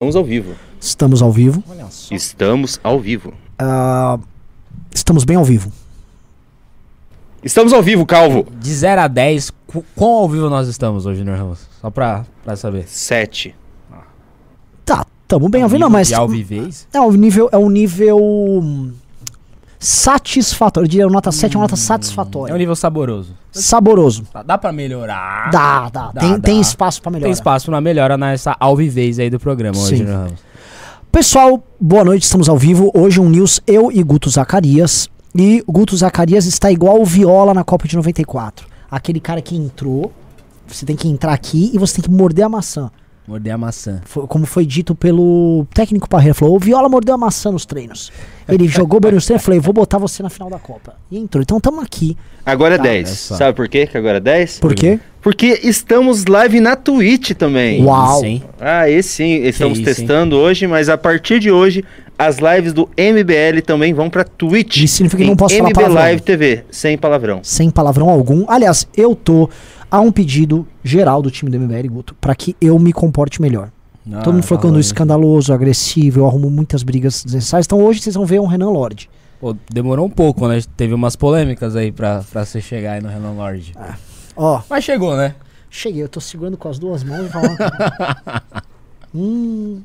Estamos 0.00 0.14
ao 0.14 0.22
vivo. 0.22 0.54
Estamos 0.80 1.22
ao 1.22 1.32
vivo. 1.32 1.64
Olha 1.68 1.86
só. 1.90 2.14
Estamos 2.14 2.78
ao 2.84 3.00
vivo. 3.00 3.34
Ah, 3.58 4.16
estamos 4.94 5.24
bem 5.24 5.36
ao 5.36 5.44
vivo. 5.44 5.72
Estamos 7.42 7.72
ao 7.72 7.82
vivo, 7.82 8.06
Calvo. 8.06 8.46
De 8.60 8.72
0 8.72 9.00
a 9.00 9.08
10, 9.08 9.50
qu- 9.66 9.84
quão 9.96 10.10
ao 10.12 10.28
vivo 10.28 10.48
nós 10.48 10.68
estamos 10.68 11.04
hoje, 11.04 11.18
Junior 11.18 11.36
Ramos? 11.36 11.68
Só 11.80 11.90
pra, 11.90 12.24
pra 12.44 12.54
saber. 12.54 12.84
Sete. 12.86 13.56
Tá, 14.84 15.04
tamo 15.26 15.48
bem 15.48 15.62
ao 15.64 15.68
vivo. 15.68 15.80
Não, 15.80 15.90
mas. 15.90 16.06
De 16.06 16.14
alvivez? 16.14 16.86
É 16.92 17.00
um 17.00 17.10
nível. 17.10 17.48
É 17.50 17.58
um 17.58 17.68
nível. 17.68 18.20
Hum, 19.78 19.80
Satisfatório. 19.80 20.86
Eu 20.86 20.90
diria 20.90 21.06
nota 21.06 21.30
7 21.30 21.54
é 21.54 21.58
uma 21.58 21.64
nota 21.64 21.76
satisfatória. 21.76 22.52
É 22.52 22.54
um 22.54 22.58
nível 22.58 22.74
saboroso. 22.74 23.34
Saboroso. 23.52 24.24
Dá 24.44 24.58
pra 24.58 24.72
melhorar? 24.72 25.50
Dá, 25.50 25.88
dá. 25.88 26.12
Dá, 26.12 26.20
tem, 26.20 26.32
dá. 26.32 26.38
tem 26.40 26.60
espaço 26.60 27.00
pra 27.00 27.10
melhorar. 27.10 27.26
Tem 27.26 27.32
espaço 27.32 27.70
na 27.70 27.80
melhora 27.80 28.16
nessa 28.18 28.56
alvivez 28.58 29.18
aí 29.18 29.30
do 29.30 29.38
programa 29.38 29.78
hoje. 29.78 29.96
Junior 29.96 30.24
Ramos. 30.24 30.48
Pessoal, 31.10 31.62
boa 31.80 32.04
noite, 32.04 32.24
estamos 32.24 32.48
ao 32.48 32.58
vivo. 32.58 32.90
Hoje 32.94 33.18
um 33.18 33.28
news 33.28 33.60
eu 33.66 33.90
e 33.90 34.02
Guto 34.02 34.28
Zacarias. 34.28 35.08
E 35.34 35.62
Guto 35.66 35.96
Zacarias 35.96 36.44
está 36.46 36.70
igual 36.70 37.00
o 37.00 37.04
Viola 37.04 37.54
na 37.54 37.64
Copa 37.64 37.86
de 37.86 37.96
94. 37.96 38.66
Aquele 38.90 39.20
cara 39.20 39.40
que 39.40 39.56
entrou, 39.56 40.12
você 40.66 40.84
tem 40.84 40.96
que 40.96 41.08
entrar 41.08 41.32
aqui 41.32 41.70
e 41.72 41.78
você 41.78 41.94
tem 41.94 42.02
que 42.04 42.10
morder 42.10 42.44
a 42.44 42.48
maçã. 42.48 42.90
Morder 43.28 43.52
a 43.54 43.58
maçã. 43.58 44.00
Foi- 44.06 44.26
como 44.26 44.46
foi 44.46 44.64
dito 44.64 44.94
pelo 44.94 45.66
técnico 45.74 46.08
Parreira, 46.08 46.32
falou: 46.32 46.56
o 46.56 46.58
Viola 46.58 46.88
mordeu 46.88 47.14
a 47.14 47.18
maçã 47.18 47.52
nos 47.52 47.66
treinos. 47.66 48.10
Ele 48.48 48.66
jogou 48.68 48.98
bem 49.00 49.12
nos 49.12 49.26
treinos, 49.26 49.42
eu 49.42 49.44
falei: 49.44 49.60
vou 49.60 49.74
botar 49.74 49.98
você 49.98 50.22
na 50.22 50.30
final 50.30 50.48
da 50.48 50.58
Copa. 50.58 50.94
E 51.10 51.18
entrou. 51.18 51.42
Então 51.42 51.58
estamos 51.58 51.84
aqui. 51.84 52.16
Agora 52.46 52.76
é 52.76 52.78
Tá, 52.78 52.84
10. 52.84 53.06
olha 53.08 53.16
só. 53.16 53.36
Sabe 53.36 53.54
por 53.54 53.68
quê 53.68 53.86
que 53.86 53.98
agora 53.98 54.16
é 54.16 54.20
10? 54.20 54.60
Por 54.60 54.74
quê? 54.74 54.98
Porque 55.20 55.60
estamos 55.62 56.24
live 56.24 56.58
na 56.58 56.74
Twitch 56.74 57.32
também. 57.32 57.84
Uau. 57.84 58.20
Sim. 58.20 58.42
Ah, 58.58 58.88
esse 58.88 59.10
sim. 59.10 59.42
Estamos 59.42 59.78
isso, 59.78 59.88
hein? 59.90 59.94
testando 59.94 60.36
hoje, 60.36 60.66
mas 60.66 60.88
a 60.88 60.96
partir 60.96 61.38
de 61.38 61.50
hoje, 61.50 61.84
as 62.18 62.38
lives 62.38 62.72
do 62.72 62.88
MBL 62.96 63.60
também 63.66 63.92
vão 63.92 64.08
pra 64.08 64.24
Twitch. 64.24 64.78
Isso 64.78 64.94
significa 64.96 65.22
que 65.22 65.28
não 65.28 65.36
posso 65.36 65.54
falar 65.56 65.68
MB 65.68 65.74
palavrão. 65.74 66.02
Live 66.02 66.22
TV, 66.22 66.64
sem 66.70 66.96
palavrão. 66.96 67.40
Sem 67.42 67.68
palavrão 67.68 68.08
algum. 68.08 68.46
Aliás, 68.48 68.88
eu 68.96 69.14
tô 69.14 69.50
a 69.90 70.00
um 70.00 70.10
pedido 70.12 70.66
geral 70.84 71.22
do 71.22 71.30
time 71.30 71.50
do 71.50 71.58
MBL, 71.58 71.88
Guto, 71.88 72.14
pra 72.20 72.34
que 72.34 72.56
eu 72.60 72.78
me 72.78 72.92
comporte 72.92 73.40
melhor. 73.40 73.70
Ah, 74.12 74.20
Todo 74.22 74.34
mundo 74.34 74.42
falou 74.42 74.60
que 74.60 74.66
eu 74.66 74.70
ando 74.70 74.80
escandaloso, 74.80 75.52
agressivo, 75.52 76.20
eu 76.20 76.26
arrumo 76.26 76.48
muitas 76.50 76.82
brigas 76.82 77.22
desnecessárias. 77.24 77.66
Então 77.66 77.82
hoje 77.82 78.00
vocês 78.00 78.14
vão 78.14 78.24
ver 78.24 78.40
um 78.40 78.46
Renan 78.46 78.70
Lorde. 78.70 79.08
Pô, 79.40 79.54
demorou 79.70 80.06
um 80.06 80.10
pouco, 80.10 80.48
né? 80.48 80.60
Teve 80.76 80.94
umas 80.94 81.14
polêmicas 81.14 81.76
aí 81.76 81.92
pra, 81.92 82.24
pra 82.32 82.44
você 82.44 82.60
chegar 82.60 82.92
aí 82.92 83.00
no 83.02 83.08
Renan 83.08 83.32
Lorde. 83.32 83.72
Ó, 84.36 84.60
Mas 84.68 84.84
chegou, 84.84 85.16
né? 85.16 85.34
cheguei, 85.70 86.02
eu 86.02 86.08
tô 86.08 86.20
segurando 86.20 86.56
com 86.56 86.68
as 86.68 86.78
duas 86.78 87.04
mãos 87.04 87.26
e 87.26 87.28
falando. 87.28 87.56
hum, 89.14 89.82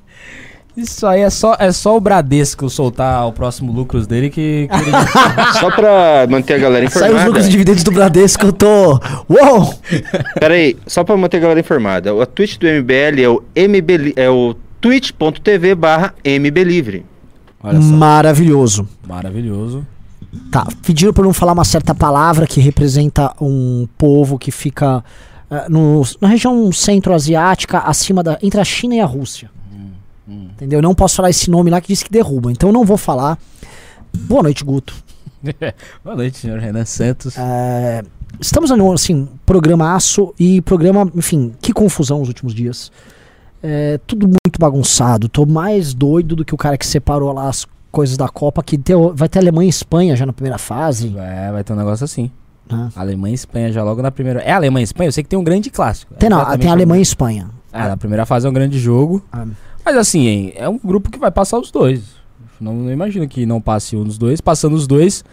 Isso 0.75 1.05
aí 1.05 1.21
é 1.21 1.29
só, 1.29 1.55
é 1.59 1.71
só 1.71 1.95
o 1.95 1.99
Bradesco 2.01 2.67
soltar 2.69 3.27
o 3.27 3.31
próximo 3.31 3.71
lucros 3.71 4.07
dele 4.07 4.29
que, 4.31 4.67
que 4.67 4.75
ele 4.75 4.91
Só 5.59 5.69
pra 5.69 6.25
manter 6.27 6.55
a 6.55 6.57
galera 6.57 6.89
saiu 6.89 7.01
os 7.03 7.07
informada. 7.09 7.27
lucros 7.27 7.45
e 7.45 7.49
dividendos 7.49 7.83
do 7.83 7.91
Bradesco, 7.91 8.45
eu 8.47 8.53
tô. 8.53 8.99
Uou! 9.29 9.73
Pera 10.39 10.55
aí, 10.55 10.75
só 10.87 11.03
pra 11.03 11.15
manter 11.15 11.37
a 11.37 11.39
galera 11.41 11.59
informada. 11.59 12.19
A 12.21 12.25
Twitch 12.25 12.57
do 12.57 12.65
MBL 12.65 13.21
é 13.21 13.29
o, 13.29 13.43
MB, 13.55 13.97
li- 13.97 14.13
é 14.15 14.29
o 14.29 14.55
twitch.tv 14.81 15.75
barra 15.75 16.13
MBLivre. 16.23 17.05
Maravilhoso. 17.61 18.87
Maravilhoso. 19.07 19.85
Tá, 20.51 20.65
pediram 20.85 21.13
pra 21.13 21.23
não 21.23 21.33
falar 21.33 21.53
uma 21.53 21.63
certa 21.63 21.93
palavra 21.93 22.47
que 22.47 22.59
representa 22.59 23.31
um 23.39 23.87
povo 23.97 24.39
que 24.39 24.49
fica 24.51 25.03
eh, 25.51 25.65
no- 25.69 26.01
na 26.19 26.27
região 26.27 26.71
centro-asiática, 26.71 27.77
acima 27.79 28.23
da. 28.23 28.37
entre 28.41 28.59
a 28.59 28.63
China 28.63 28.95
e 28.95 28.99
a 28.99 29.05
Rússia. 29.05 29.51
Entendeu? 30.27 30.79
Eu 30.79 30.83
não 30.83 30.95
posso 30.95 31.15
falar 31.15 31.29
esse 31.29 31.49
nome 31.49 31.69
lá 31.69 31.81
que 31.81 31.87
diz 31.87 32.01
que 32.01 32.11
derruba, 32.11 32.51
então 32.51 32.69
eu 32.69 32.73
não 32.73 32.85
vou 32.85 32.97
falar. 32.97 33.37
Boa 34.15 34.43
noite, 34.43 34.63
Guto. 34.63 34.93
Boa 36.03 36.15
noite, 36.15 36.37
senhor 36.37 36.59
Renan 36.59 36.85
Santos. 36.85 37.37
É, 37.37 38.01
estamos 38.39 38.69
no 38.69 38.93
assim, 38.93 39.27
programaço 39.45 40.33
e 40.39 40.61
programa, 40.61 41.09
enfim, 41.15 41.53
que 41.61 41.73
confusão 41.73 42.21
os 42.21 42.27
últimos 42.29 42.53
dias. 42.53 42.91
É, 43.61 43.99
tudo 44.07 44.27
muito 44.27 44.59
bagunçado. 44.59 45.27
Tô 45.27 45.45
mais 45.45 45.93
doido 45.93 46.35
do 46.35 46.45
que 46.45 46.53
o 46.53 46.57
cara 46.57 46.77
que 46.77 46.85
separou 46.85 47.31
lá 47.33 47.49
as 47.49 47.65
coisas 47.91 48.17
da 48.17 48.27
Copa, 48.27 48.63
que 48.63 48.77
deu, 48.77 49.13
vai 49.15 49.27
ter 49.29 49.39
Alemanha 49.39 49.67
e 49.67 49.69
Espanha 49.69 50.15
já 50.15 50.25
na 50.25 50.33
primeira 50.33 50.57
fase. 50.57 51.13
É, 51.17 51.51
vai 51.51 51.63
ter 51.63 51.73
um 51.73 51.77
negócio 51.77 52.03
assim. 52.05 52.31
né? 52.69 52.89
Alemanha 52.95 53.33
e 53.33 53.35
Espanha 53.35 53.71
já 53.71 53.83
logo 53.83 54.01
na 54.01 54.11
primeira. 54.11 54.39
É 54.41 54.51
Alemanha 54.51 54.83
e 54.83 54.85
Espanha? 54.85 55.09
Eu 55.09 55.11
sei 55.11 55.23
que 55.23 55.29
tem 55.29 55.37
um 55.39 55.43
grande 55.43 55.69
clássico. 55.69 56.13
Tem, 56.15 56.29
não, 56.29 56.57
tem 56.57 56.69
Alemanha 56.69 56.99
e 56.99 57.03
Espanha. 57.03 57.49
É, 57.71 57.87
na 57.87 57.97
primeira 57.97 58.25
fase 58.25 58.45
é 58.45 58.49
um 58.49 58.53
grande 58.53 58.79
jogo. 58.79 59.23
Ah. 59.31 59.45
Mas 59.85 59.97
assim, 59.97 60.51
é 60.55 60.67
um 60.67 60.77
grupo 60.77 61.11
que 61.11 61.19
vai 61.19 61.31
passar 61.31 61.59
os 61.59 61.71
dois. 61.71 62.15
Não, 62.59 62.73
não 62.73 62.91
imagino 62.91 63.27
que 63.27 63.45
não 63.45 63.59
passe 63.59 63.95
um 63.95 64.03
dos 64.03 64.17
dois. 64.17 64.39
Passando 64.39 64.73
os 64.75 64.87
dois, 64.87 65.23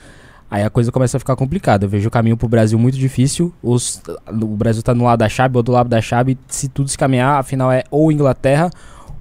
aí 0.50 0.62
a 0.62 0.70
coisa 0.70 0.90
começa 0.90 1.16
a 1.16 1.20
ficar 1.20 1.36
complicada. 1.36 1.84
Eu 1.84 1.88
vejo 1.88 2.08
o 2.08 2.10
caminho 2.10 2.36
pro 2.36 2.48
Brasil 2.48 2.78
muito 2.78 2.98
difícil. 2.98 3.52
Os, 3.62 4.02
o 4.28 4.56
Brasil 4.56 4.82
tá 4.82 4.94
no 4.94 5.04
lado 5.04 5.20
da 5.20 5.28
chave, 5.28 5.56
ou 5.56 5.62
do 5.62 5.72
lado 5.72 5.88
da 5.88 6.00
chave. 6.00 6.36
Se 6.48 6.68
tudo 6.68 6.88
se 6.88 6.98
caminhar, 6.98 7.38
a 7.38 7.42
final 7.42 7.70
é 7.70 7.84
ou 7.90 8.10
Inglaterra, 8.10 8.70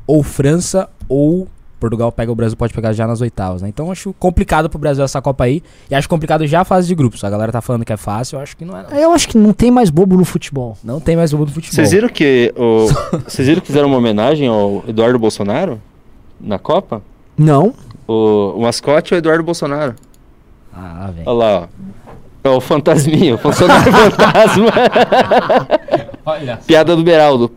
ou 0.07 0.23
França, 0.23 0.89
ou 1.07 1.47
Portugal 1.79 2.11
pega 2.11 2.31
o 2.31 2.35
Brasil, 2.35 2.57
pode 2.57 2.73
pegar 2.73 2.93
já 2.93 3.07
nas 3.07 3.21
oitavas, 3.21 3.61
né? 3.61 3.69
Então 3.69 3.91
acho 3.91 4.13
complicado 4.19 4.69
pro 4.69 4.77
Brasil 4.77 5.03
essa 5.03 5.21
Copa 5.21 5.45
aí. 5.45 5.63
E 5.89 5.95
acho 5.95 6.09
complicado 6.09 6.45
já 6.45 6.61
a 6.61 6.65
fase 6.65 6.87
de 6.87 6.95
grupos. 6.95 7.23
A 7.23 7.29
galera 7.29 7.51
tá 7.51 7.61
falando 7.61 7.85
que 7.85 7.93
é 7.93 7.97
fácil, 7.97 8.37
eu 8.37 8.41
acho 8.41 8.57
que 8.57 8.65
não 8.65 8.77
é 8.77 8.83
não. 8.83 8.97
Eu 8.97 9.11
acho 9.13 9.27
que 9.27 9.37
não 9.37 9.53
tem 9.53 9.71
mais 9.71 9.89
bobo 9.89 10.17
no 10.17 10.25
futebol. 10.25 10.77
Não 10.83 10.99
tem 10.99 11.15
mais 11.15 11.31
jogo 11.31 11.45
do 11.45 11.51
futebol. 11.51 11.73
Vocês 11.75 11.91
viram 11.91 12.09
que 12.09 12.53
vocês 13.25 13.47
viram 13.47 13.61
que 13.61 13.67
fizeram 13.67 13.87
uma 13.87 13.97
homenagem 13.97 14.47
ao 14.47 14.83
Eduardo 14.87 15.17
Bolsonaro 15.17 15.81
na 16.39 16.59
Copa? 16.59 17.01
Não. 17.37 17.73
O, 18.07 18.53
o 18.57 18.61
mascote 18.61 19.13
é 19.13 19.17
o 19.17 19.19
Eduardo 19.19 19.43
Bolsonaro. 19.43 19.95
Ah, 20.73 21.09
velho. 21.13 21.23
Olha 21.27 21.37
lá, 21.37 21.59
ó. 21.61 21.89
É 22.41 22.49
o 22.49 22.61
fantasminha, 22.61 23.35
o 23.35 23.37
funcionário 23.37 23.91
fantasma. 23.91 24.71
Olha. 26.25 26.57
Piada 26.65 26.95
do 26.95 27.03
Beraldo. 27.03 27.51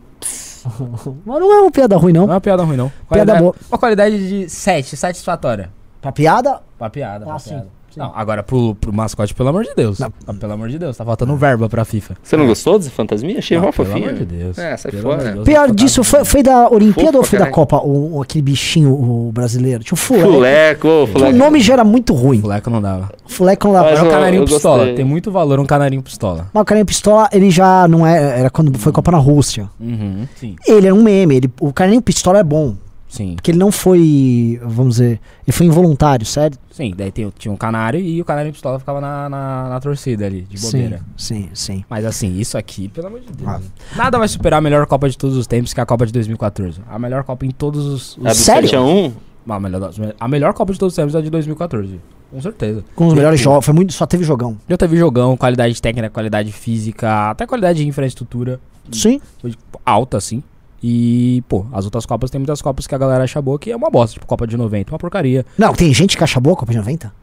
Mas 1.25 1.39
não 1.39 1.51
é 1.53 1.61
uma 1.61 1.71
piada 1.71 1.97
ruim, 1.97 2.13
Não 2.13 2.21
não. 2.21 2.29
é 2.31 2.35
uma 2.35 2.41
piada 2.41 2.63
ruim, 2.63 2.77
não. 2.77 2.89
Piada 2.89 3.05
Qualidade- 3.07 3.39
boa. 3.41 3.55
Uma 3.69 3.77
qualidade 3.77 4.29
de 4.29 4.49
7, 4.49 4.95
satisfatória. 4.97 5.69
Pra 6.01 6.11
piada, 6.11 6.61
Pra 6.77 6.89
piada, 6.89 7.25
pra 7.25 7.35
Ah, 7.35 7.39
piada. 7.39 7.61
sim. 7.63 7.67
Não, 7.97 8.11
agora 8.15 8.41
pro, 8.43 8.75
pro 8.75 8.91
mascote, 8.93 9.33
pelo 9.33 9.49
amor 9.49 9.63
de 9.63 9.73
Deus. 9.75 9.99
Não. 9.99 10.11
Ah, 10.27 10.33
Pelo 10.33 10.53
amor 10.53 10.69
de 10.69 10.77
Deus, 10.79 10.97
tá 10.97 11.05
faltando 11.05 11.35
verba 11.35 11.69
pra 11.69 11.85
FIFA. 11.85 12.15
Você 12.21 12.35
não 12.37 12.47
gostou 12.47 12.77
desse 12.77 12.89
fantasminha? 12.89 13.39
Achei 13.39 13.57
Não, 13.57 13.65
mó 13.65 13.71
pelo 13.71 13.87
fofinho. 13.87 14.09
amor 14.09 14.19
de 14.19 14.25
Deus. 14.25 14.57
É, 14.57 14.75
sai 14.77 14.91
Pelo 14.91 15.03
fora. 15.03 15.31
Deus, 15.31 15.45
pior 15.45 15.71
disso, 15.71 16.03
foi, 16.03 16.25
foi 16.25 16.43
da 16.43 16.69
Olimpíada 16.69 17.11
Fofo 17.11 17.17
ou 17.19 17.23
foi 17.23 17.39
da 17.39 17.47
Copa? 17.49 17.77
O, 17.77 18.17
o- 18.17 18.21
aquele 18.21 18.41
bichinho 18.41 18.91
o 18.91 19.31
brasileiro? 19.33 19.83
Tinha 19.83 19.93
o 19.93 19.97
Fuleco. 19.97 20.31
Fuleco, 20.31 20.87
O 20.87 21.07
Fuleco. 21.07 21.37
nome 21.37 21.59
já 21.61 21.73
era 21.73 21.83
muito 21.83 22.13
ruim. 22.13 22.39
Moleque 22.39 22.69
não 22.69 22.81
dava. 22.81 23.09
Fuleco 23.25 23.67
não 23.67 23.73
dá 23.73 23.83
Mas 23.83 23.91
Era 23.99 24.03
um 24.03 24.09
canarinho 24.09 24.45
pistola. 24.45 24.77
gostei. 24.77 24.95
Tem 24.95 25.05
muito 25.05 25.31
valor 25.31 25.59
um 25.59 25.65
canarinho 25.65 26.01
pistola. 26.01 26.47
Mas 26.53 26.61
o 26.61 26.65
Carinho 26.65 26.85
Pistola, 26.85 27.29
ele 27.31 27.49
já 27.51 27.87
não 27.87 28.05
é. 28.05 28.39
Era 28.39 28.49
quando 28.49 28.77
foi 28.77 28.91
Copa 28.91 29.11
na 29.11 29.17
Rússia. 29.17 29.69
Uhum. 29.79 30.27
Sim, 30.35 30.55
Ele 30.67 30.87
era 30.87 30.95
um 30.95 31.03
meme. 31.03 31.35
Ele, 31.35 31.51
o 31.59 31.71
Carinho 31.73 32.01
Pistola 32.01 32.39
é 32.39 32.43
bom. 32.43 32.75
Sim. 33.13 33.35
Porque 33.35 33.51
ele 33.51 33.57
não 33.57 33.71
foi. 33.71 34.59
Vamos 34.63 34.95
dizer. 34.95 35.19
Ele 35.45 35.51
foi 35.51 35.65
involuntário, 35.65 36.25
sério? 36.25 36.57
Sim, 36.71 36.93
daí 36.97 37.11
tem- 37.11 37.31
tinha 37.37 37.51
um 37.51 37.55
canário 37.57 37.99
e 37.99 38.19
o 38.21 38.25
canarinho 38.25 38.51
pistola 38.53 38.79
ficava 38.79 38.99
na, 38.99 39.29
na, 39.29 39.69
na 39.69 39.79
torcida 39.79 40.25
ali, 40.25 40.41
de 40.41 40.59
bobeira. 40.59 41.01
Sim, 41.15 41.43
sim, 41.43 41.49
sim. 41.53 41.85
Mas 41.89 42.03
assim, 42.05 42.37
isso 42.39 42.57
aqui, 42.57 42.87
pelo 42.89 43.07
amor 43.07 43.19
de 43.19 43.31
Deus. 43.31 43.47
Ah. 43.49 43.61
Nada 43.95 44.17
vai 44.17 44.27
superar 44.27 44.57
a 44.57 44.61
melhor 44.61 44.85
Copa 44.87 45.07
de 45.09 45.17
todos 45.17 45.37
os 45.37 45.45
tempos, 45.45 45.73
que 45.73 45.79
é 45.79 45.83
a 45.83 45.85
Copa 45.85 46.05
de 46.05 46.11
2014. 46.13 46.81
A 46.89 46.97
melhor 46.97 47.23
Copa 47.23 47.45
em 47.45 47.51
todos 47.51 47.85
os. 47.85 48.17
os- 48.17 48.25
A 48.25 48.29
do 48.29 48.35
Sério? 48.35 48.69
7x1? 48.69 49.13
A 49.47 49.59
melhor, 49.59 49.91
a 50.19 50.27
melhor 50.27 50.53
Copa 50.53 50.73
de 50.73 50.79
todos 50.79 50.93
os 50.93 50.95
tempos 50.95 51.13
é 51.15 51.17
a 51.17 51.21
de 51.21 51.29
2014. 51.29 51.99
Com 52.31 52.41
certeza. 52.41 52.83
Com 52.95 53.07
os 53.07 53.13
melhores 53.13 53.39
jogos. 53.39 53.63
Foi 53.65 53.73
muito. 53.75 53.93
Só 53.93 54.07
teve 54.07 54.23
jogão. 54.23 54.57
Já 54.67 54.75
teve 54.77 54.97
jogão, 54.97 55.37
qualidade 55.37 55.79
técnica, 55.79 56.09
qualidade 56.09 56.51
física, 56.51 57.29
até 57.29 57.45
qualidade 57.45 57.77
de 57.83 57.87
infraestrutura 57.87 58.59
Sim. 58.91 59.21
foi, 59.39 59.53
alta, 59.85 60.17
assim. 60.17 60.41
E, 60.85 61.41
pô, 61.47 61.65
as 61.71 61.85
outras 61.85 62.05
Copas 62.05 62.29
tem 62.29 62.39
muitas 62.39 62.61
Copas 62.61 62.85
que 62.85 62.93
a 62.93 62.97
galera 62.97 63.23
acha 63.23 63.41
boa 63.41 63.57
que 63.57 63.71
é 63.71 63.75
uma 63.75 63.89
bosta, 63.89 64.15
tipo 64.15 64.25
Copa 64.27 64.45
de 64.45 64.57
90, 64.57 64.91
uma 64.91 64.99
porcaria. 64.99 65.45
Não, 65.57 65.73
tem 65.73 65.93
gente 65.93 66.17
que 66.17 66.23
acha 66.23 66.39
boa 66.41 66.55
a 66.55 66.57
Copa 66.57 66.73
de 66.73 66.77
90? 66.77 67.13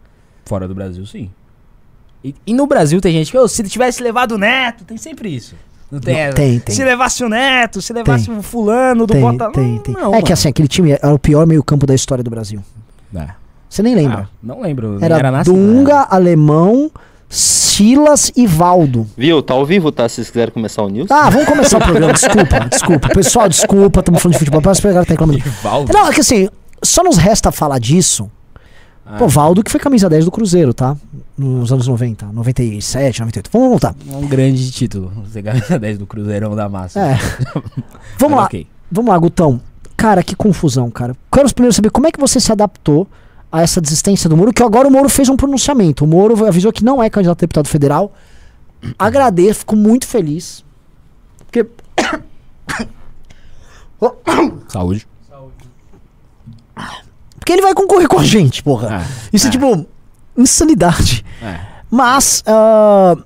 Fora 0.46 0.66
do 0.66 0.74
Brasil, 0.74 1.04
sim. 1.04 1.30
E, 2.24 2.34
e 2.46 2.54
no 2.54 2.66
Brasil 2.66 3.00
tem 3.00 3.12
gente 3.12 3.30
que, 3.30 3.36
"Ô, 3.38 3.46
se 3.46 3.62
tivesse 3.64 4.02
levado 4.02 4.32
o 4.32 4.38
Neto, 4.38 4.84
tem 4.84 4.96
sempre 4.96 5.28
isso. 5.28 5.54
Não 5.90 5.98
tem 6.00 6.26
Não, 6.28 6.32
tem, 6.32 6.58
tem. 6.60 6.74
Se 6.74 6.84
levasse 6.84 7.22
o 7.24 7.28
Neto, 7.28 7.82
se 7.82 7.92
levasse 7.92 8.26
Tem. 8.26 8.38
o 8.38 8.42
fulano 8.42 9.06
do 9.08 9.12
Tem, 9.12 9.20
Bota... 9.20 9.50
tem, 9.50 9.72
Não, 9.74 9.78
tem. 9.80 9.94
não, 9.94 10.00
é 10.02 10.10
mano. 10.12 10.22
que 10.22 10.32
assim, 10.32 10.48
aquele 10.48 10.68
time 10.68 10.92
era 10.92 11.12
o 11.12 11.18
pior 11.18 11.44
meio-campo 11.46 11.84
da 11.84 11.94
história 11.94 12.22
do 12.22 12.30
Brasil. 12.30 12.62
É. 13.14 13.28
Você 13.68 13.82
nem 13.82 13.94
lembra. 13.96 14.28
Ah, 14.32 14.36
não 14.42 14.60
lembro. 14.60 14.98
era 15.02 15.30
na 15.32 15.42
Dunga, 15.42 16.02
Alemão, 16.08 16.90
Silas 17.30 18.32
e 18.36 18.44
Valdo. 18.44 19.06
Viu? 19.16 19.40
Tá 19.40 19.54
ao 19.54 19.64
vivo, 19.64 19.92
tá? 19.92 20.08
Se 20.08 20.16
vocês 20.16 20.30
quiserem 20.30 20.52
começar 20.52 20.82
o 20.82 20.88
news. 20.88 21.08
Ah, 21.10 21.30
vamos 21.30 21.46
começar 21.46 21.78
o 21.78 21.80
programa. 21.80 22.12
Desculpa, 22.12 22.60
desculpa. 22.68 23.08
Pessoal, 23.10 23.48
desculpa, 23.48 24.00
estamos 24.00 24.20
falando 24.20 24.32
de 24.34 24.38
futebol. 24.40 24.60
Parece 24.60 24.82
que 24.82 24.88
o 24.88 24.92
cara 24.92 25.06
tá 25.06 25.12
reclamando. 25.12 25.38
Rivaldo. 25.38 25.92
Não, 25.92 26.08
é 26.08 26.12
que 26.12 26.20
assim, 26.20 26.48
só 26.82 27.04
nos 27.04 27.16
resta 27.16 27.52
falar 27.52 27.78
disso. 27.78 28.28
Ah, 29.06 29.16
Pô, 29.16 29.28
Valdo 29.28 29.62
que 29.62 29.70
foi 29.70 29.78
camisa 29.80 30.08
10 30.08 30.24
do 30.24 30.30
Cruzeiro, 30.32 30.74
tá? 30.74 30.96
Nos 31.38 31.72
anos 31.72 31.86
90, 31.86 32.26
97, 32.32 33.20
98. 33.20 33.48
Vamos 33.52 33.68
voltar. 33.70 33.94
um 34.08 34.26
grande 34.26 34.70
título. 34.72 35.12
Você 35.24 35.40
ganha 35.40 35.62
10 35.78 35.98
do 35.98 36.06
Cruzeirão 36.06 36.56
da 36.56 36.68
Massa. 36.68 37.00
É. 37.00 37.18
Vamos 38.18 38.20
Mas 38.20 38.30
lá, 38.32 38.44
ok. 38.44 38.66
vamos 38.90 39.10
lá, 39.10 39.18
Gutão. 39.18 39.60
Cara, 39.96 40.22
que 40.22 40.34
confusão, 40.34 40.90
cara. 40.90 41.14
Quero 41.32 41.52
primeiro 41.54 41.74
saber 41.74 41.90
como 41.90 42.06
é 42.08 42.10
que 42.12 42.18
você 42.20 42.40
se 42.40 42.50
adaptou 42.50 43.06
a 43.50 43.62
essa 43.62 43.80
desistência 43.80 44.28
do 44.28 44.36
Moro, 44.36 44.52
que 44.52 44.62
agora 44.62 44.86
o 44.86 44.90
Moro 44.90 45.08
fez 45.08 45.28
um 45.28 45.36
pronunciamento. 45.36 46.04
O 46.04 46.06
Moro 46.06 46.46
avisou 46.46 46.72
que 46.72 46.84
não 46.84 47.02
é 47.02 47.10
candidato 47.10 47.38
a 47.38 47.40
deputado 47.40 47.68
federal. 47.68 48.12
Agradeço, 48.98 49.60
fico 49.60 49.76
muito 49.76 50.06
feliz. 50.06 50.64
Porque. 51.46 51.66
Saúde. 54.68 55.06
Porque 57.38 57.52
ele 57.54 57.62
vai 57.62 57.74
concorrer 57.74 58.06
com 58.06 58.18
a 58.18 58.24
gente, 58.24 58.62
porra. 58.62 59.02
É, 59.02 59.06
Isso 59.32 59.46
é, 59.46 59.48
é. 59.48 59.50
tipo 59.50 59.86
insanidade. 60.36 61.24
É. 61.42 61.58
Mas 61.90 62.44
ah, 62.46 63.16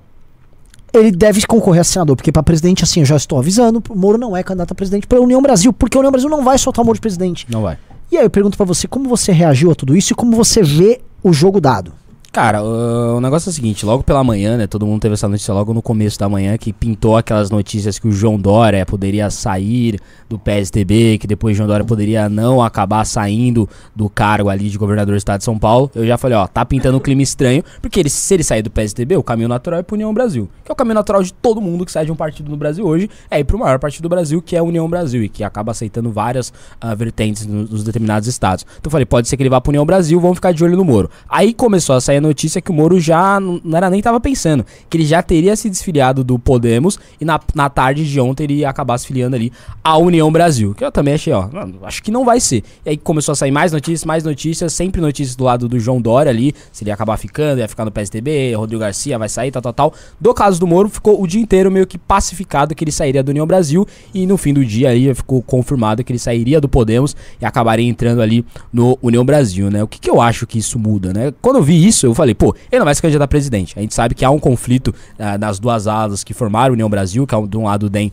ele 0.93 1.11
deve 1.11 1.45
concorrer 1.45 1.81
a 1.81 1.83
senador, 1.83 2.15
porque 2.15 2.31
pra 2.31 2.41
presidente, 2.41 2.83
assim, 2.83 3.01
eu 3.01 3.05
já 3.05 3.15
estou 3.15 3.37
avisando, 3.37 3.83
o 3.89 3.95
Moro 3.95 4.17
não 4.17 4.35
é 4.35 4.41
candidato 4.41 4.71
a 4.71 4.75
presidente 4.75 5.05
pela 5.05 5.21
União 5.21 5.41
Brasil, 5.41 5.71
porque 5.71 5.97
a 5.97 5.99
União 5.99 6.11
Brasil 6.11 6.29
não 6.29 6.43
vai 6.43 6.57
soltar 6.57 6.81
o 6.83 6.85
Moro 6.85 6.95
de 6.95 7.01
presidente. 7.01 7.45
Não 7.49 7.61
vai. 7.61 7.77
E 8.11 8.17
aí 8.17 8.23
eu 8.25 8.29
pergunto 8.29 8.57
pra 8.57 8.65
você, 8.65 8.87
como 8.87 9.09
você 9.09 9.31
reagiu 9.31 9.71
a 9.71 9.75
tudo 9.75 9.95
isso 9.95 10.13
e 10.13 10.15
como 10.15 10.35
você 10.35 10.61
vê 10.61 11.01
o 11.23 11.33
jogo 11.33 11.59
dado? 11.59 11.91
Cara, 12.35 12.61
o, 12.61 13.21
negócio 13.21 13.47
é 13.47 13.51
o 13.51 13.53
seguinte, 13.53 13.85
logo 13.85 14.03
pela 14.03 14.21
manhã, 14.21 14.57
né, 14.57 14.67
todo 14.67 14.85
mundo 14.85 14.99
teve 14.99 15.13
essa 15.13 15.25
notícia 15.25 15.53
logo 15.53 15.73
no 15.73 15.81
começo 15.81 16.19
da 16.19 16.27
manhã, 16.27 16.57
que 16.57 16.73
pintou 16.73 17.15
aquelas 17.15 17.49
notícias 17.49 17.97
que 17.97 18.09
o 18.09 18.11
João 18.11 18.37
Dória 18.37 18.85
poderia 18.85 19.29
sair 19.29 20.01
do 20.27 20.37
PSDB, 20.37 21.17
que 21.17 21.27
depois 21.27 21.55
o 21.55 21.57
João 21.57 21.69
Dória 21.69 21.85
poderia 21.85 22.27
não 22.27 22.61
acabar 22.61 23.05
saindo 23.05 23.69
do 23.95 24.09
cargo 24.09 24.49
ali 24.49 24.69
de 24.69 24.77
governador 24.77 25.15
do 25.15 25.17
estado 25.17 25.37
de 25.37 25.45
São 25.45 25.57
Paulo. 25.57 25.89
Eu 25.95 26.05
já 26.05 26.17
falei, 26.17 26.37
ó, 26.37 26.45
tá 26.45 26.65
pintando 26.65 26.97
um 26.97 26.99
clima 26.99 27.21
estranho, 27.21 27.63
porque 27.81 28.01
ele, 28.01 28.09
se 28.09 28.33
ele 28.33 28.43
sair 28.43 28.61
do 28.61 28.69
PSDB, 28.69 29.15
o 29.15 29.23
caminho 29.23 29.47
natural 29.47 29.79
é 29.79 29.83
pro 29.83 29.95
União 29.95 30.13
Brasil, 30.13 30.49
que 30.65 30.69
é 30.69 30.73
o 30.73 30.75
caminho 30.75 30.95
natural 30.95 31.23
de 31.23 31.31
todo 31.31 31.61
mundo 31.61 31.85
que 31.85 31.91
sai 31.93 32.03
de 32.03 32.11
um 32.11 32.17
partido 32.17 32.51
no 32.51 32.57
Brasil 32.57 32.85
hoje, 32.85 33.09
é 33.31 33.39
ir 33.39 33.45
pro 33.45 33.57
maior 33.57 33.79
partido 33.79 34.03
do 34.03 34.09
Brasil, 34.09 34.41
que 34.41 34.57
é 34.57 34.59
a 34.59 34.63
União 34.63 34.89
Brasil, 34.89 35.23
e 35.23 35.29
que 35.29 35.41
acaba 35.41 35.71
aceitando 35.71 36.11
várias 36.11 36.51
ah, 36.81 36.93
vertentes 36.93 37.45
no- 37.47 37.63
nos 37.63 37.85
determinados 37.85 38.27
estados. 38.27 38.65
Então 38.77 38.89
eu 38.89 38.91
falei, 38.91 39.05
pode 39.05 39.29
ser 39.29 39.37
que 39.37 39.43
ele 39.43 39.49
vá 39.49 39.61
pro 39.61 39.69
União 39.69 39.85
Brasil, 39.85 40.19
vamos 40.19 40.35
ficar 40.35 40.51
de 40.51 40.61
olho 40.65 40.75
no 40.75 40.83
Moro. 40.83 41.09
Aí 41.29 41.53
começou 41.53 41.95
a 41.95 42.01
sair 42.01 42.24
notícia 42.25 42.61
que 42.61 42.71
o 42.71 42.73
Moro 42.73 42.99
já 42.99 43.39
não 43.39 43.77
era 43.77 43.89
nem 43.89 44.01
tava 44.01 44.19
pensando, 44.19 44.65
que 44.89 44.97
ele 44.97 45.05
já 45.05 45.21
teria 45.21 45.55
se 45.55 45.69
desfiliado 45.69 46.23
do 46.23 46.37
Podemos 46.37 46.99
e 47.19 47.25
na, 47.25 47.39
na 47.53 47.69
tarde 47.69 48.05
de 48.05 48.19
ontem 48.19 48.43
ele 48.43 48.53
ia 48.55 48.69
acabar 48.69 48.97
se 48.97 49.07
filiando 49.07 49.35
ali 49.35 49.51
à 49.83 49.97
União 49.97 50.31
Brasil, 50.31 50.73
que 50.73 50.83
eu 50.83 50.91
também 50.91 51.13
achei, 51.13 51.33
ó, 51.33 51.47
acho 51.83 52.03
que 52.03 52.11
não 52.11 52.25
vai 52.25 52.39
ser. 52.39 52.63
E 52.85 52.91
aí 52.91 52.97
começou 52.97 53.33
a 53.33 53.35
sair 53.35 53.51
mais 53.51 53.71
notícias, 53.71 54.05
mais 54.05 54.23
notícias, 54.23 54.73
sempre 54.73 55.01
notícias 55.01 55.35
do 55.35 55.43
lado 55.43 55.67
do 55.67 55.79
João 55.79 56.01
Dória 56.01 56.29
ali, 56.29 56.53
se 56.71 56.83
ele 56.83 56.89
ia 56.89 56.93
acabar 56.93 57.17
ficando, 57.17 57.59
ia 57.59 57.67
ficar 57.67 57.85
no 57.85 57.91
PSDB, 57.91 58.53
Rodrigo 58.55 58.79
Garcia 58.79 59.17
vai 59.17 59.29
sair, 59.29 59.51
tal, 59.51 59.61
tal, 59.61 59.73
tal. 59.73 59.93
Do 60.19 60.33
caso 60.33 60.59
do 60.59 60.67
Moro, 60.67 60.89
ficou 60.89 61.21
o 61.21 61.27
dia 61.27 61.41
inteiro 61.41 61.71
meio 61.71 61.85
que 61.85 61.97
pacificado 61.97 62.73
que 62.73 62.83
ele 62.83 62.91
sairia 62.91 63.23
do 63.23 63.29
União 63.29 63.45
Brasil 63.45 63.87
e 64.13 64.25
no 64.25 64.37
fim 64.37 64.53
do 64.53 64.65
dia 64.65 64.89
aí 64.89 65.13
ficou 65.13 65.41
confirmado 65.41 66.03
que 66.03 66.11
ele 66.11 66.19
sairia 66.19 66.59
do 66.59 66.67
Podemos 66.67 67.15
e 67.39 67.45
acabaria 67.45 67.87
entrando 67.87 68.21
ali 68.21 68.45
no 68.71 68.97
União 69.01 69.25
Brasil, 69.25 69.69
né? 69.69 69.83
O 69.83 69.87
que, 69.87 69.99
que 69.99 70.09
eu 70.09 70.21
acho 70.21 70.47
que 70.47 70.57
isso 70.57 70.79
muda, 70.79 71.13
né? 71.13 71.33
Quando 71.41 71.57
eu 71.57 71.63
vi 71.63 71.85
isso, 71.85 72.05
eu 72.05 72.14
falei, 72.15 72.33
pô, 72.33 72.55
ele 72.71 72.79
não 72.79 72.85
vai 72.85 72.95
se 72.95 73.01
candidatar 73.01 73.25
a 73.25 73.27
presidente. 73.27 73.73
A 73.77 73.81
gente 73.81 73.93
sabe 73.93 74.15
que 74.15 74.23
há 74.25 74.29
um 74.29 74.39
conflito 74.39 74.93
ah, 75.19 75.37
nas 75.37 75.59
duas 75.59 75.87
alas 75.87 76.23
que 76.23 76.33
formaram 76.33 76.71
a 76.71 76.73
União 76.73 76.89
Brasil, 76.89 77.27
que 77.27 77.35
é 77.35 77.37
um- 77.37 77.47
de 77.47 77.57
um 77.57 77.65
lado 77.65 77.85
o 77.85 77.89
DEM 77.89 78.11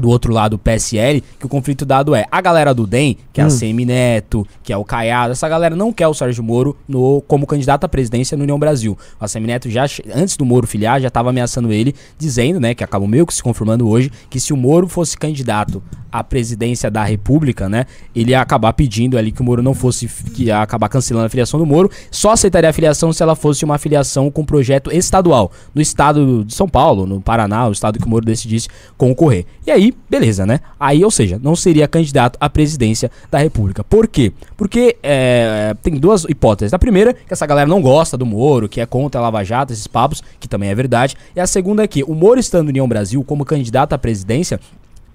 do 0.00 0.08
outro 0.08 0.32
lado 0.32 0.54
o 0.54 0.58
PSL, 0.58 1.22
que 1.38 1.46
o 1.46 1.48
conflito 1.48 1.84
dado 1.84 2.14
é 2.14 2.26
a 2.30 2.40
galera 2.40 2.74
do 2.74 2.86
DEM, 2.86 3.16
que 3.32 3.40
é 3.40 3.44
a 3.44 3.48
CM 3.48 3.84
Neto, 3.84 4.46
que 4.62 4.72
é 4.72 4.76
o 4.76 4.84
Caiado, 4.84 5.32
essa 5.32 5.48
galera 5.48 5.76
não 5.76 5.92
quer 5.92 6.08
o 6.08 6.14
Sérgio 6.14 6.42
Moro 6.42 6.76
no, 6.88 7.22
como 7.26 7.46
candidato 7.46 7.84
à 7.84 7.88
presidência 7.88 8.36
no 8.36 8.42
União 8.42 8.58
Brasil. 8.58 8.96
O 9.20 9.24
ACM 9.24 9.46
Neto 9.46 9.70
já, 9.70 9.84
antes 10.14 10.36
do 10.36 10.44
Moro 10.44 10.66
filiar, 10.66 11.00
já 11.00 11.08
estava 11.08 11.30
ameaçando 11.30 11.72
ele, 11.72 11.94
dizendo, 12.18 12.60
né, 12.60 12.74
que 12.74 12.84
acabou 12.84 13.08
meio 13.08 13.26
que 13.26 13.34
se 13.34 13.42
confirmando 13.42 13.88
hoje, 13.88 14.10
que 14.28 14.40
se 14.40 14.52
o 14.52 14.56
Moro 14.56 14.88
fosse 14.88 15.16
candidato 15.16 15.82
à 16.10 16.24
presidência 16.24 16.90
da 16.90 17.04
República, 17.04 17.68
né, 17.68 17.86
ele 18.14 18.30
ia 18.30 18.40
acabar 18.40 18.72
pedindo 18.72 19.16
ali 19.16 19.30
que 19.30 19.40
o 19.40 19.44
Moro 19.44 19.62
não 19.62 19.74
fosse, 19.74 20.08
que 20.34 20.44
ia 20.44 20.62
acabar 20.62 20.88
cancelando 20.88 21.26
a 21.26 21.28
filiação 21.28 21.58
do 21.58 21.66
Moro, 21.66 21.90
só 22.10 22.32
aceitaria 22.32 22.70
a 22.70 22.72
filiação 22.72 23.12
se 23.12 23.22
ela 23.22 23.34
fosse 23.34 23.64
uma 23.64 23.78
filiação 23.78 24.30
com 24.30 24.44
projeto 24.44 24.90
estadual, 24.92 25.52
no 25.74 25.80
estado 25.80 26.44
de 26.44 26.54
São 26.54 26.68
Paulo, 26.68 27.06
no 27.06 27.20
Paraná, 27.20 27.68
o 27.68 27.72
estado 27.72 27.98
que 27.98 28.06
o 28.06 28.08
Moro 28.08 28.24
decidisse 28.24 28.68
concorrer. 28.96 29.46
E 29.66 29.70
aí, 29.70 29.89
beleza, 30.08 30.44
né? 30.46 30.60
Aí, 30.78 31.04
ou 31.04 31.10
seja, 31.10 31.38
não 31.42 31.54
seria 31.56 31.86
candidato 31.88 32.36
à 32.40 32.48
presidência 32.50 33.10
da 33.30 33.38
República. 33.38 33.82
Por 33.84 34.06
quê? 34.08 34.32
Porque 34.56 34.96
é, 35.02 35.74
tem 35.82 35.94
duas 35.94 36.24
hipóteses. 36.24 36.72
A 36.74 36.78
primeira, 36.78 37.12
que 37.14 37.32
essa 37.32 37.46
galera 37.46 37.68
não 37.68 37.80
gosta 37.82 38.16
do 38.16 38.24
Moro, 38.26 38.68
que 38.68 38.80
é 38.80 38.86
contra 38.86 39.20
a 39.20 39.22
Lava 39.24 39.44
Jato, 39.44 39.72
esses 39.72 39.86
papos, 39.86 40.22
que 40.38 40.48
também 40.48 40.68
é 40.70 40.74
verdade. 40.74 41.16
E 41.34 41.40
a 41.40 41.46
segunda 41.46 41.82
é 41.82 41.86
que 41.86 42.02
o 42.04 42.14
Moro 42.14 42.38
estando 42.40 42.64
no 42.64 42.70
União 42.70 42.88
Brasil 42.88 43.22
como 43.24 43.44
candidato 43.44 43.92
à 43.92 43.98
presidência, 43.98 44.60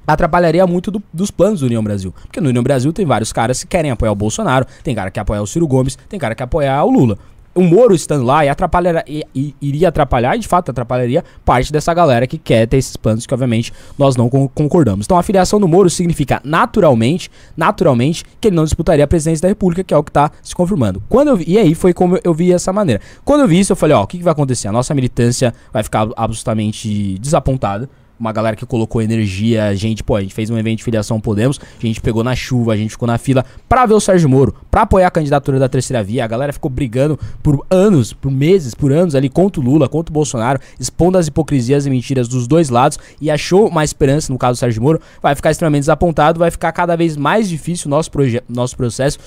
atrapalharia 0.07 0.65
muito 0.67 0.91
do- 0.91 1.01
dos 1.11 1.31
planos 1.31 1.61
do 1.61 1.65
União 1.65 1.83
Brasil. 1.83 2.13
Porque 2.23 2.39
no 2.39 2.49
União 2.49 2.63
Brasil 2.63 2.93
tem 2.93 3.05
vários 3.05 3.33
caras 3.33 3.61
que 3.63 3.67
querem 3.67 3.89
apoiar 3.91 4.11
o 4.11 4.15
Bolsonaro, 4.15 4.65
tem 4.83 4.93
cara 4.93 5.09
que 5.09 5.15
quer 5.15 5.21
apoiar 5.21 5.41
o 5.41 5.47
Ciro 5.47 5.67
Gomes, 5.67 5.97
tem 6.07 6.19
cara 6.19 6.35
que 6.35 6.39
quer 6.39 6.43
apoiar 6.43 6.83
o 6.83 6.91
Lula. 6.91 7.17
O 7.57 7.63
Moro 7.63 7.95
estando 7.95 8.25
lá 8.25 8.43
e 8.43 8.49
atrapalhar, 8.49 9.01
e- 9.07 9.23
e- 9.33 9.55
iria 9.61 9.87
atrapalhar, 9.87 10.35
e 10.35 10.39
de 10.39 10.47
fato 10.47 10.71
atrapalharia, 10.71 11.23
parte 11.45 11.71
dessa 11.71 11.93
galera 11.93 12.27
que 12.27 12.37
quer 12.37 12.67
ter 12.67 12.75
esses 12.75 12.97
planos 12.97 13.25
que, 13.25 13.33
obviamente, 13.33 13.71
nós 13.97 14.17
não 14.17 14.27
con- 14.29 14.49
concordamos. 14.49 15.05
Então 15.05 15.17
a 15.17 15.23
filiação 15.23 15.57
do 15.57 15.65
Moro 15.65 15.89
significa 15.89 16.41
naturalmente, 16.43 17.31
naturalmente, 17.55 18.25
que 18.41 18.49
ele 18.49 18.57
não 18.57 18.65
disputaria 18.65 19.05
a 19.05 19.07
presidência 19.07 19.43
da 19.43 19.47
República, 19.47 19.85
que 19.85 19.93
é 19.93 19.97
o 19.97 20.03
que 20.03 20.09
está 20.09 20.29
se 20.43 20.53
confirmando. 20.53 21.01
Quando 21.07 21.29
eu 21.29 21.37
vi, 21.37 21.45
e 21.47 21.57
aí 21.57 21.73
foi 21.73 21.93
como 21.93 22.19
eu 22.23 22.33
vi 22.33 22.51
essa 22.51 22.73
maneira. 22.73 23.01
Quando 23.23 23.41
eu 23.41 23.47
vi 23.47 23.59
isso, 23.61 23.71
eu 23.71 23.77
falei, 23.77 23.95
ó, 23.95 24.03
o 24.03 24.07
que, 24.07 24.17
que 24.17 24.23
vai 24.23 24.33
acontecer? 24.33 24.67
A 24.67 24.71
nossa 24.73 24.93
militância 24.93 25.53
vai 25.71 25.81
ficar 25.81 26.09
absolutamente 26.17 27.17
desapontada 27.19 27.89
uma 28.19 28.31
galera 28.31 28.55
que 28.55 28.65
colocou 28.65 29.01
energia, 29.01 29.75
gente, 29.75 30.03
pô, 30.03 30.15
a 30.15 30.21
gente 30.21 30.33
fez 30.33 30.49
um 30.49 30.57
evento 30.57 30.77
de 30.77 30.83
filiação 30.83 31.19
Podemos, 31.19 31.59
a 31.59 31.85
gente 31.85 31.99
pegou 32.01 32.23
na 32.23 32.35
chuva, 32.35 32.73
a 32.73 32.77
gente 32.77 32.91
ficou 32.91 33.07
na 33.07 33.17
fila 33.17 33.45
pra 33.67 33.85
ver 33.85 33.93
o 33.93 33.99
Sérgio 33.99 34.29
Moro, 34.29 34.53
pra 34.69 34.81
apoiar 34.81 35.07
a 35.07 35.11
candidatura 35.11 35.59
da 35.59 35.67
terceira 35.67 36.03
via, 36.03 36.23
a 36.23 36.27
galera 36.27 36.53
ficou 36.53 36.69
brigando 36.69 37.19
por 37.41 37.65
anos, 37.69 38.13
por 38.13 38.31
meses, 38.31 38.73
por 38.73 38.91
anos 38.91 39.15
ali 39.15 39.29
contra 39.29 39.61
o 39.61 39.63
Lula, 39.63 39.89
contra 39.89 40.11
o 40.11 40.13
Bolsonaro, 40.13 40.59
expondo 40.79 41.17
as 41.17 41.27
hipocrisias 41.27 41.85
e 41.85 41.89
mentiras 41.89 42.27
dos 42.27 42.47
dois 42.47 42.69
lados 42.69 42.97
e 43.19 43.29
achou 43.29 43.67
uma 43.67 43.83
esperança 43.83 44.31
no 44.31 44.37
caso 44.37 44.57
do 44.57 44.59
Sérgio 44.59 44.81
Moro, 44.81 45.01
vai 45.21 45.35
ficar 45.35 45.51
extremamente 45.51 45.81
desapontado, 45.81 46.39
vai 46.39 46.51
ficar 46.51 46.71
cada 46.71 46.95
vez 46.95 47.17
mais 47.17 47.49
difícil 47.49 47.87
o 47.87 47.89
nosso, 47.89 48.09
nosso 48.47 48.75
processo 48.75 49.19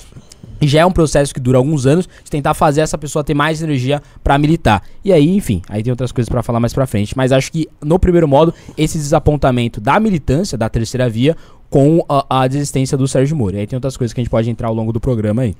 já 0.61 0.81
é 0.81 0.85
um 0.85 0.91
processo 0.91 1.33
que 1.33 1.39
dura 1.39 1.57
alguns 1.57 1.85
anos 1.85 2.07
de 2.23 2.29
tentar 2.29 2.53
fazer 2.53 2.81
essa 2.81 2.97
pessoa 2.97 3.23
ter 3.23 3.33
mais 3.33 3.61
energia 3.61 4.01
pra 4.23 4.37
militar. 4.37 4.83
E 5.03 5.13
aí, 5.13 5.35
enfim, 5.35 5.61
aí 5.69 5.81
tem 5.81 5.91
outras 5.91 6.11
coisas 6.11 6.29
pra 6.29 6.43
falar 6.43 6.59
mais 6.59 6.73
pra 6.73 6.85
frente. 6.85 7.15
Mas 7.15 7.31
acho 7.31 7.51
que, 7.51 7.67
no 7.81 7.97
primeiro 7.97 8.27
modo, 8.27 8.53
esse 8.77 8.97
desapontamento 8.97 9.79
da 9.79 9.99
militância, 9.99 10.57
da 10.57 10.67
terceira 10.69 11.09
via, 11.09 11.35
com 11.69 12.03
a, 12.09 12.41
a 12.41 12.47
desistência 12.47 12.97
do 12.97 13.07
Sérgio 13.07 13.35
Moro. 13.35 13.55
E 13.55 13.59
aí 13.59 13.67
tem 13.67 13.77
outras 13.77 13.95
coisas 13.95 14.13
que 14.13 14.19
a 14.19 14.23
gente 14.23 14.31
pode 14.31 14.49
entrar 14.49 14.67
ao 14.67 14.73
longo 14.73 14.91
do 14.91 14.99
programa 14.99 15.43
aí. 15.43 15.55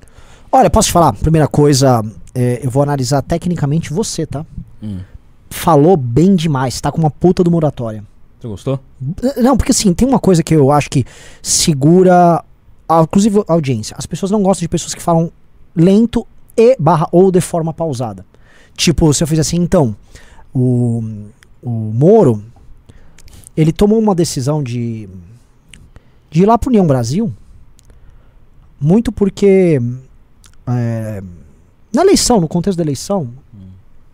Olha, 0.52 0.68
posso 0.68 0.88
te 0.88 0.92
falar? 0.92 1.12
Primeira 1.12 1.46
coisa, 1.46 2.04
é, 2.34 2.60
eu 2.62 2.70
vou 2.70 2.82
analisar 2.82 3.22
tecnicamente 3.22 3.92
você, 3.92 4.26
tá? 4.26 4.44
Hum. 4.82 4.98
Falou 5.48 5.96
bem 5.96 6.34
demais, 6.34 6.80
tá 6.80 6.90
com 6.90 6.98
uma 6.98 7.10
puta 7.10 7.44
do 7.44 7.50
moratória. 7.50 8.04
Você 8.40 8.48
gostou? 8.48 8.80
Não, 9.36 9.56
porque 9.56 9.70
assim, 9.70 9.92
tem 9.92 10.08
uma 10.08 10.18
coisa 10.18 10.42
que 10.42 10.54
eu 10.54 10.70
acho 10.70 10.88
que 10.88 11.04
segura, 11.42 12.42
inclusive 13.02 13.44
a 13.46 13.52
audiência. 13.52 13.94
As 13.98 14.06
pessoas 14.06 14.30
não 14.30 14.42
gostam 14.42 14.64
de 14.64 14.68
pessoas 14.68 14.94
que 14.94 15.02
falam 15.02 15.30
lento 15.74 16.26
e 16.56 16.76
barra 16.78 17.08
ou 17.12 17.30
de 17.30 17.40
forma 17.40 17.72
pausada. 17.72 18.24
Tipo, 18.74 19.12
se 19.12 19.22
eu 19.22 19.26
fizer 19.26 19.42
assim, 19.42 19.56
então, 19.56 19.94
o, 20.54 21.02
o 21.62 21.70
Moro, 21.70 22.42
ele 23.56 23.72
tomou 23.72 23.98
uma 23.98 24.14
decisão 24.14 24.62
de, 24.62 25.08
de 26.30 26.42
ir 26.42 26.46
lá 26.46 26.56
pro 26.56 26.70
União 26.70 26.86
Brasil, 26.86 27.32
muito 28.80 29.12
porque 29.12 29.80
é, 30.66 31.22
na 31.92 32.02
eleição, 32.02 32.40
no 32.40 32.48
contexto 32.48 32.78
da 32.78 32.84
eleição, 32.84 33.28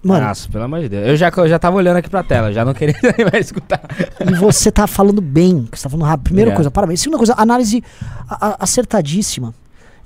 mano, 0.06 0.26
Nossa, 0.26 0.48
pelo 0.48 0.64
amor 0.64 0.80
de 0.80 0.88
Deus. 0.88 1.06
Eu 1.08 1.16
já, 1.16 1.32
eu 1.36 1.48
já 1.48 1.58
tava 1.58 1.76
olhando 1.76 1.96
aqui 1.96 2.08
pra 2.08 2.22
tela, 2.22 2.52
já 2.52 2.64
não 2.64 2.72
queria 2.74 2.94
mais 3.32 3.46
escutar. 3.46 3.80
E 4.20 4.34
você 4.34 4.70
tá 4.70 4.86
falando 4.86 5.20
bem, 5.20 5.68
você 5.72 5.82
tá 5.82 5.88
falando 5.90 6.06
rápido. 6.06 6.24
Primeira 6.24 6.48
Obrigado. 6.50 6.56
coisa, 6.58 6.70
parabéns. 6.70 7.00
Segunda 7.00 7.18
coisa, 7.18 7.34
análise 7.36 7.82
a- 8.28 8.48
a- 8.48 8.56
acertadíssima. 8.60 9.54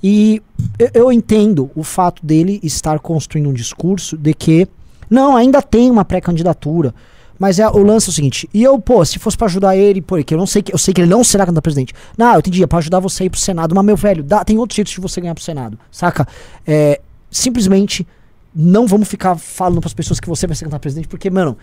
E 0.03 0.41
eu, 0.79 0.89
eu 0.93 1.11
entendo 1.11 1.69
o 1.75 1.83
fato 1.83 2.25
dele 2.25 2.59
estar 2.63 2.99
construindo 2.99 3.49
um 3.49 3.53
discurso 3.53 4.17
de 4.17 4.33
que, 4.33 4.67
não, 5.09 5.35
ainda 5.35 5.61
tem 5.61 5.91
uma 5.91 6.03
pré-candidatura. 6.03 6.93
Mas 7.37 7.57
é, 7.57 7.67
o 7.67 7.79
lance 7.83 8.07
é 8.07 8.11
o 8.11 8.13
seguinte, 8.13 8.47
e 8.53 8.61
eu, 8.61 8.77
pô, 8.79 9.03
se 9.03 9.17
fosse 9.17 9.35
pra 9.35 9.47
ajudar 9.47 9.75
ele, 9.75 9.99
pô, 9.99 10.15
que 10.23 10.31
eu 10.31 10.37
não 10.37 10.45
sei 10.45 10.61
que 10.61 10.71
eu 10.71 10.77
sei 10.77 10.93
que 10.93 11.01
ele 11.01 11.09
não 11.09 11.23
será 11.23 11.43
candidato 11.43 11.57
a 11.57 11.61
presidente. 11.63 11.91
Não, 12.15 12.33
eu 12.33 12.39
entendi, 12.39 12.61
é 12.61 12.67
pra 12.67 12.77
ajudar 12.77 12.99
você 12.99 13.23
a 13.23 13.25
ir 13.25 13.29
pro 13.31 13.39
Senado, 13.39 13.73
mas 13.73 13.83
meu 13.83 13.95
velho, 13.97 14.21
dá, 14.23 14.45
tem 14.45 14.59
outros 14.59 14.75
jeitos 14.75 14.93
de 14.93 14.99
você 15.01 15.19
ganhar 15.19 15.33
pro 15.33 15.43
Senado, 15.43 15.75
saca? 15.91 16.27
É, 16.67 17.01
simplesmente 17.31 18.05
não 18.53 18.85
vamos 18.85 19.07
ficar 19.07 19.35
falando 19.37 19.79
pras 19.81 19.93
pessoas 19.93 20.19
que 20.19 20.27
você 20.27 20.45
vai 20.45 20.55
ser 20.55 20.65
candidato 20.65 20.81
presidente, 20.81 21.07
porque, 21.07 21.29
mano, 21.29 21.57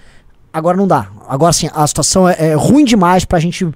agora 0.53 0.77
não 0.77 0.87
dá. 0.87 1.11
Agora 1.27 1.53
sim, 1.53 1.69
a 1.73 1.87
situação 1.87 2.29
é, 2.29 2.51
é 2.51 2.55
ruim 2.55 2.85
demais 2.85 3.25
pra 3.25 3.39
gente. 3.39 3.69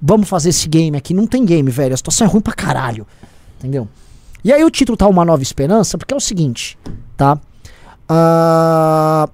Vamos 0.00 0.28
fazer 0.28 0.50
esse 0.50 0.68
game 0.68 0.96
aqui. 0.96 1.12
Não 1.12 1.26
tem 1.26 1.44
game, 1.44 1.70
velho. 1.70 1.94
A 1.94 1.96
situação 1.96 2.26
é 2.26 2.30
ruim 2.30 2.40
pra 2.40 2.52
caralho. 2.52 3.06
Entendeu? 3.58 3.88
E 4.44 4.52
aí 4.52 4.64
o 4.64 4.70
título 4.70 4.96
tá 4.96 5.06
Uma 5.08 5.24
Nova 5.24 5.42
Esperança, 5.42 5.98
porque 5.98 6.14
é 6.14 6.16
o 6.16 6.20
seguinte, 6.20 6.78
tá? 7.16 7.38
Ah, 8.08 9.28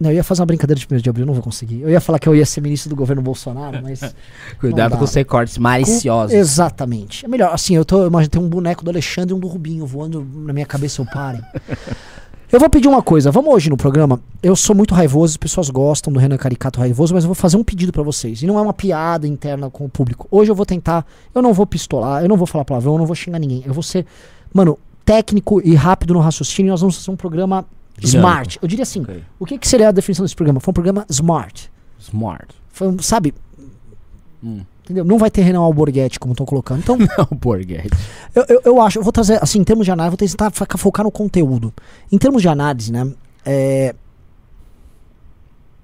Não, 0.00 0.10
eu 0.10 0.16
ia 0.16 0.24
fazer 0.24 0.42
uma 0.42 0.46
brincadeira 0.46 0.78
de 0.78 0.86
1 0.90 0.98
de 0.98 1.10
abril, 1.10 1.26
não 1.26 1.34
vou 1.34 1.42
conseguir. 1.42 1.80
Eu 1.80 1.90
ia 1.90 2.00
falar 2.00 2.18
que 2.18 2.28
eu 2.28 2.34
ia 2.34 2.46
ser 2.46 2.60
ministro 2.60 2.90
do 2.90 2.96
governo 2.96 3.20
Bolsonaro, 3.20 3.80
mas. 3.82 4.14
Cuidado 4.60 4.96
com 4.96 5.04
os 5.04 5.12
recortes 5.12 5.58
maliciosos. 5.58 6.34
Exatamente. 6.34 7.24
É 7.24 7.28
melhor, 7.28 7.52
assim, 7.52 7.74
eu 7.74 7.84
tô. 7.84 8.06
Imagina, 8.06 8.30
tem 8.30 8.40
um 8.40 8.48
boneco 8.48 8.84
do 8.84 8.90
Alexandre 8.90 9.32
e 9.32 9.36
um 9.36 9.40
do 9.40 9.48
Rubinho 9.48 9.84
voando 9.86 10.26
na 10.34 10.52
minha 10.52 10.66
cabeça, 10.66 11.00
eu 11.02 11.06
parem. 11.06 11.40
Eu 12.50 12.58
vou 12.58 12.70
pedir 12.70 12.88
uma 12.88 13.02
coisa, 13.02 13.30
vamos 13.30 13.52
hoje 13.52 13.68
no 13.68 13.76
programa. 13.76 14.18
Eu 14.42 14.56
sou 14.56 14.74
muito 14.74 14.94
raivoso, 14.94 15.32
as 15.32 15.36
pessoas 15.36 15.68
gostam 15.68 16.10
do 16.10 16.18
Renan 16.18 16.38
Caricato 16.38 16.80
raivoso, 16.80 17.12
mas 17.12 17.22
eu 17.22 17.28
vou 17.28 17.34
fazer 17.34 17.58
um 17.58 17.62
pedido 17.62 17.92
pra 17.92 18.02
vocês. 18.02 18.40
E 18.42 18.46
não 18.46 18.58
é 18.58 18.62
uma 18.62 18.72
piada 18.72 19.28
interna 19.28 19.68
com 19.68 19.84
o 19.84 19.88
público. 19.88 20.26
Hoje 20.30 20.50
eu 20.50 20.54
vou 20.54 20.64
tentar, 20.64 21.04
eu 21.34 21.42
não 21.42 21.52
vou 21.52 21.66
pistolar, 21.66 22.22
eu 22.22 22.28
não 22.28 22.38
vou 22.38 22.46
falar 22.46 22.64
palavrão, 22.64 22.94
eu 22.94 22.98
não 23.00 23.04
vou 23.04 23.14
xingar 23.14 23.38
ninguém. 23.38 23.62
Eu 23.66 23.74
vou 23.74 23.82
ser, 23.82 24.06
mano, 24.50 24.78
técnico 25.04 25.60
e 25.62 25.74
rápido 25.74 26.14
no 26.14 26.20
raciocínio. 26.20 26.70
e 26.70 26.72
Nós 26.72 26.80
vamos 26.80 26.96
fazer 26.96 27.10
um 27.10 27.16
programa 27.16 27.66
Dinâmico. 28.00 28.16
smart. 28.30 28.58
Eu 28.62 28.68
diria 28.68 28.82
assim, 28.82 29.00
Ok. 29.02 29.22
o 29.38 29.46
que, 29.46 29.58
que 29.58 29.68
seria 29.68 29.88
a 29.88 29.92
definição 29.92 30.24
desse 30.24 30.36
programa? 30.36 30.60
Foi 30.60 30.70
um 30.70 30.74
programa 30.74 31.04
smart. 31.08 31.70
Smart. 31.98 32.54
Foi 32.70 32.96
sabe, 33.00 33.34
Hum. 34.42 34.60
entendeu? 34.84 35.04
Não 35.04 35.18
vai 35.18 35.30
ter 35.30 35.42
Renan 35.42 35.60
Alborguete, 35.60 36.18
como 36.20 36.32
estão 36.32 36.46
colocando. 36.46 36.80
Então, 36.80 36.96
Não, 37.18 37.36
Borghetti. 37.38 37.88
eu, 38.34 38.44
eu, 38.48 38.60
eu 38.64 38.80
acho, 38.80 38.98
eu 38.98 39.02
vou 39.02 39.12
trazer, 39.12 39.42
assim, 39.42 39.58
em 39.58 39.64
termos 39.64 39.84
de 39.84 39.90
análise, 39.90 40.10
vou 40.16 40.28
tentar 40.28 40.50
foca- 40.52 40.78
focar 40.78 41.04
no 41.04 41.10
conteúdo. 41.10 41.72
Em 42.12 42.18
termos 42.18 42.40
de 42.42 42.48
análise, 42.48 42.92
né, 42.92 43.12
é, 43.44 43.94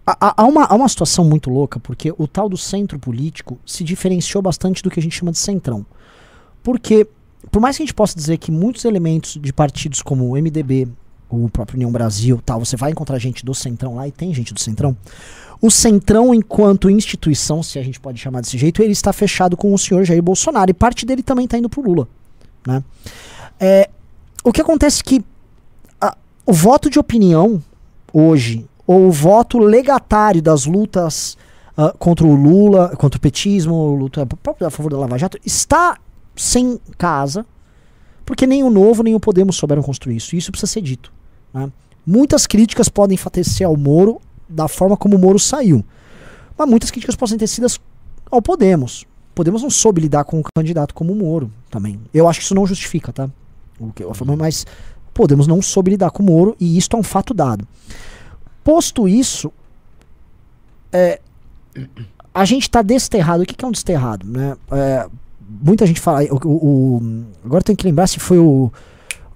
há- 0.06 0.16
há, 0.21 0.42
há 0.42 0.47
uma, 0.47 0.64
há 0.64 0.75
uma 0.75 0.88
situação 0.88 1.25
muito 1.25 1.50
louca, 1.50 1.80
porque 1.80 2.12
o 2.16 2.26
tal 2.28 2.49
do 2.49 2.56
centro 2.56 2.99
político 2.99 3.59
se 3.66 3.83
diferenciou 3.85 4.42
bastante 4.42 4.83
do 4.83 4.90
que 4.90 5.00
a 5.00 5.02
gente 5.02 5.16
chama 5.16 5.33
de 5.33 5.38
centrão. 5.38 5.85
Porque, 6.62 7.06
por 7.50 7.61
mais 7.61 7.76
que 7.76 7.83
a 7.83 7.87
gente 7.87 7.94
possa 7.94 8.14
dizer 8.16 8.38
que 8.38 8.50
muitos 8.50 8.85
elementos 8.85 9.38
de 9.40 9.52
partidos 9.52 10.00
como 10.02 10.30
o 10.30 10.37
MDB, 10.37 10.88
o 11.43 11.49
próprio 11.49 11.76
União 11.76 11.91
Brasil, 11.91 12.41
tal, 12.45 12.61
você 12.64 12.76
vai 12.76 12.91
encontrar 12.91 13.19
gente 13.19 13.45
do 13.45 13.55
centrão 13.55 13.95
lá, 13.95 14.07
e 14.07 14.12
tem 14.12 14.33
gente 14.35 14.53
do 14.53 14.61
centrão, 14.61 14.97
o 15.61 15.71
centrão 15.71 16.35
enquanto 16.35 16.91
instituição, 16.91 17.62
se 17.62 17.79
a 17.79 17.83
gente 17.83 17.99
pode 17.99 18.19
chamar 18.19 18.43
desse 18.43 18.59
jeito, 18.59 18.83
ele 18.83 18.93
está 18.93 19.12
fechado 19.12 19.57
com 19.57 19.73
o 19.73 19.79
senhor 19.79 20.05
Jair 20.05 20.23
Bolsonaro, 20.23 20.71
e 20.71 20.75
parte 20.75 21.07
dele 21.07 21.23
também 21.23 21.47
está 21.47 21.57
indo 21.57 21.69
pro 21.71 21.81
Lula. 21.83 22.07
Né? 22.67 22.85
É, 23.59 23.88
o 24.43 24.53
que 24.53 24.61
acontece 24.61 25.00
é 25.00 25.05
que 25.05 25.25
a- 26.00 26.17
o 26.45 26.53
voto 26.53 26.91
de 26.91 26.99
opinião 26.99 27.62
hoje, 28.12 28.67
ou 28.87 29.09
o 29.09 29.11
voto 29.11 29.59
legatário 29.59 30.43
das 30.43 30.67
lutas 30.67 31.37
ah, 31.76 31.93
contra 31.99 32.25
o 32.26 32.35
Lula, 32.35 32.95
contra 32.97 33.19
o 33.19 33.21
petismo, 33.21 33.97
luta 33.97 34.29
a 34.61 34.71
favor 34.71 34.93
da 34.93 34.99
Lava 34.99 35.19
Jato, 35.19 35.38
está 35.45 35.99
sem 36.37 36.79
casa, 36.97 37.45
porque 38.25 38.47
nem 38.47 38.62
o 38.62 38.71
Novo 38.71 39.03
nem 39.03 39.14
o 39.14 39.21
Podemos 39.21 39.57
souberam 39.57 39.83
construir 39.83 40.17
isso. 40.17 40.35
E 40.35 40.38
isso 40.38 40.53
precisa 40.53 40.71
ser 40.71 40.81
dito. 40.83 41.12
Né? 41.55 41.71
Muitas 42.07 42.47
críticas 42.47 42.89
podem 42.91 43.15
enfatecer 43.15 43.67
ao 43.67 43.77
Moro 43.77 44.21
da 44.49 44.69
forma 44.69 44.97
como 44.97 45.17
o 45.17 45.19
Moro 45.19 45.39
saiu. 45.39 45.83
Mas 46.59 46.69
muitas 46.69 46.91
críticas 46.91 47.17
podem 47.17 47.39
ter 47.39 47.47
sido 47.47 47.67
ao 48.31 48.43
Podemos. 48.43 49.07
Podemos 49.35 49.63
não 49.63 49.71
soube 49.71 50.01
lidar 50.03 50.25
com 50.25 50.39
um 50.39 50.43
candidato 50.55 50.95
como 50.95 51.13
o 51.13 51.17
Moro 51.17 51.51
também. 51.71 51.99
Eu 52.13 52.29
acho 52.29 52.41
que 52.41 52.45
isso 52.45 52.55
não 52.55 52.67
justifica, 52.67 53.13
tá? 53.13 53.29
O 53.81 53.91
que, 53.93 54.03
a 54.05 54.13
forma, 54.15 54.37
mas 54.37 54.67
Podemos 55.15 55.47
não 55.47 55.63
soube 55.63 55.93
lidar 55.93 56.11
com 56.11 56.23
o 56.23 56.27
Moro 56.27 56.57
e 56.61 56.77
isso 56.77 56.89
é 56.93 56.97
um 56.97 57.03
fato 57.03 57.33
dado. 57.33 57.67
Posto 58.63 59.09
isso, 59.09 59.53
é, 60.93 61.21
a 62.33 62.45
gente 62.45 62.63
está 62.63 62.83
desterrado. 62.83 63.43
O 63.43 63.47
que, 63.47 63.55
que 63.55 63.65
é 63.65 63.69
um 63.69 63.73
desterrado? 63.73 64.27
Né? 64.27 64.57
É, 64.73 65.07
muita 65.63 65.87
gente 65.87 66.01
fala. 66.01 66.23
O, 66.25 66.37
o- 66.49 66.97
o- 66.99 67.25
agora 67.45 67.61
eu 67.61 67.65
tenho 67.65 67.77
que 67.77 67.85
lembrar 67.87 68.07
se 68.07 68.19
foi 68.21 68.39
o, 68.39 68.73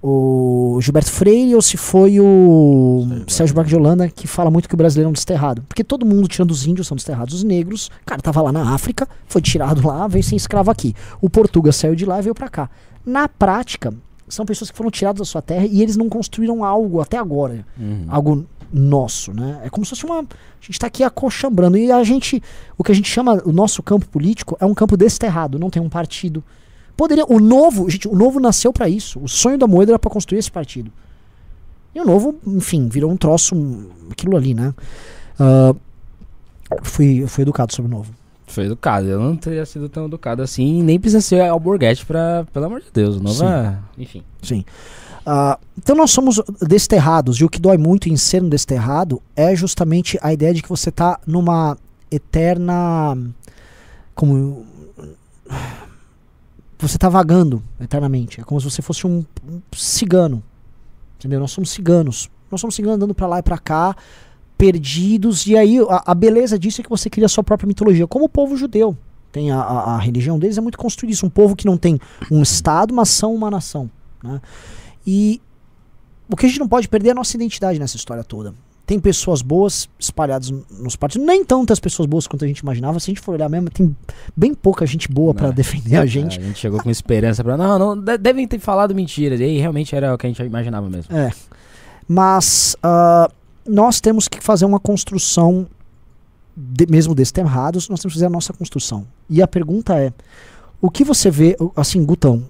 o 0.03 0.79
Gilberto 0.81 1.11
Freire 1.11 1.55
ou 1.55 1.63
se 1.63 1.77
foi 1.77 2.21
o 2.21 3.07
Sérgio 3.27 3.55
Buarque 3.55 3.71
de 3.71 3.77
Holanda 3.77 4.09
que 4.09 4.27
fala 4.29 4.51
muito 4.51 4.69
que 4.69 4.75
o 4.75 4.79
brasileiro 4.79 5.09
é 5.09 5.11
um 5.11 5.13
desterrado. 5.13 5.63
Porque 5.69 5.83
todo 5.83 6.07
mundo, 6.07 6.29
tirando 6.29 6.51
os 6.53 6.67
índios, 6.67 6.87
são 6.87 6.97
desterrados. 6.97 7.35
Os 7.35 7.43
negros, 7.45 7.91
cara, 8.07 8.23
tava 8.23 8.41
lá 8.43 8.53
na 8.53 8.75
África, 8.75 9.09
foi 9.27 9.43
tirado 9.43 9.87
lá, 9.87 10.07
veio 10.07 10.23
ser 10.23 10.37
escravo 10.37 10.71
aqui. 10.71 10.95
O 11.21 11.29
Portuga 11.29 11.73
saiu 11.73 11.95
de 11.95 12.05
lá 12.07 12.19
e 12.19 12.23
veio 12.23 12.35
pra 12.35 12.49
cá. 12.49 12.71
Na 13.05 13.29
prática, 13.29 13.93
são 14.29 14.47
pessoas 14.47 14.71
que 14.71 14.77
foram 14.77 14.91
tiradas 14.91 15.19
da 15.19 15.25
sua 15.25 15.43
terra 15.43 15.67
e 15.67 15.83
eles 15.83 15.97
não 15.97 16.09
construíram 16.09 16.63
algo 16.63 17.01
até 17.01 17.17
agora 17.17 17.65
Uhum. 17.79 18.05
algo 18.09 18.47
nosso, 18.71 19.33
né? 19.33 19.61
É 19.65 19.71
como 19.71 19.85
se 19.85 19.91
fosse 19.91 20.05
uma. 20.05 20.21
A 20.21 20.25
gente 20.61 20.79
tá 20.79 20.87
aqui 20.87 21.03
acochambrando. 21.03 21.79
E 21.79 21.91
a 21.91 22.05
gente. 22.05 22.43
O 22.77 22.85
que 22.85 22.93
a 22.93 22.95
gente 22.95 23.09
chama. 23.09 23.43
O 23.45 23.51
nosso 23.53 23.83
campo 23.83 24.07
político 24.07 24.57
é 24.61 24.67
um 24.67 24.75
campo 24.75 24.97
desterrado, 24.97 25.59
não 25.59 25.71
tem 25.71 25.81
um 25.81 25.89
partido. 25.89 26.45
Poderia. 26.99 27.25
O 27.27 27.39
novo. 27.39 27.89
Gente, 27.89 28.09
o 28.09 28.15
novo 28.17 28.41
nasceu 28.41 28.73
pra 28.73 28.89
isso. 28.89 29.21
O 29.21 29.29
sonho 29.29 29.57
da 29.57 29.69
moeda 29.69 29.93
era 29.93 29.99
pra 29.99 30.11
construir 30.11 30.41
esse 30.41 30.51
partido. 30.51 30.91
E 31.95 32.01
o 32.01 32.05
novo, 32.05 32.35
enfim, 32.47 32.89
virou 32.89 33.11
um 33.11 33.17
troço. 33.17 33.55
um- 33.55 33.89
aquilo 34.11 34.37
ali, 34.37 34.53
né? 34.53 34.75
Ah, 35.39 35.73
fui, 36.83 37.25
fui 37.29 37.43
educado 37.43 37.73
sobre 37.73 37.91
o 37.91 37.97
novo. 37.97 38.13
Foi 38.49 38.65
educado. 38.65 39.07
Eu 39.07 39.21
não 39.21 39.37
teria 39.37 39.65
sido 39.65 39.89
tão 39.89 40.07
educado 40.07 40.43
assim. 40.43 40.83
Nem 40.83 40.99
precisa 40.99 41.21
ser 41.21 41.41
Alborguete 41.43 42.05
pra. 42.05 42.45
Pelo 42.53 42.67
amor 42.67 42.81
de 42.81 42.89
Deus. 42.93 43.17
O 43.17 43.23
novo 43.23 43.45
é. 43.45 43.79
Enfim. 43.97 44.23
Sim. 44.43 44.65
Ah, 45.25 45.57
então 45.77 45.95
nós 45.95 46.11
somos 46.11 46.41
desterrados, 46.67 47.37
e 47.39 47.45
o 47.45 47.49
que 47.49 47.61
dói 47.61 47.77
muito 47.79 48.09
em 48.09 48.17
ser 48.17 48.43
um 48.43 48.49
desterrado 48.49 49.23
é 49.37 49.55
justamente 49.55 50.19
a 50.23 50.33
ideia 50.33 50.53
de 50.55 50.63
que 50.63 50.69
você 50.69 50.91
tá 50.91 51.21
numa 51.27 51.77
eterna. 52.11 53.17
Como. 54.15 54.67
Você 56.79 56.97
tá 56.97 57.09
vagando 57.09 57.63
eternamente. 57.81 58.41
É 58.41 58.45
como 58.45 58.61
se 58.61 58.71
você 58.71 58.81
fosse 58.81 59.07
um, 59.07 59.25
um 59.49 59.61
cigano. 59.73 60.43
Entendeu? 61.19 61.41
Nós 61.41 61.51
somos 61.51 61.71
ciganos. 61.71 62.31
Nós 62.51 62.61
somos 62.61 62.75
ciganos 62.75 62.97
andando 62.97 63.15
pra 63.15 63.27
lá 63.27 63.41
e 63.41 63.43
pra 63.43 63.59
cá, 63.59 63.97
perdidos. 64.57 65.47
E 65.47 65.57
aí 65.57 65.79
a, 65.89 66.13
a 66.13 66.15
beleza 66.15 66.59
disso 66.59 66.81
é 66.81 66.85
que 66.85 66.91
você 66.91 67.11
cria 67.11 67.27
a 67.27 67.29
sua 67.29 67.43
própria 67.43 67.67
mitologia, 67.67 68.07
como 68.07 68.27
o 68.27 68.29
povo 68.29 68.57
judeu. 68.57 68.97
Tem 69.33 69.51
a, 69.51 69.61
a, 69.61 69.95
a 69.97 69.99
religião 69.99 70.39
deles 70.39 70.57
é 70.57 70.61
muito 70.61 70.79
construída 70.79 71.13
isso. 71.13 71.27
Um 71.27 71.31
povo 71.31 71.57
que 71.57 71.67
não 71.67 71.77
tem 71.77 71.99
um 72.31 72.43
estado, 72.43 72.95
mas 72.95 73.09
são 73.09 73.35
uma 73.35 73.51
nação. 73.51 73.91
Né? 74.23 74.41
E 75.07 75.43
o 76.31 76.37
que 76.37 76.47
a 76.47 76.49
gente 76.49 76.61
não 76.61 76.69
pode 76.69 76.89
perder 76.89 77.09
é 77.09 77.13
a 77.13 77.15
nossa 77.15 77.37
identidade 77.37 77.79
nessa 77.79 77.97
história 77.97 78.23
toda. 78.23 78.55
Tem 78.89 78.99
pessoas 78.99 79.43
boas 79.43 79.87
espalhadas 79.99 80.51
nos 80.71 80.97
partidos, 80.97 81.27
nem 81.27 81.45
tantas 81.45 81.79
pessoas 81.79 82.07
boas 82.07 82.27
quanto 82.27 82.43
a 82.47 82.49
gente 82.49 82.61
imaginava. 82.61 82.99
Se 82.99 83.11
a 83.11 83.13
gente 83.15 83.21
for 83.23 83.33
olhar 83.35 83.47
mesmo, 83.47 83.69
tem 83.69 83.95
bem 84.35 84.55
pouca 84.55 84.87
gente 84.87 85.13
boa 85.13 85.35
pra 85.35 85.49
É. 85.49 85.53
defender 85.53 85.97
a 85.97 86.07
gente. 86.07 86.39
A 86.41 86.43
gente 86.43 86.59
chegou 86.59 86.83
com 86.83 86.89
esperança 86.91 87.45
pra. 87.45 87.55
Não, 87.55 87.79
não. 87.79 88.01
de- 88.03 88.17
Devem 88.17 88.49
ter 88.49 88.59
falado 88.59 88.95
mentiras. 88.95 89.39
E 89.41 89.45
aí 89.45 89.59
realmente 89.59 89.95
era 89.95 90.15
o 90.15 90.17
que 90.17 90.27
a 90.27 90.31
gente 90.31 90.43
imaginava 90.43 90.89
mesmo. 90.89 91.15
É. 91.15 91.31
Mas 92.09 92.77
ah, 92.83 93.31
nós 93.67 94.01
temos 94.01 94.27
que 94.27 94.41
fazer 94.43 94.65
uma 94.65 94.81
construção, 94.81 95.67
de- 96.57 96.87
mesmo 96.91 97.15
desterrados, 97.15 97.91
nós 97.91 98.01
temos 98.01 98.15
que 98.15 98.19
fazer 98.19 98.27
a 98.27 98.31
nossa 98.31 98.55
construção. 98.55 99.07
E 99.29 99.43
a 99.43 99.47
pergunta 99.47 99.95
é: 100.01 100.15
o 100.81 100.91
que 100.91 101.05
você 101.05 101.31
vê, 101.31 101.55
assim, 101.77 102.03
Gutão, 102.07 102.43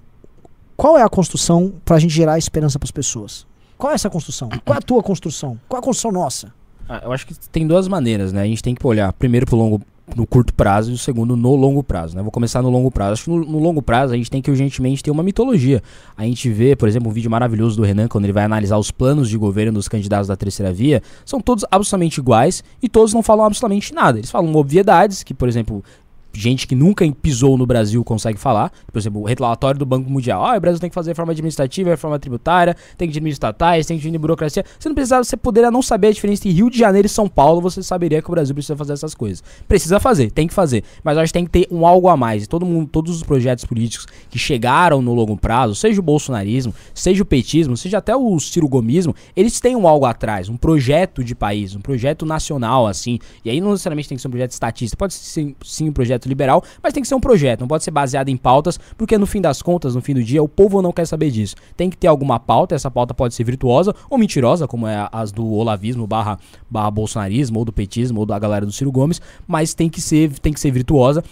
qual 0.77 0.97
é 0.97 1.03
a 1.03 1.09
construção 1.09 1.73
pra 1.83 1.99
gente 1.99 2.13
gerar 2.13 2.37
esperança 2.37 2.79
pras 2.79 2.91
pessoas? 2.91 3.45
Qual 3.79 3.93
é 3.93 3.95
essa 3.95 4.09
construção? 4.09 4.49
Qual 4.65 4.75
é 4.75 4.77
a 4.77 4.81
tua 4.81 5.01
construção? 5.01 5.57
Qual 5.69 5.77
é 5.77 5.81
a 5.81 5.81
construção 5.81 6.11
nossa? 6.11 6.53
Ah, 6.87 6.99
eu 7.05 7.13
acho 7.13 7.25
que 7.25 7.33
tem 7.49 7.65
duas 7.65 7.87
maneiras, 7.87 8.33
né? 8.33 8.41
A 8.41 8.45
gente 8.45 8.61
tem 8.61 8.75
que 8.75 8.85
olhar 8.85 9.11
primeiro 9.13 9.45
pro 9.45 9.55
longo 9.55 9.81
no 10.17 10.27
curto 10.27 10.53
prazo 10.53 10.91
e 10.91 10.95
o 10.95 10.97
segundo 10.97 11.37
no 11.37 11.55
longo 11.55 11.81
prazo, 11.81 12.13
né? 12.13 12.21
Vou 12.21 12.31
começar 12.31 12.61
no 12.61 12.69
longo 12.69 12.91
prazo. 12.91 13.13
Acho 13.13 13.23
que 13.23 13.29
no, 13.29 13.37
no 13.37 13.57
longo 13.57 13.81
prazo 13.81 14.13
a 14.13 14.17
gente 14.17 14.29
tem 14.29 14.41
que 14.41 14.51
urgentemente 14.51 15.01
ter 15.01 15.11
uma 15.11 15.23
mitologia. 15.23 15.81
A 16.17 16.25
gente 16.25 16.49
vê, 16.49 16.75
por 16.75 16.89
exemplo, 16.89 17.09
um 17.09 17.13
vídeo 17.13 17.31
maravilhoso 17.31 17.77
do 17.77 17.83
Renan 17.83 18.09
quando 18.09 18.25
ele 18.25 18.33
vai 18.33 18.43
analisar 18.43 18.77
os 18.77 18.91
planos 18.91 19.29
de 19.29 19.37
governo 19.37 19.71
dos 19.71 19.87
candidatos 19.87 20.27
da 20.27 20.35
terceira 20.35 20.73
via, 20.73 21.01
são 21.23 21.39
todos 21.39 21.63
absolutamente 21.71 22.19
iguais 22.19 22.61
e 22.83 22.89
todos 22.89 23.13
não 23.13 23.23
falam 23.23 23.45
absolutamente 23.45 23.93
nada. 23.93 24.17
Eles 24.19 24.29
falam 24.29 24.53
obviedades, 24.55 25.23
que, 25.23 25.33
por 25.33 25.47
exemplo, 25.47 25.81
gente 26.33 26.67
que 26.67 26.75
nunca 26.75 27.09
pisou 27.21 27.57
no 27.57 27.65
Brasil 27.65 28.03
consegue 28.03 28.39
falar. 28.39 28.71
Por 28.91 28.99
exemplo, 28.99 29.21
o 29.21 29.25
relatório 29.25 29.79
do 29.79 29.85
Banco 29.85 30.09
Mundial. 30.09 30.45
Ah, 30.45 30.57
o 30.57 30.59
Brasil 30.59 30.79
tem 30.79 30.89
que 30.89 30.93
fazer 30.93 31.11
reforma 31.11 31.31
administrativa, 31.31 31.89
reforma 31.89 32.19
tributária, 32.19 32.75
tem 32.97 33.07
que 33.07 33.13
diminuir 33.13 33.33
estatais, 33.33 33.85
tem 33.85 33.97
que 33.97 34.01
diminuir 34.01 34.19
burocracia. 34.19 34.63
Você 34.77 34.89
não 34.89 34.95
precisava, 34.95 35.23
você 35.23 35.37
poderia 35.37 35.71
não 35.71 35.81
saber 35.81 36.07
a 36.07 36.11
diferença 36.11 36.41
entre 36.41 36.51
Rio 36.51 36.69
de 36.69 36.77
Janeiro 36.77 37.05
e 37.05 37.09
São 37.09 37.27
Paulo, 37.27 37.61
você 37.61 37.81
saberia 37.81 38.21
que 38.21 38.29
o 38.29 38.31
Brasil 38.31 38.53
precisa 38.53 38.75
fazer 38.75 38.93
essas 38.93 39.13
coisas. 39.13 39.43
Precisa 39.67 39.99
fazer, 39.99 40.31
tem 40.31 40.47
que 40.47 40.53
fazer. 40.53 40.83
Mas 41.03 41.17
acho 41.17 41.33
que 41.33 41.39
tem 41.39 41.45
que 41.45 41.51
ter 41.51 41.67
um 41.71 41.85
algo 41.85 42.07
a 42.07 42.17
mais. 42.17 42.43
E 42.43 42.47
todo 42.47 42.65
mundo, 42.65 42.87
todos 42.91 43.15
os 43.15 43.23
projetos 43.23 43.65
políticos 43.65 44.07
que 44.29 44.39
chegaram 44.39 45.01
no 45.01 45.13
longo 45.13 45.37
prazo, 45.37 45.75
seja 45.75 45.99
o 45.99 46.03
bolsonarismo, 46.03 46.73
seja 46.93 47.23
o 47.23 47.25
petismo, 47.25 47.75
seja 47.75 47.97
até 47.97 48.15
o 48.15 48.39
Ciro 48.39 48.67
Gomismo, 48.67 49.15
eles 49.35 49.59
têm 49.59 49.75
um 49.75 49.87
algo 49.87 50.05
atrás, 50.05 50.49
um 50.49 50.57
projeto 50.57 51.23
de 51.23 51.35
país, 51.35 51.75
um 51.75 51.81
projeto 51.81 52.25
nacional, 52.25 52.87
assim. 52.87 53.19
E 53.43 53.49
aí 53.49 53.61
não 53.61 53.71
necessariamente 53.71 54.09
tem 54.09 54.15
que 54.15 54.21
ser 54.21 54.27
um 54.27 54.31
projeto 54.31 54.51
estatista, 54.51 54.97
pode 54.97 55.13
ser 55.13 55.55
sim 55.63 55.89
um 55.89 55.93
projeto 55.93 56.18
liberal, 56.27 56.63
mas 56.81 56.93
tem 56.93 57.01
que 57.01 57.07
ser 57.07 57.15
um 57.15 57.19
projeto, 57.19 57.61
não 57.61 57.67
pode 57.67 57.83
ser 57.83 57.91
baseado 57.91 58.29
em 58.29 58.37
pautas, 58.37 58.79
porque 58.97 59.17
no 59.17 59.25
fim 59.25 59.39
das 59.39 59.61
contas, 59.61 59.95
no 59.95 60.01
fim 60.01 60.13
do 60.13 60.23
dia, 60.23 60.41
o 60.41 60.47
povo 60.47 60.81
não 60.81 60.91
quer 60.91 61.05
saber 61.05 61.31
disso. 61.31 61.55
Tem 61.77 61.89
que 61.89 61.97
ter 61.97 62.07
alguma 62.07 62.39
pauta, 62.39 62.75
essa 62.75 62.89
pauta 62.89 63.13
pode 63.13 63.33
ser 63.33 63.43
virtuosa 63.43 63.95
ou 64.09 64.17
mentirosa, 64.17 64.67
como 64.67 64.87
é 64.87 65.07
as 65.11 65.31
do 65.31 65.45
olavismo 65.45 66.07
barra, 66.07 66.37
barra 66.69 66.91
bolsonarismo, 66.91 67.59
ou 67.59 67.65
do 67.65 67.71
petismo, 67.71 68.19
ou 68.19 68.25
da 68.25 68.37
galera 68.39 68.65
do 68.65 68.71
Ciro 68.71 68.91
Gomes, 68.91 69.21
mas 69.47 69.73
tem 69.73 69.89
que 69.89 70.01
ser, 70.01 70.37
tem 70.39 70.51
que 70.51 70.59
ser 70.59 70.71
virtuosa. 70.71 71.23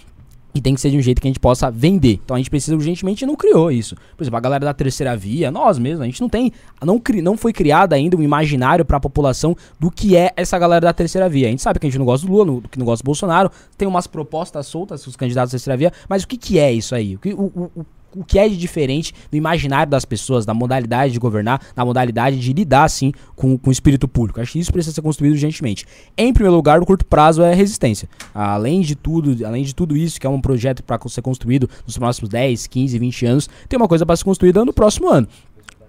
E 0.53 0.61
tem 0.61 0.73
que 0.73 0.81
ser 0.81 0.89
de 0.89 0.97
um 0.97 1.01
jeito 1.01 1.21
que 1.21 1.27
a 1.27 1.29
gente 1.29 1.39
possa 1.39 1.69
vender. 1.69 2.19
Então 2.23 2.35
a 2.35 2.39
gente 2.39 2.49
precisa 2.49 2.75
urgentemente 2.75 3.25
não 3.25 3.35
criou 3.35 3.71
isso. 3.71 3.95
Por 4.15 4.23
exemplo, 4.23 4.37
a 4.37 4.41
galera 4.41 4.65
da 4.65 4.73
terceira 4.73 5.15
via, 5.15 5.51
nós 5.51 5.77
mesmos, 5.77 6.01
a 6.01 6.05
gente 6.05 6.19
não 6.19 6.29
tem. 6.29 6.51
Não, 6.83 6.99
cri, 6.99 7.21
não 7.21 7.37
foi 7.37 7.53
criado 7.53 7.93
ainda 7.93 8.17
um 8.17 8.23
imaginário 8.23 8.83
para 8.83 8.97
a 8.97 8.99
população 8.99 9.55
do 9.79 9.91
que 9.91 10.15
é 10.15 10.31
essa 10.35 10.57
galera 10.57 10.85
da 10.87 10.93
terceira 10.93 11.29
via. 11.29 11.47
A 11.47 11.51
gente 11.51 11.61
sabe 11.61 11.79
que 11.79 11.85
a 11.85 11.89
gente 11.89 11.99
não 11.99 12.05
gosta 12.05 12.25
do 12.25 12.33
Lula, 12.33 12.61
que 12.71 12.79
não 12.79 12.85
gosta 12.85 13.03
do 13.03 13.05
Bolsonaro, 13.05 13.51
tem 13.77 13.87
umas 13.87 14.07
propostas 14.07 14.65
soltas, 14.67 15.05
os 15.05 15.15
candidatos 15.15 15.51
da 15.51 15.57
terceira 15.57 15.77
via, 15.77 15.93
mas 16.09 16.23
o 16.23 16.27
que, 16.27 16.37
que 16.37 16.57
é 16.57 16.71
isso 16.71 16.95
aí? 16.95 17.15
O, 17.15 17.19
o, 17.29 17.71
o, 17.75 17.85
o 18.15 18.23
que 18.23 18.39
é 18.39 18.47
de 18.47 18.57
diferente 18.57 19.13
no 19.31 19.37
imaginário 19.37 19.89
das 19.89 20.05
pessoas, 20.05 20.45
na 20.45 20.53
modalidade 20.53 21.13
de 21.13 21.19
governar, 21.19 21.61
na 21.75 21.85
modalidade 21.85 22.39
de 22.39 22.53
lidar, 22.53 22.85
assim, 22.85 23.11
com, 23.35 23.57
com 23.57 23.69
o 23.69 23.71
espírito 23.71 24.07
público. 24.07 24.41
Acho 24.41 24.53
que 24.53 24.59
isso 24.59 24.71
precisa 24.71 24.95
ser 24.95 25.01
construído 25.01 25.33
urgentemente. 25.33 25.85
Em 26.17 26.33
primeiro 26.33 26.55
lugar, 26.55 26.79
no 26.79 26.85
curto 26.85 27.05
prazo, 27.05 27.41
é 27.41 27.53
resistência. 27.53 28.09
Além 28.33 28.81
de 28.81 28.95
tudo, 28.95 29.45
além 29.45 29.63
de 29.63 29.73
tudo 29.73 29.95
isso, 29.95 30.19
que 30.19 30.27
é 30.27 30.29
um 30.29 30.41
projeto 30.41 30.83
para 30.83 30.99
ser 31.07 31.21
construído 31.21 31.69
nos 31.85 31.97
próximos 31.97 32.29
10, 32.29 32.67
15, 32.67 32.99
20 32.99 33.25
anos, 33.25 33.49
tem 33.69 33.77
uma 33.77 33.87
coisa 33.87 34.05
para 34.05 34.15
ser 34.15 34.23
construída 34.23 34.63
no 34.65 34.73
próximo 34.73 35.09
ano 35.09 35.27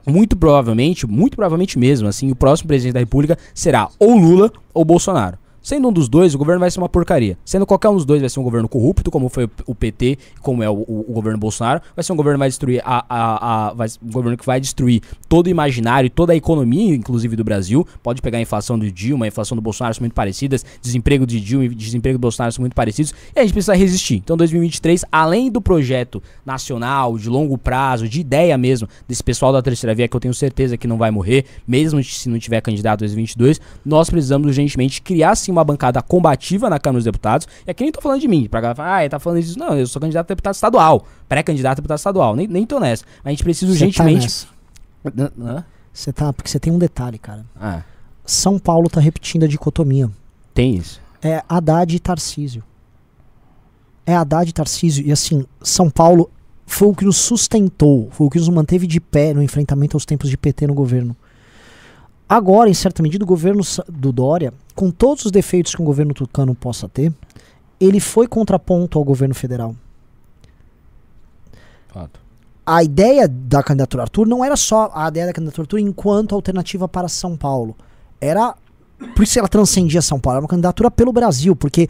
muito 0.06 0.36
provavelmente, 0.36 1.06
muito 1.06 1.36
provavelmente 1.36 1.78
mesmo, 1.78 2.08
assim, 2.08 2.30
o 2.30 2.34
próximo 2.34 2.68
presidente 2.68 2.94
da 2.94 3.00
República 3.00 3.36
será 3.52 3.90
ou 3.98 4.16
Lula 4.16 4.50
ou 4.72 4.82
Bolsonaro. 4.84 5.38
Sendo 5.68 5.86
um 5.86 5.92
dos 5.92 6.08
dois, 6.08 6.34
o 6.34 6.38
governo 6.38 6.60
vai 6.60 6.70
ser 6.70 6.78
uma 6.78 6.88
porcaria. 6.88 7.36
Sendo 7.44 7.66
qualquer 7.66 7.90
um 7.90 7.94
dos 7.94 8.06
dois, 8.06 8.22
vai 8.22 8.30
ser 8.30 8.40
um 8.40 8.42
governo 8.42 8.66
corrupto, 8.66 9.10
como 9.10 9.28
foi 9.28 9.50
o 9.66 9.74
PT, 9.74 10.16
como 10.40 10.62
é 10.62 10.70
o, 10.70 10.72
o, 10.72 11.04
o 11.06 11.12
governo 11.12 11.38
Bolsonaro. 11.38 11.82
Vai 11.94 12.02
ser 12.02 12.10
um 12.10 12.16
governo 12.16 12.36
que 12.36 12.38
vai 12.38 12.48
destruir 12.48 12.80
a, 12.82 13.04
a, 13.06 13.68
a 13.68 13.72
vai, 13.74 13.86
um 14.02 14.10
governo 14.10 14.38
que 14.38 14.46
vai 14.46 14.58
destruir 14.62 15.02
todo 15.28 15.48
o 15.48 15.50
imaginário 15.50 16.08
toda 16.08 16.32
a 16.32 16.36
economia, 16.36 16.94
inclusive 16.94 17.36
do 17.36 17.44
Brasil. 17.44 17.86
Pode 18.02 18.22
pegar 18.22 18.38
a 18.38 18.40
inflação 18.40 18.78
do 18.78 18.90
Dilma, 18.90 19.26
a 19.26 19.28
inflação 19.28 19.54
do 19.54 19.60
Bolsonaro 19.60 19.94
são 19.94 20.00
muito 20.00 20.14
parecidas, 20.14 20.64
desemprego 20.80 21.26
de 21.26 21.38
Dilma 21.38 21.66
e 21.66 21.68
desemprego 21.68 22.16
do 22.16 22.22
Bolsonaro 22.22 22.50
são 22.50 22.62
muito 22.62 22.74
parecidos. 22.74 23.12
E 23.36 23.38
a 23.38 23.42
gente 23.42 23.52
precisa 23.52 23.74
resistir. 23.74 24.14
Então, 24.14 24.38
2023, 24.38 25.04
além 25.12 25.50
do 25.50 25.60
projeto 25.60 26.22
nacional, 26.46 27.18
de 27.18 27.28
longo 27.28 27.58
prazo, 27.58 28.08
de 28.08 28.22
ideia 28.22 28.56
mesmo, 28.56 28.88
desse 29.06 29.22
pessoal 29.22 29.52
da 29.52 29.60
terceira 29.60 29.94
via, 29.94 30.08
que 30.08 30.16
eu 30.16 30.20
tenho 30.20 30.32
certeza 30.32 30.78
que 30.78 30.86
não 30.86 30.96
vai 30.96 31.10
morrer, 31.10 31.44
mesmo 31.66 32.02
se 32.02 32.26
não 32.30 32.38
tiver 32.38 32.62
candidato 32.62 33.00
em 33.00 33.04
2022, 33.04 33.60
nós 33.84 34.08
precisamos 34.08 34.46
urgentemente 34.46 35.02
criar 35.02 35.36
sim 35.36 35.57
uma 35.58 35.64
bancada 35.64 36.00
combativa 36.02 36.70
na 36.70 36.78
Câmara 36.78 36.98
dos 36.98 37.04
Deputados. 37.04 37.46
E 37.66 37.70
aqui 37.70 37.82
nem 37.82 37.92
tô 37.92 38.00
falando 38.00 38.20
de 38.20 38.28
mim, 38.28 38.48
pra 38.48 38.60
galera 38.60 38.74
falar, 38.76 38.96
ah, 38.96 39.02
ele 39.02 39.10
tá 39.10 39.18
falando 39.18 39.40
disso. 39.42 39.58
Não, 39.58 39.76
eu 39.76 39.86
sou 39.86 40.00
candidato 40.00 40.26
a 40.26 40.28
deputado 40.28 40.54
estadual, 40.54 41.06
pré-candidato 41.28 41.72
a 41.72 41.74
deputado 41.76 41.98
estadual, 41.98 42.36
nem, 42.36 42.46
nem 42.46 42.66
tô 42.66 42.78
nessa. 42.80 43.04
Mas 43.18 43.26
a 43.26 43.30
gente 43.30 43.44
precisa 43.44 43.66
tá 43.66 43.72
urgentemente. 43.72 44.48
Você 45.92 46.12
tá, 46.12 46.32
porque 46.32 46.50
você 46.50 46.60
tem 46.60 46.72
um 46.72 46.78
detalhe, 46.78 47.18
cara. 47.18 47.44
Ah, 47.60 47.82
São 48.24 48.58
Paulo 48.58 48.88
tá 48.88 49.00
repetindo 49.00 49.44
a 49.44 49.48
dicotomia. 49.48 50.10
tem 50.54 50.76
isso. 50.76 51.00
É 51.20 51.42
Haddad 51.48 51.94
e 51.94 51.98
Tarcísio. 51.98 52.62
É 54.06 54.14
Haddad 54.14 54.48
e 54.48 54.52
Tarcísio. 54.52 55.04
E 55.04 55.10
assim, 55.10 55.44
São 55.60 55.90
Paulo 55.90 56.30
foi 56.64 56.88
o 56.88 56.94
que 56.94 57.04
nos 57.04 57.16
sustentou, 57.16 58.08
foi 58.12 58.26
o 58.26 58.30
que 58.30 58.38
nos 58.38 58.48
manteve 58.48 58.86
de 58.86 59.00
pé 59.00 59.34
no 59.34 59.42
enfrentamento 59.42 59.96
aos 59.96 60.04
tempos 60.04 60.30
de 60.30 60.36
PT 60.36 60.66
no 60.66 60.74
governo. 60.74 61.16
Agora, 62.28 62.68
em 62.68 62.74
certa 62.74 63.02
medida, 63.02 63.24
o 63.24 63.26
governo 63.26 63.62
do 63.88 64.12
Dória, 64.12 64.52
com 64.74 64.90
todos 64.90 65.24
os 65.24 65.30
defeitos 65.30 65.74
que 65.74 65.80
um 65.80 65.84
governo 65.84 66.12
tucano 66.12 66.54
possa 66.54 66.88
ter, 66.88 67.12
ele 67.80 68.00
foi 68.00 68.26
contraponto 68.26 68.98
ao 68.98 69.04
governo 69.04 69.34
federal. 69.34 69.74
Fato. 71.88 72.20
A 72.66 72.84
ideia 72.84 73.26
da 73.26 73.62
candidatura 73.62 74.02
Arthur 74.02 74.26
não 74.26 74.44
era 74.44 74.56
só 74.56 74.90
a 74.94 75.08
ideia 75.08 75.26
da 75.26 75.32
candidatura 75.32 75.62
Arthur 75.62 75.78
enquanto 75.78 76.34
alternativa 76.34 76.86
para 76.86 77.08
São 77.08 77.34
Paulo. 77.34 77.74
Era. 78.20 78.54
Por 79.14 79.22
isso 79.22 79.38
ela 79.38 79.48
transcendia 79.48 80.02
São 80.02 80.20
Paulo. 80.20 80.36
Era 80.36 80.42
uma 80.42 80.48
candidatura 80.48 80.90
pelo 80.90 81.12
Brasil, 81.12 81.56
porque 81.56 81.88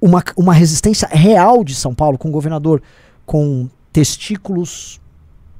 uma, 0.00 0.22
uma 0.36 0.52
resistência 0.52 1.08
real 1.08 1.64
de 1.64 1.74
São 1.74 1.94
Paulo, 1.94 2.18
com 2.18 2.28
um 2.28 2.32
governador 2.32 2.82
com 3.24 3.70
testículos, 3.92 5.00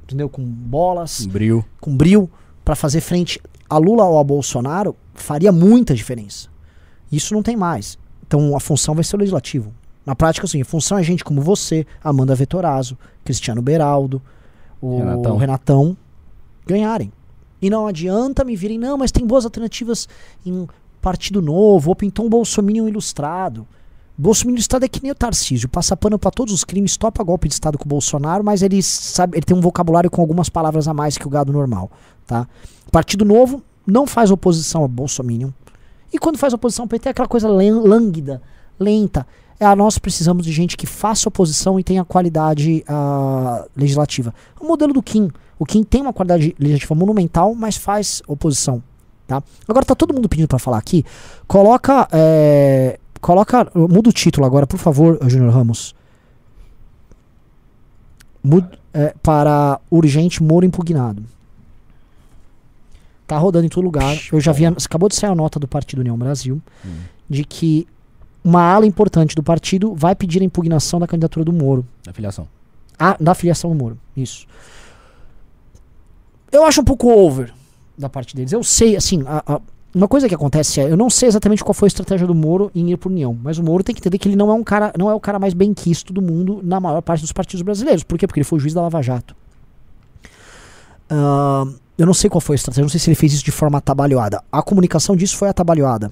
entendeu? 0.03 0.29
Com 0.29 0.43
bolas, 0.43 1.25
Bril. 1.25 1.65
com 1.79 1.95
bril, 1.95 2.29
para 2.63 2.75
fazer 2.75 3.01
frente 3.01 3.41
a 3.69 3.77
Lula 3.77 4.05
ou 4.05 4.19
a 4.19 4.23
Bolsonaro, 4.23 4.95
faria 5.13 5.51
muita 5.51 5.95
diferença. 5.95 6.49
Isso 7.11 7.33
não 7.33 7.43
tem 7.43 7.55
mais. 7.55 7.97
Então 8.25 8.55
a 8.55 8.59
função 8.59 8.95
vai 8.95 9.03
ser 9.03 9.15
o 9.15 9.19
legislativo. 9.19 9.73
Na 10.05 10.15
prática, 10.15 10.45
assim, 10.45 10.61
a 10.61 10.65
função 10.65 10.97
é 10.97 11.03
gente 11.03 11.23
como 11.23 11.41
você, 11.41 11.85
Amanda 12.03 12.35
Vetorazzo, 12.35 12.97
Cristiano 13.23 13.61
Beraldo, 13.61 14.21
o 14.81 14.97
Renatão. 14.97 15.37
Renatão. 15.37 15.97
ganharem. 16.65 17.11
E 17.61 17.69
não 17.69 17.87
adianta 17.87 18.43
me 18.43 18.55
virem, 18.55 18.77
não, 18.77 18.97
mas 18.97 19.11
tem 19.11 19.25
boas 19.25 19.45
alternativas 19.45 20.09
em 20.45 20.67
Partido 21.01 21.41
Novo, 21.41 21.89
ou 21.89 21.95
pintou 21.95 22.25
um 22.25 22.29
Bolsominion 22.29 22.87
ilustrado. 22.87 23.65
Bolsominion 24.17 24.57
ilustrado 24.57 24.85
é 24.85 24.87
que 24.87 25.01
nem 25.01 25.11
o 25.11 25.15
Tarcísio, 25.15 25.67
passa 25.67 25.97
pano 25.97 26.19
pra 26.19 26.29
todos 26.29 26.53
os 26.53 26.63
crimes, 26.63 26.95
topa 26.97 27.23
golpe 27.23 27.47
de 27.47 27.55
Estado 27.55 27.77
com 27.77 27.85
o 27.85 27.87
Bolsonaro, 27.87 28.43
mas 28.43 28.61
ele 28.61 28.81
sabe, 28.83 29.37
ele 29.37 29.45
tem 29.45 29.57
um 29.57 29.61
vocabulário 29.61 30.09
com 30.09 30.21
algumas 30.21 30.49
palavras 30.49 30.87
a 30.87 30.93
mais 30.93 31.17
que 31.17 31.25
o 31.25 31.29
gado 31.29 31.51
normal, 31.51 31.91
tá? 32.27 32.47
Partido 32.91 33.25
Novo 33.25 33.63
não 33.87 34.05
faz 34.05 34.29
oposição 34.29 34.83
ao 34.83 34.87
Bolsominion. 34.87 35.49
E 36.11 36.19
quando 36.19 36.37
faz 36.37 36.53
oposição 36.53 36.83
ao 36.83 36.87
PT 36.87 37.09
é 37.09 37.11
aquela 37.11 37.27
coisa 37.27 37.47
lânguida, 37.47 38.41
lenta. 38.79 39.25
É, 39.59 39.65
ah, 39.65 39.75
nós 39.75 39.97
precisamos 39.97 40.45
de 40.45 40.51
gente 40.51 40.77
que 40.77 40.85
faça 40.85 41.27
oposição 41.27 41.79
e 41.79 41.83
tenha 41.83 42.05
qualidade 42.05 42.83
ah, 42.87 43.65
legislativa. 43.75 44.33
O 44.59 44.67
modelo 44.67 44.93
do 44.93 45.01
Kim. 45.01 45.31
O 45.57 45.65
Kim 45.65 45.83
tem 45.83 46.01
uma 46.01 46.13
qualidade 46.13 46.55
legislativa 46.59 46.93
monumental, 46.93 47.55
mas 47.55 47.77
faz 47.77 48.21
oposição. 48.27 48.83
Tá? 49.25 49.41
Agora 49.67 49.85
tá 49.85 49.95
todo 49.95 50.13
mundo 50.13 50.29
pedindo 50.29 50.47
pra 50.47 50.59
falar 50.59 50.77
aqui. 50.77 51.03
Coloca. 51.47 52.07
é, 52.11 52.99
coloca. 53.23 53.71
Muda 53.73 54.09
o 54.09 54.13
título 54.13 54.45
agora, 54.45 54.67
por 54.67 54.77
favor, 54.77 55.17
Júnior 55.27 55.51
Ramos. 55.53 55.95
Muda, 58.43 58.77
é, 58.93 59.15
para 59.23 59.79
urgente 59.89 60.43
Moro 60.43 60.65
impugnado. 60.65 61.23
Tá 63.25 63.37
rodando 63.37 63.65
em 63.65 63.69
todo 63.69 63.83
lugar. 63.83 64.15
Eu 64.31 64.39
já 64.41 64.51
vi. 64.51 64.65
a- 64.65 64.69
Acabou 64.69 65.07
de 65.09 65.15
sair 65.15 65.31
a 65.31 65.35
nota 65.35 65.59
do 65.59 65.67
Partido 65.67 65.99
União 65.99 66.17
Brasil 66.17 66.61
de 67.29 67.43
que 67.45 67.87
uma 68.43 68.61
ala 68.61 68.85
importante 68.85 69.33
do 69.35 69.41
partido 69.41 69.95
vai 69.95 70.13
pedir 70.13 70.41
a 70.41 70.45
impugnação 70.45 70.99
da 70.99 71.07
candidatura 71.07 71.45
do 71.45 71.53
Moro. 71.53 71.85
Da 72.03 72.11
filiação. 72.13 72.47
Ah, 72.99 73.15
da 73.19 73.33
filiação 73.33 73.69
do 73.71 73.75
Moro. 73.75 73.97
Isso. 74.15 74.45
Eu 76.51 76.65
acho 76.65 76.81
um 76.81 76.83
pouco 76.83 77.09
over 77.09 77.51
da 77.97 78.09
parte 78.09 78.35
deles. 78.35 78.51
Eu 78.51 78.61
sei, 78.63 78.95
assim, 78.97 79.23
a- 79.25 79.43
a- 79.55 79.61
uma 79.93 80.07
coisa 80.07 80.27
que 80.27 80.33
acontece 80.33 80.81
é, 80.81 80.91
eu 80.91 80.97
não 80.97 81.09
sei 81.09 81.27
exatamente 81.27 81.63
qual 81.63 81.73
foi 81.73 81.85
a 81.85 81.89
estratégia 81.89 82.25
do 82.25 82.33
Moro 82.33 82.71
em 82.73 82.91
ir 82.91 82.97
pro 82.97 83.09
União, 83.09 83.37
mas 83.41 83.57
o 83.57 83.63
Moro 83.63 83.83
tem 83.83 83.93
que 83.93 84.01
entender 84.01 84.17
que 84.17 84.27
ele 84.27 84.35
não 84.35 84.49
é 84.49 84.53
um 84.53 84.63
cara, 84.63 84.91
não 84.97 85.09
é 85.09 85.13
o 85.13 85.19
cara 85.19 85.37
mais 85.37 85.53
bem 85.53 85.73
quisto 85.73 86.11
do 86.11 86.21
mundo 86.21 86.61
na 86.63 86.79
maior 86.79 87.01
parte 87.01 87.21
dos 87.21 87.31
partidos 87.31 87.61
brasileiros. 87.61 88.03
Por 88.03 88.17
quê? 88.17 88.25
Porque 88.25 88.39
ele 88.39 88.45
foi 88.45 88.59
juiz 88.59 88.73
da 88.73 88.81
Lava 88.81 89.01
Jato. 89.01 89.35
Ah, 91.09 91.65
eu 91.97 92.05
não 92.05 92.13
sei 92.13 92.29
qual 92.29 92.41
foi 92.41 92.55
a 92.55 92.57
estratégia, 92.57 92.83
não 92.83 92.89
sei 92.89 92.99
se 92.99 93.09
ele 93.09 93.15
fez 93.15 93.33
isso 93.33 93.43
de 93.43 93.51
forma 93.51 93.77
atabalhoada. 93.77 94.43
A 94.51 94.61
comunicação 94.63 95.15
disso 95.15 95.37
foi 95.37 95.49
atabalhoada. 95.49 96.11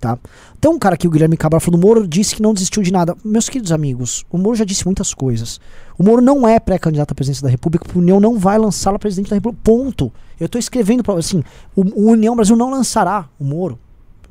Tá? 0.00 0.18
Tem 0.58 0.70
um 0.70 0.78
cara 0.78 0.94
aqui, 0.94 1.06
o 1.06 1.10
Guilherme 1.10 1.36
Cabral, 1.36 1.60
falou: 1.60 1.78
o 1.78 1.82
Moro 1.82 2.08
disse 2.08 2.34
que 2.34 2.40
não 2.40 2.54
desistiu 2.54 2.82
de 2.82 2.90
nada. 2.90 3.14
Meus 3.22 3.50
queridos 3.50 3.70
amigos, 3.70 4.24
o 4.30 4.38
Moro 4.38 4.56
já 4.56 4.64
disse 4.64 4.86
muitas 4.86 5.12
coisas. 5.12 5.60
O 5.98 6.02
Moro 6.02 6.22
não 6.22 6.48
é 6.48 6.58
pré-candidato 6.58 7.12
à 7.12 7.14
presidência 7.14 7.42
da 7.42 7.50
República, 7.50 7.84
porque 7.84 7.98
o 7.98 8.00
União 8.00 8.18
não 8.18 8.38
vai 8.38 8.56
lançá-lo 8.56 8.96
a 8.96 8.98
presidente 8.98 9.28
da 9.28 9.36
República. 9.36 9.62
Ponto. 9.62 10.10
Eu 10.40 10.48
tô 10.48 10.56
escrevendo 10.56 11.02
pra 11.02 11.12
assim: 11.18 11.44
o, 11.76 11.82
o 11.82 12.10
União 12.12 12.34
Brasil 12.34 12.56
não 12.56 12.70
lançará 12.70 13.28
o 13.38 13.44
Moro. 13.44 13.78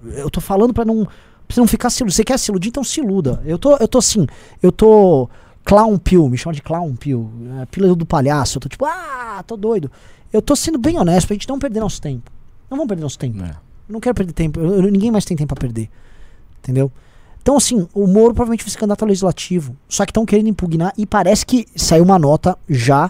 Eu 0.03 0.29
tô 0.31 0.41
falando 0.41 0.73
pra 0.73 0.83
não. 0.83 1.05
Pra 1.47 1.57
não 1.57 1.67
ficar 1.67 1.91
se. 1.91 2.03
Você 2.03 2.23
quer 2.23 2.39
se 2.39 2.49
iludir, 2.49 2.69
então 2.69 2.83
se 2.83 2.99
iluda. 2.99 3.39
Eu 3.45 3.59
tô, 3.59 3.77
eu 3.77 3.87
tô 3.87 3.99
assim, 3.99 4.25
eu 4.63 4.71
tô. 4.71 5.29
Clown 5.63 5.99
pill, 5.99 6.27
me 6.29 6.37
chama 6.37 6.55
de 6.55 6.63
clown 6.63 6.95
pill. 6.95 7.29
É, 7.61 7.95
do 7.95 8.07
palhaço. 8.07 8.57
Eu 8.57 8.61
tô 8.61 8.69
tipo, 8.69 8.85
ah, 8.85 9.43
tô 9.45 9.55
doido. 9.55 9.91
Eu 10.33 10.41
tô 10.41 10.55
sendo 10.55 10.79
bem 10.79 10.97
honesto 10.97 11.27
pra 11.27 11.35
gente 11.35 11.47
não 11.47 11.59
perder 11.59 11.79
nosso 11.79 12.01
tempo. 12.01 12.31
Não 12.71 12.77
vamos 12.77 12.87
perder 12.87 13.03
nosso 13.03 13.19
tempo. 13.19 13.43
É. 13.43 13.68
Não 13.89 13.99
quero 13.99 14.13
perder 14.15 14.33
tempo. 14.33 14.59
Eu- 14.59 14.83
eu- 14.83 14.91
ninguém 14.91 15.09
mais 15.11 15.25
tem 15.25 15.35
tempo 15.35 15.53
pra 15.55 15.59
perder. 15.61 15.89
Entendeu? 16.59 16.91
Então, 17.41 17.57
assim, 17.57 17.87
o 17.93 18.05
Moro 18.05 18.33
provavelmente 18.33 18.63
vai 18.63 18.69
ser 18.71 18.77
candidato 18.77 19.01
ao 19.01 19.07
legislativo. 19.07 19.75
Só 19.87 20.05
que 20.05 20.11
estão 20.11 20.25
querendo 20.25 20.47
impugnar 20.49 20.93
e 20.97 21.05
parece 21.05 21.45
que 21.45 21.65
saiu 21.75 22.03
uma 22.03 22.19
nota 22.19 22.57
já. 22.69 23.09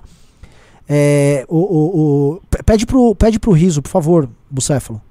É, 0.87 1.45
o, 1.49 1.57
o, 1.57 1.99
o- 2.35 2.41
pe- 2.49 2.63
pede, 2.63 2.85
pro, 2.85 3.13
pede 3.15 3.39
pro 3.39 3.51
riso, 3.51 3.81
por 3.81 3.89
favor, 3.89 4.29
Bucéfalo. 4.49 5.01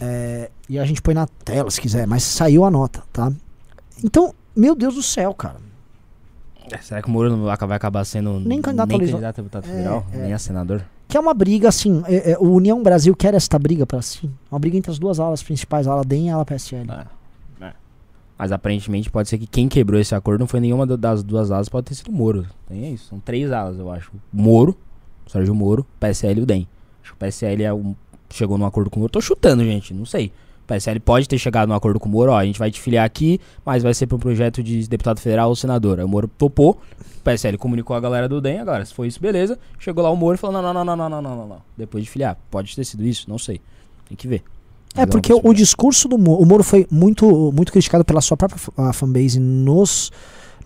É, 0.00 0.50
e 0.68 0.78
a 0.78 0.84
gente 0.84 1.00
põe 1.02 1.14
na 1.14 1.26
tela 1.44 1.70
se 1.70 1.80
quiser, 1.80 2.06
mas 2.06 2.22
saiu 2.22 2.64
a 2.64 2.70
nota, 2.70 3.02
tá? 3.12 3.32
Então, 4.04 4.34
meu 4.54 4.74
Deus 4.74 4.94
do 4.94 5.02
céu, 5.02 5.32
cara. 5.34 5.56
Será 6.82 7.00
que 7.00 7.08
o 7.08 7.10
Moro 7.10 7.34
não 7.34 7.44
vai 7.44 7.54
acabar 7.76 8.04
sendo 8.04 8.38
Nem 8.40 8.60
candidato 8.60 8.94
a 8.94 8.98
nem 8.98 9.06
candidato 9.08 9.38
a 9.38 9.42
deputado 9.42 9.64
É, 9.64 9.68
federal, 9.68 10.06
é. 10.12 10.18
nem 10.18 10.32
a 10.34 10.38
senador? 10.38 10.84
Que 11.08 11.16
é 11.16 11.20
uma 11.20 11.32
briga, 11.32 11.68
assim, 11.68 12.02
é- 12.06 12.32
é, 12.32 12.38
o 12.38 12.52
União 12.52 12.82
Brasil 12.82 13.16
quer 13.16 13.32
esta 13.34 13.58
briga 13.58 13.86
pra 13.86 14.02
si. 14.02 14.30
Uma 14.52 14.58
briga 14.58 14.76
entre 14.76 14.90
as 14.90 14.98
duas 14.98 15.18
alas 15.18 15.42
principais, 15.42 15.86
a 15.88 15.92
ala 15.92 16.04
DEM 16.04 16.26
e 16.26 16.30
a 16.30 16.34
ala 16.34 16.44
PSL. 16.44 16.86
É. 16.90 17.64
É. 17.66 17.72
Mas 18.38 18.52
aparentemente 18.52 19.10
pode 19.10 19.28
ser 19.28 19.38
que 19.38 19.46
quem 19.46 19.68
quebrou 19.68 19.98
esse 19.98 20.14
acordo 20.14 20.40
não 20.40 20.46
foi 20.46 20.60
nenhuma 20.60 20.86
das 20.86 21.22
duas 21.22 21.50
alas, 21.50 21.68
pode 21.68 21.86
ter 21.86 21.94
sido 21.94 22.08
o 22.08 22.12
Moro. 22.12 22.46
Tem 22.68 22.84
é 22.84 22.90
isso. 22.90 23.08
São 23.08 23.18
três 23.18 23.50
alas, 23.50 23.78
eu 23.78 23.90
acho. 23.90 24.12
Moro, 24.32 24.76
Sérgio 25.26 25.54
Moro, 25.54 25.86
PSL 25.98 26.40
e 26.40 26.42
o 26.42 26.46
DEM. 26.46 26.68
Acho 27.02 27.12
que 27.12 27.16
o 27.16 27.18
PSL 27.18 27.62
é 27.64 27.72
um, 27.72 27.94
chegou 28.30 28.58
num 28.58 28.66
acordo 28.66 28.90
com 28.90 28.96
o 28.96 29.00
Moro. 29.00 29.10
Tô 29.10 29.20
chutando, 29.20 29.64
gente, 29.64 29.94
não 29.94 30.04
sei. 30.04 30.30
PSL 30.68 31.00
pode 31.00 31.26
ter 31.26 31.38
chegado 31.38 31.68
num 31.68 31.74
acordo 31.74 31.98
com 31.98 32.08
o 32.08 32.12
Moro, 32.12 32.32
ó, 32.32 32.36
a 32.36 32.44
gente 32.44 32.58
vai 32.58 32.70
te 32.70 32.80
filiar 32.80 33.04
aqui, 33.04 33.40
mas 33.64 33.82
vai 33.82 33.94
ser 33.94 34.06
para 34.06 34.16
um 34.16 34.20
projeto 34.20 34.62
de 34.62 34.86
deputado 34.86 35.18
federal 35.18 35.48
ou 35.48 35.56
senador. 35.56 35.98
Aí 35.98 36.04
o 36.04 36.08
Moro 36.08 36.28
topou, 36.28 36.80
o 37.18 37.22
PSL 37.24 37.56
comunicou 37.56 37.96
a 37.96 38.00
galera 38.00 38.28
do 38.28 38.40
DEM, 38.40 38.58
agora, 38.60 38.84
se 38.84 38.92
foi 38.92 39.08
isso, 39.08 39.18
beleza. 39.20 39.58
Chegou 39.78 40.04
lá 40.04 40.10
o 40.10 40.16
Moro 40.16 40.34
e 40.34 40.38
falou, 40.38 40.60
não, 40.60 40.72
não, 40.72 40.84
não, 40.84 40.96
não, 40.96 41.08
não, 41.08 41.22
não, 41.22 41.36
não, 41.36 41.46
não. 41.48 41.62
Depois 41.76 42.04
de 42.04 42.10
filiar, 42.10 42.36
pode 42.50 42.76
ter 42.76 42.84
sido 42.84 43.04
isso, 43.04 43.28
não 43.28 43.38
sei. 43.38 43.60
Tem 44.08 44.16
que 44.16 44.28
ver. 44.28 44.42
É, 44.94 45.06
porque 45.06 45.32
o, 45.32 45.40
o 45.42 45.54
discurso 45.54 46.08
do 46.08 46.18
Moro, 46.18 46.42
o 46.42 46.46
Moro 46.46 46.62
foi 46.62 46.86
muito, 46.90 47.52
muito 47.52 47.72
criticado 47.72 48.04
pela 48.04 48.20
sua 48.20 48.36
própria 48.36 48.58
fanbase 48.92 49.38
nos, 49.40 50.10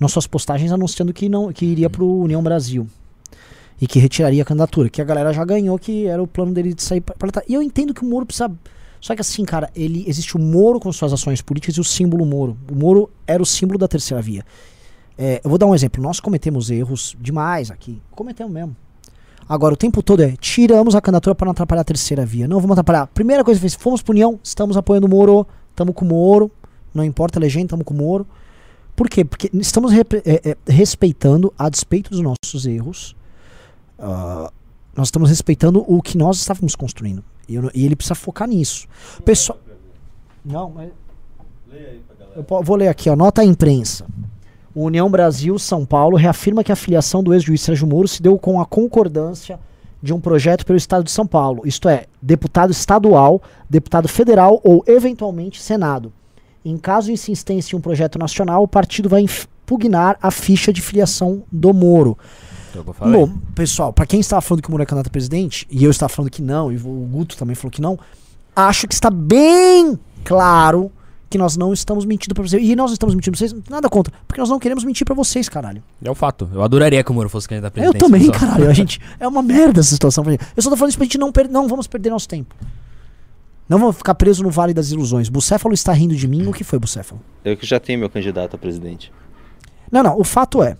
nas 0.00 0.12
suas 0.12 0.26
postagens 0.26 0.72
anunciando 0.72 1.12
que, 1.12 1.28
não, 1.28 1.52
que 1.52 1.64
iria 1.64 1.90
pro 1.90 2.06
União 2.06 2.42
Brasil. 2.42 2.86
E 3.80 3.86
que 3.86 3.98
retiraria 3.98 4.42
a 4.42 4.44
candidatura. 4.44 4.88
Que 4.88 5.02
a 5.02 5.04
galera 5.04 5.32
já 5.32 5.44
ganhou, 5.44 5.76
que 5.78 6.06
era 6.06 6.22
o 6.22 6.26
plano 6.26 6.52
dele 6.52 6.72
de 6.72 6.82
sair 6.82 7.00
pra 7.00 7.16
lutar. 7.26 7.42
E 7.48 7.54
eu 7.54 7.60
entendo 7.60 7.92
que 7.92 8.02
o 8.02 8.08
Moro 8.08 8.24
precisa. 8.24 8.50
Só 9.02 9.16
que 9.16 9.20
assim, 9.20 9.44
cara, 9.44 9.68
ele 9.74 10.04
existe 10.06 10.36
o 10.36 10.38
Moro 10.38 10.78
com 10.78 10.92
suas 10.92 11.12
ações 11.12 11.42
políticas 11.42 11.74
e 11.74 11.80
o 11.80 11.84
símbolo 11.84 12.24
Moro. 12.24 12.56
O 12.70 12.74
Moro 12.76 13.10
era 13.26 13.42
o 13.42 13.44
símbolo 13.44 13.76
da 13.76 13.88
terceira 13.88 14.22
via. 14.22 14.44
É, 15.18 15.40
eu 15.42 15.50
vou 15.50 15.58
dar 15.58 15.66
um 15.66 15.74
exemplo. 15.74 16.00
Nós 16.00 16.20
cometemos 16.20 16.70
erros 16.70 17.16
demais 17.20 17.68
aqui. 17.68 18.00
Cometemos 18.12 18.52
mesmo. 18.52 18.76
Agora, 19.48 19.74
o 19.74 19.76
tempo 19.76 20.04
todo 20.04 20.22
é 20.22 20.36
tiramos 20.36 20.94
a 20.94 21.00
candidatura 21.00 21.34
para 21.34 21.46
não 21.46 21.50
atrapalhar 21.50 21.82
a 21.82 21.84
terceira 21.84 22.24
via. 22.24 22.46
Não 22.46 22.60
vamos 22.60 22.78
atrapalhar. 22.78 23.08
Primeira 23.08 23.42
coisa 23.42 23.58
que 23.58 23.62
fez, 23.62 23.74
fomos 23.74 24.02
pro 24.02 24.12
União, 24.12 24.38
estamos 24.40 24.76
apoiando 24.76 25.08
o 25.08 25.10
Moro, 25.10 25.48
estamos 25.70 25.96
com 25.96 26.04
o 26.04 26.08
Moro, 26.08 26.48
não 26.94 27.04
importa 27.04 27.40
a 27.40 27.40
legenda, 27.40 27.66
estamos 27.66 27.84
com 27.84 27.92
o 27.92 27.96
Moro. 27.96 28.24
Por 28.94 29.08
quê? 29.08 29.24
Porque 29.24 29.50
estamos 29.54 29.92
é, 29.92 30.00
é, 30.24 30.56
respeitando, 30.72 31.52
a 31.58 31.68
despeito 31.68 32.10
dos 32.10 32.20
nossos 32.20 32.66
erros, 32.66 33.16
ah, 33.98 34.52
nós 34.94 35.08
estamos 35.08 35.28
respeitando 35.28 35.84
o 35.88 36.00
que 36.00 36.16
nós 36.16 36.38
estávamos 36.38 36.76
construindo. 36.76 37.24
E, 37.48 37.54
eu 37.54 37.70
e 37.74 37.84
ele 37.84 37.96
precisa 37.96 38.14
focar 38.14 38.48
nisso. 38.48 38.86
Pessoal. 39.24 39.58
Não, 40.44 40.70
mas. 40.70 40.90
Eu 42.34 42.62
vou 42.62 42.76
ler 42.76 42.88
aqui, 42.88 43.08
ó. 43.08 43.16
Nota 43.16 43.42
à 43.42 43.44
imprensa. 43.44 44.06
O 44.74 44.84
União 44.84 45.10
Brasil 45.10 45.58
São 45.58 45.84
Paulo 45.84 46.16
reafirma 46.16 46.64
que 46.64 46.72
a 46.72 46.76
filiação 46.76 47.22
do 47.22 47.34
ex-juiz 47.34 47.60
Sérgio 47.60 47.86
Moro 47.86 48.08
se 48.08 48.22
deu 48.22 48.38
com 48.38 48.60
a 48.60 48.64
concordância 48.64 49.60
de 50.02 50.12
um 50.12 50.20
projeto 50.20 50.66
pelo 50.66 50.76
Estado 50.76 51.04
de 51.04 51.10
São 51.10 51.26
Paulo, 51.26 51.62
isto 51.64 51.88
é, 51.88 52.06
deputado 52.20 52.72
estadual, 52.72 53.40
deputado 53.70 54.08
federal 54.08 54.60
ou, 54.64 54.82
eventualmente, 54.86 55.62
Senado. 55.62 56.12
Em 56.64 56.76
caso 56.76 57.06
de 57.06 57.12
insistência 57.12 57.76
em 57.76 57.78
um 57.78 57.82
projeto 57.82 58.18
nacional, 58.18 58.62
o 58.64 58.68
partido 58.68 59.08
vai 59.08 59.22
impugnar 59.22 60.18
a 60.20 60.30
ficha 60.30 60.72
de 60.72 60.82
filiação 60.82 61.44
do 61.52 61.72
Moro. 61.72 62.18
Eu. 62.74 62.84
Bom, 62.84 63.34
pessoal, 63.54 63.92
pra 63.92 64.06
quem 64.06 64.20
estava 64.20 64.40
falando 64.40 64.62
que 64.62 64.68
o 64.68 64.70
Moro 64.70 64.82
é 64.82 64.86
candidato 64.86 65.08
a 65.08 65.10
presidente, 65.10 65.66
e 65.70 65.84
eu 65.84 65.90
estava 65.90 66.08
falando 66.08 66.30
que 66.30 66.42
não, 66.42 66.72
e 66.72 66.76
o 66.76 67.08
Guto 67.10 67.36
também 67.36 67.54
falou 67.54 67.70
que 67.70 67.80
não, 67.80 67.98
acho 68.54 68.86
que 68.86 68.94
está 68.94 69.10
bem 69.10 69.98
claro 70.24 70.90
que 71.28 71.38
nós 71.38 71.56
não 71.56 71.72
estamos 71.72 72.04
mentindo 72.04 72.34
pra 72.34 72.44
vocês. 72.46 72.62
E 72.62 72.76
nós 72.76 72.90
não 72.90 72.92
estamos 72.92 73.14
mentindo 73.14 73.36
pra 73.36 73.48
vocês, 73.48 73.54
nada 73.70 73.88
contra. 73.88 74.12
Porque 74.28 74.38
nós 74.38 74.50
não 74.50 74.58
queremos 74.58 74.84
mentir 74.84 75.06
pra 75.06 75.14
vocês, 75.14 75.48
caralho. 75.48 75.82
É 76.04 76.10
um 76.10 76.14
fato. 76.14 76.46
Eu 76.52 76.62
adoraria 76.62 77.02
que 77.02 77.10
o 77.10 77.14
Moro 77.14 77.30
fosse 77.30 77.48
candidato 77.48 77.78
a 77.78 77.80
eu 77.82 77.90
presidente. 77.92 78.00
também, 78.00 78.30
pessoal. 78.30 78.50
caralho. 78.50 78.70
A 78.70 78.72
gente, 78.74 79.00
é 79.18 79.26
uma 79.26 79.42
merda 79.42 79.80
essa 79.80 79.88
situação. 79.90 80.22
Eu 80.54 80.62
só 80.62 80.68
tô 80.68 80.76
falando 80.76 80.90
isso 80.90 80.98
pra 80.98 81.06
gente 81.06 81.16
não 81.16 81.32
perder. 81.32 81.50
Não 81.50 81.66
vamos 81.66 81.86
perder 81.86 82.10
nosso 82.10 82.28
tempo. 82.28 82.54
Não 83.66 83.78
vamos 83.78 83.96
ficar 83.96 84.14
preso 84.14 84.42
no 84.42 84.50
Vale 84.50 84.74
das 84.74 84.90
Ilusões. 84.90 85.30
Bucéfalo 85.30 85.72
está 85.72 85.90
rindo 85.94 86.14
de 86.14 86.28
mim. 86.28 86.46
O 86.46 86.52
que 86.52 86.64
foi, 86.64 86.78
Bucéfalo? 86.78 87.18
Eu 87.42 87.56
que 87.56 87.64
já 87.64 87.80
tenho 87.80 87.98
meu 87.98 88.10
candidato 88.10 88.54
a 88.54 88.58
presidente. 88.58 89.10
Não, 89.90 90.02
não. 90.02 90.18
O 90.20 90.24
fato 90.24 90.62
é. 90.62 90.76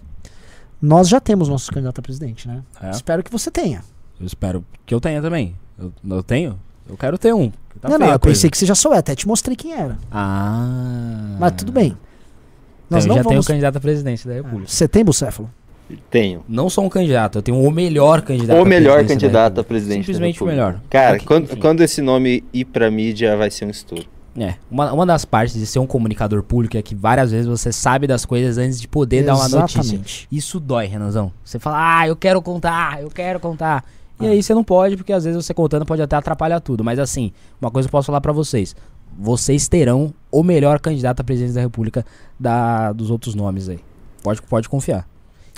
Nós 0.83 1.09
já 1.09 1.21
temos 1.21 1.49
nosso 1.49 1.71
candidato 1.71 2.01
a 2.01 2.03
presidente, 2.03 2.49
né? 2.49 2.61
É. 2.83 2.90
Espero 2.90 3.23
que 3.23 3.31
você 3.31 3.53
tenha. 3.53 3.85
Eu 4.21 4.27
espero 4.27 4.64
que 4.85 4.92
eu 4.92 5.01
tenha 5.01 5.23
também. 5.23 5.55
Eu, 5.79 5.92
eu 6.11 6.23
tenho? 6.25 6.59
Eu 6.88 6.97
quero 6.97 7.16
ter 7.16 7.33
um. 7.33 7.53
Tá 7.81 7.88
não, 7.88 7.99
não. 7.99 8.07
Eu 8.09 8.18
coisa. 8.18 8.37
pensei 8.37 8.51
que 8.51 8.59
você 8.59 8.66
já 8.66 8.75
soubesse. 8.75 9.01
Até 9.01 9.14
te 9.14 9.29
mostrei 9.29 9.55
quem 9.55 9.73
era. 9.73 9.97
Ah. 10.11 11.37
Mas 11.38 11.53
tudo 11.53 11.71
bem. 11.71 11.87
Então, 11.87 11.99
Nós 12.90 13.05
eu 13.05 13.09
não 13.09 13.16
já 13.16 13.23
tenho 13.23 13.35
vamos. 13.35 13.47
candidato 13.47 13.77
a 13.77 13.81
presidente 13.81 14.27
da 14.27 14.35
República. 14.35 14.68
Você 14.68 14.88
tem 14.88 15.05
Bucéfalo? 15.05 15.49
Tenho. 16.11 16.42
Não 16.49 16.68
sou 16.68 16.85
um 16.85 16.88
candidato, 16.88 17.38
eu 17.38 17.42
tenho 17.42 17.61
o 17.61 17.71
melhor 17.71 18.23
candidato. 18.23 18.61
o 18.61 18.64
melhor 18.64 19.05
candidato 19.07 19.61
a 19.61 19.64
presidente. 19.64 20.07
Simplesmente 20.07 20.42
o 20.42 20.47
melhor. 20.47 20.81
Cara, 20.88 21.18
quando, 21.21 21.57
quando 21.59 21.81
esse 21.83 22.01
nome 22.01 22.42
ir 22.53 22.64
pra 22.64 22.90
mídia, 22.90 23.37
vai 23.37 23.51
ser 23.51 23.66
um 23.66 23.71
estouro. 23.71 24.07
É, 24.37 24.55
uma, 24.71 24.92
uma 24.92 25.05
das 25.05 25.25
partes 25.25 25.55
de 25.55 25.66
ser 25.66 25.79
um 25.79 25.87
comunicador 25.87 26.42
público 26.42 26.77
é 26.77 26.83
que 26.83 26.95
várias 26.95 27.31
vezes 27.31 27.47
você 27.47 27.71
sabe 27.71 28.07
das 28.07 28.25
coisas 28.25 28.57
antes 28.57 28.81
de 28.81 28.88
poder 28.88 29.25
dar 29.25 29.35
uma 29.35 29.49
notícia. 29.49 29.81
Exatamente. 29.81 30.29
Isso 30.33 30.59
dói, 30.59 30.87
Renanzão. 30.87 31.31
Você 31.45 31.59
fala, 31.59 31.99
ah, 31.99 32.09
eu 32.09 32.16
quero 32.16 32.40
contar, 32.40 33.03
eu 33.03 33.11
quero 33.11 33.38
contar. 33.38 33.85
E 34.21 34.27
aí 34.27 34.42
você 34.42 34.55
não 34.55 34.62
pode, 34.62 34.97
porque 34.97 35.12
às 35.12 35.25
vezes 35.25 35.45
você 35.45 35.53
contando 35.53 35.85
pode 35.85 36.01
até 36.01 36.16
atrapalhar 36.16 36.61
tudo. 36.61 36.83
Mas 36.85 36.99
assim, 36.99 37.33
uma 37.61 37.71
coisa 37.71 37.88
eu 37.88 37.90
posso 37.90 38.07
falar 38.07 38.21
pra 38.21 38.33
vocês. 38.33 38.75
Vocês 39.18 39.68
terão 39.68 40.14
o 40.31 40.42
melhor 40.42 40.81
candidato 40.81 41.21
à 41.21 41.25
presidência 41.25 41.57
da 41.57 41.61
república 41.61 42.07
da, 42.38 42.92
dos 42.92 43.11
outros 43.11 43.35
nomes 43.35 43.68
aí. 43.68 43.81
Pode, 44.23 44.40
pode 44.42 44.68
confiar. 44.68 45.07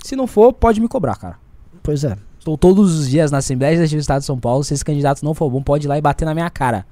Se 0.03 0.15
não 0.15 0.27
for, 0.27 0.51
pode 0.51 0.81
me 0.81 0.87
cobrar, 0.87 1.15
cara. 1.15 1.37
Pois 1.81 2.03
é. 2.03 2.17
Estou 2.37 2.57
todos 2.57 2.99
os 2.99 3.09
dias 3.09 3.31
na 3.31 3.37
Assembleia 3.37 3.71
Legislativa 3.71 3.99
do 3.99 4.01
Estado 4.01 4.19
de 4.19 4.25
São 4.25 4.39
Paulo. 4.39 4.63
Se 4.63 4.73
esse 4.73 4.83
candidato 4.83 5.23
não 5.23 5.33
for 5.33 5.49
bom, 5.49 5.61
pode 5.61 5.87
ir 5.87 5.89
lá 5.89 5.97
e 5.97 6.01
bater 6.01 6.25
na 6.25 6.33
minha 6.33 6.49
cara. 6.49 6.85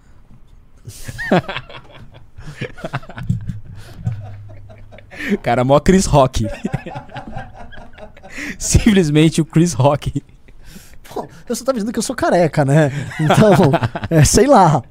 cara, 5.41 5.63
mó 5.63 5.80
Chris 5.80 6.06
Rock. 6.06 6.46
Simplesmente 8.58 9.41
o 9.41 9.46
Chris 9.46 9.74
Rock. 9.74 10.24
Pô, 11.13 11.28
eu 11.48 11.56
só 11.56 11.63
tava 11.63 11.78
dizendo 11.78 11.93
que 11.93 12.00
eu 12.00 12.04
sou 12.04 12.15
careca, 12.15 12.65
né? 12.65 12.91
Então, 13.19 13.72
é, 14.10 14.26
sei 14.26 14.48
lá. 14.48 14.82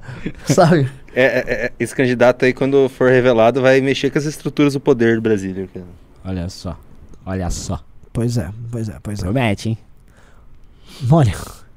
Sabe? 0.45 0.89
É, 1.13 1.23
é, 1.23 1.65
é, 1.65 1.71
esse 1.79 1.95
candidato 1.95 2.45
aí, 2.45 2.53
quando 2.53 2.87
for 2.89 3.11
revelado, 3.11 3.61
vai 3.61 3.81
mexer 3.81 4.09
com 4.09 4.17
as 4.17 4.25
estruturas 4.25 4.73
do 4.73 4.79
poder 4.79 5.15
do 5.15 5.21
Brasil. 5.21 5.69
cara. 5.73 5.85
Olha 6.23 6.49
só. 6.49 6.79
Olha 7.25 7.49
só. 7.49 7.83
Pois 8.11 8.37
é, 8.37 8.49
pois 8.71 8.89
é, 8.89 8.97
pois 9.01 9.19
é. 9.19 9.23
Promete, 9.23 9.69
hein? 9.69 9.77
Olha. 11.11 11.33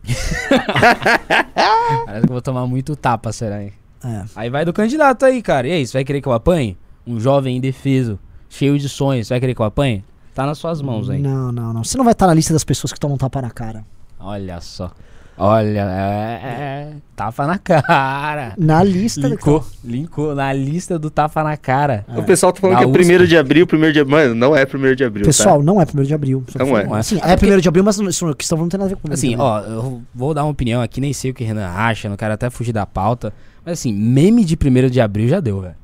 Parece 2.06 2.20
que 2.20 2.30
eu 2.30 2.32
vou 2.32 2.42
tomar 2.42 2.66
muito 2.66 2.94
tapa, 2.94 3.32
será, 3.32 3.62
hein? 3.62 3.72
É. 4.06 4.24
Aí 4.36 4.48
vai 4.50 4.64
do 4.64 4.72
candidato 4.72 5.24
aí, 5.24 5.42
cara. 5.42 5.66
E 5.68 5.72
aí, 5.72 5.86
você 5.86 5.94
vai 5.94 6.04
querer 6.04 6.20
que 6.20 6.28
eu 6.28 6.32
apanhe? 6.32 6.76
Um 7.06 7.18
jovem 7.20 7.56
indefeso, 7.56 8.18
cheio 8.48 8.78
de 8.78 8.88
sonhos, 8.88 9.26
você 9.26 9.34
vai 9.34 9.40
querer 9.40 9.54
que 9.54 9.60
eu 9.60 9.66
apanhe? 9.66 10.04
Tá 10.34 10.44
nas 10.46 10.58
suas 10.58 10.82
mãos 10.82 11.08
aí. 11.08 11.20
Não, 11.20 11.50
não, 11.50 11.72
não. 11.72 11.82
Você 11.84 11.96
não 11.96 12.04
vai 12.04 12.12
estar 12.12 12.26
na 12.26 12.34
lista 12.34 12.52
das 12.52 12.64
pessoas 12.64 12.92
que 12.92 13.00
tomam 13.00 13.16
tapa 13.16 13.40
na 13.42 13.50
cara. 13.50 13.84
Olha 14.20 14.60
só. 14.60 14.90
Olha, 15.38 15.80
é, 15.80 16.40
é, 16.42 16.92
tapa 17.14 17.46
na 17.46 17.58
cara. 17.58 18.54
Na 18.56 18.82
lista. 18.82 19.28
Linkou, 19.28 19.62
linkou 19.84 20.34
na 20.34 20.50
lista 20.50 20.98
do 20.98 21.10
tapa 21.10 21.44
na 21.44 21.58
cara. 21.58 22.06
O 22.16 22.22
pessoal 22.22 22.52
tá 22.54 22.60
falando 22.62 22.74
Na 22.76 22.78
que 22.80 22.84
é 22.84 22.88
USP. 22.88 22.98
primeiro 22.98 23.26
de 23.28 23.36
abril, 23.36 23.66
primeiro 23.66 23.92
de 23.92 24.02
Mano, 24.02 24.34
não 24.34 24.56
é 24.56 24.64
primeiro 24.64 24.96
de 24.96 25.04
abril. 25.04 25.26
Pessoal, 25.26 25.58
tá? 25.58 25.62
não 25.64 25.78
é 25.80 25.84
1 25.84 26.02
de 26.04 26.14
abril. 26.14 26.42
Não 26.58 26.66
que- 26.66 26.72
é. 26.94 26.98
É. 26.98 27.02
Sim, 27.02 27.20
É 27.22 27.32
é 27.32 27.36
1 27.56 27.60
de 27.60 27.68
abril, 27.68 27.84
mas 27.84 27.98
não- 27.98 28.08
isso 28.08 28.34
questão 28.34 28.56
não 28.56 28.68
tem 28.68 28.78
nada 28.78 28.90
a 28.92 28.94
ver 28.94 29.00
com 29.00 29.12
Assim, 29.12 29.32
1º 29.32 29.36
de 29.36 29.42
abril. 29.42 29.44
ó, 29.44 29.60
eu 29.88 30.02
vou 30.14 30.32
dar 30.32 30.42
uma 30.42 30.50
opinião 30.52 30.80
aqui, 30.80 31.02
nem 31.02 31.12
sei 31.12 31.32
o 31.32 31.34
que 31.34 31.44
o 31.44 31.46
Renan 31.46 31.66
acha, 31.68 32.08
não 32.08 32.16
quero 32.16 32.32
até 32.32 32.48
fugir 32.48 32.72
da 32.72 32.86
pauta. 32.86 33.30
Mas 33.66 33.80
assim, 33.80 33.92
meme 33.92 34.44
de 34.44 34.54
1 34.56 34.88
de 34.88 35.00
abril 35.00 35.28
já 35.28 35.40
deu, 35.40 35.60
velho. 35.60 35.74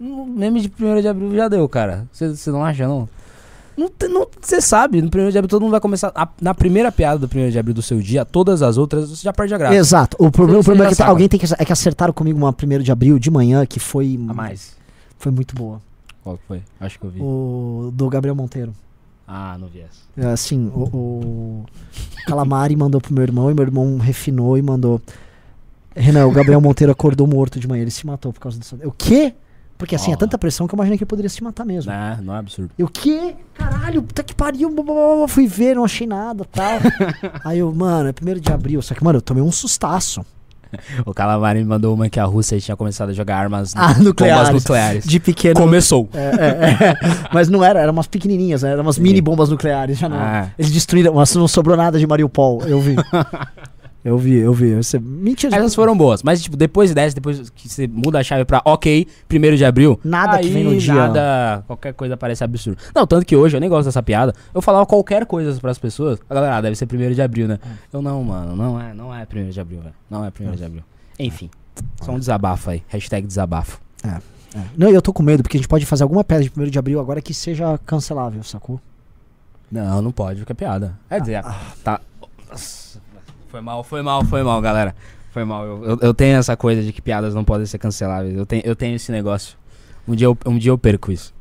Hum, 0.00 0.26
Meme 0.26 0.60
de 0.60 0.68
1 0.84 1.00
de 1.00 1.06
abril 1.06 1.34
já 1.36 1.46
deu, 1.46 1.68
cara. 1.68 2.08
Você 2.12 2.50
não 2.50 2.64
acha, 2.64 2.88
não? 2.88 3.08
Você 4.40 4.60
sabe, 4.60 5.00
no 5.00 5.06
1 5.08 5.30
de 5.30 5.38
abril 5.38 5.48
todo 5.48 5.62
mundo 5.62 5.70
vai 5.70 5.80
começar. 5.80 6.10
a- 6.14 6.28
na 6.40 6.52
primeira 6.52 6.90
piada 6.92 7.18
do 7.18 7.26
1 7.28 7.50
de 7.50 7.58
abril 7.58 7.72
do 7.74 7.80
seu 7.80 8.00
dia, 8.00 8.24
todas 8.24 8.60
as 8.62 8.76
outras 8.76 9.08
você 9.08 9.22
já 9.22 9.32
perde 9.32 9.54
a 9.54 9.58
graça. 9.58 9.74
Exato. 9.76 10.16
O 10.20 10.30
problema, 10.30 10.60
o 10.60 10.64
problema 10.64 10.90
é 10.90 10.94
que 10.94 11.02
alguém 11.02 11.28
tem 11.28 11.38
que. 11.40 11.46
É 11.56 11.64
que 11.64 11.72
acertaram 11.72 12.12
comigo 12.12 12.36
uma 12.38 12.52
1 12.52 12.82
de 12.82 12.90
abril 12.92 13.18
de 13.18 13.30
manhã 13.30 13.64
que 13.64 13.78
foi. 13.80 14.18
A 14.28 14.34
mais. 14.34 14.76
Foi 15.18 15.30
muito 15.32 15.54
boa. 15.54 15.80
Qual 16.22 16.36
que 16.36 16.42
foi? 16.46 16.62
Acho 16.80 16.98
que 16.98 17.06
eu 17.06 17.10
vi. 17.10 17.20
O 17.20 17.90
do 17.94 18.08
Gabriel 18.08 18.34
Monteiro. 18.34 18.72
Ah, 19.26 19.56
não 19.58 19.68
vi 19.68 19.80
essa. 19.80 20.02
É, 20.16 20.32
Assim, 20.32 20.66
o, 20.74 20.80
o 20.82 21.64
Calamari 22.26 22.76
mandou 22.76 23.00
pro 23.00 23.14
meu 23.14 23.22
irmão 23.22 23.50
e 23.50 23.54
meu 23.54 23.64
irmão 23.64 23.96
refinou 23.98 24.58
e 24.58 24.62
mandou. 24.62 25.00
Renan, 25.94 26.26
o 26.26 26.30
Gabriel 26.30 26.60
Monteiro 26.60 26.92
acordou 26.92 27.26
morto 27.26 27.58
de 27.60 27.66
manhã, 27.68 27.82
ele 27.82 27.90
se 27.90 28.06
matou 28.06 28.32
por 28.32 28.40
causa 28.40 28.58
disso. 28.58 28.76
O 28.84 28.90
quê? 28.92 29.34
Porque 29.78 29.96
assim, 29.96 30.12
é 30.12 30.14
Ó. 30.14 30.16
tanta 30.16 30.38
pressão 30.38 30.68
que 30.68 30.74
eu 30.74 30.76
imaginei 30.76 30.96
que 30.96 31.02
ele 31.02 31.08
poderia 31.08 31.28
se 31.28 31.42
matar 31.42 31.64
mesmo. 31.66 31.90
Não, 31.92 32.22
não 32.22 32.34
é 32.36 32.38
absurdo. 32.38 32.70
Eu, 32.78 32.86
o 32.86 32.88
quê? 32.88 33.34
Caralho, 33.54 34.02
puta 34.02 34.22
que 34.22 34.32
pariu. 34.34 34.70
blá, 34.70 34.84
blá, 34.84 34.94
blá. 35.16 35.28
Fui 35.28 35.46
ver, 35.48 35.74
não 35.74 35.84
achei 35.84 36.06
nada 36.06 36.44
tal. 36.44 36.78
Aí 37.44 37.58
eu, 37.58 37.72
mano, 37.74 38.08
é 38.08 38.12
primeiro 38.12 38.38
de 38.40 38.52
abril. 38.52 38.80
Só 38.80 38.94
que, 38.94 39.02
mano, 39.02 39.18
eu 39.18 39.22
tomei 39.22 39.42
um 39.42 39.50
sustaço. 39.50 40.24
O 41.04 41.12
Calamari 41.12 41.58
me 41.58 41.66
mandou 41.66 41.94
uma 41.94 42.08
que 42.08 42.18
a 42.18 42.24
Rússia 42.24 42.58
tinha 42.58 42.74
começado 42.74 43.10
a 43.10 43.12
jogar 43.12 43.36
armas 43.36 43.74
Ah, 43.76 43.88
bombas 43.88 44.04
nucleares. 44.04 44.50
nucleares. 44.54 45.04
De 45.04 45.20
pequeno. 45.20 45.60
Começou. 45.60 46.08
É, 46.14 46.18
é, 46.18 46.88
é. 46.88 46.96
Mas 47.30 47.50
não 47.50 47.62
era, 47.62 47.78
eram 47.78 47.92
umas 47.92 48.06
pequenininhas, 48.06 48.62
né? 48.62 48.70
Eram 48.72 48.82
umas 48.82 48.98
mini 48.98 49.20
bombas 49.20 49.50
nucleares. 49.50 49.98
Já 49.98 50.08
não. 50.08 50.16
Ah. 50.16 50.48
Eles 50.58 50.70
destruíram, 50.72 51.12
mas 51.12 51.34
não 51.34 51.46
sobrou 51.46 51.76
nada 51.76 51.98
de 51.98 52.06
Mariupol. 52.06 52.62
Eu 52.64 52.80
vi. 52.80 52.96
Eu 54.04 54.18
vi, 54.18 54.34
eu 54.34 54.52
vi. 54.52 54.74
Você, 54.74 54.98
mentira. 54.98 55.56
Essas 55.56 55.74
foram 55.74 55.96
boas, 55.96 56.22
mas 56.22 56.42
tipo, 56.42 56.56
depois 56.56 56.92
dessa, 56.92 57.14
depois 57.14 57.50
que 57.50 57.68
você 57.68 57.86
muda 57.86 58.18
a 58.18 58.22
chave 58.22 58.44
pra 58.44 58.60
ok, 58.64 59.06
primeiro 59.28 59.56
de 59.56 59.64
abril. 59.64 59.98
Nada 60.04 60.38
que 60.38 60.46
aí 60.46 60.52
vem 60.52 60.64
no 60.64 60.76
dia. 60.76 60.94
Nada, 60.94 61.64
qualquer 61.66 61.94
coisa 61.94 62.16
parece 62.16 62.42
absurdo. 62.42 62.78
Não, 62.94 63.06
tanto 63.06 63.24
que 63.24 63.36
hoje 63.36 63.56
eu 63.56 63.60
nem 63.60 63.68
gosto 63.68 63.86
dessa 63.86 64.02
piada. 64.02 64.34
Eu 64.52 64.60
falava 64.60 64.84
qualquer 64.86 65.24
coisa 65.24 65.58
pras 65.60 65.78
pessoas. 65.78 66.18
A 66.28 66.34
galera, 66.34 66.56
ah, 66.56 66.60
deve 66.60 66.74
ser 66.74 66.86
primeiro 66.86 67.14
de 67.14 67.22
abril, 67.22 67.46
né? 67.46 67.58
Eu 67.92 68.02
não, 68.02 68.22
mano, 68.24 68.56
não 68.56 68.80
é, 68.80 68.92
não 68.92 69.14
é 69.14 69.24
primeiro 69.24 69.52
de 69.52 69.60
abril, 69.60 69.80
velho. 69.80 69.94
Não 70.10 70.24
é 70.24 70.30
primeiro 70.30 70.58
de 70.58 70.64
abril. 70.64 70.82
Enfim, 71.18 71.48
Só 72.02 72.12
um 72.12 72.18
desabafo 72.18 72.70
aí. 72.70 72.82
Hashtag 72.88 73.26
desabafo. 73.26 73.80
É. 74.04 74.20
Não, 74.76 74.90
e 74.90 74.94
eu 74.94 75.00
tô 75.00 75.12
com 75.12 75.22
medo, 75.22 75.42
porque 75.42 75.56
a 75.56 75.60
gente 75.60 75.68
pode 75.68 75.86
fazer 75.86 76.02
alguma 76.02 76.24
pedra 76.24 76.44
de 76.44 76.52
1 76.54 76.64
de 76.64 76.78
abril 76.78 77.00
agora 77.00 77.22
que 77.22 77.32
seja 77.32 77.78
cancelável, 77.86 78.42
sacou? 78.42 78.80
Não, 79.70 80.02
não 80.02 80.12
pode, 80.12 80.40
porque 80.40 80.52
é 80.52 80.54
piada. 80.54 80.98
É 81.08 81.18
dizer, 81.18 81.42
tá. 81.82 82.00
Nossa, 82.50 82.81
Foi 83.52 83.60
mal, 83.60 83.84
foi 83.84 84.00
mal, 84.02 84.24
foi 84.24 84.42
mal, 84.42 84.60
galera. 84.62 84.96
Foi 85.30 85.44
mal. 85.44 85.66
Eu, 85.66 85.84
eu, 85.84 85.98
eu 86.00 86.14
tenho 86.14 86.38
essa 86.38 86.56
coisa 86.56 86.82
de 86.82 86.90
que 86.90 87.02
piadas 87.02 87.34
não 87.34 87.44
podem 87.44 87.66
ser 87.66 87.76
canceláveis. 87.78 88.34
Eu 88.34 88.46
tenho, 88.46 88.62
eu 88.64 88.74
tenho 88.74 88.96
esse 88.96 89.12
negócio. 89.12 89.58
Um 90.08 90.14
dia 90.14 90.26
eu, 90.26 90.36
um 90.46 90.56
dia 90.56 90.70
eu 90.70 90.78
perco 90.78 91.12
isso. 91.12 91.34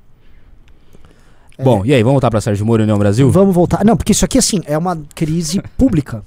É. 1.58 1.64
Bom, 1.64 1.86
e 1.86 1.94
aí, 1.94 2.04
vamos 2.04 2.16
voltar 2.16 2.30
pra 2.30 2.42
Sérgio 2.42 2.66
Moro 2.66 2.82
e 2.82 2.84
União 2.84 3.00
Brasil? 3.00 3.32
Vamos 3.32 3.56
voltar. 3.56 3.86
Não, 3.86 3.96
porque 3.96 4.12
isso 4.12 4.26
aqui, 4.26 4.38
assim, 4.38 4.62
é 4.66 4.78
uma 4.78 4.98
crise 5.16 5.62
pública. 5.78 6.22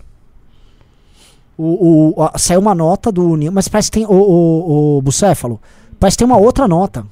O, 1.57 2.15
o, 2.19 2.23
a- 2.23 2.39
saiu 2.39 2.61
uma 2.61 2.75
nota 2.75 3.13
do 3.13 3.29
União, 3.29 3.53
mas 3.53 3.69
parece 3.69 3.91
que 3.91 3.99
tem. 3.99 4.07
O, 4.07 4.13
o, 4.15 4.97
o 4.99 5.03
Bucéfalo, 5.03 5.61
parece 6.01 6.17
que 6.17 6.25
tem 6.25 6.27
uma 6.27 6.39
outra 6.39 6.67
nota. 6.67 7.07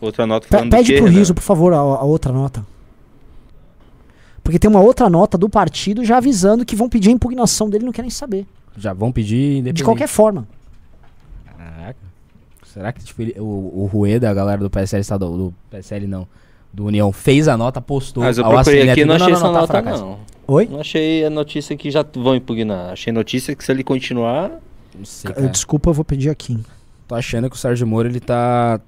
Outra 0.00 0.26
nota 0.26 0.48
falando 0.48 0.70
do 0.70 0.76
pede 0.76 0.94
pro 0.94 1.04
Renan? 1.04 1.18
Riso, 1.18 1.34
por 1.34 1.42
favor, 1.42 1.72
a, 1.74 1.76
a 1.78 2.04
outra 2.04 2.32
nota. 2.32 2.66
Porque 4.46 4.60
tem 4.60 4.70
uma 4.70 4.78
outra 4.80 5.10
nota 5.10 5.36
do 5.36 5.48
partido 5.48 6.04
já 6.04 6.18
avisando 6.18 6.64
que 6.64 6.76
vão 6.76 6.88
pedir 6.88 7.08
a 7.08 7.12
impugnação 7.12 7.68
dele, 7.68 7.84
não 7.84 7.90
querem 7.92 8.08
saber. 8.08 8.46
Já 8.78 8.92
vão 8.92 9.10
pedir 9.10 9.54
independente. 9.56 9.78
De 9.78 9.82
qualquer 9.82 10.06
forma. 10.06 10.46
Caraca. 11.58 11.98
Será 12.64 12.92
que 12.92 13.02
tipo, 13.02 13.22
ele- 13.22 13.34
o, 13.40 13.42
o 13.42 13.90
Rueda, 13.92 14.30
a 14.30 14.34
galera 14.34 14.58
do 14.60 14.70
PSL 14.70 15.00
estadual, 15.00 15.36
do 15.36 15.54
PSL 15.68 16.06
não, 16.06 16.28
do 16.72 16.84
União, 16.84 17.10
fez 17.10 17.48
a 17.48 17.56
nota, 17.56 17.80
postou. 17.80 18.22
Mas 18.22 18.38
eu 18.38 18.44
procurei 18.44 18.88
aqui 18.88 19.00
e 19.00 19.04
não 19.04 19.16
achei 19.16 19.32
essa 19.32 19.42
tá 19.42 19.50
nota, 19.50 19.66
fraca 19.66 19.96
não. 19.96 20.18
Oi? 20.46 20.68
Não 20.70 20.78
achei 20.80 21.24
a 21.24 21.30
notícia 21.30 21.76
que 21.76 21.90
já 21.90 22.06
vão 22.14 22.36
impugnar. 22.36 22.92
Achei 22.92 23.12
notícia 23.12 23.52
que 23.56 23.64
se 23.64 23.72
ele 23.72 23.82
continuar. 23.82 24.52
Não 24.96 25.04
sei. 25.04 25.32
Desculpa, 25.50 25.90
eu 25.90 25.94
vou 25.94 26.04
pedir 26.04 26.30
aqui. 26.30 26.56
Tô 27.08 27.16
achando 27.16 27.50
que 27.50 27.56
o 27.56 27.58
Sérgio 27.58 27.84
Moro, 27.84 28.06
ele 28.06 28.20
tá... 28.20 28.80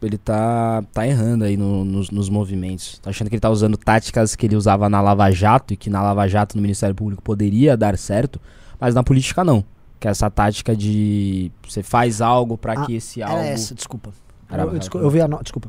Ele 0.00 0.16
tá, 0.18 0.82
tá 0.92 1.06
errando 1.06 1.44
aí 1.44 1.56
no- 1.56 1.84
nos, 1.84 2.10
nos 2.10 2.28
movimentos. 2.28 2.98
Tô 3.00 3.10
achando 3.10 3.28
que 3.28 3.34
ele 3.34 3.40
tá 3.40 3.50
usando 3.50 3.76
táticas 3.76 4.36
que 4.36 4.46
ele 4.46 4.54
usava 4.56 4.88
na 4.88 5.00
Lava 5.00 5.30
Jato 5.30 5.74
e 5.74 5.76
que 5.76 5.90
na 5.90 6.00
Lava 6.02 6.28
Jato 6.28 6.56
no 6.56 6.62
Ministério 6.62 6.94
Público 6.94 7.22
poderia 7.22 7.76
dar 7.76 7.98
certo, 7.98 8.40
mas 8.80 8.94
na 8.94 9.02
política 9.02 9.42
não. 9.42 9.64
Que 9.98 10.06
é 10.06 10.10
essa 10.12 10.30
tática 10.30 10.76
de 10.76 11.50
você 11.66 11.82
faz 11.82 12.20
algo 12.20 12.56
pra 12.56 12.74
Ah, 12.74 12.86
que 12.86 12.94
esse 12.94 13.20
Era 13.20 13.32
algo... 13.32 13.42
essa, 13.44 13.74
desculpa. 13.74 14.10
Era- 14.48 14.62
eu, 14.62 14.72
eu 14.74 14.78
descu- 14.78 14.98
eu 14.98 15.10
vi 15.10 15.20
a 15.20 15.26
nota, 15.26 15.42
desculpa. 15.42 15.68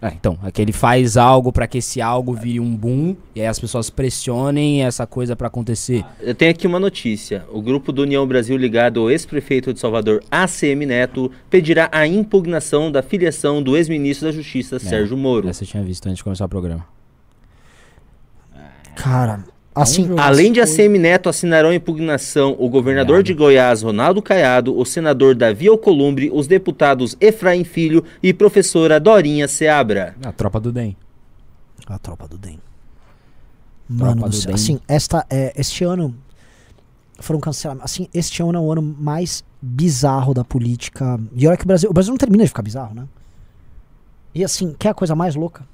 É, 0.00 0.08
então, 0.08 0.38
é 0.44 0.52
que 0.52 0.62
ele 0.62 0.72
faz 0.72 1.16
algo 1.16 1.52
pra 1.52 1.66
que 1.66 1.78
esse 1.78 2.00
algo 2.00 2.32
vire 2.32 2.60
um 2.60 2.76
boom 2.76 3.16
e 3.34 3.40
aí 3.40 3.46
as 3.48 3.58
pessoas 3.58 3.90
pressionem 3.90 4.84
essa 4.84 5.06
coisa 5.06 5.34
pra 5.34 5.48
acontecer. 5.48 6.04
Eu 6.20 6.34
tenho 6.36 6.52
aqui 6.52 6.68
uma 6.68 6.78
notícia. 6.78 7.44
O 7.52 7.60
grupo 7.60 7.90
do 7.90 8.02
União 8.02 8.24
Brasil 8.26 8.56
ligado 8.56 9.00
ao 9.00 9.10
ex-prefeito 9.10 9.74
de 9.74 9.80
Salvador, 9.80 10.22
ACM 10.30 10.86
Neto, 10.86 11.32
pedirá 11.50 11.88
a 11.90 12.06
impugnação 12.06 12.92
da 12.92 13.02
filiação 13.02 13.60
do 13.60 13.76
ex-ministro 13.76 14.28
da 14.28 14.32
Justiça, 14.32 14.78
Sérgio 14.78 15.16
Moro. 15.16 15.48
Essa 15.48 15.64
eu 15.64 15.68
tinha 15.68 15.82
visto 15.82 16.06
antes 16.06 16.18
de 16.18 16.24
começar 16.24 16.44
o 16.44 16.48
programa. 16.48 16.86
Cara, 18.94 19.44
assim. 19.74 20.06
jogo. 20.06 20.20
Além 20.20 20.52
de 20.52 20.60
ACM 20.60 20.98
Neto, 20.98 21.28
assinarão 21.28 21.72
impugnação 21.72 22.56
o 22.58 22.68
governador 22.68 23.22
de 23.22 23.34
Goiás, 23.34 23.82
Ronaldo 23.82 24.22
Caiado, 24.22 24.76
o 24.78 24.84
senador 24.84 25.34
Davi 25.34 25.68
Alcolumbre, 25.68 26.30
os 26.32 26.46
deputados 26.46 27.16
Efraim 27.20 27.64
Filho 27.64 28.04
e 28.22 28.32
professora 28.32 28.98
Dorinha 28.98 29.48
Seabra. 29.48 30.14
A 30.24 30.32
tropa 30.32 30.60
do 30.60 30.72
DEM. 30.72 30.96
A 31.86 31.98
tropa 31.98 32.26
do 32.28 32.36
DEM. 32.36 32.58
Mano, 33.88 34.28
do 34.28 34.38
DEM. 34.38 34.54
assim, 34.54 34.80
esta, 34.86 35.24
é, 35.30 35.52
este 35.56 35.84
ano 35.84 36.14
foram 37.18 37.40
cancelados. 37.40 37.82
Assim, 37.82 38.08
este 38.12 38.42
ano 38.42 38.58
é 38.58 38.60
o 38.60 38.72
ano 38.72 38.82
mais 38.82 39.44
bizarro 39.60 40.34
da 40.34 40.44
política. 40.44 41.18
E 41.34 41.46
olha 41.46 41.56
que 41.56 41.64
o 41.64 41.66
Brasil, 41.66 41.90
o 41.90 41.92
Brasil 41.92 42.12
não 42.12 42.18
termina 42.18 42.44
de 42.44 42.48
ficar 42.48 42.62
bizarro, 42.62 42.94
né? 42.94 43.06
E 44.34 44.44
assim, 44.44 44.74
quer 44.78 44.90
a 44.90 44.94
coisa 44.94 45.14
mais 45.14 45.34
louca? 45.34 45.66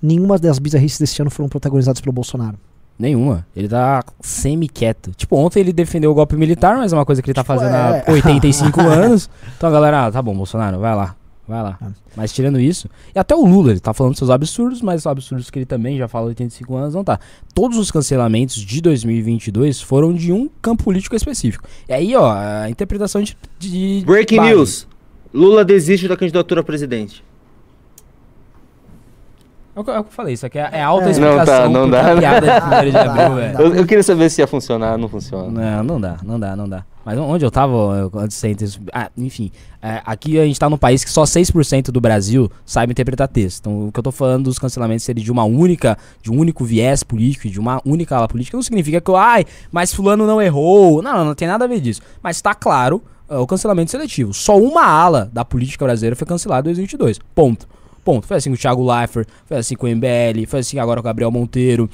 Nenhuma 0.00 0.38
das 0.38 0.58
bizarrices 0.58 0.98
deste 0.98 1.20
ano 1.20 1.30
foram 1.30 1.48
protagonizadas 1.48 2.00
pelo 2.00 2.12
Bolsonaro. 2.12 2.58
Nenhuma. 2.98 3.46
Ele 3.56 3.68
tá 3.68 4.04
semi-quieto. 4.20 5.12
Tipo, 5.16 5.36
ontem 5.36 5.60
ele 5.60 5.72
defendeu 5.72 6.10
o 6.10 6.14
golpe 6.14 6.36
militar, 6.36 6.76
mas 6.76 6.92
é 6.92 6.96
uma 6.96 7.04
coisa 7.04 7.20
que 7.20 7.28
ele 7.30 7.34
tá 7.34 7.42
Tipo, 7.42 7.54
fazendo 7.54 7.74
é. 7.74 8.04
há 8.06 8.12
85 8.12 8.80
anos. 8.80 9.28
Então 9.56 9.68
a 9.68 9.72
galera, 9.72 10.06
ah, 10.06 10.12
tá 10.12 10.22
bom, 10.22 10.34
Bolsonaro, 10.34 10.78
vai 10.78 10.94
lá. 10.94 11.16
Vai 11.46 11.62
lá. 11.62 11.78
É. 11.82 11.86
Mas 12.16 12.32
tirando 12.32 12.58
isso, 12.58 12.88
e 13.14 13.18
até 13.18 13.34
o 13.34 13.44
Lula, 13.44 13.72
ele 13.72 13.80
tá 13.80 13.92
falando 13.92 14.16
seus 14.16 14.30
absurdos, 14.30 14.80
mas 14.80 15.02
os 15.02 15.06
absurdos 15.06 15.50
que 15.50 15.58
ele 15.58 15.66
também 15.66 15.98
já 15.98 16.08
fala 16.08 16.26
há 16.26 16.28
85 16.28 16.74
anos, 16.76 16.94
não 16.94 17.04
tá. 17.04 17.18
Todos 17.52 17.76
os 17.76 17.90
cancelamentos 17.90 18.56
de 18.56 18.80
2022 18.80 19.80
foram 19.80 20.12
de 20.14 20.32
um 20.32 20.48
campo 20.62 20.84
político 20.84 21.14
específico. 21.14 21.68
E 21.88 21.92
aí, 21.92 22.16
ó, 22.16 22.32
a 22.32 22.70
interpretação 22.70 23.22
de. 23.22 23.36
de 23.58 24.02
Breaking 24.06 24.36
base. 24.38 24.50
news. 24.50 24.88
Lula 25.34 25.64
desiste 25.64 26.06
da 26.08 26.16
candidatura 26.16 26.60
a 26.62 26.64
presidente. 26.64 27.22
É 29.76 29.80
o 29.80 29.84
que 29.84 29.90
é 29.90 29.98
o 29.98 30.04
que 30.04 30.08
eu 30.10 30.12
falei, 30.12 30.34
isso 30.34 30.46
aqui 30.46 30.58
é, 30.58 30.68
é 30.72 30.82
alta 30.82 31.06
É. 31.06 31.10
explicação. 31.10 31.68
Não 31.70 31.90
tá, 31.90 32.02
não 32.02 32.14
dá. 32.14 32.16
piada 32.20 32.46
de 32.46 32.88
1 32.88 32.90
de 32.90 32.96
abril, 32.98 33.38
é. 33.42 33.54
Eu, 33.58 33.74
eu 33.74 33.86
queria 33.86 34.02
saber 34.04 34.30
se 34.30 34.40
ia 34.40 34.46
funcionar, 34.46 34.96
não 34.96 35.08
funciona. 35.08 35.82
Não, 35.82 35.84
não 35.84 36.00
dá, 36.00 36.16
não 36.22 36.38
dá, 36.40 36.54
não 36.56 36.68
dá. 36.68 36.84
Mas 37.04 37.18
onde 37.18 37.44
eu 37.44 37.50
tava 37.50 37.74
eu- 37.74 38.10
antes 38.20 38.40
de 38.40 38.56
ser 38.56 38.80
Ah, 38.92 39.10
enfim. 39.18 39.50
é, 39.82 40.00
aqui 40.06 40.38
a 40.38 40.44
gente 40.46 40.58
tá 40.58 40.70
num 40.70 40.78
país 40.78 41.04
que 41.04 41.10
só 41.10 41.24
6% 41.24 41.90
do 41.92 42.00
Brasil 42.00 42.50
sabe 42.64 42.92
interpretar 42.92 43.28
texto. 43.28 43.60
Então, 43.60 43.88
o 43.88 43.92
que 43.92 43.98
eu 43.98 44.02
tô 44.02 44.10
falando 44.12 44.44
dos 44.44 44.58
cancelamentos 44.58 45.04
serem 45.04 45.22
de 45.22 45.30
uma 45.30 45.44
única, 45.44 45.98
de 46.22 46.30
um 46.30 46.38
único 46.38 46.64
viés 46.64 47.02
político, 47.02 47.50
de 47.50 47.60
uma 47.60 47.80
única 47.84 48.16
ala 48.16 48.26
política, 48.28 48.56
não 48.56 48.62
significa 48.62 49.00
que, 49.02 49.10
eu, 49.10 49.16
ai, 49.16 49.44
mas 49.70 49.92
fulano 49.92 50.26
não 50.26 50.40
errou. 50.40 51.02
Não, 51.02 51.12
não, 51.18 51.24
não 51.26 51.34
tem 51.34 51.46
nada 51.48 51.64
a 51.64 51.68
ver 51.68 51.80
disso. 51.80 52.00
Mas 52.22 52.40
tá 52.40 52.54
claro 52.54 53.02
é, 53.28 53.36
o 53.36 53.46
cancelamento 53.46 53.90
seletivo. 53.90 54.32
Só 54.32 54.56
uma 54.58 54.84
ala 54.86 55.28
da 55.30 55.44
política 55.44 55.84
brasileira 55.84 56.16
foi 56.16 56.26
cancelada 56.26 56.70
em 56.70 56.72
2022. 56.74 57.18
Ponto. 57.34 57.66
Ponto. 58.04 58.26
Foi 58.26 58.36
assim 58.36 58.50
com 58.50 58.54
o 58.54 58.58
Thiago 58.58 58.84
Leifert, 58.84 59.26
foi 59.46 59.56
assim 59.56 59.74
com 59.74 59.86
o 59.86 59.90
MBL, 59.90 60.46
foi 60.46 60.60
assim 60.60 60.78
agora 60.78 61.00
com 61.00 61.06
o 61.06 61.08
Gabriel 61.08 61.30
Monteiro, 61.30 61.88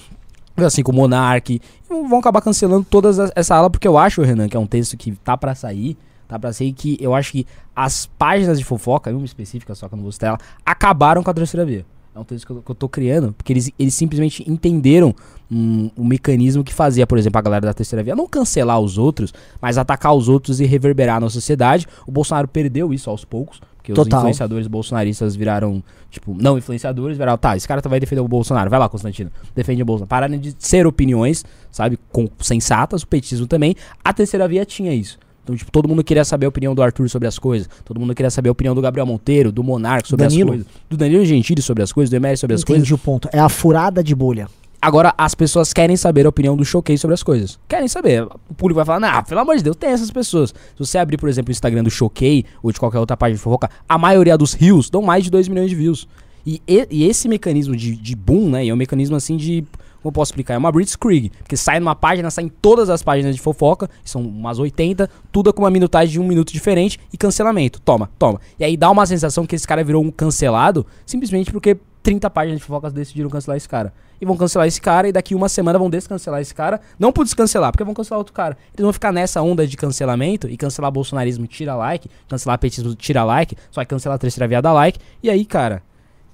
foi 0.57 0.65
assim 0.65 0.83
com 0.83 0.93
o 0.93 0.95
Monark. 0.95 1.61
Vão 1.89 2.19
acabar 2.19 2.43
cancelando 2.43 2.85
toda 2.89 3.33
essa 3.35 3.55
ala, 3.55 3.71
porque 3.71 3.87
eu 3.87 3.97
acho, 3.97 4.23
Renan, 4.23 4.49
que 4.49 4.57
é 4.57 4.61
um 4.61 4.67
texto 4.67 4.97
que 4.97 5.13
tá 5.13 5.37
pra 5.37 5.55
sair. 5.55 5.97
Tá 6.29 6.39
pra 6.39 6.53
sair 6.53 6.73
que 6.73 6.97
eu 7.01 7.15
acho 7.15 7.33
que 7.33 7.47
as 7.75 8.07
páginas 8.07 8.59
de 8.59 8.65
fofoca, 8.65 9.11
uma 9.11 9.25
específica 9.25 9.75
só 9.75 9.89
que 9.89 9.95
eu 9.95 9.97
não 9.97 10.03
vou 10.03 10.13
citar 10.13 10.29
ela, 10.29 10.39
acabaram 10.65 11.23
com 11.23 11.31
a 11.31 11.35
terceira 11.35 11.65
via. 11.65 11.85
É 12.15 12.19
um 12.19 12.25
texto 12.25 12.45
que 12.45 12.53
eu, 12.53 12.63
que 12.63 12.71
eu 12.71 12.75
tô 12.75 12.89
criando, 12.89 13.33
porque 13.33 13.53
eles, 13.53 13.71
eles 13.79 13.95
simplesmente 13.95 14.49
entenderam 14.49 15.15
um, 15.51 15.91
um 15.97 16.05
mecanismo 16.05 16.65
que 16.65 16.75
fazia, 16.75 17.07
por 17.07 17.17
exemplo, 17.19 17.39
a 17.39 17.43
galera 17.43 17.67
da 17.67 17.75
terceira 17.75 18.03
via 18.03 18.17
não 18.17 18.27
cancelar 18.27 18.81
os 18.81 18.99
outros, 18.99 19.33
mas 19.61 19.79
atacar 19.79 20.13
os 20.15 20.29
outros 20.29 20.61
e 20.61 20.67
reverberar 20.67 21.21
na 21.21 21.31
sociedade. 21.31 21.87
O 22.07 22.11
Bolsonaro 22.11 22.49
perdeu 22.49 22.93
isso 22.93 23.09
aos 23.09 23.25
poucos, 23.25 23.61
porque 23.81 23.93
os 23.93 23.97
Total. 23.97 24.21
influenciadores 24.21 24.67
bolsonaristas 24.67 25.35
viraram, 25.35 25.83
tipo, 26.11 26.37
não 26.39 26.59
influenciadores, 26.59 27.17
viraram, 27.17 27.39
tá, 27.39 27.57
esse 27.57 27.67
cara 27.67 27.81
vai 27.89 27.99
defender 27.99 28.21
o 28.21 28.29
Bolsonaro, 28.29 28.69
vai 28.69 28.79
lá, 28.79 28.89
Constantino, 28.89 29.31
defende 29.55 29.83
o 29.83 29.85
Bolsonaro. 29.87 30.09
Pararam 30.09 30.39
de 30.39 30.55
ser 30.59 30.87
opiniões, 30.87 31.45
sabe, 31.71 31.99
com, 32.13 32.29
sensatas, 32.39 33.03
o 33.03 33.07
petismo 33.07 33.47
também. 33.47 33.75
A 34.05 34.13
terceira 34.13 34.47
via 34.47 34.65
tinha 34.67 34.95
isso. 34.95 35.19
Então, 35.43 35.57
tipo, 35.57 35.73
todo 35.73 35.89
mundo 35.89 36.05
queria 36.05 36.25
saber 36.25 36.45
a 36.45 36.49
opinião 36.51 36.75
do 36.75 36.83
Arthur 36.83 37.09
sobre 37.09 37.27
as 37.27 37.39
coisas. 37.39 37.69
Todo 37.85 37.99
mundo 37.99 38.15
queria 38.15 38.31
saber 38.31 38.51
a 38.51 38.53
opinião 38.53 38.75
do 38.75 38.83
Gabriel 38.83 39.07
Monteiro, 39.07 39.51
do 39.51 39.65
Monarca 39.65 40.07
sobre 40.07 40.27
Danilo. 40.27 40.51
as 40.51 40.57
coisas. 40.57 40.73
Do 40.89 40.97
Danilo 40.99 41.25
Gentili 41.25 41.63
sobre 41.63 41.83
as 41.83 41.91
coisas, 41.91 42.11
do 42.11 42.17
Emery 42.17 42.37
sobre 42.37 42.55
as 42.55 42.63
coisas. 42.63 42.83
Entendi 42.83 42.95
o 42.95 42.99
ponto. 42.99 43.29
É 43.33 43.39
a 43.39 43.49
furada 43.49 44.05
de 44.05 44.15
bolha. 44.15 44.47
Agora 44.83 45.13
as 45.19 45.35
pessoas 45.35 45.73
querem 45.73 45.97
saber 45.97 46.25
a 46.25 46.29
opinião 46.31 46.57
do 46.57 46.65
Choquei 46.65 46.97
sobre 46.97 47.13
as 47.15 47.23
coisas. 47.23 47.59
Querem 47.69 47.87
saber. 47.87 48.23
O 48.49 48.55
público 48.55 48.77
vai 48.77 48.85
falar, 48.85 49.01
nah, 49.01 49.23
pelo 49.23 49.41
amor 49.41 49.57
de 49.57 49.63
Deus, 49.63 49.77
tem 49.77 49.91
essas 49.91 50.11
pessoas. 50.11 50.51
Se 50.51 50.79
você 50.79 50.97
abrir, 50.97 51.19
por 51.19 51.29
exemplo, 51.29 51.51
o 51.51 51.53
Instagram 51.53 51.85
do 51.85 51.91
Choquei 51.91 52.45
ou 52.63 52.73
de 52.73 52.81
qualquer 52.81 52.99
outra 52.99 53.17
página 53.17 53.37
de 53.37 53.43
fofoca, 53.43 53.69
a 53.89 53.99
maioria 53.99 54.39
dos 54.39 54.55
rios 54.55 54.89
dão 54.89 55.03
mais 55.03 55.25
de 55.25 55.31
2 55.31 55.49
milhões 55.49 55.69
de 55.69 55.77
views. 55.77 56.09
E, 56.47 56.63
e- 56.67 56.87
e 56.91 57.05
esse 57.05 57.29
mecanismo 57.29 57.77
de, 57.77 57.95
de 57.95 58.17
boom, 58.17 58.49
né? 58.49 58.67
É 58.67 58.73
um 58.73 58.77
mecanismo 58.77 59.17
assim 59.17 59.37
de. 59.37 59.65
Como 60.03 60.11
posso 60.15 60.33
explicar? 60.33 60.55
É 60.55 60.57
uma 60.59 60.73
Blitzkrieg. 60.73 61.31
Porque 61.41 61.59
sai 61.59 61.79
numa 61.79 61.95
página, 61.95 62.31
sai 62.31 62.45
em 62.45 62.49
todas 62.49 62.89
as 62.89 63.03
páginas 63.03 63.37
de 63.37 63.43
fofoca, 63.43 63.91
são 64.03 64.23
umas 64.23 64.59
80, 64.59 65.11
tudo 65.31 65.53
com 65.53 65.61
uma 65.63 65.71
minutagem 65.71 66.13
de 66.15 66.19
um 66.19 66.27
minuto 66.27 66.51
diferente 66.55 66.99
e 67.13 67.19
cancelamento. 67.19 67.79
Toma, 67.83 68.09
toma. 68.19 68.41
E 68.59 68.65
aí 68.65 68.79
dá 68.79 68.91
uma 68.91 69.05
sensação 69.05 69.45
que 69.45 69.55
esse 69.55 69.69
cara 69.69 69.85
virou 69.85 70.03
um 70.03 70.11
cancelado 70.11 70.87
simplesmente 71.05 71.53
porque 71.53 71.77
30 72.03 72.29
páginas 72.31 72.59
de 72.59 72.65
fofocas 72.65 72.93
decidiram 72.93 73.29
cancelar 73.31 73.57
esse 73.57 73.69
cara. 73.69 73.93
E 74.21 74.27
vão 74.27 74.37
cancelar 74.37 74.67
esse 74.67 74.81
cara 74.81 75.09
e 75.09 75.13
daqui 75.13 75.35
uma 75.35 75.49
semana 75.49 75.79
vão 75.79 75.89
descancelar 75.89 76.41
esse 76.41 76.55
cara. 76.55 76.81
Não 76.99 77.11
por 77.13 77.25
descancelar, 77.25 77.73
porque 77.73 77.85
vão 77.85 77.95
cancelar 77.95 78.19
outro 78.19 78.35
cara. 78.35 78.57
Eles 78.75 78.83
vão 78.83 78.93
ficar 78.93 79.13
nessa 79.13 79.41
onda 79.43 79.67
de 79.67 79.77
cancelamento 79.77 80.49
e 80.49 80.57
cancelar 80.57 80.91
bolsonarismo 80.91 81.47
tira 81.47 81.75
like, 81.75 82.09
cancelar 82.29 82.59
petismo 82.59 82.95
tira 82.95 83.25
like, 83.25 83.57
só 83.71 83.81
que 83.83 83.87
cancelar 83.89 84.17
a 84.17 84.19
terceira 84.19 84.47
via 84.47 84.61
dá 84.61 84.73
like. 84.73 84.99
E 85.23 85.31
aí, 85.31 85.45
cara. 85.45 85.83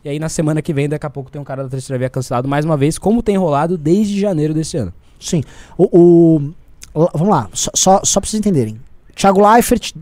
E 0.05 0.09
aí 0.09 0.19
na 0.19 0.29
semana 0.29 0.61
que 0.63 0.73
vem, 0.73 0.89
daqui 0.89 1.07
a 1.07 1.11
pouco 1.11 1.31
tem 1.31 1.41
um 1.41 1.45
cara 1.45 1.65
da 1.65 1.69
terceira 1.69 1.99
via 1.99 2.09
cancelado 2.11 2.49
mais 2.49 2.65
uma 2.65 2.77
vez, 2.77 2.97
como 2.99 3.23
tem 3.23 3.37
rolado 3.37 3.77
desde 3.79 4.21
janeiro 4.21 4.53
desse 4.55 4.77
ano. 4.77 4.93
Sim. 5.19 5.43
O, 5.77 6.53
o- 6.95 7.11
vamos 7.13 7.29
lá, 7.29 7.49
só, 7.53 7.71
só, 7.75 8.01
só 8.05 8.21
pra 8.21 8.29
vocês 8.31 8.39
entenderem. 8.41 8.81
Thiago 9.15 9.41
Leifert 9.49 9.93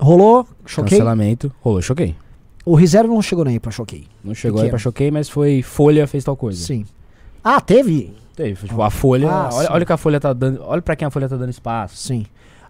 rolou, 0.00 0.46
choquei. 0.66 0.98
Cancelamento. 0.98 1.52
Rolou, 1.60 1.80
choquei. 1.80 2.14
O 2.64 2.74
Reserva 2.74 3.12
não 3.12 3.20
chegou 3.20 3.44
nem 3.44 3.54
aí 3.54 3.60
pra 3.60 3.70
choquei. 3.70 4.06
Não 4.22 4.34
chegou 4.34 4.58
aí 4.58 4.62
Pequeno. 4.64 4.70
pra 4.70 4.78
choquei, 4.78 5.10
mas 5.10 5.28
foi 5.28 5.62
Folha 5.62 6.06
fez 6.06 6.24
tal 6.24 6.36
coisa. 6.36 6.64
Sim. 6.64 6.84
Ah, 7.42 7.60
teve? 7.60 8.14
Teve, 8.34 8.66
tipo, 8.66 8.80
a 8.82 8.90
Folha. 8.90 9.30
Ah, 9.30 9.50
olha, 9.52 9.68
olha 9.72 9.86
que 9.86 9.92
a 9.92 9.96
Folha 9.96 10.18
tá 10.18 10.32
dando. 10.32 10.62
Olha 10.64 10.80
pra 10.82 10.96
quem 10.96 11.06
a 11.06 11.10
Folha 11.10 11.28
tá 11.28 11.36
dando 11.36 11.50
espaço. 11.50 11.96
Sim. 11.96 12.24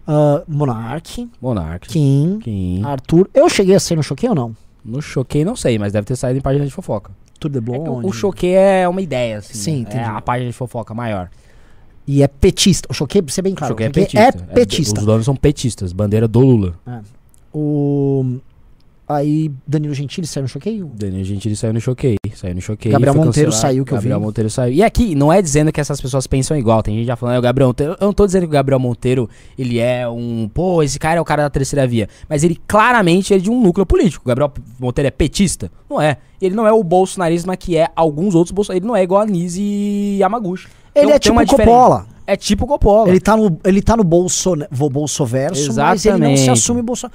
Ah, 0.05 0.43
Monark, 0.47 1.29
Monark. 1.41 1.87
Kim, 1.87 2.39
Kim. 2.43 2.83
Arthur. 2.83 3.29
Eu 3.33 3.49
cheguei 3.49 3.73
a 3.75 3.79
ser 3.79 3.95
no 3.95 4.03
Choquei 4.03 4.29
ou 4.29 4.35
não? 4.35 4.55
No 4.83 5.01
Choquei 5.01 5.43
não 5.45 5.55
sei, 5.55 5.79
mas 5.79 5.93
deve 5.93 6.05
ter 6.05 6.15
saído 6.15 6.37
em 6.37 6.41
página 6.41 6.65
de 6.65 6.71
fofoca. 6.71 7.11
Tour 7.39 7.49
de 7.51 7.57
É 7.57 7.61
que 7.61 7.79
o- 7.79 8.11
Choquei 8.13 8.53
é 8.53 8.87
uma 8.87 9.01
ideia, 9.01 9.37
assim. 9.39 9.53
Sim, 9.55 9.71
né? 9.75 9.79
entendi. 9.79 9.97
É 10.03 10.07
a 10.07 10.21
página 10.21 10.49
de 10.51 10.55
fofoca 10.55 10.93
maior. 10.93 11.29
E 12.07 12.21
é 12.21 12.27
petista. 12.27 12.87
O 12.91 12.93
Choquei, 12.93 13.21
pra 13.21 13.33
ser 13.33 13.41
bem 13.41 13.55
claro. 13.55 13.73
o 13.73 13.75
Choquei 13.75 13.87
é 13.87 13.89
Choquei 13.89 14.03
petista. 14.05 14.43
É 14.51 14.53
petista. 14.53 14.99
Os 14.99 15.05
donos 15.05 15.25
são 15.25 15.35
petistas, 15.35 15.91
bandeira 15.91 16.27
do 16.27 16.39
Lula. 16.39 16.75
O... 17.53 18.37
Aí 19.07 19.51
Danilo 19.67 19.93
Gentili 19.93 20.25
saiu 20.25 20.43
no 20.43 20.49
Choquei? 20.49 20.83
Daniel 20.83 21.23
Gentili 21.23 21.55
saiu 21.55 21.73
no 21.73 21.79
Choquei. 21.79 22.15
Saiu 22.33 22.55
no 22.55 22.61
Choquei. 22.61 22.91
Gabriel 22.91 23.13
Monteiro 23.13 23.51
saiu, 23.51 23.85
que 23.85 23.91
eu 23.93 23.97
Gabriel 23.97 24.19
vi. 24.19 24.25
Monteiro 24.25 24.49
saiu. 24.49 24.73
E 24.73 24.83
aqui, 24.83 25.13
não 25.13 25.31
é 25.31 25.41
dizendo 25.41 25.71
que 25.71 25.79
essas 25.79 26.01
pessoas 26.01 26.25
pensam 26.25 26.57
igual. 26.57 26.81
Tem 26.81 26.95
gente 26.97 27.05
já 27.05 27.15
falando, 27.15 27.35
é 27.35 27.39
o 27.39 27.41
Gabriel 27.41 27.67
Monteiro. 27.67 27.95
Eu 27.99 28.07
não 28.07 28.13
tô 28.13 28.25
dizendo 28.25 28.41
que 28.43 28.47
o 28.47 28.51
Gabriel 28.51 28.79
Monteiro, 28.79 29.29
ele 29.57 29.79
é 29.79 30.09
um. 30.09 30.49
Pô, 30.51 30.81
esse 30.81 30.97
cara 30.97 31.19
é 31.19 31.21
o 31.21 31.25
cara 31.25 31.43
da 31.43 31.49
terceira 31.51 31.85
via. 31.85 32.09
Mas 32.27 32.43
ele 32.43 32.59
claramente 32.67 33.33
é 33.33 33.37
de 33.37 33.49
um 33.49 33.61
núcleo 33.61 33.85
político. 33.85 34.23
O 34.25 34.27
Gabriel 34.27 34.51
Monteiro 34.79 35.07
é 35.07 35.11
petista? 35.11 35.71
Não 35.87 36.01
é. 36.01 36.17
Ele 36.41 36.55
não 36.55 36.65
é 36.65 36.71
o 36.73 36.83
bolsonarismo 36.83 37.55
que 37.55 37.77
é 37.77 37.89
alguns 37.95 38.33
outros 38.33 38.51
bolsonaristas. 38.51 38.83
Ele 38.83 38.87
não 38.87 38.95
é 38.95 39.03
igual 39.03 39.21
a 39.21 39.25
Nise 39.25 39.61
e 39.61 40.17
Yamaguchi. 40.19 40.67
Ele 40.95 41.05
Então, 41.05 41.15
é 41.15 41.19
tipo 41.19 41.33
uma 41.33 41.45
diferença. 41.45 41.71
Coppola. 41.71 42.07
É 42.27 42.35
tipo 42.35 42.65
Coppola. 42.65 43.09
Ele 43.09 43.19
tá 43.19 43.37
no, 43.37 43.59
ele 43.63 43.81
tá 43.81 43.95
no 43.95 44.03
bolso, 44.03 44.55
bolsoverso, 44.91 45.73
mas 45.75 46.05
ele 46.05 46.17
não 46.17 46.27
se 46.29 46.33
Exatamente. 46.43 46.49
assume 46.49 46.81
bolso. 46.81 47.07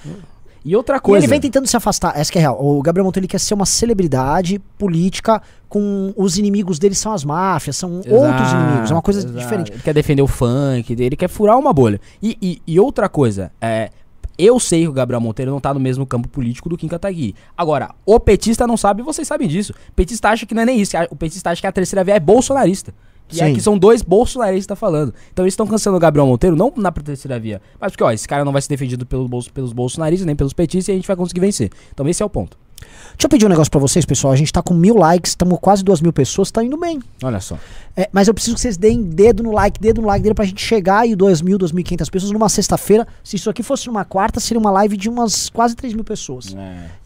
E 0.64 0.76
outra 0.76 0.96
E 0.96 1.00
coisa. 1.00 1.24
ele 1.24 1.30
vem 1.30 1.40
tentando 1.40 1.66
se 1.66 1.76
afastar. 1.76 2.12
Essa 2.18 2.30
que 2.30 2.38
é 2.38 2.42
real. 2.42 2.58
O 2.62 2.82
Gabriel 2.82 3.04
Monteiro 3.04 3.26
quer 3.26 3.38
ser 3.40 3.54
uma 3.54 3.64
celebridade 3.66 4.58
política 4.78 5.40
com 5.68 6.12
os 6.16 6.36
inimigos 6.36 6.78
dele 6.78 6.94
são 6.94 7.12
as 7.12 7.24
máfias, 7.24 7.76
são 7.76 7.96
outros 7.96 8.12
Exato, 8.12 8.56
inimigos. 8.64 8.90
É 8.90 8.94
uma 8.94 9.02
coisa 9.02 9.20
exato. 9.20 9.34
diferente. 9.38 9.72
Ele 9.72 9.82
quer 9.82 9.94
defender 9.94 10.22
o 10.22 10.26
funk, 10.26 10.92
ele 10.98 11.16
quer 11.16 11.28
furar 11.28 11.58
uma 11.58 11.72
bolha. 11.72 12.00
E, 12.22 12.36
e- 12.42 12.62
e 12.66 12.78
outra 12.80 13.08
coisa, 13.08 13.50
é, 13.60 13.90
eu 14.36 14.58
sei 14.60 14.82
que 14.82 14.88
o 14.88 14.92
Gabriel 14.92 15.20
Monteiro 15.20 15.50
não 15.50 15.60
tá 15.60 15.72
no 15.72 15.80
mesmo 15.80 16.04
campo 16.04 16.28
político 16.28 16.68
do 16.68 16.76
Kim 16.76 16.88
Kataguiri. 16.88 17.34
Agora, 17.56 17.90
o 18.04 18.18
petista 18.18 18.66
não 18.66 18.76
sabe 18.76 19.00
e 19.02 19.04
vocês 19.04 19.26
sabem 19.28 19.46
disso. 19.48 19.72
O 19.90 19.92
petista 19.92 20.28
acha 20.28 20.44
que 20.44 20.54
não 20.54 20.62
é 20.62 20.66
nem 20.66 20.80
isso. 20.80 20.96
O 21.10 21.16
petista 21.16 21.50
acha 21.50 21.60
que 21.60 21.66
a 21.66 21.72
terceira 21.72 22.02
via 22.04 22.16
é 22.16 22.20
bolsonarista. 22.20 22.92
E 23.30 23.36
Sim. 23.36 23.42
aqui 23.44 23.60
são 23.60 23.78
dois 23.78 24.02
bolsonaristas 24.02 24.78
falando. 24.78 25.14
Então 25.32 25.44
eles 25.44 25.52
estão 25.52 25.66
cancelando 25.66 25.96
o 25.98 26.00
Gabriel 26.00 26.26
Monteiro, 26.26 26.56
não 26.56 26.72
na 26.76 26.90
terceira 26.90 27.38
via. 27.38 27.60
Mas 27.80 27.92
porque, 27.92 28.02
ó, 28.04 28.10
esse 28.10 28.26
cara 28.26 28.44
não 28.44 28.52
vai 28.52 28.60
ser 28.62 28.68
defendido 28.68 29.06
pelos, 29.06 29.28
bolso- 29.28 29.52
pelos 29.52 29.72
bolsonaristas, 29.72 30.26
nem 30.26 30.34
pelos 30.36 30.52
petistas, 30.52 30.88
e 30.88 30.92
a 30.92 30.94
gente 30.94 31.06
vai 31.06 31.16
conseguir 31.16 31.40
vencer. 31.40 31.70
Então 31.92 32.08
esse 32.08 32.22
é 32.22 32.26
o 32.26 32.30
ponto. 32.30 32.56
Deixa 33.10 33.26
eu 33.26 33.28
pedir 33.28 33.44
um 33.44 33.48
negócio 33.50 33.70
pra 33.70 33.78
vocês, 33.78 34.06
pessoal. 34.06 34.32
A 34.32 34.36
gente 34.36 34.50
tá 34.50 34.62
com 34.62 34.72
mil 34.72 34.96
likes, 34.96 35.32
estamos 35.32 35.58
quase 35.60 35.84
duas 35.84 36.00
mil 36.00 36.12
pessoas, 36.12 36.50
tá 36.50 36.64
indo 36.64 36.78
bem. 36.78 36.98
Olha 37.22 37.38
só. 37.38 37.58
É, 37.94 38.08
mas 38.10 38.26
eu 38.26 38.32
preciso 38.32 38.54
que 38.56 38.60
vocês 38.62 38.78
deem 38.78 39.02
dedo 39.02 39.42
no 39.42 39.52
like, 39.52 39.78
dedo 39.78 40.00
no 40.00 40.06
like 40.06 40.22
dele 40.22 40.34
pra 40.34 40.46
gente 40.46 40.62
chegar 40.64 41.00
aí 41.00 41.14
2 41.14 41.42
mil, 41.42 41.58
2.500 41.58 42.10
pessoas 42.10 42.32
numa 42.32 42.48
sexta-feira. 42.48 43.06
Se 43.22 43.36
isso 43.36 43.50
aqui 43.50 43.62
fosse 43.62 43.86
numa 43.88 44.04
quarta, 44.06 44.40
seria 44.40 44.58
uma 44.58 44.70
live 44.70 44.96
de 44.96 45.10
umas 45.10 45.50
quase 45.50 45.76
3 45.76 45.92
mil 45.92 46.04
pessoas. 46.04 46.56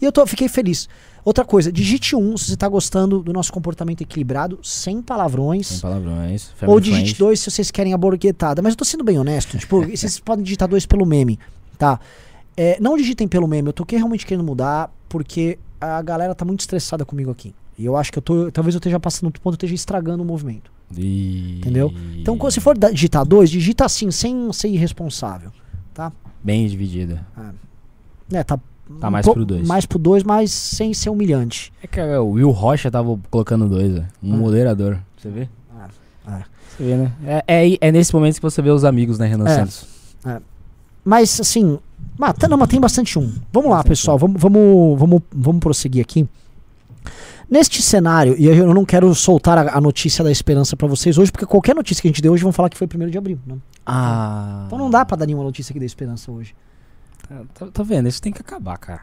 E 0.00 0.04
eu 0.04 0.12
tô, 0.12 0.24
fiquei 0.26 0.46
feliz. 0.48 0.88
Outra 1.24 1.44
coisa, 1.44 1.72
digite 1.72 2.14
um 2.14 2.37
se 2.37 2.50
você 2.50 2.56
tá 2.56 2.68
gostando 2.68 3.22
do 3.22 3.32
nosso 3.32 3.50
comportamento 3.52 4.02
equilibrado, 4.02 4.58
sem 4.62 5.00
palavrões. 5.00 5.66
Sem 5.68 5.80
palavrões. 5.80 6.50
Ou 6.66 6.78
digite 6.80 7.18
dois 7.18 7.40
se 7.40 7.50
vocês 7.50 7.70
querem 7.70 7.94
a 7.94 7.96
borguetada. 7.98 8.60
Mas 8.60 8.72
eu 8.74 8.76
tô 8.76 8.84
sendo 8.84 9.02
bem 9.02 9.18
honesto. 9.18 9.56
tipo, 9.56 9.80
vocês 9.88 10.20
podem 10.20 10.44
digitar 10.44 10.68
dois 10.68 10.84
pelo 10.84 11.06
meme, 11.06 11.38
tá? 11.78 11.98
É, 12.56 12.78
não 12.80 12.96
digitem 12.96 13.26
pelo 13.26 13.48
meme. 13.48 13.68
Eu 13.68 13.72
tô 13.72 13.84
realmente 13.88 14.26
querendo 14.26 14.44
mudar 14.44 14.92
porque 15.08 15.58
a 15.80 16.02
galera 16.02 16.34
tá 16.34 16.44
muito 16.44 16.60
estressada 16.60 17.04
comigo 17.04 17.30
aqui. 17.30 17.54
E 17.78 17.84
eu 17.87 17.96
acho 17.96 18.12
que 18.12 18.18
eu 18.18 18.22
tô. 18.22 18.52
Talvez 18.52 18.74
eu 18.74 18.78
esteja 18.78 19.00
passando 19.00 19.30
do 19.32 19.40
ponto, 19.40 19.54
eu 19.54 19.56
esteja 19.56 19.74
estragando 19.74 20.22
o 20.22 20.26
movimento. 20.26 20.70
E- 20.96 21.56
Entendeu? 21.58 21.92
Então, 22.16 22.38
se 22.50 22.60
for 22.60 22.76
digitar 22.78 23.24
dois, 23.24 23.50
digita 23.50 23.84
assim, 23.84 24.10
sem 24.10 24.52
ser 24.52 24.68
irresponsável. 24.68 25.50
Tá? 25.94 26.12
Bem 26.42 26.68
dividida. 26.68 27.26
É, 28.30 28.44
tá. 28.44 28.60
Tá 29.01 29.09
um 29.09 29.11
mais 29.11 29.25
po- 29.27 29.33
pro 29.35 29.44
dois. 29.47 29.66
Mais 29.66 29.87
pro 29.87 29.99
dois, 29.99 30.23
mas 30.23 30.51
sem 30.53 30.92
ser 30.92 31.11
humilhante. 31.11 31.73
É 31.83 31.87
que 31.87 32.01
o 32.01 32.31
Will 32.33 32.51
Rocha 32.51 32.90
tava 32.90 33.18
colocando 33.31 33.68
dois, 33.68 33.94
é. 33.97 34.05
um 34.23 34.35
Ah. 34.35 34.37
moderador. 34.37 34.99
Você 35.16 35.31
vê? 35.31 35.49
Ah, 35.77 35.88
ah. 36.27 36.42
Você 36.77 36.85
vê, 36.85 36.97
né? 36.97 37.12
É, 37.27 37.44
é, 37.66 37.79
é 37.81 37.92
nesse 37.92 38.12
momento 38.14 38.37
que 38.37 38.42
você 38.42 38.61
vê 38.61 38.70
os 38.70 38.85
amigos, 38.85 39.18
né, 39.18 39.27
Renan 39.27 39.47
É. 39.49 39.55
Santos? 39.57 39.87
Mas 41.05 41.40
assim. 41.40 41.79
Mas, 42.18 42.35
tá- 42.35 42.47
não, 42.49 42.57
mas 42.57 42.68
tem 42.68 42.81
bastante 42.81 43.18
um. 43.18 43.33
Vamos 43.53 43.70
lá, 43.70 43.77
Bastante 43.79 43.88
pessoal. 43.88 44.18
Vamos, 44.18 44.40
vamos, 44.40 44.99
vamos, 44.99 45.23
vamos 45.35 45.61
prosseguir 45.61 46.01
aqui. 46.03 46.29
Neste 47.51 47.83
cenário, 47.83 48.35
e 48.38 48.47
eu 48.47 48.73
não 48.73 48.85
quero 48.87 49.14
soltar 49.14 49.59
a, 49.59 49.77
a 49.77 49.81
notícia 49.81 50.25
da 50.25 50.31
esperança 50.33 50.77
pra 50.77 50.88
vocês 50.88 51.18
hoje, 51.18 51.31
porque 51.31 51.44
qualquer 51.44 51.75
notícia 51.75 52.01
que 52.01 52.09
a 52.09 52.11
gente 52.11 52.23
deu 52.23 52.33
hoje 52.33 52.42
vão 52.42 52.53
falar 52.53 52.70
que 52.70 52.77
foi 52.77 52.87
1 52.87 53.11
de 53.11 53.18
abril. 53.18 53.38
Né? 53.47 53.57
Ah. 53.85 54.64
Então 54.66 54.79
não 54.79 54.88
dá 54.90 55.05
pra 55.05 55.16
dar 55.16 55.27
nenhuma 55.27 55.44
notícia 55.44 55.73
que 55.73 55.79
dê 55.79 55.85
esperança 55.85 56.31
hoje. 56.33 56.55
Tá, 57.54 57.66
tá 57.72 57.82
vendo? 57.82 58.08
Isso 58.08 58.20
tem 58.20 58.32
que 58.32 58.40
acabar, 58.40 58.76
cara. 58.78 59.00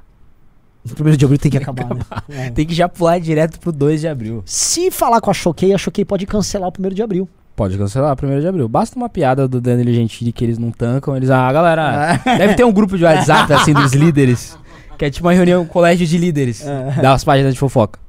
1 0.85 1.15
de 1.15 1.25
abril 1.25 1.39
tem 1.39 1.51
que 1.51 1.57
acabar, 1.59 1.93
né? 1.93 2.01
É. 2.29 2.49
Tem 2.49 2.65
que 2.65 2.73
já 2.73 2.89
pular 2.89 3.19
direto 3.19 3.59
pro 3.59 3.71
2 3.71 4.01
de 4.01 4.07
abril. 4.07 4.41
Se 4.45 4.89
falar 4.89 5.21
com 5.21 5.29
a 5.29 5.33
Choquei, 5.33 5.73
a 5.73 5.77
Choquei 5.77 6.03
pode 6.03 6.25
cancelar 6.25 6.69
o 6.69 6.73
1 6.87 6.89
de 6.89 7.03
abril. 7.03 7.29
Pode 7.55 7.77
cancelar, 7.77 8.15
1 8.21 8.39
de 8.39 8.47
abril. 8.47 8.67
Basta 8.67 8.95
uma 8.95 9.09
piada 9.09 9.47
do 9.47 9.61
Danilo 9.61 9.93
Gentili 9.93 10.31
que 10.31 10.43
eles 10.43 10.57
não 10.57 10.71
tancam. 10.71 11.15
Eles, 11.15 11.29
ah, 11.29 11.51
galera, 11.51 12.19
deve 12.37 12.55
ter 12.55 12.63
um 12.63 12.71
grupo 12.71 12.97
de 12.97 13.03
WhatsApp, 13.03 13.51
assim, 13.53 13.73
dos 13.73 13.93
líderes. 13.93 14.57
Que 14.97 15.05
é 15.05 15.09
tipo 15.09 15.27
uma 15.27 15.33
reunião, 15.33 15.63
um 15.63 15.67
colégio 15.67 16.05
de 16.07 16.17
líderes. 16.17 16.63
Das 17.01 17.23
páginas 17.23 17.53
de 17.53 17.59
fofoca. 17.59 17.99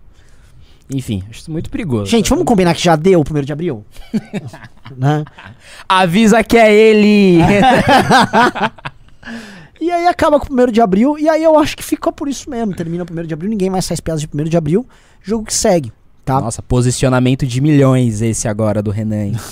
Enfim, 0.94 1.22
acho 1.30 1.50
muito 1.50 1.70
perigoso. 1.70 2.10
Gente, 2.10 2.28
vamos 2.28 2.44
combinar 2.44 2.74
que 2.74 2.82
já 2.82 2.96
deu 2.96 3.20
o 3.20 3.24
1 3.38 3.42
de 3.42 3.52
abril? 3.52 3.84
né? 4.96 5.24
Avisa 5.88 6.44
que 6.44 6.56
é 6.56 6.72
ele! 6.72 7.38
E 9.82 9.90
aí 9.90 10.06
acaba 10.06 10.38
com 10.38 10.54
o 10.54 10.62
1 10.62 10.70
de 10.70 10.80
abril, 10.80 11.18
e 11.18 11.28
aí 11.28 11.42
eu 11.42 11.58
acho 11.58 11.76
que 11.76 11.82
ficou 11.82 12.12
por 12.12 12.28
isso 12.28 12.48
mesmo. 12.48 12.72
Termina 12.72 13.02
o 13.02 13.06
1 13.20 13.26
de 13.26 13.34
abril, 13.34 13.50
ninguém 13.50 13.68
mais 13.68 13.88
faz 13.88 13.98
piadas 13.98 14.22
de 14.22 14.28
1 14.32 14.44
de 14.44 14.56
abril. 14.56 14.86
Jogo 15.20 15.44
que 15.44 15.52
segue, 15.52 15.92
tá? 16.24 16.40
Nossa, 16.40 16.62
posicionamento 16.62 17.44
de 17.44 17.60
milhões 17.60 18.22
esse 18.22 18.46
agora 18.46 18.80
do 18.80 18.92
Renan. 18.92 19.32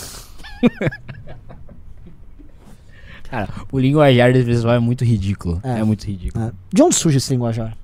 Cara, 3.29 3.49
o 3.73 3.79
linguajar 3.79 4.33
desse 4.33 4.47
pessoal 4.47 4.75
é 4.75 4.79
muito 4.79 5.05
ridículo. 5.05 5.61
É. 5.65 5.81
É, 5.81 5.85
muito 5.85 6.07
ridículo. 6.07 6.45
É. 6.45 6.53
De 6.73 6.81
onde 6.81 6.95
surge 6.95 7.19
esse 7.19 7.33
linguajar? 7.33 7.77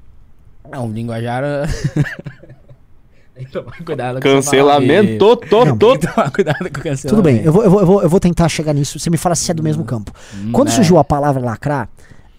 Não, 0.71 0.89
o 0.89 0.93
linguajar. 0.93 1.43
Tem 3.35 3.45
que 3.45 3.51
tomar 3.51 3.85
cuidado 3.85 4.15
com 4.15 4.21
Cancelamento, 4.21 5.19
tô, 5.19 5.37
tô. 5.37 5.65
Tem 5.65 5.99
que 5.99 6.07
tomar 6.07 6.31
cuidado 6.31 6.59
com 6.59 6.81
o 6.81 6.83
cancelamento. 6.83 7.09
Tudo 7.09 7.23
bem, 7.23 7.43
eu 7.43 7.53
vou, 7.53 7.65
eu, 7.65 7.71
vou, 7.71 8.03
eu, 8.03 8.09
vou, 8.09 8.21
tentar 8.21 8.49
chegar 8.49 8.73
nisso. 8.73 8.99
Você 8.99 9.11
me 9.11 9.19
fala 9.19 9.35
se 9.35 9.51
é 9.51 9.55
do 9.55 9.63
mesmo 9.63 9.85
campo. 9.85 10.11
Hum, 10.35 10.53
Quando 10.53 10.69
é. 10.69 10.71
surgiu 10.71 10.97
a 10.97 11.05
palavra 11.05 11.45
lacrar, 11.45 11.89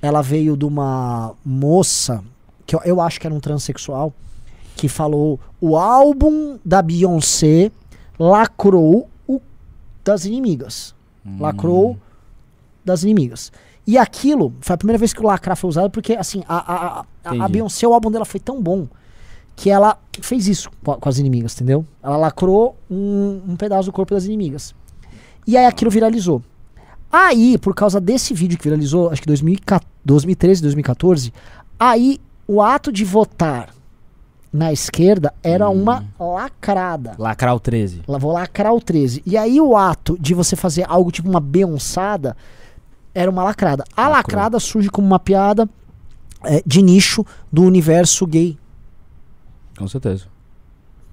ela 0.02 0.22
veio 0.22 0.56
de 0.58 0.66
uma 0.66 1.34
moça, 1.46 2.24
que 2.66 2.76
eu, 2.76 2.82
eu 2.86 3.02
acho 3.02 3.20
que 3.20 3.28
era 3.28 3.34
um 3.36 3.40
transexual, 3.40 4.14
que 4.76 4.88
falou: 4.88 5.40
o 5.60 5.76
álbum 5.78 6.58
da 6.64 6.82
Beyoncé 6.82 7.72
lacrou 8.20 9.10
o 9.28 9.40
das 10.04 10.26
inimigas. 10.26 10.94
Hum. 11.26 11.38
Lacrou 11.40 11.98
das 12.86 13.04
inimigas. 13.04 13.52
E 13.86 13.98
aquilo 13.98 14.54
foi 14.60 14.74
a 14.74 14.78
primeira 14.78 14.98
vez 14.98 15.14
que 15.14 15.22
o 15.22 15.26
lacrar 15.26 15.56
foi 15.56 15.70
usado, 15.70 15.90
porque 15.90 16.14
assim, 16.14 16.44
a, 16.48 16.58
a, 16.58 17.06
a, 17.24 17.46
a. 17.46 17.48
Beyoncé, 17.48 17.88
o 17.88 17.94
álbum 17.94 18.12
dela 18.12 18.26
foi 18.26 18.40
tão 18.40 18.62
bom 18.62 18.88
que 19.56 19.70
ela 19.70 19.98
fez 20.22 20.48
isso 20.48 20.70
com, 20.84 20.92
a- 20.92 20.98
com 20.98 21.08
as 21.10 21.18
inimigas, 21.18 21.56
entendeu? 21.56 21.86
Ela 22.04 22.18
lacrou 22.18 22.76
um, 22.92 23.42
um 23.48 23.56
pedaço 23.56 23.86
do 23.86 23.94
corpo 23.94 24.14
das 24.14 24.26
inimigas. 24.26 24.76
E 25.48 25.56
aí 25.58 25.66
aquilo 25.66 25.90
viralizou. 25.90 26.42
Aí, 27.12 27.58
por 27.58 27.74
causa 27.74 28.00
desse 28.02 28.34
vídeo 28.34 28.58
que 28.58 28.64
viralizou, 28.66 29.10
acho 29.10 29.22
que 29.22 29.28
2014 29.28 29.98
2013, 30.08 30.62
2014, 30.62 31.34
aí 31.78 32.20
o 32.48 32.62
ato 32.62 32.92
de 32.92 33.04
votar 33.04 33.70
na 34.52 34.72
esquerda 34.72 35.34
era 35.44 35.70
uma 35.70 36.06
lacrada. 36.18 37.14
Lacrar 37.20 37.54
o 37.54 37.60
13. 37.60 38.04
Lá 38.08 38.18
vou 38.18 38.32
lacrar 38.32 38.74
o 38.74 38.80
13. 38.80 39.22
E 39.26 39.38
aí 39.38 39.60
o 39.60 39.76
ato 39.76 40.18
de 40.20 40.34
você 40.34 40.56
fazer 40.56 40.86
algo 40.88 41.12
tipo 41.12 41.30
uma 41.30 41.42
beonçada 41.42 42.36
era 43.14 43.30
uma 43.30 43.44
lacrada. 43.44 43.84
A 43.96 44.04
Lacrou. 44.04 44.16
lacrada 44.16 44.60
surge 44.60 44.90
como 44.90 45.06
uma 45.06 45.20
piada 45.20 45.70
é, 46.44 46.64
de 46.66 46.82
nicho 46.82 47.26
do 47.52 47.64
universo 47.64 48.26
gay. 48.26 48.58
Com 49.78 49.88
certeza. 49.88 50.26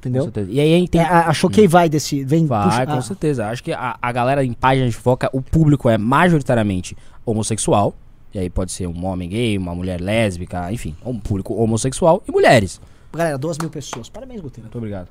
Com 0.04 0.08
Entendeu? 0.10 0.24
certeza. 0.24 0.50
E 0.52 0.60
aí 0.60 0.88
tem. 0.88 1.00
É, 1.00 1.04
a, 1.04 1.28
a 1.28 1.32
Choquei 1.34 1.66
vai 1.66 1.88
desse. 1.88 2.24
Vem, 2.24 2.46
Vai, 2.46 2.68
puxa- 2.68 2.86
com 2.86 2.92
ah, 2.92 3.02
certeza. 3.02 3.46
Acho 3.48 3.62
que 3.64 3.72
a, 3.72 3.96
a 4.00 4.12
galera 4.12 4.44
em 4.44 4.52
página 4.52 4.86
de 4.88 4.94
fofoca, 4.94 5.30
o 5.32 5.40
público 5.40 5.88
é 5.88 5.96
majoritariamente 5.98 6.96
homossexual. 7.24 7.94
E 8.32 8.38
aí 8.38 8.50
pode 8.50 8.72
ser 8.72 8.86
um 8.86 9.04
homem 9.06 9.28
gay, 9.28 9.56
uma 9.56 9.74
mulher 9.74 10.00
lésbica, 10.00 10.70
enfim, 10.72 10.96
um 11.04 11.18
público 11.18 11.54
homossexual 11.54 12.22
e 12.26 12.32
mulheres. 12.32 12.80
Galera, 13.12 13.38
duas 13.38 13.56
mil 13.58 13.70
pessoas. 13.70 14.08
Parabéns, 14.08 14.40
Guteira. 14.40 14.64
Muito 14.64 14.76
obrigado. 14.76 15.08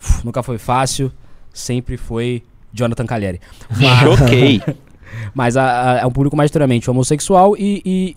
Uf, 0.00 0.24
nunca 0.24 0.42
foi 0.42 0.56
fácil, 0.56 1.12
sempre 1.52 1.98
foi 1.98 2.42
Jonathan 2.72 3.04
Calheri. 3.04 3.40
Choquei. 4.02 4.62
Mas 5.34 5.56
a- 5.56 5.92
a- 5.92 5.98
é 6.00 6.06
um 6.06 6.10
público 6.10 6.36
majoritariamente 6.36 6.90
homossexual 6.90 7.56
e, 7.56 7.82
e- 7.84 8.14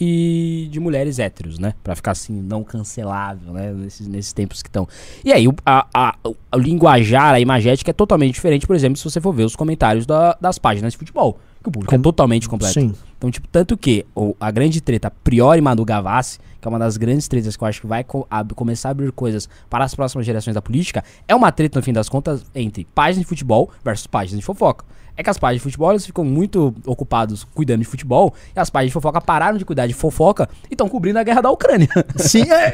e 0.66 0.68
de 0.70 0.80
mulheres 0.80 1.20
héteros, 1.20 1.60
né? 1.60 1.74
Pra 1.84 1.96
ficar 1.96 2.12
assim, 2.12 2.34
não 2.42 2.64
cancelável, 2.64 3.54
né? 3.54 3.72
Nesses, 3.72 4.08
nesses 4.08 4.34
tempos 4.34 4.62
que 4.62 4.70
estão. 4.70 4.88
E 5.24 5.32
aí, 5.32 5.48
o, 5.48 5.54
a, 5.66 5.88
a- 5.94 6.16
o- 6.26 6.36
linguajar, 6.58 7.34
a 7.36 7.40
imagética 7.40 7.92
é 7.92 7.94
totalmente 7.94 8.34
diferente, 8.34 8.66
por 8.68 8.76
exemplo, 8.76 8.98
se 8.98 9.04
você 9.04 9.20
for 9.22 9.32
ver 9.34 9.44
os 9.44 9.56
comentários 9.56 10.06
da- 10.06 10.38
das 10.40 10.58
páginas 10.58 10.94
de 10.94 10.98
futebol. 10.98 11.40
Que 11.62 11.70
o 11.70 11.72
público 11.72 11.94
é 11.94 11.98
totalmente 12.00 12.50
completo. 12.50 12.74
Sim. 12.74 12.94
Então, 13.18 13.30
tipo, 13.30 13.48
tanto 13.48 13.78
que 13.78 14.04
a 14.40 14.50
grande 14.50 14.82
treta 14.82 15.12
Priori 15.24 15.62
Manu 15.62 15.86
Gavassi, 15.86 16.40
que 16.60 16.68
é 16.68 16.70
uma 16.70 16.80
das 16.80 16.98
grandes 16.98 17.28
tretas 17.28 17.56
que 17.56 17.64
eu 17.64 17.68
acho 17.68 17.80
que 17.82 17.86
vai 17.86 18.04
co- 18.04 18.26
ab- 18.28 18.56
começar 18.56 18.90
a 18.90 18.92
abrir 18.92 19.12
coisas 19.12 19.48
para 19.70 19.84
as 19.84 19.94
próximas 19.94 20.26
gerações 20.26 20.56
da 20.56 20.62
política, 20.62 21.04
é 21.28 21.36
uma 21.36 21.52
treta, 21.52 21.78
no 21.78 21.84
fim 21.84 21.94
das 21.94 22.10
contas, 22.10 22.44
entre 22.56 22.84
páginas 22.96 23.20
de 23.20 23.26
futebol 23.30 23.70
versus 23.86 24.08
páginas 24.08 24.40
de 24.40 24.46
fofoca. 24.46 24.84
É 25.22 25.24
que 25.24 25.30
as 25.30 25.38
páginas 25.38 25.60
de 25.60 25.64
futebol 25.66 25.92
elas 25.92 26.04
ficam 26.04 26.26
muito 26.26 26.74
ocupados 26.84 27.44
cuidando 27.54 27.82
de 27.82 27.86
futebol, 27.86 28.34
e 28.56 28.60
as 28.60 28.72
páginas 28.72 28.90
de 28.90 28.94
fofoca 28.94 29.22
pararam 29.22 29.56
de 29.56 29.64
cuidar 29.64 29.86
de 29.86 29.94
fofoca 29.94 30.50
e 30.68 30.74
estão 30.74 30.90
cobrindo 30.90 31.20
a 31.20 31.24
guerra 31.24 31.42
da 31.42 31.52
Ucrânia. 31.52 31.88
Sim, 32.18 32.42
é, 32.52 32.74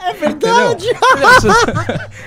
é 0.00 0.12
verdade. 0.12 0.84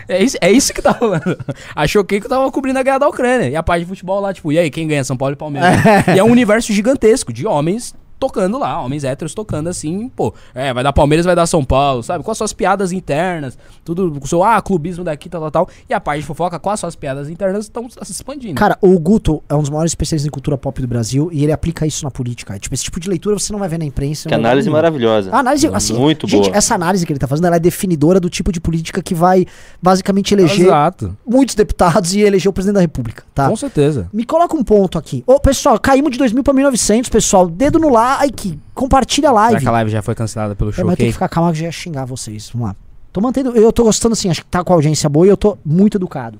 é, 0.09 0.23
isso, 0.23 0.35
é 0.41 0.51
isso 0.51 0.73
que 0.73 0.81
tá 0.81 0.89
rolando. 0.93 1.37
A 1.75 1.85
Choquei 1.85 2.19
que 2.19 2.27
tava 2.27 2.51
cobrindo 2.51 2.79
a 2.79 2.83
guerra 2.83 2.97
da 2.97 3.07
Ucrânia. 3.07 3.49
E 3.49 3.55
a 3.55 3.61
página 3.61 3.85
de 3.85 3.89
futebol 3.89 4.19
lá, 4.19 4.33
tipo, 4.33 4.51
e 4.51 4.57
aí, 4.57 4.71
quem 4.71 4.87
ganha? 4.87 5.03
São 5.03 5.15
Paulo 5.15 5.33
e 5.33 5.37
Palmeiras. 5.37 5.69
e 6.15 6.17
é 6.17 6.23
um 6.23 6.31
universo 6.31 6.73
gigantesco 6.73 7.31
de 7.31 7.45
homens 7.45 7.93
tocando 8.21 8.59
lá, 8.59 8.79
homens 8.79 9.03
héteros 9.03 9.33
tocando 9.33 9.67
assim, 9.67 10.07
pô, 10.09 10.31
é, 10.53 10.71
vai 10.71 10.83
dar 10.83 10.93
Palmeiras, 10.93 11.25
vai 11.25 11.35
dar 11.35 11.47
São 11.47 11.65
Paulo, 11.65 12.03
sabe? 12.03 12.23
Com 12.23 12.29
as 12.29 12.37
suas 12.37 12.53
piadas 12.53 12.91
internas, 12.91 13.57
tudo 13.83 14.11
com 14.11 14.23
o 14.23 14.27
seu, 14.27 14.43
ah, 14.43 14.61
clubismo 14.61 15.03
daqui, 15.03 15.27
tal, 15.27 15.41
tal, 15.41 15.51
tal. 15.51 15.69
E 15.89 15.93
a 15.93 15.99
página 15.99 16.21
de 16.21 16.27
fofoca 16.27 16.59
com 16.59 16.69
as 16.69 16.79
suas 16.79 16.95
piadas 16.95 17.29
internas 17.31 17.65
estão 17.65 17.89
se 17.89 18.11
expandindo. 18.11 18.53
Cara, 18.53 18.77
o 18.79 18.99
Guto 18.99 19.41
é 19.49 19.55
um 19.55 19.61
dos 19.61 19.71
maiores 19.71 19.91
especialistas 19.91 20.27
em 20.27 20.29
cultura 20.29 20.55
pop 20.55 20.79
do 20.79 20.87
Brasil 20.87 21.29
e 21.33 21.41
ele 21.41 21.51
aplica 21.51 21.83
isso 21.87 22.03
na 22.05 22.11
política. 22.11 22.59
Tipo, 22.59 22.75
esse 22.75 22.83
tipo 22.83 22.99
de 22.99 23.09
leitura 23.09 23.39
você 23.39 23.51
não 23.51 23.59
vai 23.59 23.67
ver 23.67 23.79
na 23.79 23.85
imprensa. 23.85 24.29
Que 24.29 24.35
análise 24.35 24.69
maravilhosa. 24.69 25.31
A 25.31 25.39
análise, 25.39 25.65
assim, 25.73 25.93
Muito 25.93 26.27
gente, 26.27 26.45
boa. 26.45 26.55
essa 26.55 26.75
análise 26.75 27.03
que 27.07 27.11
ele 27.11 27.19
tá 27.19 27.27
fazendo, 27.27 27.47
ela 27.47 27.55
é 27.55 27.59
definidora 27.59 28.19
do 28.19 28.29
tipo 28.29 28.51
de 28.51 28.61
política 28.61 29.01
que 29.01 29.15
vai 29.15 29.47
basicamente 29.81 30.31
eleger 30.35 30.67
Exato. 30.67 31.17
muitos 31.25 31.55
deputados 31.55 32.13
e 32.13 32.21
eleger 32.21 32.51
o 32.51 32.53
presidente 32.53 32.75
da 32.75 32.81
república, 32.81 33.23
tá? 33.33 33.49
Com 33.49 33.55
certeza. 33.55 34.07
Me 34.13 34.25
coloca 34.25 34.55
um 34.55 34.63
ponto 34.63 34.99
aqui. 34.99 35.23
Ô, 35.25 35.39
pessoal, 35.39 35.79
caímos 35.79 36.11
de 36.11 36.19
2000 36.19 36.43
pra 36.43 36.53
1900, 36.53 37.09
pessoal. 37.09 37.47
Dedo 37.47 37.79
no 37.79 37.89
like, 38.17 38.59
compartilha 38.73 39.29
a 39.29 39.31
Será 39.31 39.41
live. 39.43 39.61
que 39.61 39.67
a 39.67 39.71
live 39.71 39.91
já 39.91 40.01
foi 40.01 40.15
cancelada 40.15 40.55
pelo 40.55 40.69
É, 40.71 40.73
mas 40.83 40.91
Choquei? 40.93 41.07
que 41.07 41.13
ficar 41.13 41.29
calmo 41.29 41.51
que 41.51 41.59
já 41.59 41.65
ia 41.65 41.71
xingar 41.71 42.05
vocês. 42.05 42.49
Vamos 42.53 42.69
lá. 42.69 42.75
Tô 43.11 43.19
mantendo. 43.21 43.55
Eu 43.55 43.71
tô 43.73 43.83
gostando 43.83 44.13
assim, 44.13 44.29
acho 44.29 44.41
que 44.41 44.47
tá 44.47 44.63
com 44.63 44.71
a 44.73 44.75
audiência 44.75 45.09
boa 45.09 45.25
e 45.25 45.29
eu 45.29 45.37
tô 45.37 45.57
muito 45.65 45.97
educado. 45.97 46.39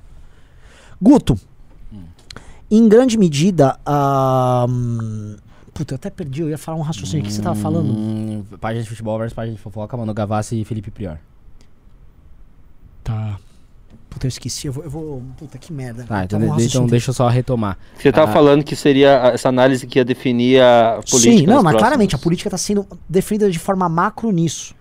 Guto, 1.00 1.38
em 2.70 2.88
grande 2.88 3.18
medida. 3.18 3.78
ahn, 3.84 5.36
Puta, 5.74 5.94
eu 5.94 5.96
até 5.96 6.10
perdi, 6.10 6.42
eu 6.42 6.50
ia 6.50 6.58
falar 6.58 6.76
um 6.78 6.82
raciocínio. 6.82 7.24
O 7.24 7.26
que 7.26 7.32
você 7.32 7.40
tava 7.42 7.56
falando? 7.56 7.90
Hum, 7.90 8.44
página 8.60 8.82
de 8.82 8.88
futebol 8.88 9.18
versus 9.18 9.34
página 9.34 9.56
de 9.56 9.62
fofoca, 9.62 9.96
Manu 9.96 10.12
Gavassi 10.12 10.60
e 10.60 10.64
Felipe 10.64 10.90
Prior. 10.90 11.18
Tá. 13.02 13.38
Puta, 14.12 14.26
eu 14.26 14.28
esqueci. 14.28 14.66
Eu 14.66 14.72
vou. 14.72 14.84
Eu 14.84 14.90
vou 14.90 15.22
puta, 15.38 15.56
que 15.58 15.72
merda. 15.72 16.04
Tá, 16.04 16.24
então, 16.24 16.38
um 16.38 16.56
de- 16.56 16.64
então 16.66 16.86
deixa 16.86 17.10
eu 17.10 17.14
só 17.14 17.28
retomar. 17.28 17.78
Você 17.96 18.12
tava 18.12 18.30
Ah. 18.30 18.32
falando 18.34 18.62
que 18.62 18.76
seria 18.76 19.30
essa 19.32 19.48
análise 19.48 19.86
que 19.86 19.98
ia 19.98 20.04
definir 20.04 20.60
a 20.62 21.00
política. 21.10 21.18
Sim, 21.38 21.46
não, 21.46 21.54
mas 21.56 21.62
próximos- 21.62 21.80
claramente 21.80 22.14
a 22.14 22.18
política 22.18 22.50
tá 22.50 22.58
sendo 22.58 22.86
definida 23.08 23.50
de 23.50 23.58
forma 23.58 23.88
macro 23.88 24.30
nisso. 24.30 24.74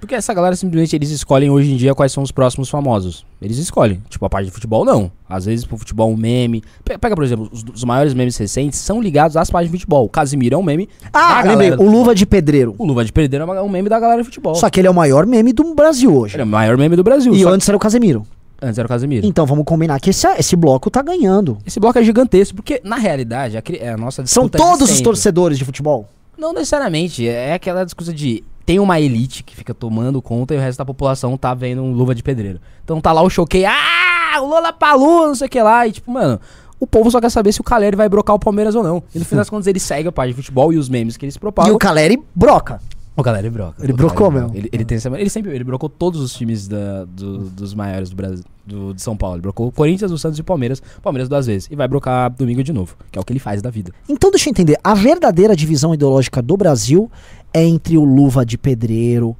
Porque 0.00 0.14
essa 0.14 0.32
galera 0.32 0.54
simplesmente 0.54 0.94
eles 0.94 1.10
escolhem 1.10 1.50
hoje 1.50 1.72
em 1.72 1.76
dia 1.76 1.92
quais 1.92 2.12
são 2.12 2.22
os 2.22 2.30
próximos 2.30 2.70
famosos. 2.70 3.26
Eles 3.42 3.58
escolhem. 3.58 4.00
Tipo, 4.08 4.26
a 4.26 4.30
parte 4.30 4.46
de 4.46 4.52
futebol 4.52 4.84
não. 4.84 5.10
Às 5.28 5.44
vezes 5.46 5.64
pro 5.64 5.76
futebol 5.76 6.08
um 6.12 6.16
meme. 6.16 6.62
Pe- 6.84 6.96
Pega, 6.96 7.16
por 7.16 7.24
exemplo, 7.24 7.48
os, 7.52 7.64
os 7.74 7.82
maiores 7.82 8.14
memes 8.14 8.36
recentes 8.36 8.78
são 8.78 9.00
ligados 9.00 9.36
às 9.36 9.50
páginas 9.50 9.72
de 9.72 9.78
futebol. 9.78 10.04
O 10.04 10.08
Casimiro 10.08 10.54
é 10.54 10.58
um 10.58 10.62
meme. 10.62 10.88
Ah, 11.12 11.42
lembrei, 11.44 11.72
o 11.72 11.90
Luva 11.90 12.14
de 12.14 12.24
Pedreiro. 12.26 12.76
O 12.78 12.86
Luva 12.86 13.04
de 13.04 13.12
Perdeiro 13.12 13.44
é 13.52 13.60
um 13.62 13.68
meme 13.68 13.88
da 13.88 13.98
galera 13.98 14.20
de 14.22 14.24
futebol. 14.26 14.54
Só 14.54 14.70
que 14.70 14.80
ele 14.80 14.86
é 14.86 14.90
o 14.90 14.94
maior 14.94 15.26
meme 15.26 15.52
do 15.52 15.74
Brasil 15.74 16.16
hoje. 16.16 16.36
Ele 16.36 16.42
é 16.42 16.44
o 16.44 16.48
maior 16.48 16.76
meme 16.78 16.94
do 16.94 17.02
Brasil. 17.02 17.34
E 17.34 17.42
antes 17.44 17.68
era 17.68 17.76
o 17.76 17.80
Casemiro. 17.80 18.24
Antes 18.60 18.78
era 18.78 18.86
o 18.86 18.88
Casimiro. 18.88 19.26
Então 19.26 19.46
vamos 19.46 19.64
combinar 19.64 20.00
que 20.00 20.10
esse, 20.10 20.26
esse 20.36 20.56
bloco 20.56 20.90
tá 20.90 21.00
ganhando. 21.02 21.58
Esse 21.64 21.78
bloco 21.78 21.98
é 21.98 22.02
gigantesco, 22.02 22.56
porque, 22.56 22.80
na 22.84 22.96
realidade, 22.96 23.56
a, 23.56 23.62
cri- 23.62 23.78
é 23.78 23.90
a 23.90 23.96
nossa 23.96 24.26
São 24.26 24.48
todos 24.48 24.90
os 24.90 25.00
torcedores 25.00 25.56
de 25.58 25.64
futebol. 25.64 26.08
Não 26.36 26.52
necessariamente. 26.52 27.26
É 27.28 27.54
aquela 27.54 27.84
discussão 27.84 28.12
de. 28.14 28.42
Tem 28.66 28.78
uma 28.78 29.00
elite 29.00 29.42
que 29.42 29.56
fica 29.56 29.72
tomando 29.72 30.20
conta 30.20 30.54
e 30.54 30.58
o 30.58 30.60
resto 30.60 30.78
da 30.78 30.84
população 30.84 31.36
tá 31.38 31.54
vendo 31.54 31.82
um 31.82 31.92
luva 31.92 32.14
de 32.14 32.22
pedreiro. 32.22 32.60
Então 32.84 33.00
tá 33.00 33.12
lá 33.12 33.22
o 33.22 33.30
choquei. 33.30 33.64
Ah, 33.64 34.40
o 34.42 34.46
Lola 34.46 34.72
Palu, 34.72 35.28
não 35.28 35.34
sei 35.34 35.46
o 35.46 35.50
que 35.50 35.62
lá. 35.62 35.86
E 35.86 35.92
tipo, 35.92 36.10
mano, 36.10 36.38
o 36.78 36.86
povo 36.86 37.10
só 37.10 37.18
quer 37.20 37.30
saber 37.30 37.50
se 37.52 37.60
o 37.60 37.64
Caleri 37.64 37.96
vai 37.96 38.08
brocar 38.08 38.36
o 38.36 38.38
Palmeiras 38.38 38.74
ou 38.74 38.82
não. 38.82 39.02
E 39.14 39.18
no 39.18 39.24
fim 39.24 39.36
das 39.36 39.48
contas 39.50 39.66
ele 39.66 39.80
segue 39.80 40.08
a 40.08 40.12
parte 40.12 40.30
de 40.30 40.34
futebol 40.36 40.72
e 40.72 40.76
os 40.76 40.88
memes 40.88 41.16
que 41.16 41.24
eles 41.24 41.36
E 41.36 41.38
propagam. 41.38 41.74
o 41.74 41.78
Caleri 41.78 42.22
broca. 42.34 42.80
O 43.18 43.22
Caleri 43.24 43.50
broca. 43.50 43.82
Ele 43.82 43.92
brocou 43.92 44.30
mesmo. 44.30 44.50
Ele, 44.54 44.68
ele 44.72 44.84
tem 44.84 44.94
essa- 44.96 45.08
ele 45.20 45.28
sempre 45.28 45.52
ele 45.52 45.64
brocou 45.64 45.88
todos 45.88 46.20
os 46.20 46.32
times 46.34 46.68
da- 46.68 47.04
do- 47.04 47.50
dos 47.50 47.74
maiores 47.74 48.08
do 48.10 48.14
Brasil, 48.14 48.44
do, 48.64 48.94
de 48.94 49.02
São 49.02 49.16
Paulo. 49.16 49.34
Ele 49.34 49.42
brocou 49.42 49.72
Corinthians, 49.72 50.12
o 50.12 50.16
Santos 50.18 50.38
e 50.38 50.40
o 50.40 50.44
Palmeiras. 50.44 50.80
Palmeiras 51.02 51.28
duas 51.28 51.44
vezes. 51.46 51.68
E 51.68 51.74
vai 51.74 51.88
brocar 51.88 52.30
domingo 52.30 52.62
de 52.62 52.72
novo, 52.72 52.94
que 53.10 53.18
é 53.18 53.20
o 53.20 53.24
que 53.24 53.32
ele 53.32 53.40
faz 53.40 53.60
da 53.60 53.70
vida. 53.70 53.92
Então 54.08 54.30
deixa 54.30 54.48
eu 54.48 54.52
entender. 54.52 54.78
A 54.84 54.94
verdadeira 54.94 55.56
divisão 55.56 55.92
ideológica 55.92 56.40
do 56.40 56.56
Brasil 56.56 57.10
é 57.52 57.64
entre 57.64 57.98
o 57.98 58.04
Luva 58.04 58.46
de 58.46 58.56
Pedreiro, 58.56 59.36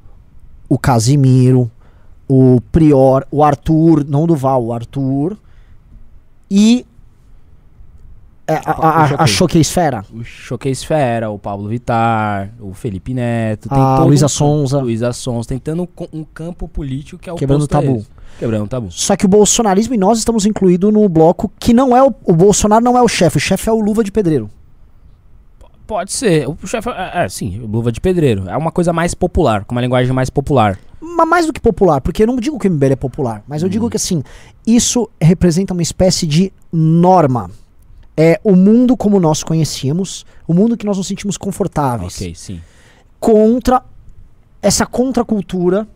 o 0.67 0.77
Casimiro, 0.77 1.71
o 2.27 2.59
Prior, 2.73 3.25
o 3.31 3.41
Arthur, 3.43 4.05
não 4.05 4.25
o 4.25 4.27
Duval, 4.27 4.65
o 4.65 4.73
Arthur 4.73 5.37
e 6.51 6.85
é, 8.53 8.61
a, 8.65 8.71
a, 8.71 9.03
a, 9.19 9.23
a 9.23 9.27
Choqueisfera. 9.27 10.03
O 10.13 10.23
Choquei 10.23 10.71
Esfera, 10.71 11.29
o 11.29 11.37
Pablo 11.39 11.67
Vittar, 11.69 12.49
o 12.59 12.73
Felipe 12.73 13.13
Neto, 13.13 13.67
A 13.71 13.97
todo 13.97 14.07
Luísa 14.07 14.25
um- 14.25 14.29
Sonza. 14.29 14.79
Luísa 14.79 15.13
Sonza, 15.13 15.49
tentando 15.49 15.85
co- 15.87 16.09
um 16.11 16.23
campo 16.23 16.67
político 16.67 17.21
que 17.21 17.29
é 17.29 17.33
o 17.33 17.35
Quebrando 17.35 17.63
o 17.63 17.67
tabu. 17.67 18.05
Quebrando 18.37 18.65
o 18.65 18.67
tabu. 18.67 18.87
Só 18.91 19.15
que 19.15 19.25
o 19.25 19.29
bolsonarismo 19.29 19.93
e 19.93 19.97
nós 19.97 20.17
estamos 20.17 20.45
incluídos 20.45 20.93
no 20.93 21.07
bloco 21.09 21.51
que 21.59 21.73
não 21.73 21.95
é 21.95 22.01
o, 22.03 22.13
o 22.25 22.33
Bolsonaro 22.33 22.83
não 22.83 22.97
é 22.97 23.01
o 23.01 23.07
chefe, 23.07 23.37
o 23.37 23.39
chefe 23.39 23.67
é 23.69 23.71
o 23.71 23.79
Luva 23.79 24.03
de 24.03 24.11
Pedreiro. 24.11 24.49
Pode 25.85 26.11
ser. 26.11 26.47
O 26.47 26.55
chefe. 26.67 26.87
É, 26.89 27.23
é, 27.25 27.29
sim, 27.29 27.57
luva 27.67 27.91
de 27.91 27.99
pedreiro. 27.99 28.47
É 28.47 28.55
uma 28.55 28.71
coisa 28.71 28.93
mais 28.93 29.15
popular, 29.15 29.65
com 29.65 29.73
uma 29.73 29.81
linguagem 29.81 30.13
mais 30.13 30.29
popular. 30.29 30.77
Mas 31.01 31.27
mais 31.27 31.45
do 31.47 31.53
que 31.53 31.59
popular, 31.59 31.99
porque 31.99 32.21
eu 32.21 32.27
não 32.27 32.35
digo 32.35 32.59
que 32.59 32.67
o 32.67 32.71
MBL 32.71 32.91
é 32.91 32.95
popular, 32.95 33.41
mas 33.47 33.63
eu 33.63 33.69
digo 33.69 33.89
que 33.89 33.97
assim, 33.97 34.21
isso 34.67 35.09
representa 35.19 35.73
uma 35.73 35.81
espécie 35.81 36.27
de 36.27 36.53
norma. 36.71 37.49
É 38.21 38.39
o 38.43 38.53
mundo 38.53 38.97
como 38.97 39.17
nós 39.17 39.43
conhecíamos, 39.43 40.25
o 40.45 40.53
mundo 40.53 40.75
que 40.75 40.85
nós 40.85 40.97
nos 40.97 41.07
sentimos 41.07 41.37
confortáveis. 41.37 42.15
Ok, 42.15 42.35
sim. 42.35 42.59
Contra 43.17 43.81
essa 44.61 44.85
contracultura 44.85 45.87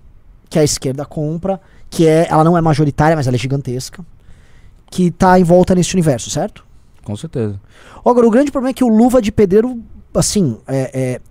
que 0.50 0.58
a 0.58 0.64
esquerda 0.64 1.06
compra, 1.06 1.60
que 1.90 2.08
é, 2.08 2.28
ela 2.30 2.44
não 2.44 2.58
é 2.58 2.62
majoritária, 2.62 3.16
mas 3.16 3.28
ela 3.28 3.36
é 3.36 3.40
gigantesca, 3.40 4.06
que 4.90 5.12
tá 5.12 5.38
em 5.38 5.44
volta 5.44 5.76
nesse 5.76 5.94
universo, 5.94 6.30
certo? 6.30 6.66
Com 7.04 7.16
certeza. 7.18 7.60
Agora, 8.06 8.26
o 8.26 8.32
grande 8.32 8.52
problema 8.52 8.70
é 8.70 8.74
que 8.74 8.84
o 8.84 8.88
Luva 8.88 9.22
de 9.22 9.32
Pedreiro, 9.32 9.82
assim, 10.14 10.58
é, 10.66 10.92
é, 10.94 11.22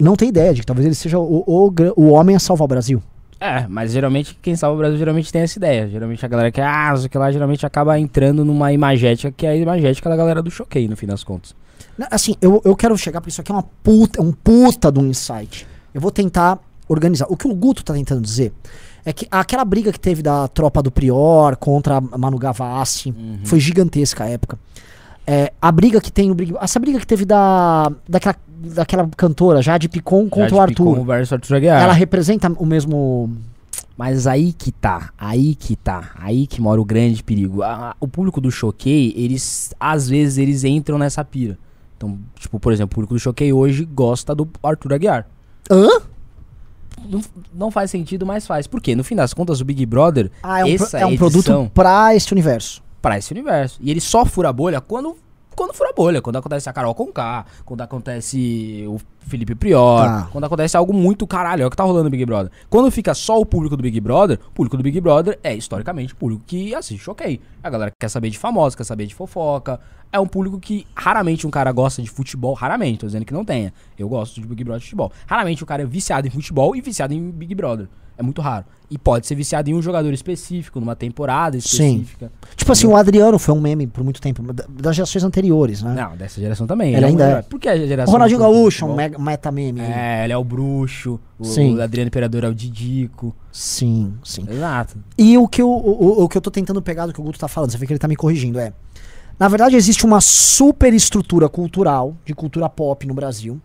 não 0.00 0.14
tem 0.14 0.28
ideia 0.28 0.54
de 0.54 0.60
que 0.60 0.66
talvez 0.66 0.86
ele 0.86 0.94
seja 0.94 1.18
o, 1.18 1.42
o, 1.46 1.72
o 1.96 2.08
homem 2.10 2.36
a 2.36 2.38
salvar 2.38 2.66
o 2.66 2.68
Brasil. 2.68 3.02
É, 3.38 3.66
mas 3.68 3.92
geralmente 3.92 4.36
quem 4.40 4.56
salva 4.56 4.76
o 4.76 4.78
Brasil 4.78 4.98
geralmente 4.98 5.30
tem 5.30 5.42
essa 5.42 5.58
ideia. 5.58 5.88
Geralmente 5.88 6.24
a 6.24 6.28
galera 6.28 6.50
que, 6.50 6.60
ah, 6.60 6.88
não 6.90 6.96
sei 6.96 7.06
o 7.06 7.10
que 7.10 7.18
lá, 7.18 7.30
geralmente 7.30 7.66
acaba 7.66 7.98
entrando 7.98 8.44
numa 8.44 8.72
imagética 8.72 9.30
que 9.30 9.46
é 9.46 9.50
a 9.50 9.56
imagética 9.56 10.08
da 10.08 10.16
galera 10.16 10.42
do 10.42 10.50
choquei, 10.50 10.88
no 10.88 10.96
fim 10.96 11.06
das 11.06 11.22
contas. 11.22 11.54
Assim, 12.10 12.34
eu, 12.40 12.60
eu 12.64 12.74
quero 12.74 12.96
chegar 12.96 13.20
pra 13.20 13.28
isso 13.28 13.40
aqui, 13.40 13.50
é 13.50 13.54
uma 13.54 13.62
puta, 13.62 14.20
é 14.20 14.22
um 14.22 14.32
puta 14.32 14.90
de 14.90 14.98
um 14.98 15.06
insight. 15.06 15.66
Eu 15.94 16.00
vou 16.00 16.10
tentar 16.10 16.58
organizar. 16.88 17.26
O 17.28 17.36
que 17.36 17.48
o 17.48 17.54
Guto 17.54 17.84
tá 17.84 17.94
tentando 17.94 18.20
dizer 18.20 18.52
é 19.04 19.12
que 19.12 19.26
aquela 19.30 19.64
briga 19.64 19.92
que 19.92 20.00
teve 20.00 20.22
da 20.22 20.48
tropa 20.48 20.82
do 20.82 20.90
Prior 20.90 21.56
contra 21.56 21.98
a 21.98 22.18
Manu 22.18 22.38
Gavassi 22.38 23.14
foi 23.44 23.60
gigantesca 23.60 24.24
a 24.24 24.28
época. 24.28 24.58
É, 25.26 25.52
a 25.60 25.72
briga 25.72 26.00
que 26.00 26.12
tem 26.12 26.28
no 26.28 26.36
Big 26.36 26.54
Essa 26.60 26.78
briga 26.78 27.00
que 27.00 27.06
teve 27.06 27.24
da, 27.24 27.90
daquela, 28.08 28.36
daquela 28.58 29.08
cantora, 29.16 29.60
Jade 29.62 29.88
Picon 29.88 30.28
contra 30.28 30.54
o 30.54 30.58
Jade 30.58 30.74
Picon 30.74 30.90
Arthur. 30.90 31.04
versus 31.04 31.32
Arthur 31.32 31.54
Aguiar. 31.56 31.82
Ela 31.82 31.92
representa 31.92 32.48
o 32.56 32.66
mesmo. 32.66 33.30
Mas 33.96 34.26
aí 34.26 34.52
que 34.52 34.70
tá, 34.70 35.10
aí 35.18 35.54
que 35.54 35.74
tá, 35.74 36.10
aí 36.16 36.46
que 36.46 36.60
mora 36.60 36.80
o 36.80 36.84
grande 36.84 37.22
perigo. 37.22 37.62
A- 37.62 37.90
a- 37.90 37.96
o 37.98 38.06
público 38.06 38.40
do 38.40 38.50
Choquei, 38.50 39.14
eles, 39.16 39.72
às 39.80 40.06
vezes, 40.08 40.36
eles 40.38 40.64
entram 40.64 40.98
nessa 40.98 41.24
pira. 41.24 41.58
Então, 41.96 42.18
tipo, 42.38 42.60
por 42.60 42.72
exemplo, 42.74 42.92
o 42.92 42.94
público 42.94 43.14
do 43.14 43.20
Choquei 43.20 43.52
hoje 43.54 43.84
gosta 43.86 44.34
do 44.34 44.46
Arthur 44.62 44.92
Aguiar. 44.92 45.26
Hã? 45.70 45.88
Não, 47.08 47.20
não 47.54 47.70
faz 47.70 47.90
sentido, 47.90 48.26
mas 48.26 48.46
faz. 48.46 48.66
Por 48.66 48.80
quê? 48.82 48.94
No 48.94 49.04
fim 49.04 49.14
das 49.14 49.32
contas, 49.32 49.60
o 49.60 49.64
Big 49.64 49.84
Brother, 49.86 50.30
Ah, 50.42 50.60
é 50.60 50.64
um, 50.64 50.76
pro- 50.76 50.96
é 50.98 51.06
um 51.06 51.10
edição 51.12 51.16
produto 51.16 51.70
pra 51.72 52.14
este 52.14 52.32
universo. 52.32 52.82
pra 53.00 53.16
esse 53.16 53.32
universo. 53.32 53.78
E 53.80 53.90
ele 53.90 54.00
só 54.00 54.24
fura 54.26 54.48
a 54.48 54.52
bolha 54.52 54.80
quando, 54.80 55.16
quando 55.56 55.72
fura 55.74 55.90
a 55.90 55.92
bolha. 55.92 56.22
Quando 56.22 56.36
acontece 56.36 56.68
a 56.68 56.72
Carol 56.72 56.94
Conká, 56.94 57.44
quando 57.64 57.80
acontece 57.80 58.84
o 58.86 58.98
Felipe 59.20 59.54
Prior, 59.54 60.04
Tá. 60.04 60.28
quando 60.30 60.44
acontece 60.44 60.76
algo 60.76 60.92
muito 60.92 61.26
caralho. 61.26 61.62
É 61.62 61.66
o 61.66 61.70
que 61.70 61.76
tá 61.76 61.82
rolando 61.82 62.04
no 62.04 62.10
Big 62.10 62.24
Brother. 62.24 62.52
Quando 62.70 62.90
fica 62.90 63.14
só 63.14 63.40
o 63.40 63.46
público 63.46 63.76
do 63.76 63.82
Big 63.82 63.98
Brother, 64.00 64.38
o 64.46 64.50
público 64.52 64.76
do 64.76 64.82
Big 64.82 65.00
Brother 65.00 65.38
é 65.42 65.54
historicamente 65.54 66.12
o 66.12 66.16
público 66.16 66.44
que 66.46 66.74
assiste 66.74 67.02
Choquei. 67.02 67.40
A 67.62 67.68
galera 67.70 67.90
que 67.90 67.96
quer 67.98 68.08
saber 68.08 68.30
de 68.30 68.38
famosos, 68.38 68.76
quer 68.76 68.84
saber 68.84 69.06
de 69.06 69.14
fofoca. 69.14 69.80
É 70.12 70.20
um 70.20 70.26
público 70.26 70.60
que 70.60 70.86
raramente 70.94 71.46
um 71.46 71.50
cara 71.50 71.72
gosta 71.72 72.00
de 72.00 72.08
futebol. 72.08 72.54
Raramente, 72.54 73.00
tô 73.00 73.06
dizendo 73.06 73.24
que 73.24 73.32
não 73.32 73.44
tenha. 73.44 73.72
Eu 73.98 74.08
gosto 74.08 74.40
de 74.40 74.46
Big 74.46 74.62
Brother 74.62 74.78
de 74.80 74.84
futebol. 74.86 75.10
Raramente 75.26 75.62
o 75.62 75.66
cara 75.66 75.82
é 75.82 75.86
viciado 75.86 76.26
em 76.28 76.30
futebol 76.30 76.76
e 76.76 76.80
viciado 76.80 77.12
em 77.12 77.30
Big 77.30 77.54
Brother. 77.54 77.88
É 78.18 78.22
muito 78.22 78.40
raro. 78.40 78.64
E 78.90 78.96
pode 78.96 79.26
ser 79.26 79.34
viciado 79.34 79.68
em 79.68 79.74
um 79.74 79.82
jogador 79.82 80.12
específico, 80.12 80.78
numa 80.80 80.94
temporada 80.96 81.60
Sim. 81.60 81.96
específica. 81.98 82.32
Tipo 82.54 82.72
assim, 82.72 82.86
o 82.86 82.96
Adriano 82.96 83.38
foi 83.38 83.52
um 83.54 83.60
meme 83.60 83.86
por 83.86 84.02
muito 84.04 84.20
tempo, 84.20 84.42
da- 84.52 84.64
das 84.68 84.94
gerações 84.96 85.22
anteriores, 85.24 85.82
né? 85.82 85.92
Não, 85.92 86.16
dessa 86.16 86.40
geração 86.40 86.66
também. 86.66 86.94
Ele 86.94 87.04
um 87.04 87.08
ainda 87.08 87.24
herói. 87.28 87.38
é. 87.40 87.42
Por 87.42 87.58
que 87.60 87.68
a 87.68 87.76
geração 87.76 88.10
o 88.10 88.12
Ronaldinho 88.14 88.38
Gaúcho, 88.40 88.84
um 88.86 88.88
futebol? 88.90 88.96
mega, 88.96 89.18
meta 89.18 89.50
meme. 89.50 89.80
aí. 89.80 89.90
É, 89.92 90.24
ele 90.24 90.32
é 90.32 90.36
o 90.36 90.44
bruxo. 90.44 91.18
O, 91.38 91.44
Sim. 91.44 91.76
o 91.76 91.82
Adriano 91.82 92.08
Imperador 92.08 92.44
é 92.44 92.48
o 92.48 92.54
Didico. 92.54 93.34
Sim, 93.52 94.14
sim. 94.24 94.46
Exato. 94.48 94.96
E 95.18 95.36
o 95.36 95.46
que 95.48 95.60
eu, 95.60 95.68
o, 95.68 95.74
o- 96.20 96.24
o 96.24 96.28
que 96.28 96.38
eu 96.38 96.40
tô 96.42 96.50
tentando 96.50 96.80
pegar 96.80 97.06
do 97.06 97.12
que 97.12 97.20
o 97.20 97.24
Guto 97.24 97.38
tá 97.38 97.48
falando, 97.48 97.72
você 97.72 97.78
vê 97.78 97.86
que 97.86 97.92
ele 97.92 97.98
tá 97.98 98.08
me 98.08 98.16
corrigindo, 98.16 98.58
é. 98.58 98.72
Na 99.38 99.48
verdade, 99.48 99.76
existe 99.76 100.06
uma 100.06 100.20
super 100.22 100.94
estrutura 100.94 101.46
cultural, 101.48 102.16
de 102.24 102.34
cultura 102.34 102.68
pop 102.70 103.06
no 103.06 103.12
Brasil. 103.12 103.60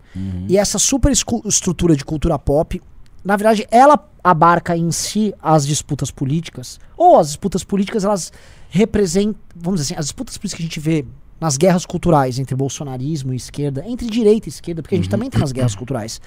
E 0.49 0.57
essa 0.57 0.77
super 0.77 1.11
escu- 1.11 1.41
estrutura 1.45 1.95
de 1.95 2.03
cultura 2.03 2.37
pop, 2.37 2.81
na 3.23 3.37
verdade, 3.37 3.65
ela 3.71 3.97
abarca 4.23 4.75
em 4.75 4.91
si 4.91 5.33
as 5.41 5.65
disputas 5.65 6.11
políticas. 6.11 6.79
Ou 6.95 7.19
as 7.19 7.27
disputas 7.27 7.63
políticas, 7.63 8.03
elas 8.03 8.31
representam, 8.69 9.35
vamos 9.55 9.81
dizer 9.81 9.93
assim, 9.93 9.99
as 9.99 10.05
disputas 10.05 10.37
políticas 10.37 10.57
que 10.57 10.63
a 10.63 10.67
gente 10.67 10.79
vê 10.79 11.05
nas 11.39 11.57
guerras 11.57 11.85
culturais 11.85 12.37
entre 12.37 12.55
bolsonarismo 12.55 13.33
e 13.33 13.35
esquerda, 13.35 13.83
entre 13.87 14.07
direita 14.07 14.47
e 14.47 14.51
esquerda, 14.51 14.83
porque 14.83 14.93
a 14.93 14.97
gente 14.97 15.09
também 15.09 15.29
tem 15.29 15.39
nas 15.39 15.51
guerras 15.51 15.75
culturais. 15.75 16.21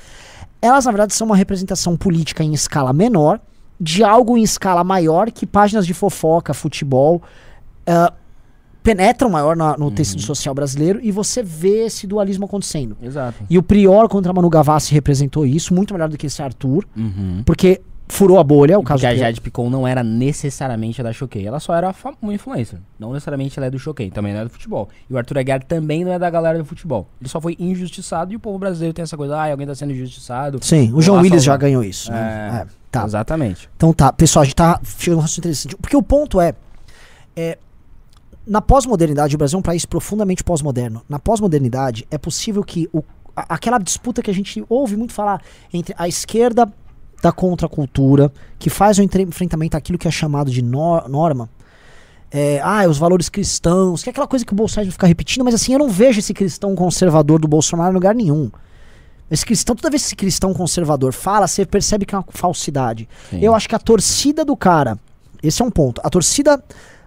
Elas, 0.60 0.84
na 0.86 0.90
verdade, 0.90 1.14
são 1.14 1.26
uma 1.26 1.36
representação 1.36 1.96
política 1.96 2.42
em 2.42 2.52
escala 2.52 2.92
menor 2.92 3.40
de 3.80 4.02
algo 4.02 4.36
em 4.36 4.42
escala 4.42 4.82
maior 4.82 5.30
que 5.30 5.46
páginas 5.46 5.86
de 5.86 5.94
fofoca, 5.94 6.52
futebol, 6.52 7.22
ah, 7.86 8.12
penetram 8.84 9.30
maior 9.30 9.56
na- 9.56 9.76
no 9.76 9.90
tecido 9.90 10.20
social 10.22 10.54
brasileiro 10.54 11.00
e 11.02 11.10
você 11.10 11.42
vê 11.42 11.86
esse 11.86 12.06
dualismo 12.06 12.44
acontecendo. 12.44 12.96
Exato. 13.02 13.42
E 13.50 13.58
o 13.58 13.62
Prior 13.62 14.08
contra 14.08 14.32
Manu 14.32 14.48
Gavassi 14.50 14.92
representou 14.94 15.44
isso 15.46 15.74
muito 15.74 15.92
melhor 15.94 16.08
do 16.08 16.16
que 16.18 16.26
esse 16.26 16.40
Arthur, 16.42 16.84
Uhum. 16.96 17.42
porque 17.46 17.80
furou 18.06 18.38
a 18.38 18.44
bolha, 18.44 18.78
o 18.78 18.82
caso 18.82 19.00
Porque 19.00 19.14
a. 19.14 19.16
Jade 19.16 19.40
Picon 19.40 19.70
não 19.70 19.88
era 19.88 20.04
necessariamente 20.04 21.00
a 21.00 21.04
da 21.04 21.12
Choquei. 21.14 21.46
Ela 21.46 21.58
só 21.58 21.74
era 21.74 21.92
uma 22.20 22.34
influencer. 22.34 22.78
Não 22.98 23.14
necessariamente 23.14 23.58
ela 23.58 23.66
é 23.66 23.70
do 23.70 23.78
Choquei. 23.78 24.10
Também 24.10 24.34
não 24.34 24.40
é 24.40 24.44
do 24.44 24.50
futebol. 24.50 24.90
E 25.08 25.14
o 25.14 25.16
Arthur 25.16 25.38
Aguiar 25.38 25.64
também 25.64 26.04
não 26.04 26.12
é 26.12 26.18
da 26.18 26.28
galera 26.28 26.58
do 26.58 26.64
futebol. 26.66 27.08
Ele 27.18 27.30
só 27.30 27.40
foi 27.40 27.56
injustiçado 27.58 28.34
e 28.34 28.36
o 28.36 28.38
povo 28.40 28.58
brasileiro 28.58 28.92
tem 28.92 29.02
essa 29.02 29.16
coisa. 29.16 29.34
Ah, 29.38 29.50
alguém 29.50 29.66
tá 29.66 29.74
sendo 29.74 29.92
injustiçado. 29.94 30.58
Sim, 30.62 30.92
o 30.92 31.00
João 31.00 31.22
Willis 31.22 31.42
já 31.42 31.56
ganhou 31.56 31.82
isso. 31.82 32.12
né? 32.12 32.50
É, 32.52 32.56
É, 32.60 32.66
tá. 32.90 33.04
Exatamente. 33.06 33.70
Então 33.74 33.94
tá, 33.94 34.12
pessoal, 34.12 34.42
a 34.42 34.44
gente 34.44 34.54
tá 34.56 34.78
chegando 34.98 35.18
um 35.20 35.22
raciocínio 35.22 35.46
interessante. 35.46 35.76
Porque 35.78 35.96
o 35.96 36.02
ponto 36.02 36.38
é, 36.42 36.52
é, 37.34 37.56
na 38.46 38.60
pós-modernidade, 38.60 39.34
o 39.34 39.38
Brasil 39.38 39.56
é 39.56 39.60
um 39.60 39.62
país 39.62 39.84
profundamente 39.86 40.44
pós-moderno. 40.44 41.02
Na 41.08 41.18
pós-modernidade, 41.18 42.06
é 42.10 42.18
possível 42.18 42.62
que 42.62 42.88
o- 42.92 43.02
a- 43.34 43.54
aquela 43.54 43.78
disputa 43.78 44.22
que 44.22 44.30
a 44.30 44.34
gente 44.34 44.64
ouve 44.68 44.96
muito 44.96 45.12
falar 45.12 45.40
entre 45.72 45.94
a 45.98 46.06
esquerda 46.06 46.70
da 47.22 47.32
contracultura, 47.32 48.30
que 48.58 48.68
faz 48.68 48.98
o 48.98 49.02
enfrentamento 49.02 49.76
àquilo 49.76 49.96
que 49.98 50.06
é 50.06 50.10
chamado 50.10 50.50
de 50.50 50.60
nor- 50.60 51.08
norma, 51.08 51.48
é, 52.30 52.60
ah, 52.62 52.86
os 52.88 52.98
valores 52.98 53.28
cristãos, 53.28 54.02
que 54.02 54.10
é 54.10 54.12
aquela 54.12 54.26
coisa 54.26 54.44
que 54.44 54.52
o 54.52 54.56
Bolsonaro 54.56 54.90
fica 54.92 55.06
repetindo, 55.06 55.44
mas 55.44 55.54
assim, 55.54 55.72
eu 55.72 55.78
não 55.78 55.88
vejo 55.88 56.18
esse 56.18 56.34
cristão 56.34 56.74
conservador 56.74 57.38
do 57.38 57.48
Bolsonaro 57.48 57.92
em 57.92 57.94
lugar 57.94 58.14
nenhum. 58.14 58.50
Esse 59.30 59.46
cristão, 59.46 59.74
toda 59.74 59.88
vez 59.88 60.02
que 60.02 60.06
esse 60.08 60.16
cristão 60.16 60.52
conservador 60.52 61.12
fala, 61.14 61.46
você 61.48 61.64
percebe 61.64 62.04
que 62.04 62.14
é 62.14 62.18
uma 62.18 62.24
falsidade. 62.28 63.08
Sim. 63.30 63.38
Eu 63.40 63.54
acho 63.54 63.66
que 63.68 63.74
a 63.74 63.78
torcida 63.78 64.44
do 64.44 64.54
cara, 64.56 64.98
esse 65.42 65.62
é 65.62 65.64
um 65.64 65.70
ponto, 65.70 66.00
a 66.04 66.10
torcida 66.10 66.62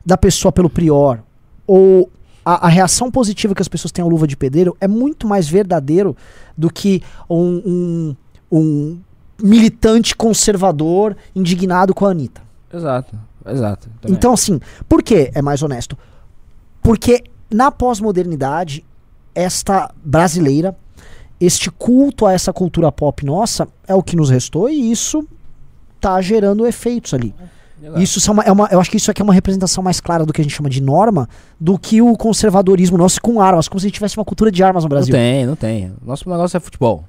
da 0.05 0.17
pessoa 0.17 0.51
pelo 0.51 0.69
prior, 0.69 1.21
ou 1.67 2.09
a, 2.43 2.67
a 2.67 2.69
reação 2.69 3.11
positiva 3.11 3.53
que 3.53 3.61
as 3.61 3.67
pessoas 3.67 3.91
têm 3.91 4.01
ao 4.01 4.09
luva 4.09 4.25
de 4.25 4.37
pedreiro 4.37 4.75
é 4.79 4.87
muito 4.87 5.27
mais 5.27 5.49
verdadeiro 5.49 6.15
do 6.57 6.71
que 6.71 7.03
um, 7.29 7.61
um, 7.65 8.15
um 8.49 8.99
militante 9.43 10.15
conservador 10.15 11.15
indignado 11.35 11.93
com 11.93 12.05
a 12.05 12.11
Anitta. 12.11 12.41
Exato. 12.73 13.19
Exato. 13.45 13.89
Também. 14.01 14.17
Então, 14.17 14.33
assim, 14.33 14.59
por 14.87 15.03
que 15.03 15.31
é 15.33 15.41
mais 15.41 15.61
honesto? 15.61 15.97
Porque 16.81 17.23
na 17.49 17.71
pós-modernidade, 17.71 18.85
esta 19.35 19.93
brasileira, 20.03 20.75
este 21.39 21.69
culto 21.69 22.25
a 22.25 22.33
essa 22.33 22.51
cultura 22.51 22.91
pop 22.91 23.25
nossa 23.25 23.67
é 23.87 23.93
o 23.93 24.01
que 24.01 24.15
nos 24.15 24.29
restou 24.29 24.69
e 24.69 24.91
isso 24.91 25.25
tá 25.99 26.19
gerando 26.21 26.65
efeitos 26.65 27.13
ali. 27.13 27.33
Exato. 27.81 28.01
Isso 28.01 28.19
são 28.19 28.33
uma- 28.33 28.43
é 28.43 28.51
uma, 28.51 28.67
eu 28.71 28.79
acho 28.79 28.89
que 28.89 28.97
isso 28.97 29.11
aqui 29.11 29.21
é 29.21 29.23
uma 29.23 29.33
representação 29.33 29.83
mais 29.83 29.99
clara 29.99 30.25
do 30.25 30.33
que 30.33 30.41
a 30.41 30.43
gente 30.43 30.55
chama 30.55 30.69
de 30.69 30.81
norma 30.81 31.29
do 31.59 31.77
que 31.77 32.01
o 32.01 32.15
conservadorismo 32.17 32.97
nosso 32.97 33.21
com 33.21 33.39
armas, 33.39 33.67
como 33.67 33.79
se 33.79 33.85
a 33.85 33.87
gente 33.89 33.95
tivesse 33.95 34.17
uma 34.17 34.25
cultura 34.25 34.51
de 34.51 34.63
armas 34.63 34.83
no 34.83 34.89
Não 34.89 34.95
Brasil. 34.95 35.13
tem, 35.13 35.45
não 35.45 35.55
tem. 35.55 35.93
Nosso 36.03 36.27
negócio 36.29 36.57
é 36.57 36.59
futebol. 36.59 37.03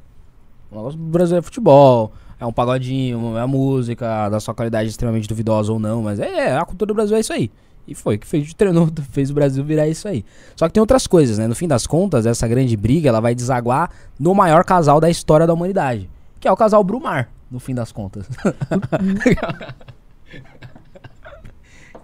O 0.71 0.77
negócio 0.77 0.99
do 0.99 1.05
Brasil 1.07 1.39
é 1.39 1.43
futebol. 1.43 2.12
É 2.41 2.47
um 2.47 2.53
pagodinho, 2.53 3.37
é 3.37 3.41
a 3.41 3.47
música, 3.47 4.29
da 4.29 4.39
sua 4.39 4.55
qualidade 4.55 4.89
extremamente 4.89 5.27
duvidosa 5.27 5.73
ou 5.73 5.79
não, 5.81 6.03
mas 6.03 6.21
é, 6.21 6.57
a 6.57 6.64
cultura 6.64 6.87
do 6.89 6.95
Brasil 6.95 7.16
é 7.16 7.21
isso 7.21 7.33
aí. 7.33 7.51
E 7.87 7.95
foi 7.95 8.19
que 8.19 8.27
fez, 8.27 8.53
treinou, 8.55 8.89
fez 9.11 9.31
o 9.31 9.35
Brasil 9.35 9.64
virar 9.64 9.89
isso 9.89 10.07
aí. 10.07 10.25
Só 10.55 10.69
que 10.69 10.75
tem 10.75 10.81
outras 10.81 11.07
coisas, 11.07 11.39
né? 11.39 11.47
No 11.49 11.55
fim 11.55 11.66
das 11.66 11.87
contas, 11.87 12.27
essa 12.27 12.47
grande 12.47 12.77
briga 12.77 13.09
ela 13.09 13.19
vai 13.21 13.35
desaguar 13.35 13.91
no 14.21 14.35
maior 14.35 14.62
casal 14.64 15.01
da 15.01 15.09
história 15.09 15.47
da 15.47 15.55
humanidade, 15.55 16.09
que 16.39 16.47
é 16.47 16.53
o 16.53 16.57
casal 16.57 16.85
Brumar, 16.85 17.29
no 17.51 17.59
fim 17.59 17.75
das 17.75 17.91
contas. 17.91 18.27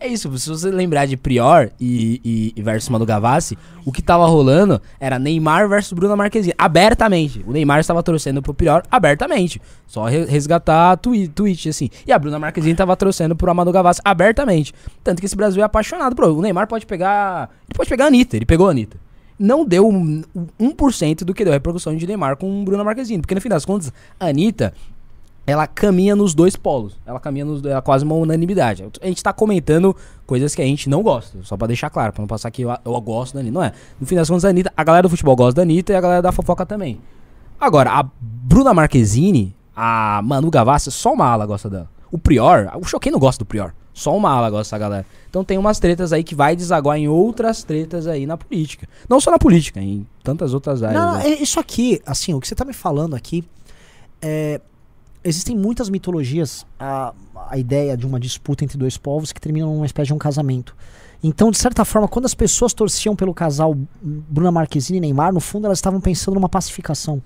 É 0.05 0.07
isso, 0.07 0.39
se 0.39 0.51
você 0.51 0.71
lembrar 0.71 1.07
de 1.07 1.17
Prior 1.17 1.71
e, 1.81 2.21
e, 2.23 2.53
e 2.55 2.63
versus 2.63 2.91
Manu 2.91 3.07
Gavassi, 3.07 3.57
o 3.87 3.91
que 3.91 4.03
tava 4.03 4.27
rolando 4.27 4.79
era 5.01 5.19
Neymar 5.19 5.67
versus 5.67 5.95
Bruna 5.95 6.15
Marquezine, 6.15 6.53
abertamente. 6.59 7.43
O 7.47 7.53
Neymar 7.53 7.81
estava 7.81 8.03
torcendo 8.03 8.43
pro 8.43 8.53
Prior 8.53 8.83
abertamente. 8.91 9.63
Só 9.87 10.05
re- 10.05 10.27
resgatar 10.27 10.99
twi 10.99 11.27
tweet, 11.27 11.71
assim. 11.71 11.89
E 12.07 12.13
a 12.13 12.19
Bruna 12.19 12.39
Marquezine 12.39 12.75
tava 12.75 12.95
torcendo 12.99 13.35
pro 13.35 13.55
Manu 13.55 13.73
Gavassi 13.73 14.03
abertamente. 14.05 14.75
Tanto 15.03 15.21
que 15.21 15.25
esse 15.27 15.35
Brasil 15.35 15.63
é 15.63 15.65
apaixonado 15.65 16.15
por. 16.15 16.27
O 16.27 16.43
Neymar 16.43 16.69
pode 16.69 16.85
pegar. 16.85 17.49
Ele 17.67 17.75
pode 17.75 17.89
pegar 17.89 18.05
a 18.05 18.09
Anitta, 18.09 18.37
ele 18.37 18.45
pegou 18.45 18.69
a 18.69 18.73
Anitta. 18.73 18.99
Não 19.39 19.65
deu 19.65 19.89
um, 19.89 20.23
um 20.61 20.71
1% 20.71 21.25
do 21.25 21.33
que 21.33 21.45
deu 21.45 21.53
a 21.55 21.57
repercussão 21.57 21.97
de 21.97 22.07
Neymar 22.07 22.37
com 22.37 22.63
Bruna 22.63 22.85
Marquezine. 22.85 23.23
Porque 23.23 23.35
no 23.35 23.41
fim 23.41 23.49
das 23.49 23.65
contas, 23.65 23.91
a 24.21 24.27
Anitta 24.27 24.75
ela 25.47 25.67
caminha 25.67 26.17
nos 26.17 26.35
dois 26.35 26.57
polos. 26.57 26.97
Ela 27.05 27.21
caminha 27.21 27.45
nos 27.45 27.65
ela 27.65 27.79
é 27.79 27.81
quase 27.81 28.05
uma 28.05 28.15
unanimidade. 28.15 28.85
A 29.01 29.07
gente 29.07 29.23
tá 29.23 29.33
comentando 29.33 29.95
coisas 30.27 30.55
que 30.55 30.63
a 30.63 30.65
gente 30.65 30.89
não 30.89 31.03
gosta, 31.03 31.39
só 31.43 31.57
pra 31.57 31.67
deixar 31.67 31.91
claro, 31.91 32.13
pra 32.13 32.23
não 32.23 32.29
passar 32.29 32.51
que 32.51 32.63
eu, 32.63 32.71
eu 32.85 33.01
gosto 33.01 33.35
da 33.35 33.41
Anitta. 33.41 33.55
Não 33.55 33.63
é. 33.63 33.73
No 34.01 34.07
fim 34.07 34.17
das 34.17 34.29
contas, 34.29 34.45
a 34.45 34.49
Anitta, 34.49 34.73
a 34.77 34.85
galera 34.85 35.03
do 35.03 35.11
futebol 35.11 35.37
gosta 35.37 35.55
da 35.55 35.63
Anitta 35.63 35.93
e 35.93 35.97
a 35.97 36.01
galera 36.01 36.23
da 36.23 36.33
fofoca 36.33 36.65
também. 36.65 37.01
Agora, 37.61 37.91
a 37.91 38.07
Bruna 38.21 38.75
Marquezine, 38.75 39.55
a 39.77 40.21
Manu 40.23 40.51
Gavassi, 40.51 40.91
só 40.91 41.13
uma 41.13 41.27
ala 41.27 41.47
gosta 41.47 41.69
dela. 41.69 41.89
O 42.11 42.19
Prior, 42.19 42.71
o 42.77 42.85
Choquei 42.85 43.11
não 43.11 43.19
gosta 43.19 43.45
do 43.45 43.47
Prior. 43.47 43.75
Só 43.93 44.17
uma 44.17 44.31
ala 44.31 44.51
gosta 44.51 44.65
dessa 44.65 44.79
galera. 44.79 45.07
Então 45.31 45.45
tem 45.45 45.57
umas 45.57 45.79
tretas 45.79 46.13
aí 46.13 46.25
que 46.25 46.35
vai 46.35 46.57
desaguar 46.57 46.99
em 46.99 47.07
outras 47.07 47.63
tretas 47.63 48.09
aí 48.09 48.27
na 48.27 48.37
política. 48.37 48.89
Não 49.09 49.21
só 49.21 49.31
na 49.31 49.39
política, 49.39 49.81
em 49.81 50.07
tantas 50.23 50.53
outras 50.53 50.83
áreas. 50.83 51.01
Não, 51.01 51.15
né? 51.15 51.29
isso 51.29 51.61
aqui, 51.61 52.03
assim, 52.05 52.35
o 52.35 52.41
que 52.41 52.49
você 52.49 52.55
tá 52.55 52.65
me 52.65 52.73
falando 52.73 53.15
aqui 53.15 53.45
é. 54.21 54.61
Existem 55.25 55.57
muitas 55.57 55.89
mitologias 55.89 56.67
a, 56.79 57.15
a 57.49 57.57
ideia 57.57 57.97
de 57.97 58.07
uma 58.07 58.21
disputa 58.21 58.63
entre 58.63 58.77
dois 58.77 58.99
povos 58.99 59.33
que 59.33 59.41
termina 59.41 59.67
numa 59.67 59.87
espécie 59.87 60.09
de 60.09 60.15
um 60.15 60.19
casamento. 60.19 60.77
Então, 61.23 61.51
de 61.51 61.57
certa 61.57 61.85
forma, 61.87 62.07
quando 62.07 62.27
as 62.27 62.35
pessoas 62.35 62.75
torciam 62.75 63.17
pelo 63.17 63.33
casal 63.33 63.75
Bruna 64.03 64.53
Marquezine 64.53 64.99
e 64.99 65.01
Neymar, 65.01 65.33
no 65.33 65.41
fundo 65.41 65.65
elas 65.65 65.79
estavam 65.79 65.99
pensando 65.99 66.35
numa 66.35 66.51
pacificação. 66.51 67.23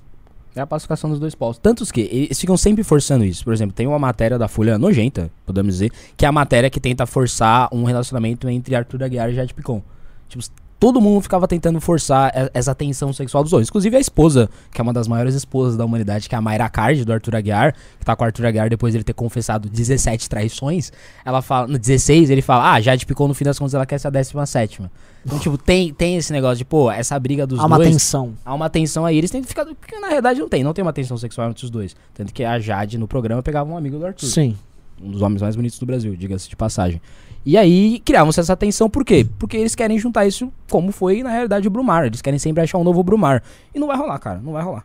É 0.54 0.60
a 0.60 0.66
pacificação 0.66 1.10
dos 1.10 1.18
dois 1.18 1.34
povos. 1.34 1.58
Tantos 1.58 1.90
que 1.90 2.02
eles 2.02 2.38
ficam 2.38 2.56
sempre 2.56 2.84
forçando 2.84 3.24
isso. 3.24 3.44
Por 3.44 3.52
exemplo, 3.52 3.74
tem 3.74 3.86
uma 3.86 3.98
matéria 3.98 4.38
da 4.38 4.46
Folha 4.46 4.78
nojenta, 4.78 5.30
podemos 5.44 5.74
dizer, 5.74 5.92
que 6.16 6.24
é 6.24 6.28
a 6.28 6.32
matéria 6.32 6.70
que 6.70 6.78
tenta 6.78 7.06
forçar 7.06 7.68
um 7.72 7.82
relacionamento 7.84 8.48
entre 8.48 8.74
Arthur 8.74 9.02
Aguiar 9.02 9.30
e 9.30 9.34
Jade 9.34 9.52
Picon. 9.52 9.82
Tipo, 10.28 10.44
todo 10.78 11.00
mundo 11.00 11.20
ficava 11.20 11.48
tentando 11.48 11.80
forçar 11.80 12.32
essa 12.54 12.74
tensão 12.74 13.12
sexual 13.12 13.42
dos 13.42 13.50
dois. 13.50 13.68
Inclusive 13.68 13.96
a 13.96 14.00
esposa, 14.00 14.48
que 14.72 14.80
é 14.80 14.82
uma 14.82 14.92
das 14.92 15.08
maiores 15.08 15.34
esposas 15.34 15.76
da 15.76 15.84
humanidade, 15.84 16.28
que 16.28 16.34
é 16.34 16.38
a 16.38 16.40
Mayra 16.40 16.68
Card, 16.68 17.04
do 17.04 17.12
Arthur 17.12 17.36
Aguiar, 17.36 17.74
que 17.98 18.04
tá 18.04 18.14
com 18.14 18.22
o 18.22 18.26
Arthur 18.26 18.46
Aguiar 18.46 18.70
depois 18.70 18.92
dele 18.92 19.04
ter 19.04 19.12
confessado 19.12 19.68
17 19.68 20.28
traições. 20.28 20.92
Ela 21.24 21.42
fala, 21.42 21.66
no 21.66 21.78
16, 21.78 22.30
ele 22.30 22.42
fala, 22.42 22.72
ah, 22.74 22.80
Jade 22.80 23.04
Picon 23.06 23.26
no 23.28 23.34
fim 23.34 23.44
das 23.44 23.58
contas 23.58 23.74
ela 23.74 23.86
quer 23.86 23.98
ser 23.98 24.08
a 24.08 24.10
17 24.10 24.82
Então, 25.26 25.38
tipo, 25.38 25.58
tem, 25.58 25.92
tem 25.92 26.16
esse 26.16 26.32
negócio 26.32 26.58
de, 26.58 26.64
pô, 26.64 26.90
essa 26.90 27.18
briga 27.18 27.46
dos 27.46 27.58
Há 27.58 27.66
uma 27.66 27.76
dois. 27.76 27.90
tensão. 27.90 28.34
Há 28.44 28.54
uma 28.54 28.70
tensão 28.70 29.04
aí, 29.04 29.18
eles 29.18 29.30
têm 29.30 29.42
que 29.42 29.48
ficar. 29.48 29.64
Porque 29.66 29.98
na 29.98 30.06
realidade 30.08 30.38
não 30.38 30.48
tem, 30.48 30.62
não 30.62 30.72
tem 30.72 30.82
uma 30.82 30.92
tensão 30.92 31.16
sexual 31.16 31.50
entre 31.50 31.64
os 31.64 31.70
dois. 31.70 31.96
Tanto 32.14 32.32
que 32.32 32.44
a 32.44 32.58
Jade 32.58 32.98
no 32.98 33.08
programa 33.08 33.42
pegava 33.42 33.68
um 33.70 33.76
amigo 33.76 33.98
do 33.98 34.06
Arthur. 34.06 34.26
Sim. 34.26 34.56
Um 35.00 35.10
dos 35.10 35.22
homens 35.22 35.40
mais 35.42 35.54
bonitos 35.54 35.78
do 35.78 35.86
Brasil, 35.86 36.16
diga-se 36.16 36.48
de 36.48 36.56
passagem. 36.56 37.00
E 37.48 37.56
aí 37.56 37.98
criavam-se 38.04 38.38
essa 38.38 38.54
tensão, 38.54 38.90
por 38.90 39.02
quê? 39.02 39.26
Porque 39.38 39.56
eles 39.56 39.74
querem 39.74 39.98
juntar 39.98 40.26
isso 40.26 40.52
como 40.70 40.92
foi 40.92 41.22
na 41.22 41.30
realidade 41.30 41.66
o 41.66 41.70
Brumar. 41.70 42.04
Eles 42.04 42.20
querem 42.20 42.38
sempre 42.38 42.62
achar 42.62 42.76
um 42.76 42.84
novo 42.84 43.02
Brumar. 43.02 43.42
E 43.74 43.78
não 43.78 43.86
vai 43.86 43.96
rolar, 43.96 44.18
cara. 44.18 44.38
Não 44.44 44.52
vai 44.52 44.62
rolar. 44.62 44.84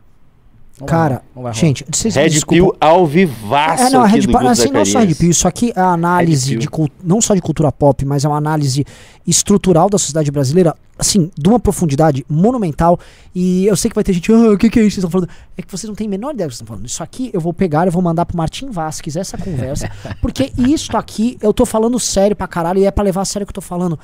Não 0.80 0.86
vai 0.86 0.88
Cara, 0.88 1.14
rolar, 1.16 1.24
não 1.36 1.42
vai 1.42 1.52
rolar. 1.52 1.60
gente, 1.60 1.84
vocês 1.92 2.14
Red 2.14 2.30
desculpam. 2.30 2.70
Pill 2.70 2.76
ao 2.80 3.06
vivaço 3.06 3.82
É, 3.82 3.90
não, 3.90 4.00
a 4.00 4.06
aqui 4.06 4.14
Red 4.18 4.26
Pill, 4.28 4.48
assim, 4.48 4.70
não 4.70 4.84
só 4.86 5.00
Red. 5.00 5.14
Pill, 5.14 5.30
isso 5.30 5.46
aqui 5.46 5.74
é 5.76 5.80
a 5.80 5.88
análise 5.92 6.56
de 6.56 6.66
não 7.04 7.20
só 7.20 7.34
de 7.34 7.42
cultura 7.42 7.70
pop, 7.70 8.02
mas 8.06 8.24
é 8.24 8.28
uma 8.28 8.38
análise 8.38 8.82
estrutural 9.26 9.90
da 9.90 9.98
sociedade 9.98 10.30
brasileira. 10.30 10.74
Assim, 10.98 11.30
de 11.36 11.48
uma 11.48 11.58
profundidade 11.58 12.24
monumental. 12.28 12.98
E 13.34 13.66
eu 13.66 13.76
sei 13.76 13.88
que 13.90 13.94
vai 13.94 14.04
ter 14.04 14.12
gente, 14.12 14.32
ah, 14.32 14.52
o 14.52 14.58
que, 14.58 14.70
que 14.70 14.78
é 14.78 14.82
isso 14.82 14.96
que 14.96 15.00
vocês 15.00 15.04
estão 15.04 15.10
falando? 15.10 15.28
É 15.56 15.62
que 15.62 15.70
vocês 15.70 15.88
não 15.88 15.94
têm 15.94 16.06
a 16.06 16.10
menor 16.10 16.32
ideia 16.34 16.48
do 16.48 16.50
que 16.50 16.56
vocês 16.56 16.62
estão 16.62 16.66
falando. 16.66 16.86
Isso 16.86 17.02
aqui 17.02 17.30
eu 17.32 17.40
vou 17.40 17.52
pegar, 17.52 17.86
eu 17.86 17.92
vou 17.92 18.02
mandar 18.02 18.24
pro 18.26 18.36
Martim 18.36 18.70
Vasquez 18.70 19.16
essa 19.16 19.36
conversa. 19.36 19.90
porque 20.20 20.52
isso 20.56 20.96
aqui 20.96 21.36
eu 21.40 21.52
tô 21.52 21.66
falando 21.66 21.98
sério 21.98 22.36
pra 22.36 22.46
caralho 22.46 22.78
e 22.78 22.84
é 22.84 22.90
pra 22.90 23.02
levar 23.04 23.22
a 23.22 23.24
sério 23.24 23.44
o 23.44 23.46
que 23.46 23.50
eu 23.50 23.54
tô 23.54 23.60
falando. 23.60 23.98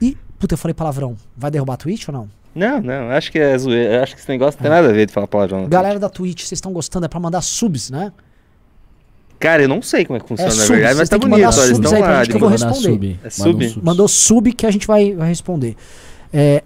E, 0.00 0.16
puta, 0.38 0.54
eu 0.54 0.58
falei 0.58 0.74
palavrão. 0.74 1.16
Vai 1.36 1.50
derrubar 1.50 1.74
a 1.74 1.76
Twitch 1.76 2.08
ou 2.08 2.14
não? 2.14 2.28
Não, 2.54 2.80
não, 2.80 3.10
acho 3.10 3.30
que 3.30 3.38
é 3.38 3.56
zoeira. 3.56 4.02
Acho 4.02 4.14
que 4.14 4.20
esse 4.20 4.28
negócio 4.28 4.58
não 4.58 4.62
tem 4.62 4.70
nada 4.70 4.88
a 4.88 4.92
ver 4.92 5.06
de 5.06 5.12
falar 5.12 5.26
palavrão. 5.28 5.68
Galera 5.68 5.98
da 5.98 6.08
Twitch, 6.08 6.40
vocês 6.40 6.58
estão 6.58 6.72
gostando? 6.72 7.06
É 7.06 7.08
pra 7.08 7.20
mandar 7.20 7.40
subs, 7.42 7.90
né? 7.90 8.12
Cara, 9.38 9.62
eu 9.62 9.68
não 9.68 9.80
sei 9.80 10.04
como 10.04 10.18
é 10.18 10.20
que 10.20 10.28
funciona, 10.28 10.52
É 10.52 10.56
na 10.56 10.64
verdade, 10.66 10.98
mas 10.98 11.08
tá 11.08 11.16
bonito. 11.18 11.38
eles 11.38 11.54
subs 11.54 11.78
estão 11.78 12.00
lá. 12.00 12.24
gente 12.24 12.30
que 12.30 12.36
eu 12.36 12.40
vou 12.40 12.48
responder. 12.50 12.82
sub. 12.82 13.20
É 13.24 13.30
sub. 13.30 13.80
Mandou 13.82 14.06
sub 14.08 14.52
que 14.52 14.66
a 14.66 14.70
gente 14.70 14.86
vai, 14.86 15.14
vai 15.14 15.28
responder. 15.28 15.76
É, 16.32 16.62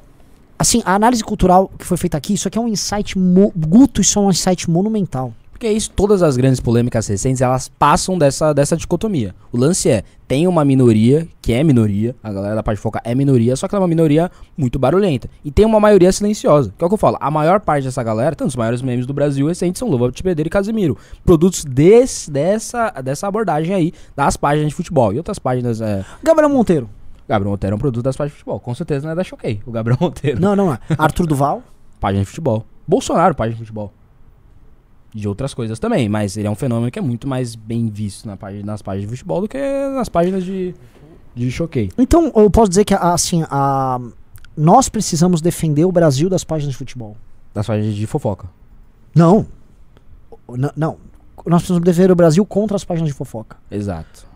assim, 0.59 0.83
a 0.85 0.95
análise 0.95 1.23
cultural 1.23 1.71
que 1.79 1.85
foi 1.85 1.97
feita 1.97 2.17
aqui, 2.17 2.35
isso 2.35 2.49
aqui 2.49 2.59
é 2.59 2.61
um 2.61 2.69
insight. 2.69 3.15
Guto, 3.57 4.01
isso 4.01 4.19
é 4.19 4.23
um 4.23 4.31
insight 4.31 4.71
monumental. 4.71 5.33
Porque 5.55 5.69
é 5.69 5.73
isso, 5.73 5.89
todas 5.93 6.21
as 6.21 6.37
grandes 6.37 6.59
polêmicas 6.59 7.07
recentes, 7.07 7.41
elas 7.41 7.69
passam 7.69 8.19
dessa, 8.19 8.53
dessa 8.53 8.77
dicotomia. 8.77 9.33
O 9.53 9.57
lance 9.57 9.89
é, 9.89 10.03
tem 10.27 10.49
uma 10.49 10.65
minoria, 10.65 11.29
que 11.41 11.53
é 11.53 11.63
minoria, 11.63 12.15
a 12.21 12.33
galera 12.33 12.57
da 12.57 12.63
parte 12.63 12.79
de 12.79 12.83
focar 12.83 13.01
é 13.05 13.15
minoria, 13.15 13.55
só 13.55 13.69
que 13.69 13.75
ela 13.75 13.81
é 13.81 13.85
uma 13.85 13.89
minoria 13.89 14.33
muito 14.59 14.81
barulhenta. 14.81 15.31
E 15.45 15.53
tem 15.53 15.65
uma 15.65 15.79
maioria 15.79 16.11
silenciosa, 16.11 16.75
que 16.77 16.83
é 16.83 16.87
o 16.87 16.91
que 16.91 16.95
eu 16.95 16.99
falo, 16.99 17.17
a 17.21 17.31
maior 17.31 17.61
parte 17.61 17.85
dessa 17.85 18.03
galera, 18.03 18.35
tanto 18.35 18.49
os 18.49 18.57
maiores 18.57 18.83
memes 18.83 19.07
do 19.07 19.15
Brasil 19.15 19.47
recentes 19.47 19.79
são 19.79 19.89
Luva 19.89 20.11
de 20.11 20.25
Pedreiro 20.25 20.49
e 20.49 20.51
Casimiro. 20.51 20.99
Produtos 21.25 21.65
desse, 21.65 22.33
dessa, 22.33 22.91
dessa 23.01 23.29
abordagem 23.29 23.73
aí, 23.77 23.93
das 24.17 24.37
páginas 24.37 24.71
de 24.71 24.75
futebol. 24.75 25.15
E 25.15 25.19
outras 25.19 25.39
páginas, 25.39 25.81
é... 25.81 26.05
Gabriel 26.21 26.51
Monteiro. 26.51 26.91
Gabriel 27.29 27.51
Monteiro 27.53 27.75
é 27.75 27.77
um 27.77 27.79
produto 27.79 28.03
das 28.05 28.17
páginas 28.17 28.33
de 28.35 28.39
futebol, 28.39 28.61
com 28.61 28.75
certeza 28.75 29.07
não 29.07 29.13
é 29.13 29.15
da 29.15 29.25
Choquei, 29.25 29.63
o 29.67 29.71
Gabriel 29.73 29.97
Monteiro. 30.01 30.41
Não, 30.41 30.55
não, 30.55 30.67
não. 30.67 30.79
Arthur 30.99 31.27
Duval. 31.27 31.63
Página 32.01 32.23
de 32.23 32.27
futebol. 32.29 32.67
Bolsonaro, 32.87 33.35
página 33.35 33.55
de 33.55 33.61
futebol. 33.61 33.93
De 35.15 35.29
outras 35.29 35.55
coisas 35.55 35.79
também, 35.79 36.09
mas 36.09 36.37
ele 36.37 36.47
é 36.49 36.51
um 36.51 36.57
fenômeno 36.57 36.91
que 36.91 36.99
é 36.99 37.03
muito 37.03 37.27
mais 37.29 37.55
bem 37.55 37.89
visto 37.89 38.27
na 38.27 38.37
página, 38.37 38.65
nas 38.67 38.83
páginas 38.83 39.09
de 39.11 39.17
futebol 39.17 39.41
do 39.41 39.49
que 39.49 39.59
nas 39.95 40.09
páginas 40.09 40.43
de, 40.45 40.75
de 41.35 41.51
choquei. 41.53 41.91
Então, 41.97 42.33
eu 42.35 42.51
posso 42.51 42.69
dizer 42.69 42.85
que, 42.85 42.95
assim, 42.95 43.45
a, 43.49 44.01
nós 44.57 44.89
precisamos 44.89 45.41
defender 45.41 45.85
o 45.85 45.93
Brasil 45.93 46.29
das 46.29 46.43
páginas 46.43 46.73
de 46.73 46.79
futebol. 46.79 47.17
Das 47.55 47.65
páginas 47.67 47.95
de 47.95 48.07
fofoca. 48.09 48.49
Não. 49.15 49.47
N- 50.49 50.73
não. 50.77 50.97
Nós 51.47 51.63
precisamos 51.63 51.85
defender 51.85 52.11
o 52.11 52.17
Brasil 52.17 52.45
contra 52.45 52.75
as 52.77 52.85
páginas 52.85 53.09
de 53.09 53.15
fofoca. 53.15 53.57
Exato. 53.71 54.27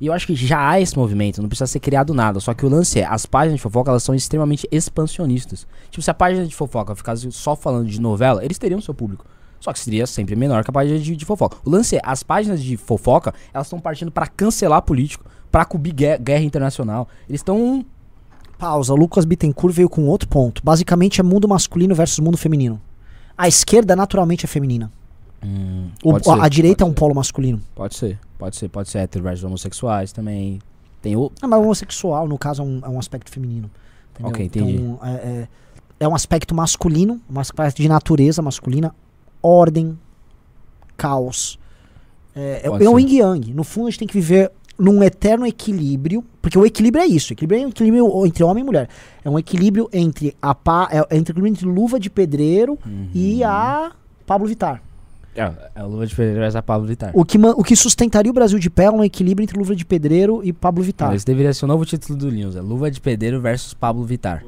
E 0.00 0.06
eu 0.06 0.12
acho 0.12 0.26
que 0.26 0.34
já 0.34 0.70
há 0.70 0.80
esse 0.80 0.96
movimento, 0.98 1.40
não 1.40 1.48
precisa 1.48 1.66
ser 1.66 1.80
criado 1.80 2.12
nada. 2.12 2.40
Só 2.40 2.52
que 2.52 2.66
o 2.66 2.68
lance 2.68 3.00
é, 3.00 3.04
as 3.06 3.26
páginas 3.26 3.56
de 3.56 3.62
fofoca, 3.62 3.90
elas 3.90 4.02
são 4.02 4.14
extremamente 4.14 4.68
expansionistas. 4.70 5.66
Tipo, 5.90 6.02
se 6.02 6.10
a 6.10 6.14
página 6.14 6.46
de 6.46 6.54
fofoca 6.54 6.94
ficasse 6.94 7.30
só 7.32 7.54
falando 7.54 7.86
de 7.88 8.00
novela, 8.00 8.44
eles 8.44 8.58
teriam 8.58 8.80
seu 8.80 8.92
público. 8.92 9.24
Só 9.60 9.72
que 9.72 9.78
seria 9.78 10.06
sempre 10.06 10.36
menor 10.36 10.62
que 10.64 10.70
a 10.70 10.72
página 10.72 10.98
de, 10.98 11.16
de 11.16 11.24
fofoca. 11.24 11.56
O 11.64 11.70
lance 11.70 11.96
é, 11.96 12.00
as 12.04 12.22
páginas 12.22 12.62
de 12.62 12.76
fofoca, 12.76 13.32
elas 13.52 13.66
estão 13.66 13.80
partindo 13.80 14.10
pra 14.10 14.26
cancelar 14.26 14.82
político, 14.82 15.24
pra 15.50 15.64
cobrir 15.64 15.92
guerra, 15.92 16.18
guerra 16.18 16.42
internacional. 16.44 17.08
Eles 17.28 17.40
estão 17.40 17.84
Pausa. 18.58 18.92
O 18.92 18.96
Lucas 18.96 19.24
Bittencourt 19.24 19.74
veio 19.74 19.88
com 19.88 20.06
outro 20.06 20.28
ponto. 20.28 20.60
Basicamente 20.64 21.20
é 21.20 21.24
mundo 21.24 21.48
masculino 21.48 21.94
versus 21.94 22.18
mundo 22.18 22.36
feminino. 22.36 22.80
A 23.38 23.48
esquerda 23.48 23.96
naturalmente 23.96 24.44
é 24.44 24.48
feminina. 24.48 24.92
O- 26.02 26.12
pode 26.18 26.28
a, 26.40 26.44
a 26.44 26.48
direita 26.48 26.84
é 26.84 26.86
um 26.86 26.92
polo 26.92 27.14
masculino. 27.14 27.60
Pode 27.74 27.94
ser, 27.96 28.18
pode 28.44 28.56
ser, 28.56 28.68
pode 28.68 28.90
ser 28.90 28.98
hétero 28.98 29.24
versus 29.24 29.44
homossexuais 29.44 30.12
também. 30.12 30.60
Tem 31.00 31.16
o. 31.16 31.30
Ah, 31.40 31.48
mas 31.48 31.58
o 31.58 31.62
homossexual, 31.62 32.28
no 32.28 32.36
caso, 32.38 32.62
é 32.62 32.64
um, 32.64 32.80
é 32.84 32.88
um 32.88 32.98
aspecto 32.98 33.30
feminino. 33.30 33.70
entendeu? 34.12 34.30
Ok, 34.30 34.44
entendi. 34.46 34.74
Então, 34.76 34.98
é, 35.02 35.12
é- 35.12 35.48
é 36.00 36.08
um 36.08 36.14
aspecto 36.14 36.54
masculino, 36.54 37.20
um 37.30 37.38
aspecto 37.40 37.80
de 37.80 37.88
natureza 37.88 38.42
masculina, 38.42 38.94
ordem, 39.42 39.98
caos. 40.96 41.58
É, 42.34 42.62
é, 42.64 42.68
é 42.68 42.70
ser. 42.96 42.98
yin 43.00 43.16
yang. 43.18 43.54
No 43.54 43.64
fundo, 43.64 43.86
a 43.86 43.90
gente 43.90 44.00
tem 44.00 44.08
que 44.08 44.14
viver 44.14 44.50
num 44.78 45.02
eterno 45.02 45.46
equilíbrio, 45.46 46.24
porque 46.42 46.58
o 46.58 46.66
equilíbrio 46.66 47.02
é 47.02 47.06
isso. 47.06 47.30
O 47.30 47.34
equilíbrio 47.34 47.62
é 47.62 47.66
um 47.66 47.70
equilíbrio 47.70 48.26
entre 48.26 48.42
homem 48.44 48.62
e 48.62 48.66
mulher. 48.66 48.88
É 49.24 49.30
um 49.30 49.38
equilíbrio 49.38 49.88
entre 49.92 50.36
a 50.42 50.54
pa, 50.54 50.88
é, 50.90 50.98
é 50.98 51.16
um 51.16 51.20
equilíbrio 51.20 51.46
entre 51.46 51.64
luva 51.66 51.98
de 52.00 52.10
pedreiro 52.10 52.76
e 53.14 53.42
a 53.44 53.92
Pablo 54.26 54.46
Vittar. 54.48 54.82
É, 55.36 55.52
é 55.74 55.82
o 55.82 55.88
Luva 55.88 56.06
de 56.06 56.14
Pedreiro 56.14 56.40
versus 56.40 56.56
a 56.56 56.62
Pablo 56.62 56.86
Vittar. 56.86 57.10
O 57.14 57.24
que, 57.24 57.38
o 57.38 57.62
que 57.64 57.74
sustentaria 57.74 58.30
o 58.30 58.34
Brasil 58.34 58.58
de 58.58 58.70
pé 58.70 58.84
é 58.84 58.90
um 58.90 59.02
equilíbrio 59.02 59.42
entre 59.44 59.58
luva 59.58 59.74
de 59.74 59.84
pedreiro 59.84 60.40
e 60.44 60.52
Pablo 60.52 60.82
Vittar. 60.82 61.12
Esse 61.14 61.26
deveria 61.26 61.52
ser 61.52 61.64
o 61.64 61.68
novo 61.68 61.84
título 61.84 62.16
do 62.18 62.28
Linus, 62.30 62.54
é 62.56 62.60
Luva 62.60 62.90
de 62.90 63.00
Pedreiro 63.00 63.40
versus 63.40 63.74
Pablo 63.74 64.04
Vittar. 64.04 64.44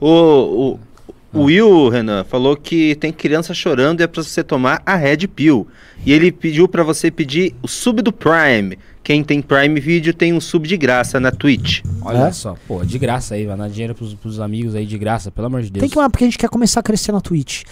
O, 0.00 0.08
o, 0.08 1.38
o 1.38 1.42
Will, 1.44 1.88
Renan, 1.90 2.24
falou 2.24 2.56
que 2.56 2.94
tem 2.96 3.12
criança 3.12 3.52
chorando 3.52 4.00
e 4.00 4.02
é 4.02 4.06
pra 4.06 4.22
você 4.22 4.42
tomar 4.42 4.82
a 4.86 4.96
Red 4.96 5.28
Pill. 5.28 5.66
E 6.06 6.12
ele 6.12 6.32
pediu 6.32 6.66
pra 6.66 6.82
você 6.82 7.10
pedir 7.10 7.54
o 7.62 7.68
sub 7.68 8.00
do 8.00 8.10
Prime. 8.12 8.78
Quem 9.02 9.22
tem 9.22 9.42
Prime 9.42 9.78
Video 9.80 10.14
tem 10.14 10.32
um 10.32 10.40
sub 10.40 10.66
de 10.66 10.76
graça 10.76 11.20
na 11.20 11.30
Twitch. 11.30 11.82
Olha 12.02 12.28
É? 12.28 12.32
só, 12.32 12.56
pô, 12.66 12.84
de 12.84 12.98
graça 12.98 13.34
aí, 13.34 13.44
vai 13.46 13.56
dar 13.56 13.68
dinheiro 13.68 13.94
pros, 13.94 14.14
pros 14.14 14.40
amigos 14.40 14.74
aí 14.74 14.86
de 14.86 14.96
graça, 14.96 15.30
pelo 15.30 15.46
amor 15.46 15.62
de 15.62 15.70
Deus. 15.70 15.80
Tem 15.80 15.90
que 15.90 15.96
mandar 15.96 16.10
porque 16.10 16.24
a 16.24 16.26
gente 16.26 16.38
quer 16.38 16.48
começar 16.48 16.80
a 16.80 16.82
crescer 16.82 17.12
na 17.12 17.20
Twitch. 17.20 17.64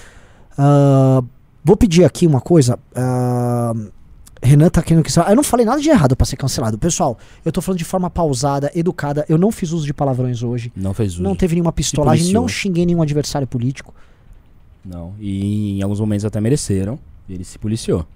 Ah, 0.56 1.22
vou 1.64 1.76
pedir 1.76 2.04
aqui 2.04 2.26
uma 2.26 2.40
coisa. 2.40 2.78
ah, 2.94 3.72
Renan 4.42 4.68
tá 4.68 4.82
querendo 4.82 5.02
que. 5.02 5.10
Eu 5.18 5.34
não 5.36 5.42
falei 5.42 5.66
nada 5.66 5.80
de 5.80 5.88
errado 5.90 6.14
pra 6.16 6.24
ser 6.24 6.36
cancelado. 6.36 6.78
Pessoal, 6.78 7.18
eu 7.44 7.50
tô 7.50 7.60
falando 7.60 7.78
de 7.78 7.84
forma 7.84 8.08
pausada, 8.08 8.70
educada. 8.74 9.24
Eu 9.28 9.36
não 9.36 9.50
fiz 9.50 9.72
uso 9.72 9.84
de 9.84 9.92
palavrões 9.92 10.42
hoje. 10.42 10.72
Não 10.76 10.94
fez 10.94 11.14
uso. 11.14 11.22
Não 11.22 11.34
teve 11.34 11.54
nenhuma 11.56 11.72
pistolagem. 11.72 12.32
Não 12.32 12.46
xinguei 12.46 12.86
nenhum 12.86 13.02
adversário 13.02 13.46
político. 13.48 13.92
Não. 14.84 15.12
E 15.18 15.78
em 15.78 15.82
alguns 15.82 15.98
momentos 16.00 16.24
até 16.24 16.40
mereceram. 16.40 16.98
Ele 17.28 17.44
se 17.44 17.58
policiou. 17.58 18.06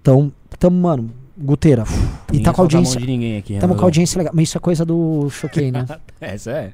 Então, 0.00 0.32
tamo, 0.58 0.80
mano, 0.80 1.10
Guteira. 1.36 1.82
E 2.28 2.32
Ninguém 2.32 2.44
tá 2.44 2.52
com 2.52 2.62
a 2.62 2.64
audiência. 2.64 3.00
de 3.00 3.06
ninguém 3.06 3.36
aqui, 3.36 3.58
Tamo 3.58 3.74
com 3.74 3.80
a 3.82 3.84
audiência 3.84 4.16
legal. 4.18 4.32
Mas 4.34 4.48
isso 4.48 4.56
é 4.56 4.60
coisa 4.60 4.84
do 4.84 5.28
Choquei, 5.30 5.70
né? 5.72 5.84
Essa 6.20 6.50
é. 6.52 6.72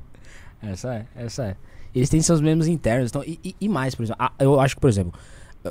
Essa 0.62 0.94
é, 0.94 1.06
essa 1.16 1.44
é. 1.44 1.56
Eles 1.94 2.08
têm 2.08 2.20
seus 2.20 2.40
membros 2.40 2.68
internos. 2.68 3.10
Então, 3.10 3.22
e, 3.24 3.38
e- 3.44 3.56
e 3.60 3.68
mais, 3.68 3.94
por 3.94 4.02
exemplo. 4.02 4.22
ah, 4.22 4.32
eu 4.38 4.60
acho 4.60 4.74
que, 4.74 4.80
por 4.80 4.88
exemplo, 4.90 5.12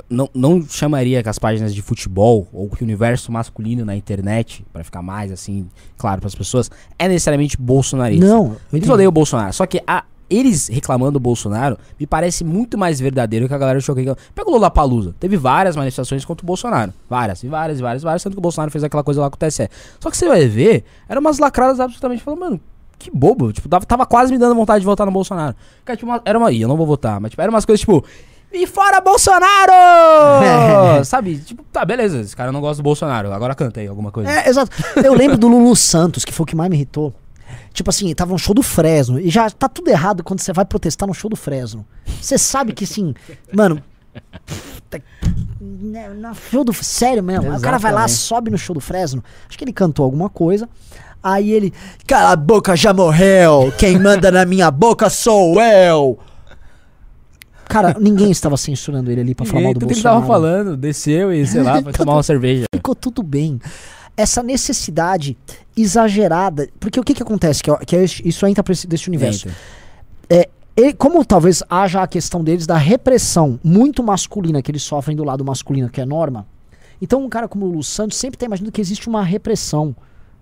não, 0.08 0.28
não 0.34 0.62
chamaria 0.68 1.22
que 1.22 1.28
as 1.28 1.38
páginas 1.38 1.74
de 1.74 1.82
futebol 1.82 2.46
ou 2.52 2.68
que 2.68 2.82
o 2.82 2.84
universo 2.84 3.30
masculino 3.32 3.84
na 3.84 3.94
internet, 3.96 4.64
pra 4.72 4.82
ficar 4.84 5.02
mais 5.02 5.30
assim, 5.32 5.66
claro 5.96 6.20
para 6.20 6.28
as 6.28 6.34
pessoas, 6.34 6.70
é 6.98 7.08
necessariamente 7.08 7.56
bolsonarista. 7.56 8.26
não. 8.26 8.56
eu 8.72 8.78
Eles 8.78 8.88
odeiam 8.88 9.08
o 9.08 9.12
Bolsonaro. 9.12 9.52
Só 9.52 9.66
que 9.66 9.82
a- 9.86 10.04
eles 10.28 10.66
reclamando 10.66 11.12
do 11.12 11.20
Bolsonaro 11.20 11.78
me 12.00 12.04
parece 12.06 12.42
muito 12.42 12.76
mais 12.76 12.98
verdadeiro 12.98 13.46
que 13.46 13.54
a 13.54 13.58
galera 13.58 13.78
choquei. 13.78 14.04
Pega 14.34 14.48
o 14.48 14.52
Lula 14.52 14.68
Palusa. 14.70 15.14
Teve 15.20 15.36
várias 15.36 15.76
manifestações 15.76 16.24
contra 16.24 16.44
o 16.44 16.46
Bolsonaro. 16.46 16.92
Várias, 17.08 17.44
e 17.44 17.46
várias, 17.48 17.78
e 17.78 17.82
várias, 17.82 18.02
várias, 18.02 18.22
sendo 18.22 18.32
que 18.32 18.38
o 18.38 18.42
Bolsonaro 18.42 18.70
fez 18.72 18.82
aquela 18.82 19.04
coisa 19.04 19.20
lá 19.20 19.30
com 19.30 19.36
o 19.36 19.38
TSE. 19.38 19.68
Só 20.00 20.10
que 20.10 20.16
você 20.16 20.26
vai 20.26 20.46
ver, 20.48 20.82
eram 21.08 21.20
umas 21.20 21.38
lacradas 21.38 21.78
absolutamente 21.78 22.24
falando, 22.24 22.40
mano, 22.40 22.60
que 22.98 23.08
bobo. 23.08 23.52
Tipo, 23.52 23.68
tava, 23.68 23.86
tava 23.86 24.04
quase 24.04 24.32
me 24.32 24.38
dando 24.38 24.54
vontade 24.56 24.80
de 24.80 24.86
votar 24.86 25.06
no 25.06 25.12
Bolsonaro. 25.12 25.54
Cara, 25.84 25.96
tipo, 25.96 26.10
uma- 26.10 26.20
era 26.24 26.36
uma. 26.36 26.50
Ih, 26.50 26.62
eu 26.62 26.68
não 26.68 26.76
vou 26.76 26.86
votar, 26.86 27.20
mas 27.20 27.30
tipo, 27.30 27.40
eram 27.40 27.52
umas 27.54 27.64
coisas 27.64 27.78
tipo. 27.78 28.02
E 28.56 28.66
fora 28.66 29.00
Bolsonaro! 29.00 29.72
Sabe? 31.04 31.38
Tipo, 31.38 31.62
tá, 31.72 31.84
beleza. 31.84 32.20
Esse 32.20 32.34
cara 32.34 32.50
não 32.50 32.60
gosta 32.60 32.82
do 32.82 32.84
Bolsonaro. 32.84 33.32
Agora 33.32 33.54
canta 33.54 33.80
aí 33.80 33.86
alguma 33.86 34.10
coisa. 34.10 34.30
É, 34.30 34.48
exato. 34.48 34.70
Eu 34.96 35.14
lembro 35.14 35.36
do 35.36 35.46
Lulu 35.48 35.74
Santos, 35.76 36.24
que 36.24 36.32
foi 36.32 36.44
o 36.44 36.46
que 36.46 36.56
mais 36.56 36.70
me 36.70 36.76
irritou. 36.76 37.12
Tipo 37.72 37.90
assim, 37.90 38.12
tava 38.14 38.32
um 38.32 38.38
show 38.38 38.54
do 38.54 38.62
Fresno. 38.62 39.20
E 39.20 39.28
já 39.28 39.50
tá 39.50 39.68
tudo 39.68 39.88
errado 39.88 40.24
quando 40.24 40.40
você 40.40 40.52
vai 40.52 40.64
protestar 40.64 41.06
no 41.06 41.12
show 41.14 41.28
do 41.28 41.36
Fresno. 41.36 41.84
Você 42.20 42.38
sabe 42.38 42.72
que 42.72 42.84
assim, 42.84 43.14
mano. 43.52 43.82
né, 45.60 46.08
No 46.08 46.34
show 46.34 46.64
do. 46.64 46.72
Sério 46.72 47.22
mesmo. 47.22 47.50
Aí 47.50 47.58
o 47.58 47.60
cara 47.60 47.78
vai 47.78 47.92
lá, 47.92 48.00
Exatamente. 48.06 48.20
sobe 48.26 48.50
no 48.50 48.58
show 48.58 48.74
do 48.74 48.80
Fresno. 48.80 49.22
Acho 49.48 49.58
que 49.58 49.64
ele 49.64 49.72
cantou 49.72 50.04
alguma 50.04 50.30
coisa. 50.30 50.68
Aí 51.22 51.52
ele. 51.52 51.72
Cala 52.06 52.30
a 52.32 52.36
boca, 52.36 52.74
já 52.76 52.94
morreu. 52.94 53.72
Quem 53.76 53.98
manda 53.98 54.30
na 54.30 54.44
minha 54.46 54.70
boca 54.70 55.10
sou 55.10 55.60
eu. 55.60 56.18
Cara, 57.68 57.96
ninguém 58.00 58.30
estava 58.30 58.56
censurando 58.56 59.10
ele 59.10 59.20
ali 59.20 59.34
pra 59.34 59.44
falar 59.46 59.62
mal 59.62 59.74
do 59.74 59.80
que 59.80 59.84
ele 59.86 59.94
Bolsonaro. 59.94 60.20
tava 60.20 60.26
falando, 60.32 60.76
desceu 60.76 61.32
e, 61.32 61.46
sei 61.46 61.62
lá, 61.62 61.82
foi 61.82 61.92
tomar 61.92 62.14
uma 62.14 62.22
cerveja. 62.24 62.64
ficou 62.74 62.94
tudo 62.94 63.22
bem. 63.22 63.60
Essa 64.16 64.42
necessidade 64.42 65.36
exagerada. 65.76 66.68
Porque 66.80 66.98
o 66.98 67.02
que 67.02 67.12
que 67.14 67.22
acontece? 67.22 67.62
Que, 67.62 67.70
é- 67.70 67.76
que 67.84 67.96
é 67.96 68.04
isso 68.04 68.46
entra 68.46 68.64
desse 68.88 69.08
universo. 69.08 69.48
Entra. 69.48 70.50
E 70.78 70.92
como 70.92 71.24
talvez 71.24 71.62
haja 71.70 72.02
a 72.02 72.06
questão 72.06 72.44
deles 72.44 72.66
da 72.66 72.76
repressão 72.76 73.58
muito 73.64 74.02
masculina 74.02 74.60
que 74.60 74.70
eles 74.70 74.82
sofrem 74.82 75.16
do 75.16 75.24
lado 75.24 75.42
masculino, 75.42 75.88
que 75.88 76.02
é 76.02 76.04
norma. 76.04 76.46
Então 77.00 77.24
um 77.24 77.30
cara 77.30 77.48
como 77.48 77.64
o 77.64 77.70
Lu 77.72 77.82
Santos 77.82 78.18
sempre 78.18 78.36
tá 78.36 78.44
imaginando 78.44 78.70
que 78.70 78.80
existe 78.80 79.08
uma 79.08 79.22
repressão 79.22 79.96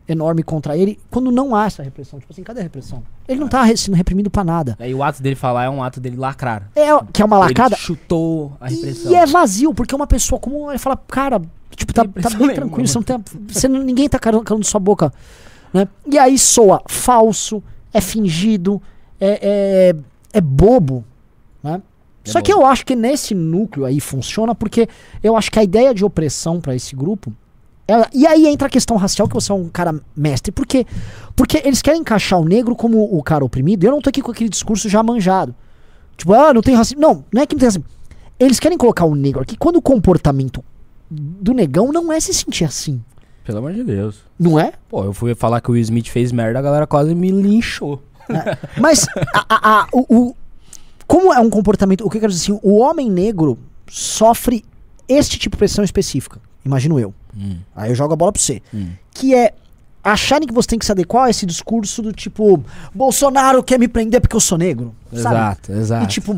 enorme 0.08 0.42
contra 0.42 0.76
ele, 0.76 0.98
quando 1.10 1.30
não 1.30 1.54
há 1.56 1.66
essa 1.66 1.82
repressão. 1.82 2.18
Tipo 2.20 2.32
assim, 2.32 2.42
cadê 2.42 2.60
a 2.60 2.62
repressão? 2.64 3.02
Ele 3.26 3.40
não 3.40 3.48
tá 3.48 3.62
re- 3.62 3.76
sendo 3.76 3.94
reprimido 3.94 4.30
pra 4.30 4.44
nada. 4.44 4.76
Aí 4.78 4.94
o 4.94 5.02
ato 5.02 5.22
dele 5.22 5.34
falar 5.34 5.64
é 5.64 5.70
um 5.70 5.82
ato 5.82 5.98
dele 6.00 6.16
lacrar. 6.16 6.68
É, 6.76 6.88
que 7.12 7.22
é 7.22 7.24
uma 7.24 7.38
lacrada. 7.38 7.74
Ele 7.74 7.82
chutou 7.82 8.52
a 8.60 8.68
repressão. 8.68 9.10
E 9.10 9.14
é 9.14 9.24
vazio, 9.26 9.72
porque 9.72 9.94
uma 9.94 10.06
pessoa 10.06 10.38
comum 10.38 10.70
ele 10.70 10.78
fala, 10.78 10.96
cara, 11.08 11.40
tipo, 11.74 11.92
tá, 11.94 12.02
tá 12.04 12.28
bem 12.30 12.38
nenhuma, 12.38 12.54
tranquilo, 12.54 12.86
você 12.88 12.98
não 12.98 13.02
tem, 13.02 13.24
você 13.48 13.68
não- 13.68 13.82
ninguém 13.82 14.08
tá 14.08 14.18
calando 14.18 14.64
sua 14.66 14.80
boca. 14.80 15.12
Né? 15.72 15.88
E 16.06 16.18
aí 16.18 16.38
soa 16.38 16.82
falso, 16.86 17.62
é 17.92 18.00
fingido, 18.00 18.80
é, 19.20 19.38
é, 19.92 19.96
é 20.34 20.40
bobo, 20.40 21.02
né? 21.62 21.80
É 22.26 22.30
Só 22.30 22.40
que 22.40 22.52
bobo. 22.52 22.64
eu 22.64 22.68
acho 22.70 22.84
que 22.86 22.94
nesse 22.94 23.34
núcleo 23.34 23.84
aí 23.84 24.00
funciona 24.00 24.54
porque 24.54 24.88
eu 25.22 25.36
acho 25.36 25.50
que 25.50 25.58
a 25.58 25.62
ideia 25.64 25.92
de 25.94 26.04
opressão 26.04 26.60
pra 26.60 26.74
esse 26.74 26.94
grupo. 26.94 27.32
É- 27.88 28.08
e 28.12 28.26
aí 28.26 28.46
entra 28.46 28.66
a 28.66 28.70
questão 28.70 28.96
racial, 28.96 29.28
que 29.28 29.34
você 29.34 29.52
é 29.52 29.54
um 29.54 29.68
cara 29.68 29.94
mestre. 30.16 30.50
Por 30.52 30.66
quê? 30.66 30.86
Porque 31.36 31.60
eles 31.64 31.82
querem 31.82 32.00
encaixar 32.00 32.40
o 32.40 32.44
negro 32.44 32.74
como 32.76 33.02
o 33.16 33.22
cara 33.22 33.44
oprimido. 33.44 33.84
e 33.84 33.86
Eu 33.86 33.92
não 33.92 34.00
tô 34.00 34.08
aqui 34.10 34.22
com 34.22 34.30
aquele 34.30 34.48
discurso 34.50 34.88
já 34.88 35.02
manjado. 35.02 35.54
Tipo, 36.16 36.32
ah, 36.32 36.54
não 36.54 36.62
tem 36.62 36.74
racismo. 36.74 37.00
Não, 37.00 37.24
não 37.32 37.42
é 37.42 37.46
que 37.46 37.54
não 37.54 37.60
tem 37.60 37.66
racismo. 37.66 37.84
Eles 38.38 38.58
querem 38.60 38.78
colocar 38.78 39.04
o 39.04 39.14
negro 39.14 39.42
aqui 39.42 39.56
quando 39.56 39.76
o 39.76 39.82
comportamento 39.82 40.64
do 41.10 41.52
negão 41.52 41.92
não 41.92 42.12
é 42.12 42.18
se 42.20 42.32
sentir 42.34 42.64
assim. 42.64 43.02
Pelo 43.44 43.58
amor 43.58 43.72
de 43.74 43.84
Deus. 43.84 44.16
Não 44.38 44.58
é? 44.58 44.72
Pô, 44.88 45.04
eu 45.04 45.12
fui 45.12 45.34
falar 45.34 45.60
que 45.60 45.70
o 45.70 45.74
Will 45.74 45.82
Smith 45.82 46.08
fez 46.08 46.32
merda, 46.32 46.58
a 46.58 46.62
galera 46.62 46.86
quase 46.86 47.14
me 47.14 47.30
linchou. 47.30 48.02
Mas 48.80 49.06
a, 49.34 49.44
a- 49.48 49.80
a- 49.82 49.88
o, 49.92 50.06
o- 50.30 50.36
como 51.06 51.32
é 51.32 51.38
um 51.38 51.50
comportamento, 51.50 52.04
o 52.06 52.08
que 52.10 52.16
eu 52.16 52.20
quero 52.22 52.32
dizer 52.32 52.44
assim, 52.52 52.60
o 52.62 52.78
homem 52.78 53.10
negro 53.10 53.58
sofre 53.88 54.64
este 55.06 55.38
tipo 55.38 55.56
de 55.56 55.58
pressão 55.58 55.84
específica, 55.84 56.40
imagino 56.64 56.98
eu. 56.98 57.12
Hum, 57.36 57.58
Aí 57.74 57.90
eu 57.90 57.94
jogo 57.94 58.12
a 58.12 58.16
bola 58.16 58.32
pra 58.32 58.40
você. 58.40 58.62
hum. 58.72 58.90
Que 59.12 59.34
é 59.34 59.54
acharem 60.02 60.46
que 60.46 60.52
você 60.54 60.68
tem 60.68 60.78
que 60.78 60.84
se 60.84 60.92
adequar 60.92 61.24
a 61.24 61.30
esse 61.30 61.46
discurso 61.46 62.02
do 62.02 62.12
tipo, 62.12 62.62
Bolsonaro 62.94 63.62
quer 63.62 63.78
me 63.78 63.88
prender 63.88 64.20
porque 64.20 64.36
eu 64.36 64.40
sou 64.40 64.58
negro. 64.58 64.94
Sabe? 65.10 65.18
Exato, 65.20 65.72
exato. 65.72 66.04
E 66.04 66.06
tipo, 66.08 66.34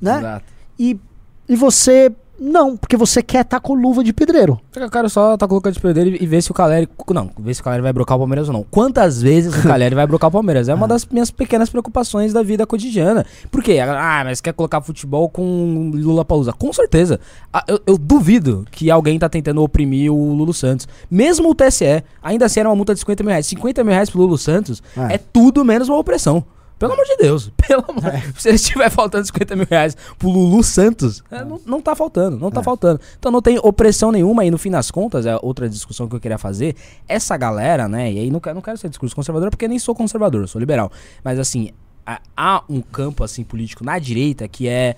né? 0.00 0.18
Exato. 0.18 0.44
E, 0.78 1.00
e 1.48 1.56
você, 1.56 2.12
não, 2.44 2.76
porque 2.76 2.96
você 2.96 3.22
quer 3.22 3.42
estar 3.42 3.60
com 3.60 3.74
luva 3.74 4.02
de 4.02 4.12
pedreiro. 4.12 4.60
Eu 4.74 4.90
quero 4.90 5.08
só 5.08 5.36
tá 5.36 5.46
colocando 5.46 5.74
de 5.74 5.80
perder 5.80 6.20
e 6.20 6.26
ver 6.26 6.42
se 6.42 6.50
o 6.50 6.54
Caleri. 6.54 6.88
Não, 7.10 7.30
ver 7.38 7.54
se 7.54 7.60
o 7.60 7.64
Caleri 7.64 7.82
vai 7.82 7.92
brocar 7.92 8.16
o 8.16 8.20
Palmeiras 8.20 8.48
ou 8.48 8.52
não. 8.52 8.64
Quantas 8.68 9.22
vezes 9.22 9.54
o 9.54 9.62
Caleri 9.62 9.94
vai 9.94 10.06
brocar 10.06 10.28
o 10.28 10.32
Palmeiras? 10.32 10.68
É 10.68 10.74
uma 10.74 10.88
das 10.88 11.06
minhas 11.06 11.30
pequenas 11.30 11.70
preocupações 11.70 12.32
da 12.32 12.42
vida 12.42 12.66
cotidiana. 12.66 13.24
Por 13.50 13.62
quê? 13.62 13.78
Ah, 13.78 14.22
mas 14.24 14.40
quer 14.40 14.52
colocar 14.52 14.80
futebol 14.80 15.28
com 15.28 15.92
Lula 15.94 16.24
Palusa? 16.24 16.52
Com 16.52 16.72
certeza. 16.72 17.20
Ah, 17.52 17.64
eu, 17.68 17.80
eu 17.86 17.96
duvido 17.96 18.66
que 18.70 18.90
alguém 18.90 19.18
tá 19.18 19.28
tentando 19.28 19.62
oprimir 19.62 20.12
o 20.12 20.34
Lulu 20.34 20.52
Santos. 20.52 20.88
Mesmo 21.08 21.50
o 21.50 21.54
TSE, 21.54 22.02
ainda 22.20 22.46
assim 22.46 22.58
era 22.60 22.68
uma 22.68 22.74
multa 22.76 22.92
de 22.92 23.00
50 23.00 23.22
mil 23.22 23.30
reais. 23.30 23.46
50 23.46 23.84
mil 23.84 23.92
reais 23.92 24.10
pro 24.10 24.20
Lulu 24.20 24.36
Santos 24.36 24.82
É. 24.96 25.14
é 25.14 25.18
tudo 25.18 25.64
menos 25.64 25.88
uma 25.88 25.98
opressão. 25.98 26.44
Pelo 26.88 26.92
amor 26.94 27.04
de 27.04 27.16
Deus. 27.16 27.50
Pelo 27.66 27.84
amor. 27.88 28.02
Se 28.36 28.50
estiver 28.50 28.90
faltando 28.90 29.26
50 29.26 29.56
mil 29.56 29.66
reais 29.68 29.96
pro 30.18 30.28
Lulu 30.28 30.62
Santos, 30.62 31.22
é, 31.30 31.44
não, 31.44 31.60
não 31.64 31.80
tá 31.80 31.94
faltando, 31.94 32.38
não 32.38 32.50
tá 32.50 32.62
faltando. 32.62 33.00
Então 33.18 33.30
não 33.32 33.40
tem 33.40 33.58
opressão 33.62 34.10
nenhuma, 34.12 34.44
e 34.44 34.50
no 34.50 34.58
fim 34.58 34.70
das 34.70 34.90
contas, 34.90 35.24
é 35.26 35.36
outra 35.42 35.68
discussão 35.68 36.08
que 36.08 36.16
eu 36.16 36.20
queria 36.20 36.38
fazer. 36.38 36.74
Essa 37.08 37.36
galera, 37.36 37.88
né? 37.88 38.12
E 38.12 38.18
aí 38.18 38.30
não 38.30 38.40
quero, 38.40 38.54
não 38.56 38.62
quero 38.62 38.76
ser 38.78 38.88
discurso 38.88 39.14
conservador, 39.14 39.50
porque 39.50 39.68
nem 39.68 39.78
sou 39.78 39.94
conservador, 39.94 40.48
sou 40.48 40.58
liberal. 40.58 40.90
Mas 41.24 41.38
assim, 41.38 41.70
há- 42.06 42.20
há 42.36 42.62
um 42.68 42.80
campo 42.80 43.22
assim 43.24 43.44
político 43.44 43.84
na 43.84 43.98
direita 43.98 44.46
que 44.48 44.66
é 44.68 44.96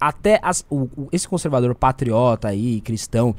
até 0.00 0.38
as- 0.42 0.64
o- 0.70 0.88
o- 0.96 1.08
esse 1.12 1.26
conservador 1.28 1.74
patriota 1.74 2.48
aí, 2.48 2.80
cristão, 2.80 3.34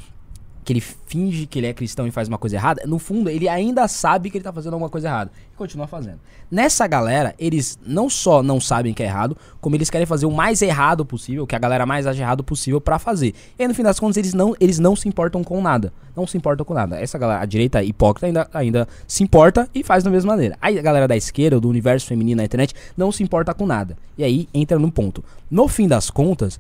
que 0.68 0.74
ele 0.74 0.82
finge 0.82 1.45
que 1.45 1.59
ele 1.59 1.68
é 1.68 1.74
cristão 1.74 2.05
e 2.05 2.11
faz 2.11 2.28
uma 2.28 2.38
coisa 2.38 2.57
errada, 2.57 2.84
no 2.86 2.99
fundo 2.99 3.30
ele 3.30 3.47
ainda 3.47 3.88
sabe 3.88 4.30
que 4.30 4.38
ele 4.38 4.43
tá 4.43 4.51
fazendo 4.51 4.74
alguma 4.74 4.89
coisa 4.89 5.07
errada 5.07 5.32
e 5.53 5.55
continua 5.55 5.88
fazendo. 5.88 6.20
Nessa 6.51 6.86
galera, 6.86 7.34
eles 7.39 7.80
não 7.86 8.09
só 8.09 8.43
não 8.43 8.59
sabem 8.59 8.93
que 8.93 9.01
é 9.01 9.05
errado, 9.05 9.38
como 9.61 9.78
eles 9.78 9.89
querem 9.89 10.05
fazer 10.05 10.26
o 10.26 10.32
mais 10.32 10.61
errado 10.61 11.05
possível, 11.05 11.47
que 11.47 11.55
a 11.55 11.59
galera 11.59 11.86
mais 11.86 12.05
acha 12.05 12.22
errado 12.22 12.43
possível 12.43 12.82
pra 12.82 12.99
fazer. 12.99 13.34
E 13.57 13.61
aí, 13.61 13.68
no 13.68 13.74
fim 13.74 13.82
das 13.82 13.97
contas, 13.97 14.18
eles 14.18 14.34
não, 14.34 14.53
eles 14.59 14.78
não 14.78 14.93
se 14.93 15.07
importam 15.07 15.41
com 15.41 15.61
nada. 15.61 15.93
Não 16.13 16.28
se 16.28 16.38
importam 16.38 16.65
com 16.65 16.74
nada. 16.74 16.99
Essa 16.99 17.18
galera, 17.18 17.41
a 17.41 17.45
direita 17.45 17.82
hipócrita 17.82 18.28
ainda, 18.28 18.49
ainda 18.53 18.88
se 19.07 19.24
importa 19.24 19.70
e 19.74 19.84
faz 19.84 20.03
da 20.03 20.09
mesma 20.09 20.34
maneira. 20.34 20.57
Aí 20.61 20.78
a 20.78 20.82
galera 20.82 21.07
da 21.07 21.15
esquerda, 21.15 21.61
do 21.61 21.70
universo 21.70 22.07
feminino 22.07 22.38
na 22.38 22.45
internet, 22.45 22.74
não 22.97 23.09
se 23.09 23.24
importa 23.24 23.53
com 23.53 23.65
nada. 23.65 23.97
E 24.18 24.24
aí 24.24 24.49
entra 24.53 24.78
num 24.78 24.89
ponto. 24.89 25.24
No 25.49 25.68
fim 25.70 25.88
das 25.88 26.09
contas, 26.09 26.59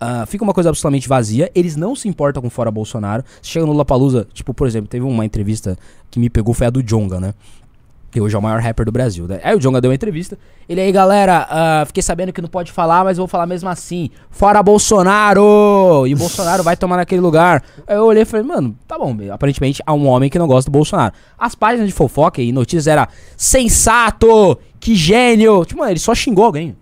ah, 0.00 0.24
fica 0.26 0.42
uma 0.42 0.54
coisa 0.54 0.70
absolutamente 0.70 1.08
vazia. 1.08 1.50
Eles 1.54 1.76
não 1.76 1.94
se 1.94 2.08
importam 2.08 2.42
com 2.42 2.48
fora 2.48 2.70
Bolsonaro. 2.70 3.22
Chega 3.42 3.66
no 3.66 3.72
Lollapalooza, 3.72 4.26
tipo, 4.32 4.54
por 4.54 4.66
exemplo, 4.66 4.88
teve 4.88 5.04
uma 5.04 5.24
entrevista 5.24 5.76
que 6.10 6.18
me 6.18 6.30
pegou, 6.30 6.54
foi 6.54 6.66
a 6.66 6.70
do 6.70 6.82
Jonga, 6.82 7.20
né? 7.20 7.34
Que 8.10 8.20
hoje 8.20 8.34
é 8.34 8.38
o 8.38 8.42
maior 8.42 8.60
rapper 8.60 8.86
do 8.86 8.92
Brasil, 8.92 9.26
né? 9.26 9.38
Aí 9.44 9.54
o 9.54 9.58
Jonga 9.60 9.78
deu 9.78 9.90
uma 9.90 9.94
entrevista. 9.94 10.38
Ele 10.66 10.80
aí, 10.80 10.90
galera, 10.90 11.46
ah, 11.50 11.84
fiquei 11.86 12.02
sabendo 12.02 12.32
que 12.32 12.40
não 12.40 12.48
pode 12.48 12.72
falar, 12.72 13.04
mas 13.04 13.18
vou 13.18 13.26
falar 13.26 13.46
mesmo 13.46 13.68
assim. 13.68 14.08
Fora 14.30 14.62
Bolsonaro! 14.62 16.06
E 16.06 16.14
o 16.14 16.16
Bolsonaro 16.16 16.62
vai 16.62 16.76
tomar 16.76 16.96
naquele 16.96 17.20
lugar. 17.20 17.62
Aí 17.86 17.96
eu 17.96 18.04
olhei 18.04 18.22
e 18.22 18.26
falei, 18.26 18.46
mano, 18.46 18.74
tá 18.88 18.96
bom. 18.96 19.14
Aparentemente 19.30 19.82
há 19.84 19.92
um 19.92 20.06
homem 20.06 20.30
que 20.30 20.38
não 20.38 20.46
gosta 20.46 20.70
do 20.70 20.72
Bolsonaro. 20.72 21.12
As 21.38 21.54
páginas 21.54 21.86
de 21.88 21.92
fofoca 21.92 22.40
e 22.40 22.50
notícias 22.50 22.86
era 22.86 23.06
sensato! 23.36 24.58
Que 24.80 24.94
gênio! 24.94 25.64
Tipo, 25.66 25.80
mano, 25.80 25.92
ele 25.92 26.00
só 26.00 26.14
xingou 26.14 26.46
alguém. 26.46 26.74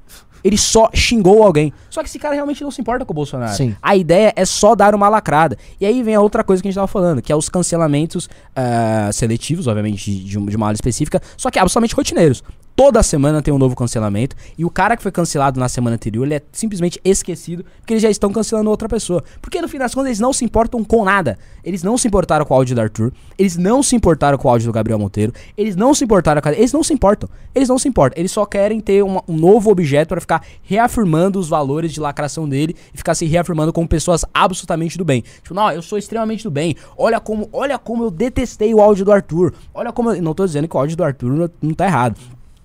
Ele 0.45 0.59
só 0.59 0.91
xingou 0.93 1.43
alguém. 1.43 1.73
Só 1.89 2.03
que 2.03 2.09
esse 2.09 2.19
cara 2.19 2.35
realmente 2.35 2.63
não 2.63 2.71
se 2.71 2.81
importa 2.81 3.05
com 3.05 3.13
o 3.13 3.15
Bolsonaro. 3.15 3.57
Sim. 3.57 3.75
A 3.83 3.97
ideia 3.97 4.33
é 4.37 4.45
só 4.45 4.75
dar 4.75 4.95
uma 4.95 5.09
lacrada. 5.09 5.57
E 5.81 5.87
aí 5.87 6.03
vem 6.03 6.15
a 6.15 6.21
outra 6.21 6.45
coisa 6.45 6.63
que 6.63 6.69
a 6.69 6.71
gente 6.71 6.77
tava 6.77 6.87
falando, 6.87 7.23
que 7.23 7.33
é 7.33 7.37
os 7.37 7.49
cancelamentos 7.49 8.29
ah, 8.55 9.11
seletivos, 9.13 9.67
obviamente, 9.67 10.11
de, 10.11 10.39
de 10.39 10.57
uma 10.57 10.67
área 10.67 10.77
específica, 10.77 11.21
só 11.37 11.51
que 11.51 11.59
absolutamente 11.59 11.95
rotineiros. 11.95 12.43
Toda 12.77 13.05
semana 13.05 13.41
tem 13.41 13.55
um 13.55 13.59
novo 13.59 13.77
cancelamento. 13.77 14.35
E 14.59 14.65
o 14.65 14.71
cara 14.71 14.97
que 14.97 15.03
foi 15.03 15.13
cancelado 15.13 15.61
na 15.61 15.69
semana 15.69 15.95
anterior, 15.95 16.25
ele 16.25 16.35
é 16.35 16.43
simplesmente 16.51 17.01
esquecido, 17.05 17.65
porque 17.79 17.93
eles 17.93 18.03
já 18.03 18.11
estão 18.11 18.33
cancelando 18.33 18.69
outra 18.69 18.89
pessoa. 18.89 19.23
Porque 19.41 19.63
no 19.63 19.69
fim 19.69 19.79
das 19.79 19.95
contas, 19.95 20.09
eles 20.09 20.19
não 20.19 20.33
se 20.33 20.45
importam 20.45 20.83
com 20.83 21.05
nada. 21.05 21.39
Eles 21.63 21.85
não 21.85 21.97
se 21.97 22.09
importaram 22.09 22.45
com 22.45 22.53
o 22.53 22.57
áudio 22.57 22.75
do 22.75 22.81
Arthur, 22.81 23.13
eles 23.39 23.57
não 23.57 23.81
se 23.81 23.95
importaram 23.95 24.37
com 24.37 24.49
o 24.49 24.51
áudio 24.51 24.67
do 24.67 24.73
Gabriel 24.73 24.99
Monteiro, 24.99 25.33
eles 25.57 25.77
não 25.77 25.95
se 25.95 26.03
importaram 26.05 26.43
com 26.43 26.49
a... 26.49 26.53
Eles 26.53 26.73
não 26.73 26.83
se 26.83 26.93
importam. 26.93 27.29
Eles 27.55 27.69
não 27.69 27.79
se 27.79 27.87
importam. 27.87 28.19
Eles 28.19 28.33
só 28.33 28.45
querem 28.45 28.81
ter 28.81 29.05
uma- 29.05 29.23
um 29.29 29.37
novo 29.37 29.71
objeto 29.71 30.09
para 30.09 30.21
ficar 30.21 30.45
reafirmando 30.63 31.39
os 31.39 31.49
valores 31.49 31.93
de 31.93 32.01
lacração 32.01 32.49
dele 32.49 32.75
e 32.93 32.99
ficar 32.99 33.15
se 33.15 33.25
reafirmando 33.25 33.73
como 33.73 33.87
pessoas 33.87 34.25
absolutamente 34.35 34.99
do 34.99 35.05
bem. 35.05 35.23
Tipo, 35.43 35.55
não, 35.55 35.71
eu 35.71 35.81
sou 35.81 35.97
extremamente 35.97 36.43
do 36.43 36.51
bem. 36.51 36.75
Olha 36.99 37.21
como, 37.21 37.49
olha 37.53 37.79
como 37.79 38.03
eu 38.03 38.11
detestei 38.11 38.75
o 38.75 38.81
áudio 38.81 39.05
do 39.05 39.13
Arthur. 39.13 39.55
Olha 39.73 39.93
como 39.93 40.11
eu... 40.11 40.21
Não 40.21 40.35
tô 40.35 40.45
dizendo 40.45 40.67
que 40.67 40.77
o 40.77 40.81
áudio 40.81 40.97
do 40.97 41.05
Arthur 41.05 41.31
não, 41.31 41.51
não 41.63 41.73
tá 41.75 41.87
errado. 41.87 42.21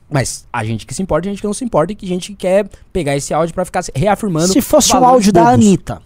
Mas 0.10 0.48
a 0.52 0.64
gente 0.64 0.86
que 0.88 0.94
se 0.94 1.02
importa, 1.04 1.28
a 1.28 1.32
gente 1.32 1.40
que 1.42 1.46
não 1.48 1.54
se 1.54 1.64
importa 1.64 1.94
e 1.94 1.96
que 1.96 2.06
a 2.06 2.10
gente 2.10 2.34
quer 2.34 2.68
pegar 2.92 3.16
esse 3.16 3.34
áudio 3.34 3.54
pra 3.54 3.64
ficar 3.66 3.84
reafirmando. 3.96 4.48
Se 4.52 4.62
fosse 4.62 4.96
o 4.96 5.04
áudio 5.06 5.32
da. 5.32 5.50
Anitta. 5.50 6.02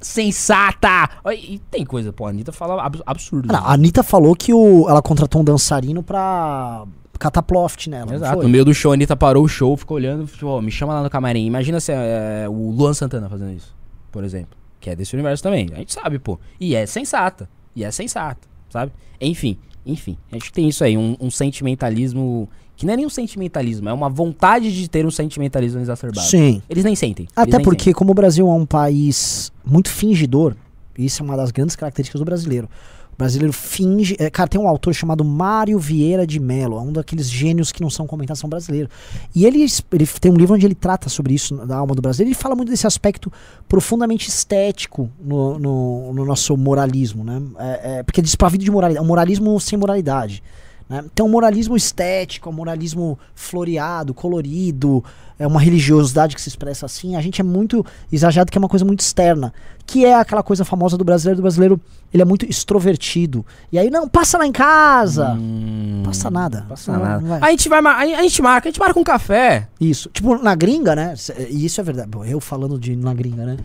Sensata! 0.00 1.08
E 1.32 1.58
tem 1.70 1.84
coisa, 1.84 2.12
pô, 2.12 2.26
a 2.26 2.30
Anitta 2.30 2.52
fala 2.52 2.82
ab- 2.82 3.02
absurdo. 3.06 3.48
Não, 3.48 3.54
a 3.64 3.72
Anitta 3.72 4.02
falou 4.02 4.36
que 4.36 4.52
o, 4.52 4.88
ela 4.88 5.00
contratou 5.00 5.40
um 5.40 5.44
dançarino 5.44 6.02
pra 6.02 6.84
catar 7.18 7.42
ploft 7.42 7.86
nela. 7.88 8.14
Exato. 8.14 8.42
No 8.42 8.48
meio 8.48 8.64
do 8.64 8.74
show, 8.74 8.90
a 8.90 8.94
Anitta 8.94 9.16
parou 9.16 9.42
o 9.44 9.48
show, 9.48 9.74
ficou 9.76 9.96
olhando, 9.96 10.26
tipo, 10.26 10.46
ó, 10.46 10.60
me 10.60 10.70
chama 10.70 10.92
lá 10.94 11.02
no 11.02 11.08
camarim. 11.10 11.46
Imagina 11.46 11.80
se 11.80 11.92
é, 11.92 12.46
o 12.48 12.70
Luan 12.70 12.92
Santana 12.92 13.28
fazendo 13.28 13.52
isso, 13.52 13.74
por 14.12 14.22
exemplo. 14.22 14.56
Que 14.78 14.90
é 14.90 14.96
desse 14.96 15.14
universo 15.14 15.42
também. 15.42 15.68
A 15.72 15.76
gente 15.76 15.92
sabe, 15.94 16.18
pô. 16.18 16.38
E 16.60 16.74
é 16.74 16.84
sensata. 16.86 17.48
E 17.74 17.82
é 17.82 17.90
sensata, 17.90 18.46
sabe? 18.68 18.92
Enfim, 19.20 19.58
enfim. 19.84 20.16
A 20.30 20.34
gente 20.34 20.52
tem 20.52 20.68
isso 20.68 20.84
aí, 20.84 20.96
um, 20.96 21.16
um 21.18 21.30
sentimentalismo. 21.30 22.48
Que 22.76 22.84
não 22.84 22.92
é 22.92 22.96
nem 22.96 23.06
um 23.06 23.10
sentimentalismo, 23.10 23.88
é 23.88 23.92
uma 23.92 24.08
vontade 24.08 24.74
de 24.74 24.88
ter 24.88 25.06
um 25.06 25.10
sentimentalismo 25.10 25.80
exacerbado. 25.80 26.28
Sim. 26.28 26.60
Eles 26.68 26.84
nem 26.84 26.94
sentem. 26.94 27.26
Até 27.34 27.56
nem 27.56 27.64
porque, 27.64 27.94
como 27.94 28.10
o 28.10 28.14
Brasil 28.14 28.46
é 28.46 28.52
um 28.52 28.66
país 28.66 29.50
muito 29.64 29.88
fingidor, 29.88 30.54
isso 30.98 31.22
é 31.22 31.24
uma 31.24 31.36
das 31.36 31.50
grandes 31.50 31.74
características 31.74 32.20
do 32.20 32.24
brasileiro. 32.24 32.68
O 33.12 33.16
brasileiro 33.16 33.50
finge. 33.50 34.14
é, 34.18 34.28
cara, 34.28 34.46
tem 34.46 34.60
um 34.60 34.68
autor 34.68 34.94
chamado 34.94 35.24
Mário 35.24 35.78
Vieira 35.78 36.26
de 36.26 36.38
Mello, 36.38 36.76
é 36.76 36.80
um 36.82 36.92
daqueles 36.92 37.30
gênios 37.30 37.72
que 37.72 37.80
não 37.80 37.88
são 37.88 38.06
comentados, 38.06 38.38
são 38.38 38.48
brasileiros. 38.48 38.90
E 39.34 39.46
ele, 39.46 39.64
ele 39.92 40.06
tem 40.20 40.30
um 40.30 40.36
livro 40.36 40.54
onde 40.54 40.66
ele 40.66 40.74
trata 40.74 41.08
sobre 41.08 41.32
isso, 41.32 41.56
da 41.66 41.78
alma 41.78 41.94
do 41.94 42.02
brasileiro. 42.02 42.28
Ele 42.28 42.38
fala 42.38 42.54
muito 42.54 42.68
desse 42.68 42.86
aspecto 42.86 43.32
profundamente 43.66 44.28
estético 44.28 45.10
no, 45.18 45.58
no, 45.58 46.12
no 46.12 46.24
nosso 46.26 46.54
moralismo, 46.58 47.24
né? 47.24 47.40
É, 47.58 47.98
é, 47.98 48.02
porque 48.02 48.20
ele 48.20 48.26
diz 48.26 48.34
pra 48.34 48.50
vida 48.50 48.62
de 48.62 48.70
moralidade, 48.70 49.02
um 49.02 49.08
moralismo 49.08 49.58
sem 49.60 49.78
moralidade. 49.78 50.42
Né? 50.88 51.04
Tem 51.14 51.24
um 51.24 51.28
moralismo 51.28 51.76
estético, 51.76 52.48
um 52.48 52.52
moralismo 52.52 53.18
floreado, 53.34 54.14
colorido, 54.14 55.02
é 55.38 55.46
uma 55.46 55.60
religiosidade 55.60 56.34
que 56.34 56.40
se 56.40 56.48
expressa 56.48 56.86
assim. 56.86 57.16
A 57.16 57.20
gente 57.20 57.40
é 57.40 57.44
muito 57.44 57.84
exagerado, 58.10 58.50
que 58.50 58.56
é 58.56 58.60
uma 58.60 58.68
coisa 58.68 58.84
muito 58.84 59.00
externa, 59.00 59.52
que 59.84 60.04
é 60.04 60.14
aquela 60.14 60.42
coisa 60.42 60.64
famosa 60.64 60.96
do 60.96 61.04
brasileiro. 61.04 61.38
Do 61.38 61.42
brasileiro, 61.42 61.80
ele 62.14 62.22
é 62.22 62.24
muito 62.24 62.46
extrovertido. 62.46 63.44
E 63.70 63.78
aí, 63.78 63.90
não, 63.90 64.08
passa 64.08 64.38
lá 64.38 64.46
em 64.46 64.52
casa. 64.52 65.32
Hum, 65.32 66.02
Passa 66.04 66.30
nada. 66.30 66.64
Passa 66.68 66.92
Não, 66.92 67.00
nada. 67.00 67.20
não 67.20 67.34
a 67.44 67.50
gente 67.50 67.68
vai, 67.68 67.80
a 67.84 68.22
gente 68.22 68.40
marca, 68.40 68.68
a 68.68 68.70
gente 68.70 68.78
marca 68.80 68.98
um 68.98 69.04
café. 69.04 69.68
Isso. 69.80 70.08
Tipo, 70.10 70.38
na 70.38 70.54
gringa, 70.54 70.94
né? 70.94 71.14
E 71.50 71.66
isso 71.66 71.80
é 71.80 71.84
verdade. 71.84 72.08
Bom, 72.08 72.24
eu 72.24 72.40
falando 72.40 72.78
de 72.78 72.94
na 72.96 73.12
gringa, 73.12 73.44
né? 73.44 73.56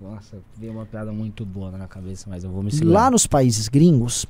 Nossa, 0.00 0.38
veio 0.56 0.72
uma 0.72 0.86
piada 0.86 1.12
muito 1.12 1.44
boa 1.44 1.70
na 1.70 1.76
minha 1.78 1.88
cabeça, 1.88 2.26
mas 2.28 2.42
eu 2.44 2.50
vou 2.50 2.62
me 2.62 2.70
Lá 2.82 3.10
nos 3.10 3.26
países 3.26 3.68
gringos, 3.68 4.26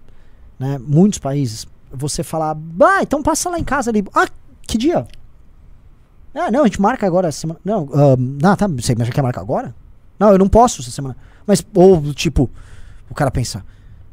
né? 0.61 0.79
Muitos 0.79 1.19
países, 1.19 1.67
você 1.91 2.23
fala, 2.23 2.55
ah, 2.83 3.03
então 3.03 3.23
passa 3.23 3.49
lá 3.49 3.59
em 3.59 3.65
casa 3.65 3.91
ali. 3.91 4.05
Ah, 4.15 4.29
que 4.67 4.77
dia? 4.77 5.07
Ah, 6.35 6.51
não, 6.51 6.61
a 6.61 6.67
gente 6.67 6.81
marca 6.81 7.07
agora 7.07 7.29
essa 7.29 7.41
semana. 7.41 7.59
Não, 7.65 7.89
ah, 7.95 8.15
não, 8.19 8.55
tá, 8.55 8.69
você 8.69 8.95
já 8.97 9.11
quer 9.11 9.23
marcar 9.23 9.41
agora? 9.41 9.75
Não, 10.19 10.31
eu 10.31 10.39
não 10.39 10.49
posso 10.49 10.83
essa 10.83 10.91
semana. 10.91 11.17
Mas, 11.47 11.65
ou 11.75 12.13
tipo, 12.13 12.49
o 13.09 13.15
cara 13.15 13.31
pensa, 13.31 13.65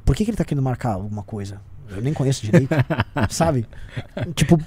por 0.05 0.15
que, 0.15 0.23
que 0.23 0.31
ele 0.31 0.37
tá 0.37 0.45
querendo 0.45 0.63
marcar 0.63 0.93
alguma 0.93 1.21
coisa? 1.21 1.59
Eu 1.89 2.01
nem 2.01 2.13
conheço 2.13 2.43
direito, 2.43 2.69
sabe? 3.29 3.67
Tipo, 4.33 4.57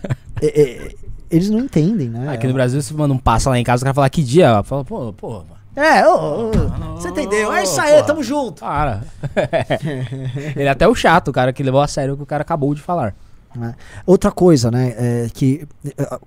é- 0.40 0.60
é- 0.60 0.94
eles 1.30 1.48
não 1.48 1.60
entendem, 1.60 2.08
né? 2.10 2.28
Aqui 2.28 2.46
no 2.46 2.52
Brasil, 2.52 2.80
você 2.82 2.92
manda 2.92 3.14
um 3.14 3.18
passa 3.18 3.48
lá 3.48 3.58
em 3.58 3.64
casa, 3.64 3.82
o 3.82 3.84
cara 3.84 3.94
fala 3.94 4.10
que 4.10 4.22
dia? 4.22 4.62
Fala, 4.64 4.84
pô, 4.84 5.12
pô. 5.14 5.42
É, 5.80 6.06
ô, 6.06 6.12
ô, 6.14 6.50
você 6.96 7.08
entendeu? 7.08 7.52
É 7.52 7.62
isso 7.62 7.80
aí, 7.80 8.02
tamo 8.02 8.22
junto. 8.22 8.60
Para. 8.60 9.02
Ele 10.56 10.64
é 10.64 10.68
até 10.68 10.86
o 10.86 10.94
chato, 10.94 11.28
o 11.28 11.32
cara 11.32 11.52
que 11.52 11.62
levou 11.62 11.80
a 11.80 11.88
sério 11.88 12.14
o 12.14 12.16
que 12.16 12.22
o 12.22 12.26
cara 12.26 12.42
acabou 12.42 12.74
de 12.74 12.80
falar. 12.82 13.14
né? 13.54 13.74
Outra 14.06 14.30
coisa, 14.30 14.70
né? 14.70 14.94
É 14.96 15.28
que. 15.32 15.66
é, 15.96 16.18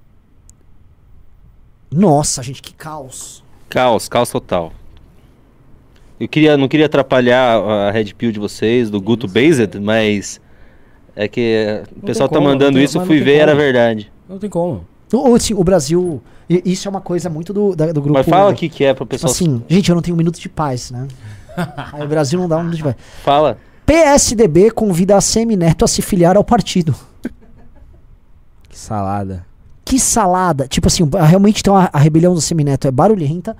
Nossa, 1.91 2.41
gente, 2.41 2.61
que 2.61 2.73
caos. 2.73 3.43
Caos, 3.69 4.07
caos 4.09 4.29
total. 4.29 4.71
Eu 6.19 6.27
queria, 6.27 6.55
não 6.57 6.67
queria 6.67 6.85
atrapalhar 6.85 7.57
a 7.61 7.91
Red 7.91 8.13
Pill 8.13 8.31
de 8.31 8.39
vocês, 8.39 8.89
do 8.89 9.01
Guto 9.01 9.27
Based, 9.27 9.79
mas 9.79 10.39
é 11.15 11.27
que 11.27 11.83
o 11.97 12.01
pessoal 12.01 12.29
tá 12.29 12.35
como, 12.35 12.47
mandando 12.47 12.71
não 12.71 12.75
tem- 12.77 12.83
isso, 12.85 12.99
fui 13.01 13.19
ver, 13.19 13.37
era 13.39 13.51
como. 13.51 13.61
verdade. 13.63 14.11
Não 14.27 14.39
tem 14.39 14.49
como. 14.49 14.87
Ou 15.11 15.35
assim, 15.35 15.53
o 15.53 15.63
Brasil. 15.63 16.21
e 16.49 16.61
Isso 16.71 16.87
é 16.87 16.91
uma 16.91 17.01
coisa 17.01 17.29
muito 17.29 17.51
do, 17.53 17.75
da- 17.75 17.91
do 17.91 18.01
grupo. 18.01 18.13
Mas 18.19 18.27
fala 18.27 18.51
o 18.51 18.55
que 18.55 18.69
que 18.69 18.83
é 18.83 18.93
pro 18.93 19.05
Tipo 19.05 19.11
pessoal. 19.11 19.31
assim, 19.31 19.63
gente, 19.67 19.89
eu 19.89 19.95
não 19.95 20.01
tenho 20.01 20.15
um 20.15 20.17
minuto 20.17 20.39
de 20.39 20.49
paz, 20.49 20.91
né? 20.91 21.07
Aí 21.93 22.03
o 22.03 22.07
Brasil 22.07 22.39
não 22.39 22.47
dá 22.47 22.57
um 22.57 22.61
minuto 22.61 22.77
de 22.77 22.83
paz. 22.83 22.95
Fala. 23.23 23.57
PSDB 23.85 24.71
convida 24.71 25.15
a 25.17 25.21
Semineto 25.21 25.83
a 25.85 25.87
se 25.87 26.01
filiar 26.01 26.37
ao 26.37 26.43
partido. 26.43 26.95
Que 28.69 28.77
salada. 28.77 29.45
Que 29.85 29.99
salada. 29.99 30.67
Tipo 30.67 30.87
assim, 30.87 31.07
realmente 31.27 31.59
então 31.59 31.75
a, 31.75 31.89
a 31.91 31.99
rebelião 31.99 32.33
do 32.33 32.41
Semineto 32.41 32.87
é 32.87 32.91
barulhenta. 32.91 33.55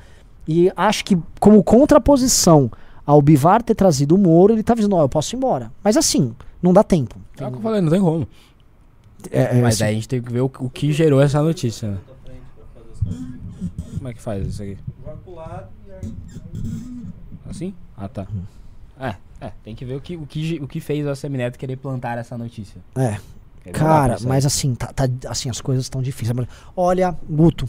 E 0.47 0.71
acho 0.75 1.05
que, 1.05 1.17
como 1.39 1.63
contraposição 1.63 2.69
ao 3.05 3.21
Bivar 3.21 3.61
ter 3.61 3.75
trazido 3.75 4.15
o 4.15 4.17
Moro, 4.17 4.53
ele 4.53 4.63
tá 4.63 4.73
dizendo, 4.73 4.95
ó, 4.95 5.01
eu 5.03 5.09
posso 5.09 5.35
ir 5.35 5.37
embora. 5.37 5.71
Mas 5.83 5.95
assim, 5.95 6.33
não 6.61 6.73
dá 6.73 6.83
tempo. 6.83 7.15
É 7.39 7.45
o 7.47 7.51
que 7.51 7.57
eu 7.57 7.61
falei, 7.61 7.81
não 7.81 7.89
tem 7.89 8.01
como. 8.01 8.27
É, 9.31 9.57
é, 9.57 9.61
Mas 9.61 9.75
assim, 9.75 9.83
daí 9.83 9.91
a 9.91 9.95
gente 9.95 10.07
tem 10.09 10.21
que 10.21 10.31
ver 10.31 10.41
o, 10.41 10.51
o 10.59 10.69
que 10.69 10.91
gerou 10.91 11.21
essa 11.21 11.41
notícia. 11.41 11.91
né? 11.91 11.97
Como 13.97 14.07
é 14.07 14.13
que 14.13 14.21
faz 14.21 14.45
isso 14.47 14.61
aqui? 14.61 14.77
Assim? 17.49 17.73
Ah, 17.97 18.07
tá. 18.07 18.27
É, 18.99 19.15
é, 19.41 19.51
tem 19.63 19.75
que 19.75 19.85
ver 19.85 19.95
o 19.95 20.01
que, 20.01 20.15
o 20.15 20.25
que, 20.25 20.59
o 20.61 20.67
que 20.67 20.79
fez 20.79 21.05
a 21.07 21.15
Semineto 21.15 21.57
querer 21.57 21.75
plantar 21.77 22.17
essa 22.17 22.37
notícia. 22.37 22.81
é. 22.95 23.17
Cara, 23.71 24.17
mas 24.25 24.45
assim, 24.45 24.75
tá, 24.75 24.87
tá- 24.87 25.07
assim, 25.29 25.49
as 25.49 25.61
coisas 25.61 25.85
estão 25.85 26.01
difíceis. 26.01 26.35
Mas, 26.35 26.49
Olha, 26.75 27.15
Guto, 27.29 27.65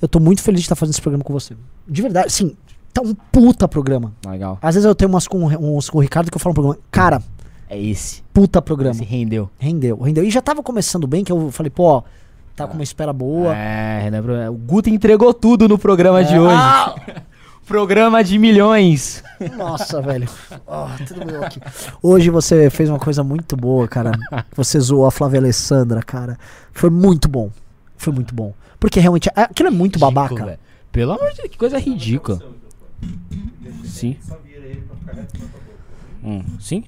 eu 0.00 0.06
tô 0.06 0.20
muito 0.20 0.40
feliz 0.40 0.60
de 0.60 0.66
estar 0.66 0.76
fazendo 0.76 0.92
esse 0.92 1.02
programa 1.02 1.24
com 1.24 1.32
você. 1.32 1.56
De 1.88 2.00
verdade, 2.00 2.28
assim, 2.28 2.56
tá 2.94 3.02
um 3.02 3.12
puta 3.12 3.66
programa. 3.66 4.12
Legal. 4.24 4.56
Às 4.62 4.76
vezes 4.76 4.86
eu 4.86 4.94
tenho 4.94 5.08
umas 5.08 5.26
com, 5.26 5.44
uns 5.46 5.90
com 5.90 5.98
o 5.98 6.00
Ricardo 6.00 6.30
que 6.30 6.36
eu 6.36 6.40
falo 6.40 6.52
no 6.52 6.54
programa, 6.62 6.78
cara, 6.92 7.20
É 7.70 7.78
esse. 7.80 8.22
puta 8.34 8.60
programa. 8.60 8.94
Esse 8.96 9.04
rendeu. 9.04 9.48
Rendeu, 9.58 9.96
rendeu. 9.98 10.24
E 10.24 10.30
já 10.30 10.42
tava 10.42 10.62
começando 10.62 11.06
bem, 11.06 11.22
que 11.24 11.30
eu 11.30 11.50
falei, 11.52 11.70
pô, 11.70 11.84
ó, 11.84 12.02
tá 12.56 12.66
com 12.66 12.74
uma 12.74 12.82
espera 12.82 13.12
boa. 13.12 13.56
É, 13.56 14.10
pro- 14.20 14.50
o 14.52 14.56
Guto 14.58 14.90
entregou 14.90 15.32
tudo 15.32 15.68
no 15.68 15.78
programa 15.78 16.24
de 16.24 16.34
É. 16.34 16.40
hoje. 16.40 16.54
Ah! 16.56 16.94
Programa 17.70 18.24
de 18.24 18.36
milhões. 18.36 19.22
Nossa, 19.56 20.02
velho. 20.02 20.28
Ó, 20.66 20.88
tudo 21.06 21.24
meu 21.24 21.44
aqui. 21.44 21.60
Hoje 22.02 22.28
você 22.28 22.68
fez 22.68 22.90
uma 22.90 22.98
coisa 22.98 23.22
muito 23.22 23.56
boa, 23.56 23.86
cara. 23.86 24.10
Você 24.56 24.80
zoou 24.80 25.06
a 25.06 25.10
Flávia 25.12 25.38
Alessandra, 25.38 26.02
cara. 26.02 26.36
Foi 26.72 26.90
muito 26.90 27.28
bom. 27.28 27.48
Foi 27.96 28.12
muito 28.12 28.34
bom. 28.34 28.52
Porque 28.80 28.98
realmente, 28.98 29.30
aquilo 29.36 29.68
é 29.68 29.70
muito 29.70 30.00
Ridículo, 30.00 30.12
babaca. 30.12 30.44
velho. 30.46 30.58
Pelo 30.90 31.12
amor 31.12 31.30
de 31.30 31.36
Deus, 31.36 31.48
que 31.48 31.56
coisa 31.56 31.78
ridícula. 31.78 32.42
Sim. 33.84 34.16
Hum, 36.24 36.42
sim? 36.58 36.82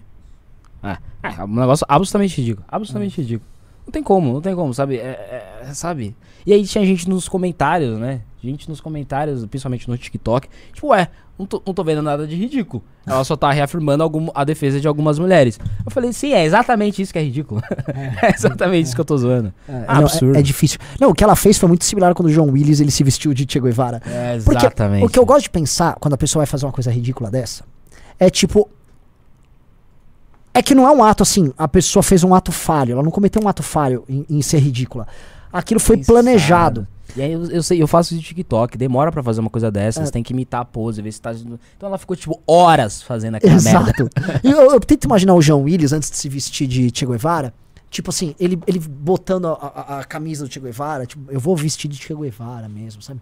Ah, 0.83 0.99
é 1.23 1.45
um 1.45 1.55
negócio 1.55 1.87
absolutamente 1.89 2.41
ridículo. 2.41 2.67
Absolutamente 2.69 3.21
ridículo. 3.21 3.51
Não 3.87 3.93
tem 3.93 4.03
como, 4.03 4.33
não 4.33 4.41
tem 4.41 4.55
como, 4.55 4.73
sabe? 4.73 4.97
É, 4.97 5.61
é, 5.63 5.75
sabe? 5.75 6.17
E 6.47 6.53
aí 6.53 6.65
tinha 6.65 6.85
gente 6.85 7.09
nos 7.09 7.29
comentários, 7.29 7.99
né? 7.99 8.23
Gente 8.43 8.69
nos 8.69 8.81
comentários, 8.81 9.45
principalmente 9.47 9.89
no 9.89 9.97
TikTok. 9.97 10.49
Tipo, 10.73 10.89
ué, 10.89 11.09
não 11.39 11.47
tô, 11.47 11.63
não 11.65 11.75
tô 11.75 11.83
vendo 11.83 12.03
nada 12.03 12.27
de 12.27 12.37
ridículo. 12.37 12.83
Ela 13.07 13.25
só 13.25 13.37
tá 13.37 13.51
reafirmando 13.51 14.03
algum, 14.03 14.29
a 14.35 14.45
defesa 14.45 14.81
de 14.81 14.87
algumas 14.87 15.19
mulheres. 15.19 15.59
Eu 15.85 15.91
falei, 15.91 16.13
sim, 16.13 16.33
é 16.33 16.45
exatamente 16.45 17.03
isso 17.03 17.13
que 17.13 17.19
é 17.19 17.23
ridículo. 17.23 17.63
É, 18.23 18.31
exatamente 18.35 18.87
isso 18.87 18.95
que 18.95 19.01
eu 19.01 19.05
tô 19.05 19.17
zoando. 19.17 19.53
É, 19.69 19.73
não, 19.73 20.03
Absurdo. 20.03 20.37
é, 20.37 20.41
é 20.41 20.43
difícil. 20.43 20.79
Não, 21.01 21.11
o 21.11 21.15
que 21.15 21.25
ela 21.25 21.35
fez 21.35 21.59
foi 21.59 21.69
muito 21.69 21.85
similar 21.85 22.15
quando 22.15 22.29
o 22.29 22.33
João 22.33 22.49
Willis 22.51 22.81
ele 22.81 22.91
se 22.91 23.03
vestiu 23.03 23.35
de 23.35 23.47
Che 23.49 23.61
Guevara. 23.61 24.01
É, 24.07 24.39
Porque 24.39 24.59
exatamente. 24.59 25.05
o 25.05 25.09
que 25.09 25.19
eu 25.19 25.27
gosto 25.27 25.45
de 25.45 25.51
pensar 25.51 25.97
quando 26.01 26.15
a 26.15 26.19
pessoa 26.19 26.41
vai 26.41 26.47
fazer 26.47 26.67
uma 26.67 26.73
coisa 26.73 26.91
ridícula 26.91 27.31
dessa 27.31 27.65
é 28.19 28.31
tipo. 28.31 28.69
É 30.55 30.63
que 30.63 30.75
não 30.75 30.87
é 30.87 30.91
um 30.91 31.03
ato 31.03 31.23
assim, 31.23 31.53
a 31.57 31.67
pessoa 31.67 32.03
fez 32.03 32.23
um 32.25 32.35
ato 32.35 32.53
falho, 32.53 32.93
ela 32.93 33.03
não 33.03 33.11
cometeu 33.11 33.43
um 33.43 33.49
ato 33.49 33.63
falho 33.63 34.05
em, 34.09 34.25
em 34.29 34.43
ser 34.43 34.59
ridícula. 34.59 35.07
Aquilo 35.53 35.81
foi 35.81 35.97
Pensado. 35.99 36.13
planejado. 36.15 36.87
E 37.15 37.21
aí 37.23 37.33
eu, 37.33 37.45
eu 37.51 37.63
sei, 37.63 37.83
eu 37.83 37.87
faço 37.87 38.15
isso 38.15 38.23
de 38.23 38.29
TikTok, 38.29 38.77
demora 38.79 39.13
pra 39.13 39.23
fazer 39.23 39.41
uma 39.41 39.51
coisa 39.51 39.71
dessas, 39.71 40.09
É. 40.09 40.13
tem 40.13 40.23
que 40.23 40.33
imitar 40.33 40.63
a 40.63 40.65
pose, 40.65 41.01
ver 41.03 41.13
se 41.13 41.21
tá. 41.21 41.33
Então 41.33 41.89
ela 41.89 41.99
ficou, 41.99 42.17
tipo, 42.17 42.41
horas 42.47 43.03
fazendo 43.03 43.35
aquela 43.37 43.53
merda. 43.61 43.69
Exato. 43.91 44.11
E 44.43 44.51
eu, 44.51 44.73
eu 44.73 44.81
tento 44.81 45.05
imaginar 45.05 45.35
o 45.35 45.43
João 45.43 45.63
Willis 45.63 45.93
antes 45.93 46.11
de 46.11 46.17
se 46.17 46.29
vestir 46.29 46.67
de 46.67 46.91
Che 46.95 47.05
Guevara. 47.07 47.53
Tipo 47.91 48.09
assim, 48.09 48.35
ele, 48.41 48.59
ele 48.67 48.79
botando 48.79 49.47
a, 49.49 49.53
a- 49.53 49.99
a 50.01 50.05
camisa 50.05 50.47
do 50.47 50.51
Che 50.53 50.59
Guevara, 50.59 51.05
tipo, 51.05 51.31
eu 51.31 51.39
vou 51.39 51.55
vestir 51.55 51.89
de 51.91 51.99
Che 51.99 52.15
Guevara 52.15 52.67
mesmo, 52.69 53.03
sabe? 53.03 53.21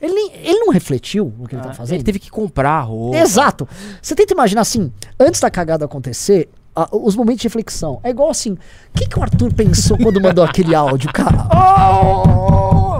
Ele, 0.00 0.14
nem- 0.14 0.32
ele 0.34 0.58
não 0.60 0.70
refletiu 0.72 1.32
o 1.38 1.46
que 1.48 1.54
ele 1.56 1.62
tá 1.62 1.74
fazendo. 1.74 1.94
Ah, 1.94 1.96
Ele 1.96 2.04
teve 2.04 2.18
que 2.20 2.30
comprar 2.30 2.80
roupa. 2.82 3.16
Exato. 3.18 3.68
Você 4.00 4.14
tenta 4.14 4.32
imaginar 4.32 4.60
assim, 4.62 4.92
antes 5.18 5.40
da 5.40 5.50
cagada 5.50 5.84
acontecer, 5.84 6.48
os 6.90 7.14
momentos 7.16 7.42
de 7.42 7.48
reflexão. 7.48 8.00
É 8.02 8.10
igual 8.10 8.30
assim, 8.30 8.52
o 8.52 8.58
que, 8.94 9.06
que 9.06 9.18
o 9.18 9.22
Arthur 9.22 9.52
pensou 9.52 9.96
quando 9.98 10.20
mandou 10.20 10.44
aquele 10.44 10.74
áudio, 10.74 11.12
cara? 11.12 11.48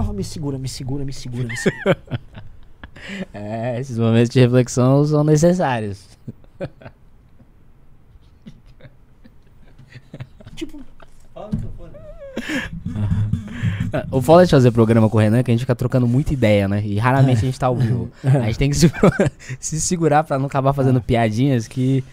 Oh! 0.05 0.13
Me 0.13 0.23
segura, 0.23 0.57
me 0.59 0.67
segura, 0.69 1.03
me 1.03 1.13
segura, 1.13 1.47
me 1.47 1.57
segura. 1.57 1.97
É, 3.33 3.77
esses 3.81 3.97
momentos 3.97 4.29
de 4.29 4.39
reflexão 4.39 5.03
são 5.03 5.25
necessários. 5.25 6.07
tipo, 10.55 10.79
O 14.11 14.21
foda 14.21 14.45
de 14.45 14.51
fazer 14.51 14.71
programa 14.71 15.09
com 15.09 15.17
o 15.17 15.19
Renan 15.19 15.39
é 15.39 15.43
que 15.43 15.51
a 15.51 15.53
gente 15.53 15.61
fica 15.61 15.75
trocando 15.75 16.07
muita 16.07 16.33
ideia, 16.33 16.67
né? 16.67 16.81
E 16.85 16.97
raramente 16.97 17.39
a 17.39 17.45
gente 17.45 17.59
tá 17.59 17.67
ao 17.67 17.75
vivo. 17.75 18.09
A 18.23 18.47
gente 18.47 18.57
tem 18.57 18.69
que 18.69 18.75
se, 18.75 18.91
se 19.59 19.81
segurar 19.81 20.23
pra 20.23 20.39
não 20.39 20.45
acabar 20.47 20.73
fazendo 20.73 21.01
piadinhas 21.01 21.67
que. 21.67 22.03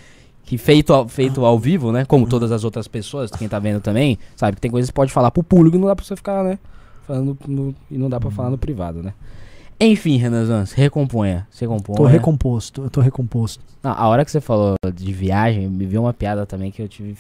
Que 0.51 0.59
feito 0.59 0.93
ao, 0.93 1.07
feito 1.07 1.45
ao 1.45 1.57
vivo, 1.57 1.93
né? 1.93 2.05
Como 2.05 2.27
todas 2.27 2.51
as 2.51 2.65
outras 2.65 2.89
pessoas, 2.89 3.31
quem 3.31 3.49
tá 3.49 3.61
vendo 3.61 3.81
também, 3.81 4.19
sabe? 4.35 4.57
Que 4.57 4.61
tem 4.61 4.69
coisas 4.69 4.91
que 4.91 4.95
pode 4.95 5.13
falar 5.13 5.31
pro 5.31 5.45
público 5.45 5.77
e 5.77 5.79
não 5.79 5.87
dá 5.87 5.95
pra 5.95 6.05
você 6.05 6.17
ficar, 6.17 6.43
né? 6.43 6.59
Falando 7.07 7.39
no- 7.47 7.73
e 7.89 7.97
não 7.97 8.11
dá 8.11 8.19
pra 8.19 8.33
falar 8.33 8.51
no 8.51 8.59
privado, 8.59 9.01
né? 9.01 9.15
Enfim, 9.79 10.17
Renan 10.17 10.45
Zans, 10.45 10.73
recomponha. 10.73 11.47
Se 11.53 11.61
recomponha. 11.61 11.97
tô 11.97 12.05
recomposto, 12.05 12.83
eu 12.83 12.91
tô 12.91 13.01
recomposto. 13.01 13.63
Não, 13.81 13.93
a 13.93 14.09
hora 14.09 14.25
que 14.25 14.31
você 14.33 14.41
falou 14.41 14.75
de 14.93 15.13
viagem, 15.13 15.69
me 15.69 15.87
veio 15.87 16.03
uma 16.03 16.13
piada 16.13 16.45
também 16.45 16.73
que 16.73 16.83
eu 16.83 16.89
tive, 16.89 17.17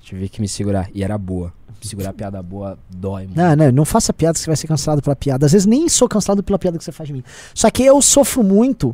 tive 0.00 0.28
que 0.28 0.40
me 0.40 0.48
segurar. 0.48 0.90
E 0.92 1.04
era 1.04 1.16
boa. 1.16 1.52
Segurar 1.80 2.12
piada 2.14 2.42
boa 2.42 2.76
dói 2.90 3.26
muito. 3.26 3.36
Não, 3.36 3.54
não, 3.54 3.70
não 3.70 3.84
faça 3.84 4.12
piada 4.12 4.34
que 4.34 4.40
você 4.40 4.46
vai 4.48 4.56
ser 4.56 4.66
cancelado 4.66 5.00
pela 5.02 5.14
piada. 5.14 5.46
Às 5.46 5.52
vezes 5.52 5.66
nem 5.66 5.88
sou 5.88 6.08
cancelado 6.08 6.42
pela 6.42 6.58
piada 6.58 6.76
que 6.78 6.82
você 6.82 6.90
faz 6.90 7.06
de 7.06 7.12
mim. 7.12 7.22
Só 7.54 7.70
que 7.70 7.84
eu 7.84 8.02
sofro 8.02 8.42
muito 8.42 8.92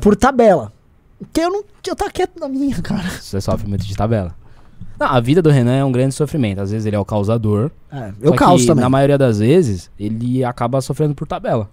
por 0.00 0.16
tabela. 0.16 0.72
Porque 1.22 1.40
eu 1.40 1.50
não. 1.50 1.64
Eu 1.86 1.96
tô 1.96 2.08
quieto 2.10 2.38
na 2.40 2.48
minha, 2.48 2.80
cara. 2.82 3.08
você 3.08 3.40
sofre 3.40 3.68
muito 3.68 3.84
de 3.84 3.96
tabela. 3.96 4.34
Não, 4.98 5.06
a 5.08 5.20
vida 5.20 5.40
do 5.42 5.50
Renan 5.50 5.76
é 5.76 5.84
um 5.84 5.90
grande 5.92 6.14
sofrimento. 6.14 6.60
Às 6.60 6.70
vezes 6.70 6.86
ele 6.86 6.94
é 6.96 6.98
o 6.98 7.04
causador. 7.04 7.70
É, 7.90 8.12
eu 8.20 8.34
causo 8.34 8.66
também. 8.66 8.82
Na 8.82 8.90
maioria 8.90 9.18
das 9.18 9.38
vezes, 9.38 9.90
ele 9.98 10.44
acaba 10.44 10.80
sofrendo 10.80 11.14
por 11.14 11.26
tabela. 11.26 11.68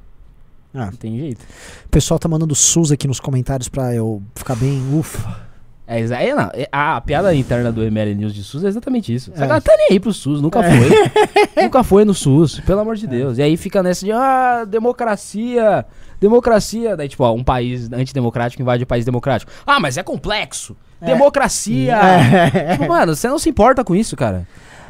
Ah. 0.73 0.85
Não 0.85 0.93
tem 0.93 1.17
jeito. 1.17 1.41
O 1.85 1.89
pessoal 1.89 2.19
tá 2.19 2.27
mandando 2.27 2.53
SUS 2.55 2.91
aqui 2.91 3.07
nos 3.07 3.19
comentários 3.19 3.67
pra 3.67 3.93
eu 3.93 4.21
ficar 4.35 4.55
bem. 4.55 4.81
Ufa. 4.93 5.47
É, 5.87 6.01
é, 6.01 6.35
não, 6.35 6.51
é- 6.53 6.69
a, 6.71 6.97
a 6.97 7.01
piada 7.01 7.33
interna 7.33 7.71
do 7.71 7.83
ML 7.83 8.13
News 8.13 8.33
de 8.35 8.43
SUS 8.43 8.63
é 8.63 8.67
exatamente 8.67 9.11
isso. 9.13 9.31
Essa 9.33 9.45
É. 9.45 9.47
galera 9.47 9.61
tá 9.61 9.75
nem 9.75 9.87
aí 9.91 9.99
pro 9.99 10.13
SUS, 10.13 10.39
nunca 10.39 10.61
foi. 10.61 10.79
nunca 11.63 11.83
foi 11.83 12.05
no 12.05 12.13
SUS, 12.13 12.59
pelo 12.59 12.81
amor 12.81 12.95
de 12.95 13.07
Deus. 13.07 13.39
E 13.39 13.41
aí 13.41 13.57
fica 13.57 13.81
nessa 13.81 14.05
de, 14.05 14.11
ah, 14.11 14.65
democracia, 14.65 15.83
democracia. 16.19 16.95
Daí, 16.97 17.07
tipo, 17.07 17.23
ó, 17.23 17.33
um 17.33 17.43
país 17.43 17.91
antidemocrático 17.91 18.61
invade 18.61 18.83
um 18.83 18.87
país 18.87 19.05
democrático. 19.05 19.51
Ah, 19.65 19.79
mas 19.79 19.97
é 19.97 20.03
complexo. 20.03 20.75
Democracia. 21.01 21.95
É. 21.95 22.73
Tipo, 22.73 22.87
mano, 22.87 23.15
você 23.15 23.27
não 23.27 23.39
se 23.39 23.49
importa 23.49 23.83
com 23.83 23.95
isso, 23.95 24.15
cara. 24.15 24.47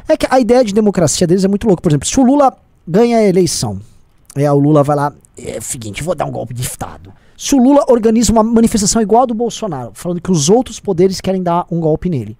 É 0.08 0.16
que 0.16 0.26
a 0.28 0.40
ideia 0.40 0.64
de 0.64 0.74
democracia 0.74 1.26
deles 1.26 1.44
é 1.44 1.48
muito 1.48 1.66
louca. 1.66 1.82
Por 1.82 1.90
exemplo, 1.90 2.08
se 2.08 2.18
o 2.18 2.24
Lula 2.24 2.56
ganha 2.86 3.18
a 3.18 3.22
eleição, 3.22 3.80
é, 4.34 4.50
o 4.50 4.58
Lula 4.58 4.82
vai 4.82 4.96
lá, 4.96 5.12
é 5.38 5.58
o 5.58 5.62
seguinte, 5.62 6.02
vou 6.02 6.14
dar 6.14 6.24
um 6.24 6.30
golpe 6.32 6.52
de 6.52 6.62
Estado. 6.62 7.12
Se 7.36 7.54
o 7.54 7.58
Lula 7.58 7.84
organiza 7.88 8.32
uma 8.32 8.42
manifestação 8.42 9.00
igual 9.00 9.22
a 9.22 9.26
do 9.26 9.34
Bolsonaro, 9.34 9.92
falando 9.94 10.20
que 10.20 10.30
os 10.30 10.50
outros 10.50 10.78
poderes 10.78 11.20
querem 11.20 11.42
dar 11.42 11.64
um 11.70 11.80
golpe 11.80 12.10
nele. 12.10 12.36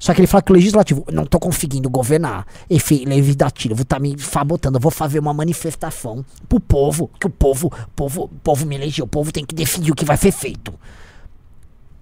Só 0.00 0.14
que 0.14 0.20
ele 0.20 0.26
fala 0.26 0.40
que 0.42 0.50
o 0.50 0.54
legislativo, 0.54 1.04
não 1.12 1.26
tô 1.26 1.38
conseguindo 1.38 1.90
governar, 1.90 2.46
enfim, 2.70 3.04
legislativo 3.04 3.84
tá 3.84 3.98
me 3.98 4.18
sabotando, 4.18 4.78
eu 4.78 4.80
vou 4.80 4.90
fazer 4.90 5.18
uma 5.18 5.34
manifestação 5.34 6.24
pro 6.48 6.58
povo, 6.58 7.10
que 7.20 7.26
o 7.26 7.30
povo, 7.30 7.66
o 7.68 7.90
povo, 7.94 8.22
o 8.24 8.28
povo 8.28 8.64
me 8.64 8.76
elegeu, 8.76 9.04
o 9.04 9.08
povo 9.08 9.30
tem 9.30 9.44
que 9.44 9.54
decidir 9.54 9.92
o 9.92 9.94
que 9.94 10.06
vai 10.06 10.16
ser 10.16 10.32
feito. 10.32 10.72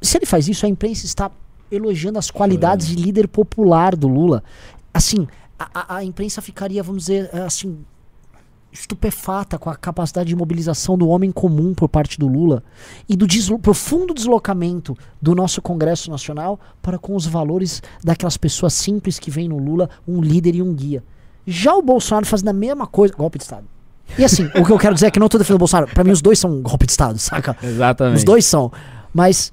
Se 0.00 0.16
ele 0.16 0.26
faz 0.26 0.46
isso, 0.48 0.64
a 0.64 0.68
imprensa 0.68 1.04
está 1.06 1.28
elogiando 1.72 2.20
as 2.20 2.30
qualidades 2.30 2.86
de 2.86 2.94
líder 2.94 3.26
popular 3.26 3.96
do 3.96 4.06
Lula. 4.06 4.44
Assim, 4.94 5.26
a, 5.58 5.96
a- 5.96 6.04
imprensa 6.04 6.40
ficaria, 6.40 6.82
vamos 6.84 7.02
dizer, 7.06 7.28
assim, 7.34 7.78
estupefata 8.72 9.58
com 9.58 9.70
a 9.70 9.74
capacidade 9.76 10.28
de 10.28 10.36
mobilização 10.36 10.96
do 10.96 11.08
homem 11.08 11.32
comum 11.32 11.74
por 11.74 11.88
parte 11.88 12.18
do 12.18 12.26
Lula 12.28 12.62
e 13.08 13.16
do 13.16 13.26
deslo- 13.26 13.58
profundo 13.58 14.12
deslocamento 14.14 14.96
do 15.20 15.34
nosso 15.34 15.60
Congresso 15.62 16.10
Nacional 16.10 16.58
para 16.82 16.98
com 16.98 17.14
os 17.16 17.26
valores 17.26 17.82
daquelas 18.04 18.36
pessoas 18.36 18.74
simples 18.74 19.18
que 19.18 19.30
veem 19.30 19.48
no 19.48 19.58
Lula 19.58 19.88
um 20.06 20.20
líder 20.20 20.54
e 20.56 20.62
um 20.62 20.74
guia. 20.74 21.02
Já 21.46 21.74
o 21.74 21.82
Bolsonaro 21.82 22.26
fazendo 22.26 22.48
a 22.48 22.52
mesma 22.52 22.86
coisa, 22.86 23.14
golpe 23.16 23.38
de 23.38 23.44
Estado. 23.44 23.64
E 24.18 24.24
assim, 24.24 24.46
o 24.54 24.64
que 24.64 24.70
eu 24.72 24.78
quero 24.78 24.94
dizer 24.94 25.06
é 25.06 25.10
que 25.10 25.18
não 25.20 25.28
tô 25.28 25.38
defendendo 25.38 25.56
o 25.56 25.60
Bolsonaro. 25.60 25.92
Pra 25.92 26.04
mim, 26.04 26.10
os 26.10 26.22
dois 26.22 26.38
são 26.38 26.60
golpe 26.62 26.86
de 26.86 26.92
Estado, 26.92 27.18
saca? 27.18 27.56
Exatamente. 27.62 28.18
Os 28.18 28.24
dois 28.24 28.44
são. 28.46 28.70
Mas, 29.12 29.52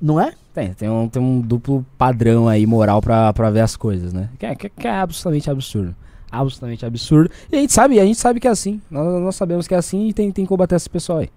não 0.00 0.20
é? 0.20 0.32
Tem, 0.54 0.72
tem 0.72 0.88
um, 0.88 1.08
tem 1.08 1.20
um 1.22 1.40
duplo 1.40 1.84
padrão 1.98 2.48
aí 2.48 2.66
moral 2.66 3.00
pra, 3.02 3.32
pra 3.32 3.50
ver 3.50 3.60
as 3.60 3.76
coisas, 3.76 4.12
né? 4.12 4.28
Que 4.38 4.46
é, 4.46 4.54
que, 4.54 4.68
que 4.68 4.86
é 4.86 4.90
absolutamente 5.00 5.50
absurdo. 5.50 5.94
Absolutamente 6.34 6.84
absurdo. 6.86 7.30
E 7.50 7.56
a 7.56 7.60
gente 7.60 7.72
sabe, 7.72 7.98
a 8.00 8.04
gente 8.04 8.18
sabe 8.18 8.40
que 8.40 8.48
é 8.48 8.50
assim. 8.50 8.80
Nós, 8.90 9.22
nós 9.22 9.36
sabemos 9.36 9.66
que 9.68 9.74
é 9.74 9.76
assim 9.78 10.08
e 10.08 10.12
tem, 10.12 10.30
tem 10.30 10.44
que 10.44 10.48
combater 10.48 10.74
esse 10.76 10.88
pessoal 10.90 11.18
aí. 11.18 11.30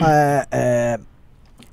É, 0.00 0.46
é, 0.50 1.00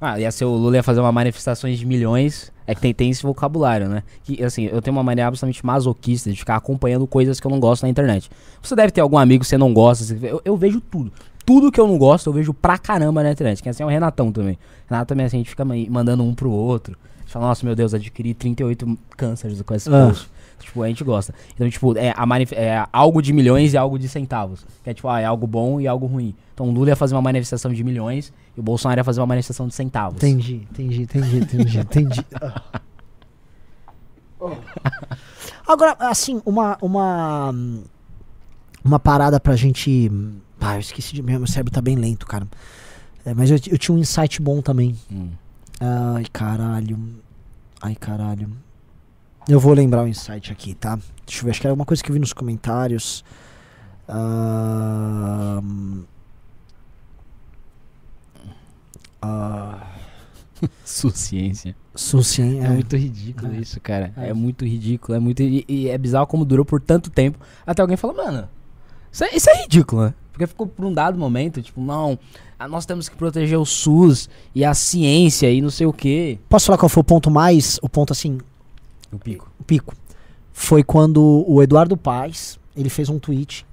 Ah, 0.01 0.19
ia 0.19 0.31
ser 0.31 0.45
o 0.45 0.49
Lula 0.55 0.77
ia 0.77 0.83
fazer 0.83 0.99
uma 1.01 1.11
manifestações 1.11 1.77
de 1.79 1.85
milhões. 1.85 2.51
É 2.65 2.75
que 2.75 2.81
tem, 2.81 2.93
tem 2.93 3.09
esse 3.09 3.23
vocabulário, 3.23 3.89
né? 3.89 4.03
Que, 4.23 4.43
assim, 4.43 4.65
eu 4.65 4.79
tenho 4.81 4.95
uma 4.95 5.01
maneira 5.03 5.27
absolutamente 5.27 5.65
masoquista 5.65 6.29
de 6.31 6.37
ficar 6.37 6.55
acompanhando 6.55 7.07
coisas 7.07 7.39
que 7.39 7.47
eu 7.47 7.49
não 7.51 7.59
gosto 7.59 7.81
na 7.81 7.89
internet. 7.89 8.29
Você 8.61 8.75
deve 8.75 8.91
ter 8.91 9.01
algum 9.01 9.17
amigo 9.17 9.41
que 9.43 9.47
você 9.49 9.57
não 9.57 9.73
gosta. 9.73 10.03
você- 10.05 10.19
Eu, 10.21 10.39
eu 10.45 10.55
vejo 10.55 10.79
tudo. 10.79 11.11
Tudo 11.43 11.71
que 11.71 11.79
eu 11.81 11.87
não 11.87 11.97
gosto, 11.97 12.27
eu 12.29 12.33
vejo 12.33 12.53
pra 12.53 12.77
caramba 12.77 13.23
na 13.23 13.31
internet. 13.31 13.63
Que 13.63 13.69
assim 13.69 13.81
é 13.81 13.85
o 13.85 13.89
Renatão 13.89 14.31
também. 14.31 14.55
Renato 14.87 15.07
também, 15.09 15.25
assim, 15.25 15.37
a 15.37 15.39
gente 15.39 15.49
fica 15.49 15.65
ma- 15.65 15.73
mandando 15.89 16.23
um 16.23 16.35
pro 16.35 16.51
outro. 16.51 16.95
A 17.17 17.21
gente 17.21 17.31
fala, 17.33 17.47
nossa, 17.47 17.65
meu 17.65 17.75
Deus, 17.75 17.91
adquiri 17.95 18.35
38 18.35 18.97
cânceres 19.17 19.59
com 19.63 19.73
esse 19.73 19.89
Ah. 19.89 20.07
post. 20.07 20.29
Tipo, 20.60 20.84
a 20.84 20.88
gente 20.88 21.03
gosta. 21.03 21.34
Então, 21.55 21.70
tipo, 21.70 21.97
é, 21.97 22.14
a 22.16 22.26
manif- 22.26 22.53
é 22.55 22.86
algo 22.91 23.22
de 23.22 23.32
milhões 23.34 23.74
e 23.74 23.78
algo 23.78 23.97
de 23.99 24.07
centavos. 24.07 24.66
Que 24.84 24.89
é 24.89 24.93
tipo, 24.93 25.07
ah, 25.07 25.20
é 25.20 25.26
algo 25.26 25.47
bom 25.47 25.80
e 25.82 25.88
algo 25.88 26.05
ruim. 26.05 26.36
Então 26.53 26.68
o 26.68 26.72
Lula 26.72 26.89
ia 26.89 26.95
fazer 26.95 27.16
uma 27.16 27.22
manifestação 27.22 27.72
de 27.74 27.84
milhões 27.84 28.34
e 28.55 28.60
o 28.60 28.64
Bolsonaro 28.64 28.99
ia 28.99 29.03
fazer 29.03 29.20
uma 29.22 29.28
manifestação 29.28 29.68
de 29.68 29.74
centavos. 29.76 30.18
entendi, 30.22 30.68
entendi, 30.72 31.01
entendi, 31.03 31.38
entendi, 31.38 31.80
entendi. 31.80 32.26
Agora, 35.68 35.95
assim, 35.99 36.41
uma, 36.45 36.78
uma, 36.82 37.53
uma 38.84 38.99
parada 38.99 39.39
pra 39.39 39.55
gente. 39.55 40.12
Ah, 40.60 40.76
eu 40.76 40.80
esqueci 40.80 41.14
de. 41.14 41.22
Meu 41.22 41.45
cérebro 41.47 41.72
tá 41.74 41.82
bem 41.82 41.95
lento, 41.95 42.26
cara. 42.26 42.47
É, 43.26 43.34
mas 43.34 43.51
eu, 43.51 43.57
eu 43.68 43.78
tinha 43.78 43.95
um 43.95 43.99
insight 43.99 44.41
bom 44.41 44.62
também. 44.62 44.95
Hum. 45.12 45.30
Ai, 45.80 46.26
caralho. 46.32 46.97
Ai, 47.82 47.95
caralho. 47.95 48.49
Eu 49.49 49.59
vou 49.59 49.73
lembrar 49.73 50.03
o 50.03 50.07
insight 50.07 50.51
aqui, 50.51 50.75
tá? 50.75 50.95
Deixa 51.25 51.41
eu 51.41 51.45
ver, 51.45 51.49
acho 51.49 51.59
que 51.61 51.65
era 51.65 51.73
uma 51.73 51.85
coisa 51.85 52.03
que 52.03 52.11
eu 52.11 52.13
vi 52.13 52.19
nos 52.19 52.33
comentários. 52.33 53.25
Ahn. 54.07 56.03
Ah, 59.19 59.87
Suciência. 60.85 61.75
Sucien, 61.95 62.61
É, 62.61 62.65
é. 62.65 62.69
muito 62.69 62.95
ridículo 62.95 63.53
isso, 63.55 63.79
cara. 63.81 64.13
É. 64.15 64.29
É. 64.29 64.33
muito 64.33 64.63
ridículo. 64.65 65.15
É 65.15 65.19
muito. 65.19 65.41
E, 65.41 65.65
e 65.67 65.89
é 65.89 65.97
bizarro 65.97 66.27
como 66.27 66.45
durou 66.45 66.63
por 66.63 66.79
tanto 66.79 67.09
tempo. 67.09 67.39
Até 67.65 67.81
alguém 67.81 67.97
falou, 67.97 68.15
mano, 68.15 68.47
isso 69.11 69.23
é, 69.23 69.35
isso 69.35 69.49
é 69.49 69.63
ridículo, 69.63 70.03
né? 70.03 70.13
Porque 70.31 70.45
ficou 70.47 70.67
por 70.67 70.85
um 70.85 70.93
dado 70.93 71.17
momento, 71.17 71.61
tipo, 71.61 71.81
não, 71.81 72.17
ah, 72.57 72.67
nós 72.67 72.85
temos 72.85 73.09
que 73.09 73.15
proteger 73.15 73.57
o 73.59 73.65
SUS 73.65 74.29
e 74.55 74.63
a 74.63 74.73
ciência 74.73 75.51
e 75.51 75.59
não 75.59 75.69
sei 75.69 75.87
o 75.87 75.91
quê. 75.91 76.39
Posso 76.47 76.67
falar 76.67 76.77
qual 76.77 76.87
foi 76.87 77.01
o 77.01 77.03
ponto 77.03 77.29
mais. 77.29 77.77
O 77.81 77.89
ponto 77.89 78.13
assim, 78.13 78.37
O 79.12 79.18
pico. 79.18 79.51
o 79.60 79.64
pico? 79.64 79.95
Foi 80.53 80.84
quando 80.84 81.45
o 81.47 81.62
Eduardo 81.64 81.95
Paes 81.95 82.60
ele 82.76 82.89
fez 82.89 83.10
um 83.10 83.20
tweet. 83.20 83.66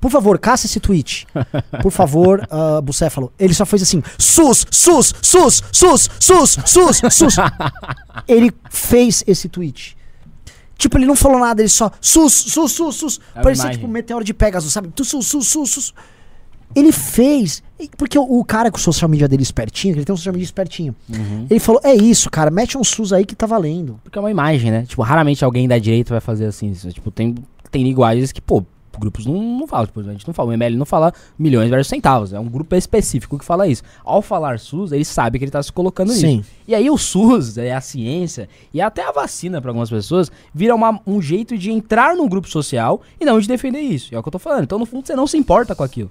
Por 0.00 0.10
favor, 0.10 0.38
caça 0.38 0.66
esse 0.66 0.78
tweet. 0.78 1.26
Por 1.82 1.90
favor, 1.90 2.46
uh, 2.50 2.80
Bucéfalo. 2.82 3.32
Ele 3.38 3.54
só 3.54 3.64
fez 3.64 3.82
assim: 3.82 4.02
SUS, 4.18 4.66
SUS, 4.70 5.14
SUS, 5.22 5.62
SUS, 5.72 6.10
SUS, 6.20 6.58
SUS, 6.66 7.00
SUS. 7.10 7.36
ele 8.28 8.52
fez 8.70 9.24
esse 9.26 9.48
tweet. 9.48 9.96
Tipo, 10.76 10.98
ele 10.98 11.06
não 11.06 11.16
falou 11.16 11.38
nada, 11.38 11.62
ele 11.62 11.68
só 11.68 11.90
SUS, 12.00 12.32
SUS, 12.32 12.72
SUS, 12.72 12.96
SUS. 12.96 13.20
É 13.34 13.40
Parecia 13.40 13.62
imagem. 13.62 13.78
tipo 13.78 13.86
um 13.86 13.90
meteoro 13.90 14.24
de 14.24 14.34
Pegasus, 14.34 14.72
sabe? 14.72 14.88
Tu, 14.94 15.04
SUS, 15.04 15.26
SUS, 15.26 15.48
SUS, 15.48 15.70
SUS. 15.70 15.94
Ele 16.74 16.92
fez. 16.92 17.62
Porque 17.96 18.18
o, 18.18 18.22
o 18.40 18.44
cara 18.44 18.70
com 18.70 18.78
o 18.78 18.80
social 18.80 19.08
media 19.08 19.28
dele 19.28 19.42
espertinho, 19.42 19.94
ele 19.94 20.04
tem 20.04 20.12
um 20.12 20.16
social 20.16 20.32
media 20.32 20.44
espertinho. 20.44 20.94
Ele 21.50 21.60
falou: 21.60 21.80
é 21.84 21.94
isso, 21.94 22.30
cara, 22.30 22.50
mete 22.50 22.78
um 22.78 22.84
SUS 22.84 23.12
aí 23.12 23.24
que 23.24 23.34
tá 23.34 23.46
valendo. 23.46 23.98
Porque 24.02 24.18
é 24.18 24.20
uma 24.20 24.30
imagem, 24.30 24.70
né? 24.70 24.84
Tipo, 24.86 25.02
raramente 25.02 25.44
alguém 25.44 25.68
da 25.68 25.78
direita 25.78 26.10
vai 26.14 26.20
fazer 26.20 26.46
assim. 26.46 26.70
Isso, 26.70 26.90
Tipo, 26.92 27.10
tem, 27.10 27.34
tem 27.70 27.82
linguagens 27.82 28.32
que, 28.32 28.40
pô, 28.40 28.64
grupos 28.98 29.26
não, 29.26 29.34
não 29.58 29.66
falam. 29.66 29.86
Tipo, 29.86 30.00
a 30.00 30.12
gente 30.12 30.26
não 30.26 30.32
fala. 30.32 30.50
O 30.50 30.52
ML 30.52 30.76
não 30.76 30.86
fala 30.86 31.12
milhões 31.38 31.68
versus 31.68 31.88
centavos. 31.88 32.32
É 32.32 32.38
um 32.38 32.48
grupo 32.48 32.74
específico 32.76 33.36
que 33.38 33.44
fala 33.44 33.66
isso. 33.66 33.82
Ao 34.04 34.22
falar 34.22 34.58
SUS, 34.60 34.92
ele 34.92 35.04
sabe 35.04 35.38
que 35.38 35.44
ele 35.44 35.50
tá 35.50 35.62
se 35.62 35.72
colocando 35.72 36.12
Sim. 36.12 36.36
nisso. 36.38 36.50
E 36.66 36.74
aí 36.74 36.88
o 36.88 36.96
SUS, 36.96 37.58
é 37.58 37.74
a 37.74 37.80
ciência 37.80 38.48
e 38.72 38.80
até 38.80 39.02
a 39.06 39.10
vacina 39.12 39.60
para 39.60 39.70
algumas 39.70 39.90
pessoas 39.90 40.30
vira 40.54 40.74
uma- 40.74 41.00
um 41.06 41.20
jeito 41.20 41.58
de 41.58 41.70
entrar 41.72 42.14
num 42.16 42.28
grupo 42.28 42.48
social 42.48 43.02
e 43.20 43.24
não 43.24 43.38
de 43.40 43.48
defender 43.48 43.80
isso. 43.80 44.14
É 44.14 44.18
o 44.18 44.22
que 44.22 44.28
eu 44.28 44.32
tô 44.32 44.38
falando. 44.38 44.62
Então, 44.62 44.78
no 44.78 44.86
fundo, 44.86 45.06
você 45.06 45.14
não 45.16 45.26
se 45.26 45.36
importa 45.36 45.74
com 45.74 45.82
aquilo. 45.82 46.08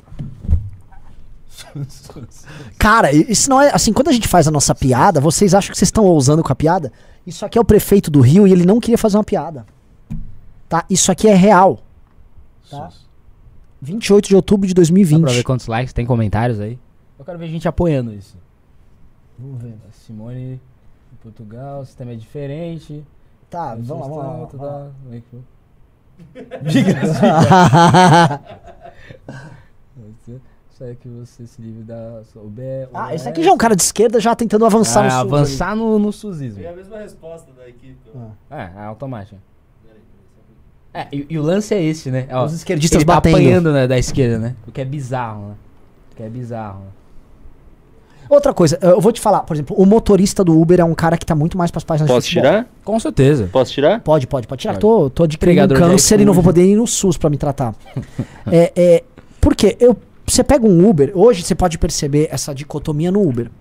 Cara, 2.77 3.11
isso 3.11 3.49
não 3.49 3.61
é. 3.61 3.73
Assim, 3.73 3.93
quando 3.93 4.09
a 4.09 4.11
gente 4.11 4.27
faz 4.27 4.47
a 4.47 4.51
nossa 4.51 4.73
piada, 4.73 5.19
vocês 5.19 5.53
acham 5.53 5.71
que 5.71 5.77
vocês 5.77 5.87
estão 5.87 6.05
ousando 6.05 6.43
com 6.43 6.51
a 6.51 6.55
piada? 6.55 6.91
Isso 7.25 7.45
aqui 7.45 7.57
é 7.57 7.61
o 7.61 7.65
prefeito 7.65 8.11
do 8.11 8.21
Rio 8.21 8.47
e 8.47 8.51
ele 8.51 8.65
não 8.65 8.79
queria 8.79 8.97
fazer 8.97 9.17
uma 9.17 9.23
piada. 9.23 9.65
Tá? 10.67 10.85
Isso 10.89 11.11
aqui 11.11 11.27
é 11.27 11.35
real. 11.35 11.79
Tá? 12.69 12.89
28 13.81 14.29
de 14.29 14.35
outubro 14.35 14.67
de 14.67 14.73
Dá 14.73 14.81
pra 14.81 14.85
ver 14.87 15.03
2020. 15.03 15.43
quantos 15.43 15.67
likes, 15.67 15.93
tem 15.93 16.05
comentários 16.05 16.59
aí? 16.59 16.79
Eu 17.17 17.25
quero 17.25 17.37
ver 17.37 17.49
gente 17.49 17.67
apoiando 17.67 18.13
isso. 18.13 18.37
Vamos 19.37 19.61
ver. 19.61 19.75
Simone, 19.91 20.53
em 20.53 21.15
Portugal, 21.21 21.81
o 21.81 21.85
sistema 21.85 22.11
é 22.11 22.15
diferente. 22.15 23.03
Tá, 23.49 23.75
vamos 23.75 23.89
lá, 23.89 24.23
vamos 24.23 24.53
lá. 24.53 24.91
Vamos 25.03 25.13
lá. 25.13 25.21
foi? 25.29 25.41
Diga 26.69 26.93
Isso 30.83 30.89
aí 30.89 30.95
que 30.97 31.07
você 31.07 31.47
se 31.47 31.61
livre 31.61 31.85
o 32.35 32.51
ah, 32.93 33.15
esse 33.15 33.29
aqui 33.29 33.41
já 33.41 33.51
é 33.51 33.53
um 33.53 33.57
cara 33.57 33.75
de 33.75 33.81
esquerda 33.81 34.19
já 34.19 34.35
tentando 34.35 34.65
avançar 34.65 35.05
Ah, 35.05 35.23
no 35.23 35.35
avançar 35.35 35.75
no, 35.75 35.97
no 35.97 36.11
SUSismo. 36.11 36.61
É 36.61 36.67
a 36.67 36.73
mesma 36.73 36.97
resposta 36.97 37.51
da 37.53 37.69
equipe. 37.69 37.95
É, 38.51 38.69
é 38.75 38.83
automático. 38.83 39.39
É, 40.93 41.07
e, 41.11 41.25
e 41.29 41.39
o 41.39 41.41
lance 41.41 41.73
é 41.73 41.81
esse, 41.81 42.11
né? 42.11 42.27
Ó, 42.31 42.45
Os 42.45 42.53
esquerdistas 42.53 42.97
ele 42.97 43.05
tá 43.05 43.15
batendo. 43.15 43.35
apanhando 43.35 43.71
né, 43.71 43.87
da 43.87 43.97
esquerda, 43.97 44.37
né? 44.37 44.55
O 44.67 44.71
que 44.71 44.81
é 44.81 44.85
bizarro, 44.85 45.49
né? 45.49 45.55
O 46.11 46.15
que 46.15 46.23
é 46.23 46.29
bizarro. 46.29 46.81
Né? 46.81 46.85
Outra 48.29 48.53
coisa, 48.53 48.77
eu 48.81 48.99
vou 48.99 49.11
te 49.11 49.21
falar, 49.21 49.39
por 49.41 49.55
exemplo, 49.55 49.75
o 49.77 49.85
motorista 49.85 50.43
do 50.43 50.59
Uber 50.59 50.79
é 50.79 50.83
um 50.83 50.93
cara 50.93 51.17
que 51.17 51.25
tá 51.25 51.33
muito 51.33 51.57
mais 51.57 51.71
pras 51.71 51.83
páginas 51.83 52.11
Posso 52.11 52.27
de 52.27 52.33
tirar? 52.33 52.67
Com 52.83 52.99
certeza. 52.99 53.49
Posso 53.51 53.71
tirar? 53.71 54.01
Pode, 54.01 54.27
pode, 54.27 54.47
pode 54.47 54.61
tirar. 54.61 54.73
Pode. 54.73 54.81
Tô, 54.81 55.09
tô 55.09 55.23
adquirindo 55.23 55.63
um 55.63 55.67
de 55.67 55.75
câncer 55.75 56.19
e 56.19 56.25
não 56.25 56.33
vou 56.33 56.43
poder 56.43 56.65
ir 56.65 56.75
no 56.75 56.85
SUS 56.85 57.17
pra 57.17 57.29
me 57.29 57.37
tratar. 57.37 57.73
é, 58.51 58.71
é, 58.75 59.03
porque 59.41 59.75
eu, 59.79 59.97
você 60.25 60.43
pega 60.43 60.65
um 60.65 60.87
Uber, 60.87 61.11
hoje 61.13 61.43
você 61.43 61.53
pode 61.53 61.77
perceber 61.77 62.27
essa 62.31 62.53
dicotomia 62.53 63.11
no 63.11 63.27
Uber. 63.27 63.51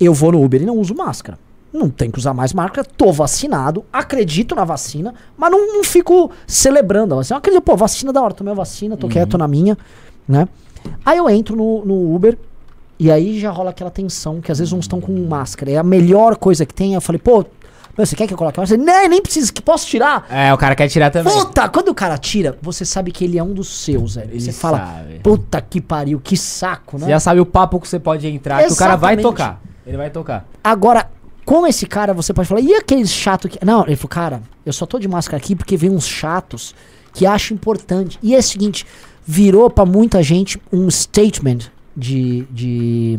Eu 0.00 0.14
vou 0.14 0.32
no 0.32 0.42
Uber 0.42 0.62
e 0.62 0.66
não 0.66 0.78
uso 0.78 0.94
máscara. 0.94 1.38
Não 1.72 1.90
tem 1.90 2.10
que 2.10 2.18
usar 2.18 2.32
mais 2.32 2.52
máscara, 2.54 2.86
tô 2.96 3.12
vacinado, 3.12 3.84
acredito 3.92 4.54
na 4.54 4.64
vacina, 4.64 5.14
mas 5.36 5.50
não, 5.50 5.74
não 5.74 5.84
fico 5.84 6.30
celebrando 6.46 7.14
a 7.14 7.18
vacina. 7.18 7.34
Eu 7.34 7.38
acredito, 7.38 7.62
pô, 7.62 7.76
vacina 7.76 8.12
da 8.12 8.22
hora, 8.22 8.32
tomei 8.32 8.52
a 8.52 8.56
vacina, 8.56 8.96
tô 8.96 9.06
quieto 9.06 9.36
na 9.36 9.46
minha, 9.46 9.76
né? 10.26 10.48
Aí 11.04 11.18
eu 11.18 11.28
entro 11.28 11.54
no, 11.54 11.84
no 11.84 12.14
Uber 12.14 12.38
e 12.98 13.10
aí 13.10 13.38
já 13.38 13.50
rola 13.50 13.70
aquela 13.70 13.90
tensão 13.90 14.40
que 14.40 14.50
às 14.50 14.58
vezes 14.58 14.72
uns 14.72 14.84
estão 14.84 15.00
com 15.00 15.12
máscara. 15.26 15.70
É 15.70 15.76
a 15.76 15.82
melhor 15.82 16.36
coisa 16.36 16.66
que 16.66 16.74
tem. 16.74 16.94
Eu 16.94 17.00
falei, 17.00 17.20
pô, 17.20 17.44
você 18.06 18.14
quer 18.16 18.26
que 18.26 18.32
eu 18.34 18.38
coloque 18.38 18.58
a 18.58 18.62
máscara? 18.62 18.82
Nem, 18.82 19.08
nem 19.08 19.22
precisa, 19.22 19.52
que 19.52 19.60
posso 19.60 19.86
tirar. 19.86 20.26
É, 20.30 20.52
o 20.54 20.58
cara 20.58 20.74
quer 20.74 20.88
tirar 20.88 21.10
também. 21.10 21.32
Puta, 21.32 21.68
quando 21.68 21.88
o 21.88 21.94
cara 21.94 22.16
tira, 22.16 22.56
você 22.62 22.84
sabe 22.84 23.10
que 23.10 23.24
ele 23.24 23.38
é 23.38 23.42
um 23.42 23.52
dos 23.52 23.68
seus, 23.68 24.14
velho. 24.14 24.30
Ele 24.30 24.40
Você 24.40 24.52
fala, 24.52 24.78
sabe. 24.78 25.20
puta 25.20 25.60
que 25.60 25.80
pariu, 25.80 26.20
que 26.20 26.36
saco, 26.36 26.96
né? 26.98 27.06
Você 27.06 27.10
já 27.10 27.20
sabe 27.20 27.40
o 27.40 27.46
papo 27.46 27.80
que 27.80 27.88
você 27.88 27.98
pode 27.98 28.26
entrar, 28.26 28.64
que 28.64 28.72
o 28.72 28.76
cara 28.76 28.96
vai 28.96 29.14
Exatamente. 29.14 29.22
tocar. 29.22 29.62
Ele 29.86 29.96
vai 29.96 30.10
tocar. 30.10 30.46
Agora, 30.62 31.10
com 31.44 31.66
esse 31.66 31.86
cara, 31.86 32.12
você 32.12 32.32
pode 32.34 32.46
falar, 32.46 32.60
e 32.60 32.74
aqueles 32.74 33.10
chato 33.10 33.48
que. 33.48 33.58
Não, 33.64 33.84
ele 33.86 33.96
falou, 33.96 34.08
cara, 34.10 34.42
eu 34.66 34.72
só 34.72 34.84
tô 34.84 34.98
de 34.98 35.08
máscara 35.08 35.38
aqui 35.38 35.56
porque 35.56 35.76
vem 35.76 35.90
uns 35.90 36.06
chatos 36.06 36.74
que 37.14 37.24
acham 37.26 37.54
importante. 37.54 38.18
E 38.22 38.34
é 38.34 38.38
o 38.38 38.42
seguinte, 38.42 38.86
virou 39.26 39.68
pra 39.70 39.84
muita 39.86 40.22
gente 40.22 40.60
um 40.72 40.90
statement 40.90 41.60
de. 41.96 42.46
de 42.50 43.18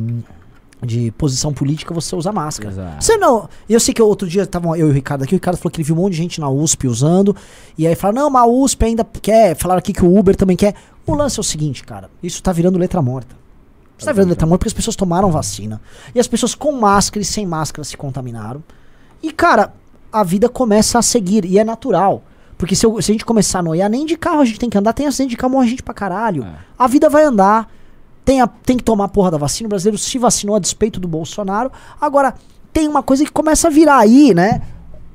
de 0.82 1.12
posição 1.12 1.54
política 1.54 1.94
você 1.94 2.16
usa 2.16 2.32
máscara. 2.32 2.72
Exato. 2.72 3.04
Você 3.04 3.18
não. 3.18 3.50
Eu 3.70 3.80
sei 3.80 3.94
que 3.94 4.02
outro 4.02 4.28
dia 4.28 4.44
estavam 4.44 4.76
eu 4.76 4.88
e 4.88 4.90
o 4.92 4.94
Ricardo 4.94 5.24
aqui, 5.24 5.34
o 5.34 5.38
Ricardo 5.38 5.58
falou 5.58 5.72
que 5.72 5.78
ele 5.82 5.86
viu 5.86 5.96
um 5.96 6.00
monte 6.00 6.12
de 6.14 6.18
gente 6.20 6.40
na 6.40 6.50
USP 6.50 6.88
usando. 6.88 7.36
E 7.78 7.86
aí 7.86 7.96
falaram, 7.96 8.24
não, 8.24 8.30
mas 8.30 8.44
a 8.44 8.48
USP 8.48 8.86
ainda 8.86 9.04
quer. 9.22 9.56
Falaram 9.58 9.80
aqui 9.80 9.92
que 9.92 10.04
o 10.06 10.18
Uber 10.18 10.36
também 10.36 10.56
quer. 10.56 10.74
O 11.06 11.14
lance 11.16 11.38
é 11.40 11.42
o 11.42 11.44
seguinte, 11.44 11.84
cara. 11.84 12.10
Isso 12.24 12.42
tá 12.42 12.52
virando 12.54 12.78
letra 12.80 13.02
morta. 13.02 13.36
Isso 13.98 14.06
tá 14.06 14.14
virando 14.14 14.30
letra 14.30 14.48
morta 14.48 14.60
porque 14.60 14.70
as 14.70 14.74
pessoas 14.74 14.96
tomaram 14.96 15.30
vacina. 15.32 15.82
E 16.16 16.20
as 16.20 16.28
pessoas 16.28 16.56
com 16.56 16.72
máscara 16.72 17.22
e 17.22 17.26
sem 17.26 17.46
máscara 17.46 17.84
se 17.84 17.98
contaminaram. 17.98 18.64
E, 19.22 19.32
cara, 19.34 19.74
a 20.14 20.24
vida 20.24 20.48
começa 20.48 20.98
a 20.98 21.02
seguir, 21.02 21.44
e 21.44 21.60
é 21.60 21.64
natural. 21.66 22.24
Porque 22.58 22.76
se, 22.76 22.86
eu- 22.86 23.02
se 23.02 23.12
a 23.12 23.14
gente 23.14 23.26
começar 23.26 23.60
a 23.60 23.64
noiar, 23.64 23.90
nem 23.90 24.06
de 24.06 24.16
carro 24.18 24.40
a 24.40 24.46
gente 24.46 24.60
tem 24.60 24.70
que 24.70 24.78
andar, 24.78 24.94
tem 24.94 25.08
acidente 25.08 25.32
de 25.32 25.38
carro, 25.38 25.52
morre 25.54 25.68
gente 25.68 25.84
pra 25.84 25.94
caralho. 25.94 26.44
É. 26.44 26.54
A 26.78 26.88
vida 26.88 27.10
vai 27.10 27.26
andar. 27.26 27.70
Tem, 28.30 28.42
a- 28.42 28.48
tem 28.48 28.78
que 28.78 28.84
tomar 28.84 29.06
a 29.06 29.08
porra 29.08 29.32
da 29.32 29.38
vacina. 29.40 29.66
O 29.66 29.70
brasileiro 29.70 29.98
se 29.98 30.20
vacinou 30.20 30.56
a 30.56 30.60
despeito 30.60 31.00
do 31.00 31.08
Bolsonaro. 31.08 31.72
Agora, 32.00 32.36
tem 32.72 32.88
uma 32.88 33.02
coisa 33.02 33.26
que 33.26 33.32
começa 33.32 33.68
a 33.70 33.72
virar 33.72 33.98
aí, 33.98 34.36
né? 34.36 34.62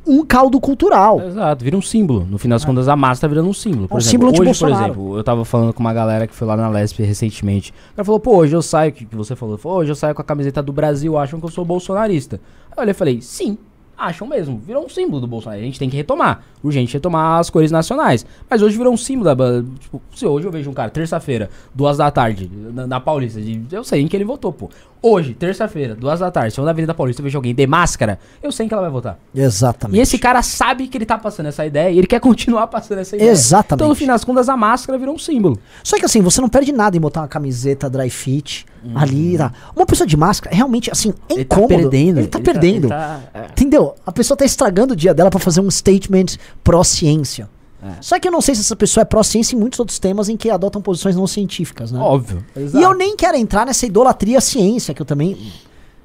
Um 0.04 0.24
caldo 0.26 0.60
cultural. 0.60 1.20
Exato, 1.20 1.62
vira 1.62 1.76
um 1.76 1.80
símbolo. 1.80 2.26
No 2.28 2.38
final 2.38 2.56
das 2.58 2.64
contas, 2.64 2.88
a 2.88 2.96
massa 2.96 3.20
tá 3.20 3.28
virando 3.28 3.48
um 3.48 3.52
símbolo. 3.54 3.86
Por 3.86 3.94
É 3.94 3.94
um 3.94 3.98
exemplo, 3.98 4.10
símbolo 4.10 4.30
hoje, 4.32 4.36
por 4.38 4.48
anti-Bolsonaro. 4.66 4.92
exemplo, 4.92 5.16
eu 5.16 5.22
tava 5.22 5.44
falando 5.44 5.72
com 5.72 5.78
uma 5.78 5.92
galera 5.94 6.26
que 6.26 6.34
foi 6.34 6.44
lá 6.48 6.56
na 6.56 6.68
Lesp 6.68 6.98
recentemente. 7.04 7.72
O 7.92 7.94
cara 7.96 8.04
falou, 8.04 8.18
pô, 8.18 8.36
hoje 8.38 8.56
eu 8.56 8.60
saio, 8.62 8.90
que, 8.90 9.04
que 9.04 9.14
você 9.14 9.36
falou, 9.36 9.56
falou, 9.58 9.78
hoje 9.78 9.92
eu 9.92 9.96
saio 9.96 10.12
com 10.12 10.20
a 10.20 10.24
camiseta 10.24 10.60
do 10.60 10.72
Brasil, 10.72 11.16
acham 11.16 11.38
que 11.38 11.46
eu 11.46 11.50
sou 11.50 11.64
bolsonarista. 11.64 12.40
Aí 12.70 12.74
eu 12.78 12.82
olhei 12.82 12.90
e 12.90 12.94
falei, 12.94 13.20
sim, 13.22 13.56
acham 13.96 14.26
mesmo. 14.26 14.58
Virou 14.58 14.84
um 14.84 14.88
símbolo 14.88 15.20
do 15.20 15.26
Bolsonaro. 15.26 15.60
A 15.60 15.64
gente 15.64 15.78
tem 15.78 15.88
que 15.90 15.96
retomar. 15.96 16.42
Urgente 16.62 16.92
retomar 16.94 17.38
as 17.40 17.50
cores 17.50 17.70
nacionais. 17.70 18.24
Mas 18.48 18.62
hoje 18.62 18.76
virou 18.76 18.92
um 18.92 18.96
símbolo 18.96 19.34
da. 19.34 19.62
Tipo, 19.80 20.00
se 20.14 20.26
hoje 20.26 20.46
eu 20.46 20.50
vejo 20.52 20.70
um 20.70 20.74
cara, 20.74 20.90
terça-feira, 20.90 21.50
duas 21.74 21.96
da 21.98 22.10
tarde, 22.10 22.50
na, 22.72 22.86
na 22.86 23.00
Paulista, 23.00 23.40
de- 23.40 23.64
eu 23.70 23.84
sei 23.84 24.00
em 24.02 24.08
que 24.08 24.16
ele 24.16 24.24
votou, 24.24 24.52
pô. 24.52 24.70
Hoje, 25.06 25.34
terça-feira, 25.34 25.94
duas 25.94 26.20
da 26.20 26.30
tarde, 26.30 26.54
se 26.54 26.58
eu 26.58 26.64
na 26.64 26.70
Avenida 26.70 26.94
Paulista 26.94 27.20
eu 27.20 27.24
vejo 27.24 27.36
alguém 27.36 27.54
de 27.54 27.66
máscara, 27.66 28.18
eu 28.42 28.50
sei 28.50 28.66
que 28.66 28.72
ela 28.72 28.84
vai 28.84 28.90
votar. 28.90 29.18
Exatamente. 29.34 29.98
E 29.98 30.00
esse 30.00 30.16
cara 30.16 30.40
sabe 30.40 30.88
que 30.88 30.96
ele 30.96 31.04
tá 31.04 31.18
passando 31.18 31.44
essa 31.44 31.66
ideia 31.66 31.90
e 31.90 31.98
ele 31.98 32.06
quer 32.06 32.20
continuar 32.20 32.68
passando 32.68 33.00
essa 33.00 33.14
ideia. 33.14 33.30
Exatamente. 33.30 33.74
Então, 33.74 33.88
no 33.88 33.94
fim 33.94 34.06
das 34.06 34.24
contas, 34.24 34.48
a 34.48 34.56
máscara 34.56 34.98
virou 34.98 35.14
um 35.14 35.18
símbolo. 35.18 35.58
Só 35.82 35.98
que 35.98 36.06
assim, 36.06 36.22
você 36.22 36.40
não 36.40 36.48
perde 36.48 36.72
nada 36.72 36.96
em 36.96 37.00
botar 37.00 37.20
uma 37.20 37.28
camiseta 37.28 37.90
dry 37.90 38.08
fit 38.08 38.64
ali. 38.94 39.36
Tá. 39.36 39.52
Uma 39.76 39.84
pessoa 39.84 40.06
de 40.06 40.16
máscara, 40.16 40.56
realmente, 40.56 40.90
assim, 40.90 41.12
é 41.28 41.34
Ele 41.34 41.44
tá 41.44 41.56
incômodo. 41.56 41.90
perdendo. 41.90 42.20
Ele 42.20 42.26
tá 42.26 42.40
perdendo. 42.40 42.84
ele 42.86 42.88
tá- 42.88 43.20
é. 43.34 43.44
Entendeu? 43.50 43.94
A 44.06 44.10
pessoa 44.12 44.38
tá 44.38 44.46
estragando 44.46 44.94
o 44.94 44.96
dia 44.96 45.12
dela 45.12 45.28
pra 45.28 45.38
fazer 45.38 45.60
um 45.60 45.70
statement 45.70 46.38
pró-ciência. 46.62 47.46
É. 47.84 47.96
Só 48.00 48.18
que 48.18 48.26
eu 48.26 48.32
não 48.32 48.40
sei 48.40 48.54
se 48.54 48.62
essa 48.62 48.74
pessoa 48.74 49.02
é 49.02 49.04
pró-ciência 49.04 49.54
em 49.54 49.58
muitos 49.58 49.78
outros 49.78 49.98
temas 49.98 50.30
em 50.30 50.38
que 50.38 50.48
adotam 50.48 50.80
posições 50.80 51.14
não 51.14 51.26
científicas, 51.26 51.92
né? 51.92 52.00
Óbvio. 52.00 52.42
E 52.56 52.82
eu 52.82 52.94
nem 52.96 53.14
quero 53.14 53.36
entrar 53.36 53.66
nessa 53.66 53.84
idolatria 53.84 54.38
à 54.38 54.40
ciência, 54.40 54.94
que 54.94 55.02
eu 55.02 55.06
também. 55.06 55.52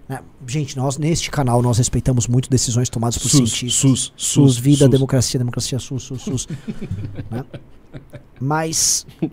né? 0.08 0.20
Gente, 0.46 0.76
nós 0.76 0.98
neste 0.98 1.32
canal 1.32 1.62
nós 1.62 1.78
respeitamos 1.78 2.28
muito 2.28 2.50
decisões 2.50 2.90
tomadas 2.90 3.18
por 3.18 3.30
cientistas. 3.30 3.74
SUS, 3.74 4.14
SUS, 4.18 4.58
vida, 4.58 4.90
democracia, 4.90 5.38
democracia, 5.40 5.80
SUS, 5.80 6.04
SUS, 6.04 6.22
SUS. 6.22 6.48
né? 7.32 7.46
Mas. 8.40 9.06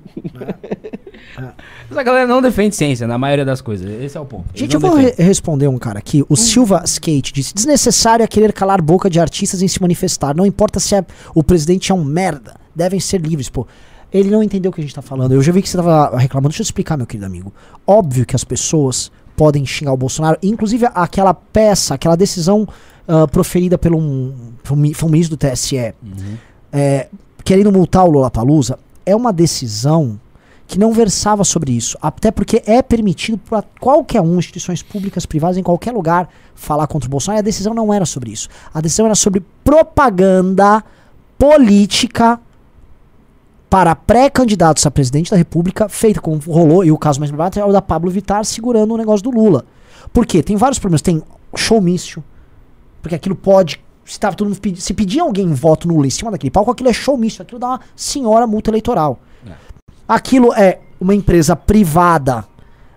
Mas 1.88 1.98
a 1.98 2.02
galera 2.02 2.26
não 2.26 2.40
defende 2.42 2.74
ciência 2.74 3.07
na 3.07 3.18
maioria 3.18 3.44
das 3.44 3.61
coisas. 3.61 3.88
Esse 4.02 4.16
é 4.16 4.20
o 4.20 4.24
ponto. 4.24 4.46
Eles 4.50 4.61
Gente, 4.61 4.74
eu 4.74 4.80
vou 4.80 4.94
re- 4.94 5.14
responder 5.18 5.68
um 5.68 5.78
cara 5.78 5.98
aqui. 5.98 6.24
O 6.28 6.36
Silva 6.36 6.82
Skate 6.84 7.32
disse: 7.32 7.54
desnecessário 7.54 8.22
é 8.22 8.26
querer 8.26 8.52
calar 8.52 8.80
boca 8.82 9.09
de 9.11 9.20
artistas 9.20 9.62
em 9.62 9.68
se 9.68 9.80
manifestar. 9.80 10.34
Não 10.34 10.46
importa 10.46 10.80
se 10.80 10.94
é- 10.94 11.04
o 11.34 11.42
presidente 11.42 11.92
é 11.92 11.94
um 11.94 12.04
merda. 12.04 12.54
Devem 12.74 12.98
ser 13.00 13.20
livres, 13.20 13.48
pô. 13.48 13.66
Ele 14.12 14.30
não 14.30 14.42
entendeu 14.42 14.70
o 14.70 14.74
que 14.74 14.80
a 14.80 14.84
gente 14.84 14.94
tá 14.94 15.02
falando. 15.02 15.32
Eu 15.32 15.42
já 15.42 15.52
vi 15.52 15.61
que 15.62 15.68
você 15.68 15.76
tava 15.76 16.16
reclamando. 16.16 16.50
Deixa 16.50 16.62
eu 16.62 16.64
explicar, 16.64 16.96
meu 16.96 17.07
querido 17.07 17.26
amigo. 17.26 17.52
Óbvio 17.86 18.24
que 18.24 18.34
as 18.36 18.44
pessoas 18.44 19.11
podem 19.36 19.64
xingar 19.66 19.92
o 19.92 19.96
Bolsonaro. 19.96 20.38
Inclusive, 20.42 20.86
aquela 20.94 21.34
peça, 21.34 21.94
aquela 21.94 22.16
decisão 22.16 22.66
ah, 23.07 23.26
proferida 23.28 23.76
pelo 23.76 23.98
um, 23.98 24.32
um 24.70 24.74
um 24.74 25.09
ministro 25.09 25.36
do 25.36 25.38
TSE, 25.38 25.92
é, 26.72 27.09
querendo 27.47 27.70
multar 27.70 28.05
o 28.05 28.11
Lollapalooza, 28.11 28.76
é 29.07 29.14
uma 29.14 29.32
decisão 29.32 30.18
que 30.66 30.80
não 30.80 30.92
versava 30.92 31.44
sobre 31.44 31.70
isso. 31.70 31.97
Até 32.03 32.32
porque 32.32 32.61
é 32.66 32.82
permitido 32.82 33.38
para 33.38 33.62
qualquer 33.78 34.20
um, 34.20 34.36
instituições 34.36 34.82
públicas, 34.82 35.24
privadas, 35.24 35.57
em 35.57 35.62
qualquer 35.62 35.92
lugar, 35.92 36.28
falar 36.57 36.88
contra 36.88 37.07
o 37.07 37.11
Bolsonaro. 37.11 37.38
E 37.38 37.42
a 37.42 37.44
decisão 37.44 37.72
não 37.72 37.94
era 37.94 38.05
sobre 38.05 38.32
isso. 38.32 38.49
A 38.74 38.80
decisão 38.80 39.07
era 39.07 39.14
sobre 39.14 39.44
propaganda 39.62 40.82
política 41.38 42.40
para 43.70 43.94
pré-candidatos 43.94 44.84
a 44.84 44.90
presidente 44.90 45.30
da 45.30 45.36
República, 45.36 45.88
feita 45.88 46.20
como 46.20 46.38
rolou, 46.38 46.84
e 46.84 46.90
o 46.90 46.99
caso 46.99 47.20
mais 47.20 47.30
emblemático 47.30 47.64
é 47.64 47.68
o 47.68 47.72
da 47.72 47.80
Pablo 47.80 48.11
Vittar 48.11 48.44
segurando 48.44 48.92
o 48.92 48.97
negócio 48.97 49.22
do 49.22 49.30
Lula. 49.30 49.64
Por 50.12 50.26
quê? 50.26 50.42
Tem 50.42 50.57
vários 50.57 50.80
problemas. 50.80 51.01
Tem 51.01 51.22
showmício, 51.55 52.24
porque 53.01 53.14
aquilo 53.14 53.36
pode. 53.36 53.86
Se, 54.07 54.18
tava 54.20 54.36
todo 54.36 54.48
mundo 54.48 54.61
pedi- 54.61 54.80
se 54.80 54.94
pedir 54.94 55.20
alguém 55.20 55.52
voto 55.52 55.86
no 55.88 55.94
Lula 55.94 56.07
em 56.07 56.11
cima 56.11 56.30
daquele 56.30 56.50
palco, 56.50 56.70
aquilo 56.70 56.88
é 56.88 56.92
showmício, 56.92 57.42
aquilo 57.42 57.59
dá 57.59 57.66
uma 57.70 57.80
senhora 57.96 58.46
multa 58.46 58.70
eleitoral. 58.70 59.18
Aquilo 60.09 60.52
é 60.54 60.78
uma 61.00 61.14
empresa 61.14 61.57
privada, 61.57 62.44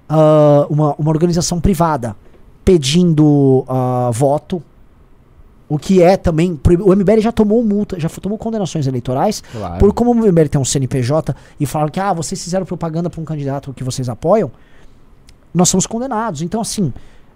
ah, 0.07 0.67
uma, 0.69 0.93
uma 0.95 1.09
organização 1.09 1.59
privada, 1.59 2.15
pedindo 2.63 3.65
ah, 3.67 4.09
voto. 4.13 4.61
O 5.67 5.77
que 5.77 6.01
é 6.01 6.17
também. 6.17 6.59
O 6.81 6.95
MBL 6.95 7.19
já 7.19 7.31
tomou 7.31 7.63
multa, 7.63 7.99
já 7.99 8.09
tomou 8.09 8.37
condenações 8.39 8.87
eleitorais 8.87 9.43
Claro. 9.51 9.77
por 9.79 9.93
como 9.93 10.11
o 10.11 10.15
MBL 10.15 10.47
tem 10.49 10.59
um 10.61 10.65
CNPJ 10.65 11.35
e 11.59 11.65
falaram 11.65 11.91
que 11.91 11.99
ah, 11.99 12.11
vocês 12.13 12.43
fizeram 12.43 12.65
propaganda 12.65 13.07
para 13.09 13.21
um 13.21 13.25
candidato 13.25 13.71
que 13.73 13.83
vocês 13.83 14.09
apoiam, 14.09 14.51
nós 15.53 15.69
somos 15.69 15.85
condenados. 15.85 16.41
Então, 16.41 16.61
assim, 16.61 16.91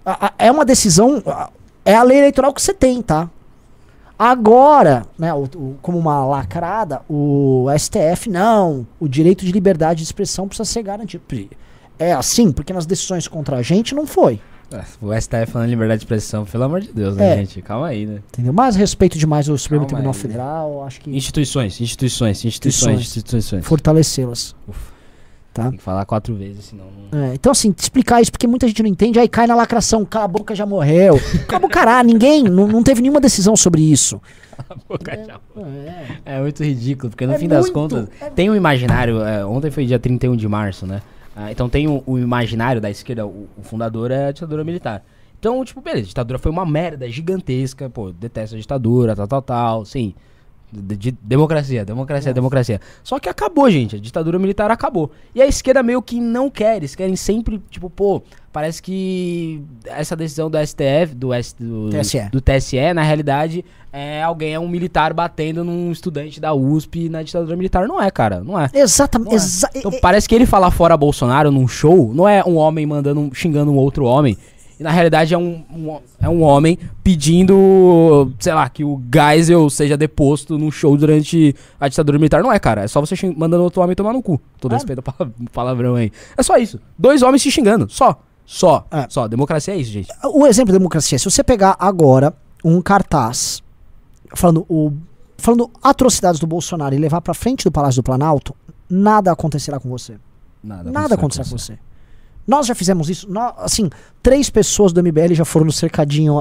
a- 0.06 0.28
a- 0.28 0.34
é 0.38 0.52
uma 0.52 0.66
decisão. 0.66 1.22
a- 1.26 1.50
É 1.86 1.96
a 1.96 2.02
lei 2.04 2.18
eleitoral 2.20 2.54
que 2.54 2.62
você 2.62 2.74
tem, 2.74 3.02
tá? 3.02 3.30
Agora, 4.24 5.06
né, 5.20 5.34
o- 5.34 5.44
o- 5.44 5.76
como 5.82 5.98
uma 6.00 6.26
lacrada, 6.26 7.02
o 7.10 7.66
STF, 7.78 8.30
não. 8.30 8.88
O 8.98 9.06
direito 9.06 9.44
de 9.46 9.52
liberdade 9.52 9.98
de 9.98 10.06
expressão 10.06 10.48
precisa 10.48 10.64
ser 10.64 10.82
garantido. 10.82 11.22
É 12.00 12.14
assim, 12.14 12.50
porque 12.52 12.72
nas 12.72 12.86
decisões 12.86 13.28
contra 13.28 13.58
a 13.58 13.62
gente 13.62 13.94
não 13.94 14.08
foi. 14.08 14.40
O 15.02 15.14
STF 15.14 15.52
falando 15.52 15.70
liberdade 15.70 16.00
de 16.00 16.06
expressão, 16.06 16.46
pelo 16.46 16.64
amor 16.64 16.80
de 16.80 16.94
Deus, 16.94 17.18
né, 17.18 17.34
É. 17.34 17.36
gente? 17.36 17.62
Calma 17.62 17.88
aí, 17.88 18.06
né? 18.06 18.22
Entendeu? 18.32 18.54
Mas 18.54 18.78
respeito 18.78 19.18
demais 19.20 19.50
o 19.50 19.58
Supremo 19.58 19.82
Calma 19.86 19.90
Tribunal 19.90 20.14
aí. 20.14 20.20
Federal, 20.20 20.84
acho 20.86 21.02
que 21.02 21.16
Instituições, 21.16 21.82
instituições, 21.82 22.46
instituições, 22.46 23.02
instituições. 23.02 23.66
fortalecê-las. 23.66 24.56
Ufa. 24.68 24.93
Tá? 25.54 25.70
Tem 25.70 25.78
que 25.78 25.84
falar 25.84 26.04
quatro 26.06 26.34
vezes, 26.34 26.66
senão 26.66 26.86
não... 27.12 27.26
É, 27.26 27.36
então, 27.36 27.52
assim, 27.52 27.72
explicar 27.78 28.20
isso, 28.20 28.32
porque 28.32 28.48
muita 28.48 28.68
gente 28.68 28.82
não 28.82 28.90
entende, 28.90 29.20
aí 29.20 29.28
cai 29.30 29.46
na 29.46 29.54
lacração, 29.54 30.04
cala 30.04 30.26
a 30.26 30.28
boca, 30.28 30.56
já 30.56 30.66
morreu. 30.66 31.20
Cala 31.48 31.58
a 31.58 31.60
boca, 31.60 31.74
caralho, 31.74 32.08
ninguém, 32.08 32.44
não, 32.44 32.68
não 32.68 32.82
teve 32.82 33.02
nenhuma 33.04 33.20
decisão 33.22 33.56
sobre 33.56 33.82
isso. 33.82 34.20
É 36.26 36.42
muito 36.42 36.64
ridículo, 36.64 37.10
porque 37.12 37.26
no 37.26 37.34
É 37.34 37.38
fim 37.38 37.48
das 37.48 37.66
muito, 37.66 37.74
contas, 37.74 38.08
é 38.22 38.30
tem 38.30 38.50
um 38.50 38.56
imaginário. 38.56 39.22
é, 39.22 39.46
ontem 39.46 39.70
foi 39.70 39.86
dia 39.86 40.00
31 40.00 40.36
de 40.36 40.48
março, 40.48 40.86
né? 40.86 41.02
Ah, 41.36 41.52
então 41.52 41.68
tem 41.68 41.88
o, 41.88 42.04
o 42.06 42.18
imaginário 42.18 42.80
da 42.80 42.90
esquerda, 42.90 43.26
o, 43.26 43.48
o 43.58 43.64
fundador 43.64 44.12
é 44.12 44.28
a 44.28 44.32
ditadura 44.32 44.64
militar. 44.64 45.04
Então, 45.40 45.64
tipo, 45.66 45.82
beleza, 45.82 46.06
a 46.06 46.08
ditadura 46.08 46.40
foi 46.40 46.52
uma 46.52 46.66
merda 46.66 47.10
gigantesca, 47.10 47.90
pô, 47.90 48.12
detesto 48.12 48.56
a 48.56 48.60
ditadura, 48.60 49.16
tal, 49.16 49.28
tal, 49.28 49.42
tal, 49.42 49.86
sim. 49.86 50.14
De- 50.82 50.98
de- 50.98 51.18
democracia, 51.22 51.86
democracia, 51.86 52.34
democracia. 52.34 52.82
Só 53.04 53.20
que 53.20 53.30
acabou, 53.30 53.70
gente. 53.70 53.96
A 53.96 54.00
ditadura 54.00 54.40
militar 54.40 54.72
acabou. 54.72 55.12
E 55.36 55.42
a 55.42 55.46
esquerda 55.48 55.84
meio 55.84 56.02
que 56.02 56.20
não 56.20 56.50
quer. 56.50 56.78
Eles 56.78 56.96
querem 56.96 57.16
sempre, 57.16 57.62
tipo, 57.70 57.90
pô, 57.90 58.22
parece 58.52 58.82
que 58.82 59.62
essa 59.86 60.16
decisão 60.16 60.50
do 60.50 60.58
STF, 60.58 61.14
do, 61.16 61.34
S, 61.34 61.56
do, 61.60 61.90
TSE. 61.90 62.30
do 62.32 62.42
TSE, 62.42 62.94
na 62.94 63.04
realidade, 63.04 63.64
é 63.92 64.24
alguém, 64.24 64.54
é 64.54 64.60
um 64.60 64.68
militar 64.68 65.14
batendo 65.14 65.64
num 65.64 65.92
estudante 65.92 66.40
da 66.42 66.54
USP 66.54 67.10
na 67.10 67.22
ditadura 67.24 67.56
militar. 67.56 67.88
Não 67.88 68.02
é, 68.02 68.10
cara, 68.10 68.42
não 68.44 68.60
é. 68.60 68.70
Exatamente. 68.74 69.28
Não 69.30 69.34
é. 69.34 69.36
exa- 69.36 69.70
Então 69.76 69.92
parece 70.02 70.28
que 70.28 70.34
ele 70.36 70.46
falar 70.46 70.72
fora 70.72 70.98
Bolsonaro 70.98 71.52
num 71.52 71.68
show 71.68 72.12
não 72.14 72.28
é 72.28 72.44
um 72.44 72.56
homem 72.58 72.86
mandando, 72.86 73.20
um- 73.20 73.34
xingando 73.34 73.72
um 73.72 73.76
outro 73.76 74.06
homem. 74.06 74.38
E 74.84 74.86
na 74.86 74.92
realidade 74.92 75.34
é 75.34 75.38
um, 75.38 75.64
um- 75.74 76.00
é 76.22 76.28
um 76.28 76.42
homem 76.44 76.78
pedindo, 77.04 78.32
sei 78.40 78.54
lá, 78.54 78.68
que 78.70 78.84
o 78.84 79.02
Geisel 79.14 79.70
seja 79.70 79.96
deposto 79.96 80.58
num 80.58 80.70
show 80.70 80.98
durante 80.98 81.56
a 81.80 81.88
ditadura 81.88 82.18
militar. 82.18 82.44
Não 82.44 82.52
é, 82.52 82.60
cara. 82.60 82.84
É 82.84 82.88
só 82.88 83.00
você 83.00 83.16
mandando 83.36 83.64
outro 83.64 83.82
homem 83.82 83.96
tomar 83.96 84.14
no 84.14 84.22
cu. 84.22 84.42
Todo 84.60 84.74
É. 84.74 84.76
respeito 84.76 85.00
ao 85.00 85.04
pala- 85.14 85.32
palavrão 85.52 85.96
aí. 85.96 86.12
É 86.38 86.44
só 86.44 86.58
isso. 86.58 86.80
Dois 86.98 87.22
homens 87.22 87.42
se 87.42 87.50
xingando. 87.52 87.88
Só. 87.90 88.22
Só. 88.46 88.86
É. 88.92 89.06
Só. 89.10 89.28
Democracia 89.28 89.74
é 89.74 89.78
isso, 89.78 89.92
gente. 89.92 90.10
O 90.24 90.46
exemplo 90.46 90.72
da 90.74 90.78
democracia, 90.78 91.18
se 91.18 91.26
você 91.26 91.44
pegar 91.44 91.76
agora 91.80 92.34
um 92.64 92.82
cartaz 92.82 93.64
falando, 94.36 94.66
o, 94.70 94.92
falando 95.38 95.70
atrocidades 95.82 96.40
do 96.40 96.48
Bolsonaro 96.48 96.94
e 96.94 96.98
levar 96.98 97.22
pra 97.22 97.34
frente 97.34 97.64
do 97.64 97.72
Palácio 97.72 98.02
do 98.02 98.06
Planalto, 98.06 98.54
nada 98.90 99.32
acontecerá 99.32 99.80
com 99.80 99.90
você. 99.90 100.16
Nada 100.64 101.16
acontecerá 101.16 101.46
com 101.46 101.58
você. 101.58 101.78
Nós 102.46 102.66
já 102.68 102.76
fizemos 102.76 103.10
isso. 103.10 103.30
nó- 103.32 103.54
assim, 103.58 103.90
três 104.22 104.50
pessoas 104.50 104.92
do 104.92 105.00
MBL 105.02 105.34
já 105.34 105.46
foram 105.46 105.66
no 105.66 105.72
cercadinho 105.72 106.34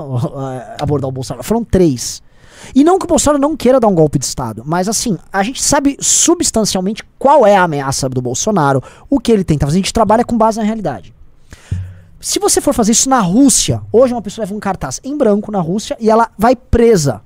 abordar 0.81 1.09
o 1.09 1.13
Bolsonaro. 1.13 1.45
Foram 1.45 1.65
três. 1.65 2.23
E 2.75 2.85
não 2.85 2.99
que 2.99 3.05
o 3.05 3.09
Bolsonaro 3.09 3.41
não 3.41 3.57
queira 3.57 3.81
dar 3.81 3.89
um 3.89 3.95
golpe 3.95 4.19
de 4.19 4.25
Estado, 4.25 4.63
mas 4.65 4.89
assim, 4.89 5.19
a 5.33 5.43
gente 5.43 5.61
sabe 5.63 5.97
substancialmente 6.01 7.03
qual 7.19 7.45
é 7.47 7.57
a 7.57 7.63
ameaça 7.65 8.09
do 8.09 8.23
Bolsonaro, 8.23 8.83
o 9.11 9.19
que 9.19 9.33
ele 9.33 9.43
tenta 9.45 9.67
fazer. 9.67 9.79
A 9.79 9.81
gente 9.83 9.93
trabalha 9.93 10.25
com 10.25 10.37
base 10.39 10.59
na 10.59 10.65
realidade. 10.65 11.13
Se 12.21 12.39
você 12.39 12.61
for 12.61 12.73
fazer 12.73 12.93
isso 12.93 13.11
na 13.11 13.19
Rússia, 13.21 13.83
hoje 13.93 14.15
uma 14.15 14.23
pessoa 14.23 14.45
leva 14.45 14.55
um 14.55 14.61
cartaz 14.61 15.01
em 15.03 15.17
branco 15.19 15.51
na 15.51 15.61
Rússia 15.61 15.97
e 15.99 16.09
ela 16.09 16.31
vai 16.39 16.55
presa. 16.55 17.21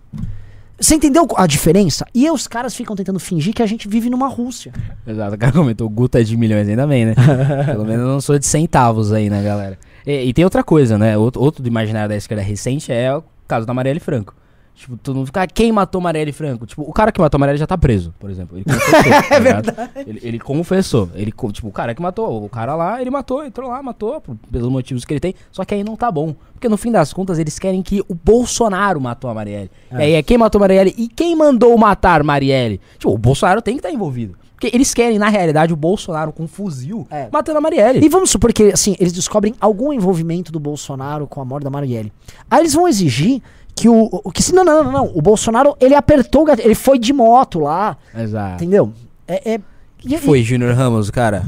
Você 0.79 0.95
entendeu 0.95 1.27
a 1.37 1.47
diferença? 1.47 2.05
E 2.15 2.31
os 2.31 2.47
caras 2.47 2.75
ficam 2.75 2.95
tentando 2.95 3.19
fingir 3.19 3.55
que 3.55 3.63
a 3.63 3.67
gente 3.67 3.89
vive 3.89 4.11
numa 4.11 4.29
Rússia. 4.29 4.73
Exato, 5.07 5.35
o 5.35 5.39
cara 5.39 5.53
comentou, 5.53 5.87
o 5.87 5.91
Guto 5.91 6.19
é 6.19 6.23
de 6.23 6.37
milhões, 6.37 6.69
ainda 6.69 6.87
bem, 6.87 7.07
né? 7.07 7.15
Pelo 7.65 7.85
menos 7.85 8.03
eu 8.03 8.09
não 8.09 8.21
sou 8.21 8.39
de 8.39 8.45
centavos 8.45 9.11
aí, 9.11 9.31
né, 9.31 9.43
galera? 9.43 9.79
E, 10.07 10.29
e 10.29 10.33
tem 10.35 10.45
outra 10.45 10.63
coisa, 10.63 10.99
né? 10.99 11.17
Outro, 11.17 11.41
outro 11.41 11.63
do 11.63 11.69
imaginário 11.69 12.11
da 12.11 12.17
esquerda 12.17 12.43
recente 12.43 12.93
é 12.93 13.17
o 13.17 13.25
caso 13.49 13.67
da 13.67 13.73
Marielle 13.73 14.01
Franco. 14.01 14.35
Tipo, 14.77 14.95
todo 14.99 15.17
mundo 15.17 15.27
fica, 15.27 15.43
ah, 15.43 15.47
quem 15.47 15.73
matou 15.73 16.03
Marielle 16.03 16.33
Franco? 16.33 16.67
Tipo, 16.67 16.83
o 16.83 16.93
cara 16.93 17.11
que 17.11 17.19
matou 17.19 17.41
Marielle 17.41 17.59
já 17.59 17.67
tá 17.67 17.79
preso, 17.79 18.13
por 18.19 18.29
exemplo. 18.29 18.59
Ele 18.59 18.65
confessou. 18.69 19.13
é 19.31 19.41
verdade. 19.41 19.91
Ele, 20.07 20.21
ele, 20.23 20.39
confessou. 20.39 21.11
Ele, 21.15 21.33
tipo, 21.51 21.69
o 21.69 21.73
cara 21.73 21.95
que 21.95 22.03
matou, 22.03 22.45
o 22.45 22.49
cara 22.49 22.75
lá, 22.77 23.01
ele 23.01 23.11
matou, 23.11 23.43
entrou 23.43 23.71
lá, 23.71 23.83
matou, 23.83 24.23
pelos 24.53 24.69
motivos 24.71 25.07
que 25.07 25.15
ele 25.15 25.21
tem. 25.21 25.35
Só 25.51 25.65
que 25.65 25.75
aí 25.75 25.83
não 25.83 25.97
tá 25.97 26.13
bom. 26.13 26.37
Porque 26.53 26.69
no 26.69 26.77
fim 26.77 26.93
das 26.93 27.11
contas, 27.11 27.39
eles 27.39 27.59
querem 27.59 27.83
que 27.83 28.05
o 28.07 28.15
Bolsonaro 28.15 29.01
matou 29.01 29.31
a 29.31 29.35
Marielle. 29.35 29.71
É. 29.91 29.97
E 29.97 30.03
aí 30.03 30.13
é 30.13 30.23
quem 30.23 30.37
matou 30.37 30.61
Marielle 30.61 30.95
e 30.99 31.09
quem 31.09 31.35
mandou 31.35 31.77
matar 31.79 32.23
Marielle. 32.23 32.79
Tipo, 32.99 33.15
o 33.15 33.19
Bolsonaro 33.19 33.63
tem 33.63 33.75
que 33.75 33.79
estar 33.79 33.89
tá 33.89 33.95
envolvido. 33.95 34.37
Porque 34.57 34.75
eles 34.75 34.93
querem, 34.93 35.19
na 35.19 35.29
realidade, 35.29 35.73
o 35.73 35.77
Bolsonaro 35.77 36.33
com 36.33 36.45
um 36.45 36.49
fuzil 36.49 37.07
é. 37.11 37.29
matando 37.33 37.59
a 37.59 37.61
Marielle. 37.63 38.05
E 38.05 38.09
vamos 38.11 38.31
supor 38.31 38.53
que, 38.53 38.73
assim, 38.73 38.95
eles 38.99 39.13
descobrem 39.13 39.55
algum 39.59 39.93
envolvimento 39.93 40.53
do 40.53 40.61
Bolsonaro 40.61 41.27
com 41.27 41.41
a 41.41 41.45
morte 41.45 41.65
da 41.65 41.71
Marielle. 41.71 42.13
Aí 42.51 42.61
eles 42.61 42.75
vão 42.75 42.87
exigir 42.87 43.43
que 43.77 43.91
o, 43.91 44.09
o 44.25 44.33
que 44.33 44.53
não, 44.55 44.65
não, 44.65 44.85
não, 44.85 44.93
não, 44.93 45.13
o 45.15 45.21
Bolsonaro, 45.21 45.77
ele 45.79 45.95
apertou 45.95 46.43
o 46.43 46.45
gatilho, 46.47 46.67
ele 46.67 46.75
foi 46.75 46.99
de 46.99 47.13
moto 47.13 47.61
lá. 47.61 47.99
Exato. 48.17 48.55
Entendeu? 48.55 48.91
É, 49.29 49.55
é 49.55 49.61
que 49.99 50.19
foi 50.19 50.43
Júnior 50.43 50.75
Ramos, 50.75 51.11
cara? 51.11 51.45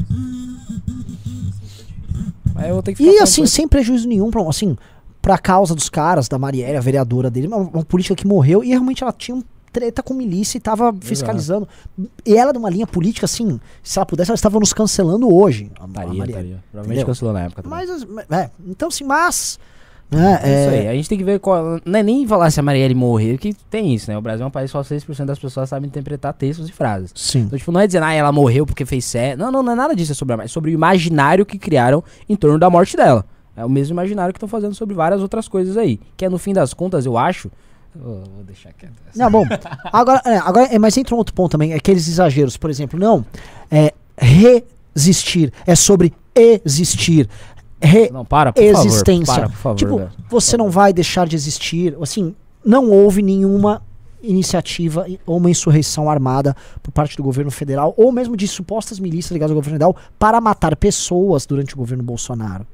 Aí 2.55 2.69
eu 2.69 2.75
vou 2.75 2.83
ter 2.83 2.95
que 2.95 3.03
E 3.03 3.19
assim, 3.19 3.47
sem 3.47 3.67
prejuízo 3.67 4.07
nenhum, 4.07 4.31
pra, 4.31 4.47
assim, 4.47 4.77
pra 5.23 5.39
causa 5.39 5.75
dos 5.75 5.89
caras, 5.89 6.29
da 6.29 6.39
Marielle, 6.39 6.77
a 6.77 6.81
vereadora 6.81 7.31
dele, 7.31 7.47
uma, 7.47 7.57
uma 7.57 7.85
política 7.85 8.15
que 8.15 8.27
morreu 8.27 8.63
e 8.63 8.69
realmente 8.69 9.03
ela 9.03 9.13
tinha 9.13 9.35
um 9.35 9.43
treta 9.73 10.03
com 10.03 10.13
milícia 10.13 10.59
e 10.59 10.61
tava 10.61 10.95
fiscalizando. 11.01 11.67
Exato. 11.99 12.13
E 12.27 12.37
ela, 12.37 12.53
numa 12.53 12.69
linha 12.69 12.87
política, 12.87 13.25
assim, 13.25 13.59
se 13.83 13.99
ela 13.99 14.05
pudesse, 14.05 14.31
ela 14.31 14.35
estava 14.35 14.59
nos 14.59 14.73
cancelando 14.73 15.33
hoje. 15.33 15.71
A, 15.79 15.87
taria, 15.89 16.25
a 16.25 16.27
taria. 16.27 16.65
Provavelmente 16.71 17.07
cancelou 17.07 17.33
na 17.33 17.43
época 17.43 17.63
também. 17.63 17.87
Mas, 17.87 18.29
é, 18.31 18.51
então, 18.67 18.89
assim, 18.89 19.05
mas 19.05 19.59
né? 20.11 20.41
É, 20.43 20.61
isso 20.61 20.71
aí. 20.71 20.89
A 20.89 20.95
gente 20.95 21.09
tem 21.09 21.19
que 21.19 21.25
ver 21.25 21.39
qual. 21.39 21.81
Não 21.85 21.99
é 21.99 22.03
nem 22.03 22.27
falar 22.27 22.51
se 22.51 22.59
a 22.59 22.63
Marielle 22.63 22.95
morrer, 22.95 23.37
que 23.37 23.53
tem 23.53 23.95
isso, 23.95 24.11
né? 24.11 24.17
O 24.17 24.23
Brasil 24.23 24.45
é 24.45 24.49
um 24.49 24.51
país 24.51 24.71
só 24.71 24.81
6% 24.81 25.27
das 25.27 25.39
pessoas 25.39 25.69
sabem 25.69 25.87
interpretar 25.87 26.33
textos 26.33 26.69
e 26.69 26.73
frases. 26.73 27.13
Sim. 27.15 27.41
Então, 27.41 27.59
tipo, 27.59 27.71
não 27.71 27.81
é 27.81 27.87
dizer, 27.87 28.03
ah, 28.03 28.13
ela 28.13 28.33
morreu 28.33 28.65
porque 28.65 28.87
fez 28.87 29.05
certo. 29.05 29.39
Não, 29.39 29.53
não, 29.53 29.63
não 29.63 29.73
é 29.73 29.77
nada 29.77 29.95
disso. 29.95 30.13
É 30.13 30.15
sobre, 30.15 30.45
é 30.45 30.49
sobre 30.49 30.71
o 30.71 30.75
imaginário 30.75 31.45
que 31.45 31.59
criaram 31.59 32.03
em 32.29 32.37
torno 32.37 32.59
da 32.59 32.71
morte 32.71 32.97
dela. 32.97 33.25
É 33.55 33.65
o 33.65 33.69
mesmo 33.69 33.93
imaginário 33.93 34.33
que 34.33 34.39
estão 34.39 34.49
fazendo 34.49 34.75
sobre 34.75 34.95
várias 34.95 35.21
outras 35.21 35.47
coisas 35.47 35.77
aí. 35.77 36.01
Que 36.17 36.25
é, 36.25 36.29
no 36.29 36.39
fim 36.39 36.55
das 36.55 36.73
contas, 36.73 37.05
eu 37.05 37.19
acho. 37.19 37.51
Oh, 37.95 38.23
vou 38.35 38.45
deixar 38.47 38.73
quieto. 38.73 38.95
Essa. 39.09 39.19
Não, 39.19 39.31
bom. 39.31 39.45
Agora, 39.93 40.23
é, 40.25 40.37
agora 40.39 40.69
é, 40.75 40.79
mas 40.79 40.97
entra 40.97 41.15
um 41.15 41.19
outro 41.19 41.35
ponto 41.35 41.53
também. 41.53 41.73
É 41.73 41.77
aqueles 41.77 42.09
exageros. 42.09 42.57
Por 42.57 42.71
exemplo, 42.71 42.99
não. 42.99 43.27
É 43.71 43.93
resistir. 44.17 45.53
É 45.67 45.75
sobre 45.75 46.15
existir 46.65 47.29
re 47.81 48.11
não, 48.11 48.25
para, 48.25 48.53
por 48.53 48.63
existência. 48.63 49.35
Favor, 49.35 49.41
para, 49.41 49.49
por 49.49 49.57
favor, 49.57 49.77
tipo, 49.77 49.97
velho. 49.99 50.11
você 50.29 50.57
não 50.57 50.71
vai 50.71 50.93
deixar 50.93 51.27
de 51.27 51.37
existir. 51.37 51.97
Assim, 52.01 52.35
não 52.65 52.91
houve 52.91 53.23
nenhuma 53.23 53.83
iniciativa 54.23 55.07
ou 55.25 55.37
uma 55.37 55.51
insurreição 55.51 56.11
armada 56.11 56.57
por 56.83 56.91
parte 56.91 57.17
do 57.17 57.23
governo 57.23 57.51
federal 57.51 57.95
ou 57.97 58.11
mesmo 58.11 58.37
de 58.37 58.49
supostas 58.49 58.99
milícias 58.99 59.31
ligadas 59.31 59.53
ao 59.53 59.57
governo 59.57 59.77
federal 59.77 59.97
para 60.19 60.41
matar 60.41 60.75
pessoas 60.77 61.47
durante 61.47 61.75
o 61.75 61.77
governo 61.77 62.03
Bolsonaro. 62.03 62.67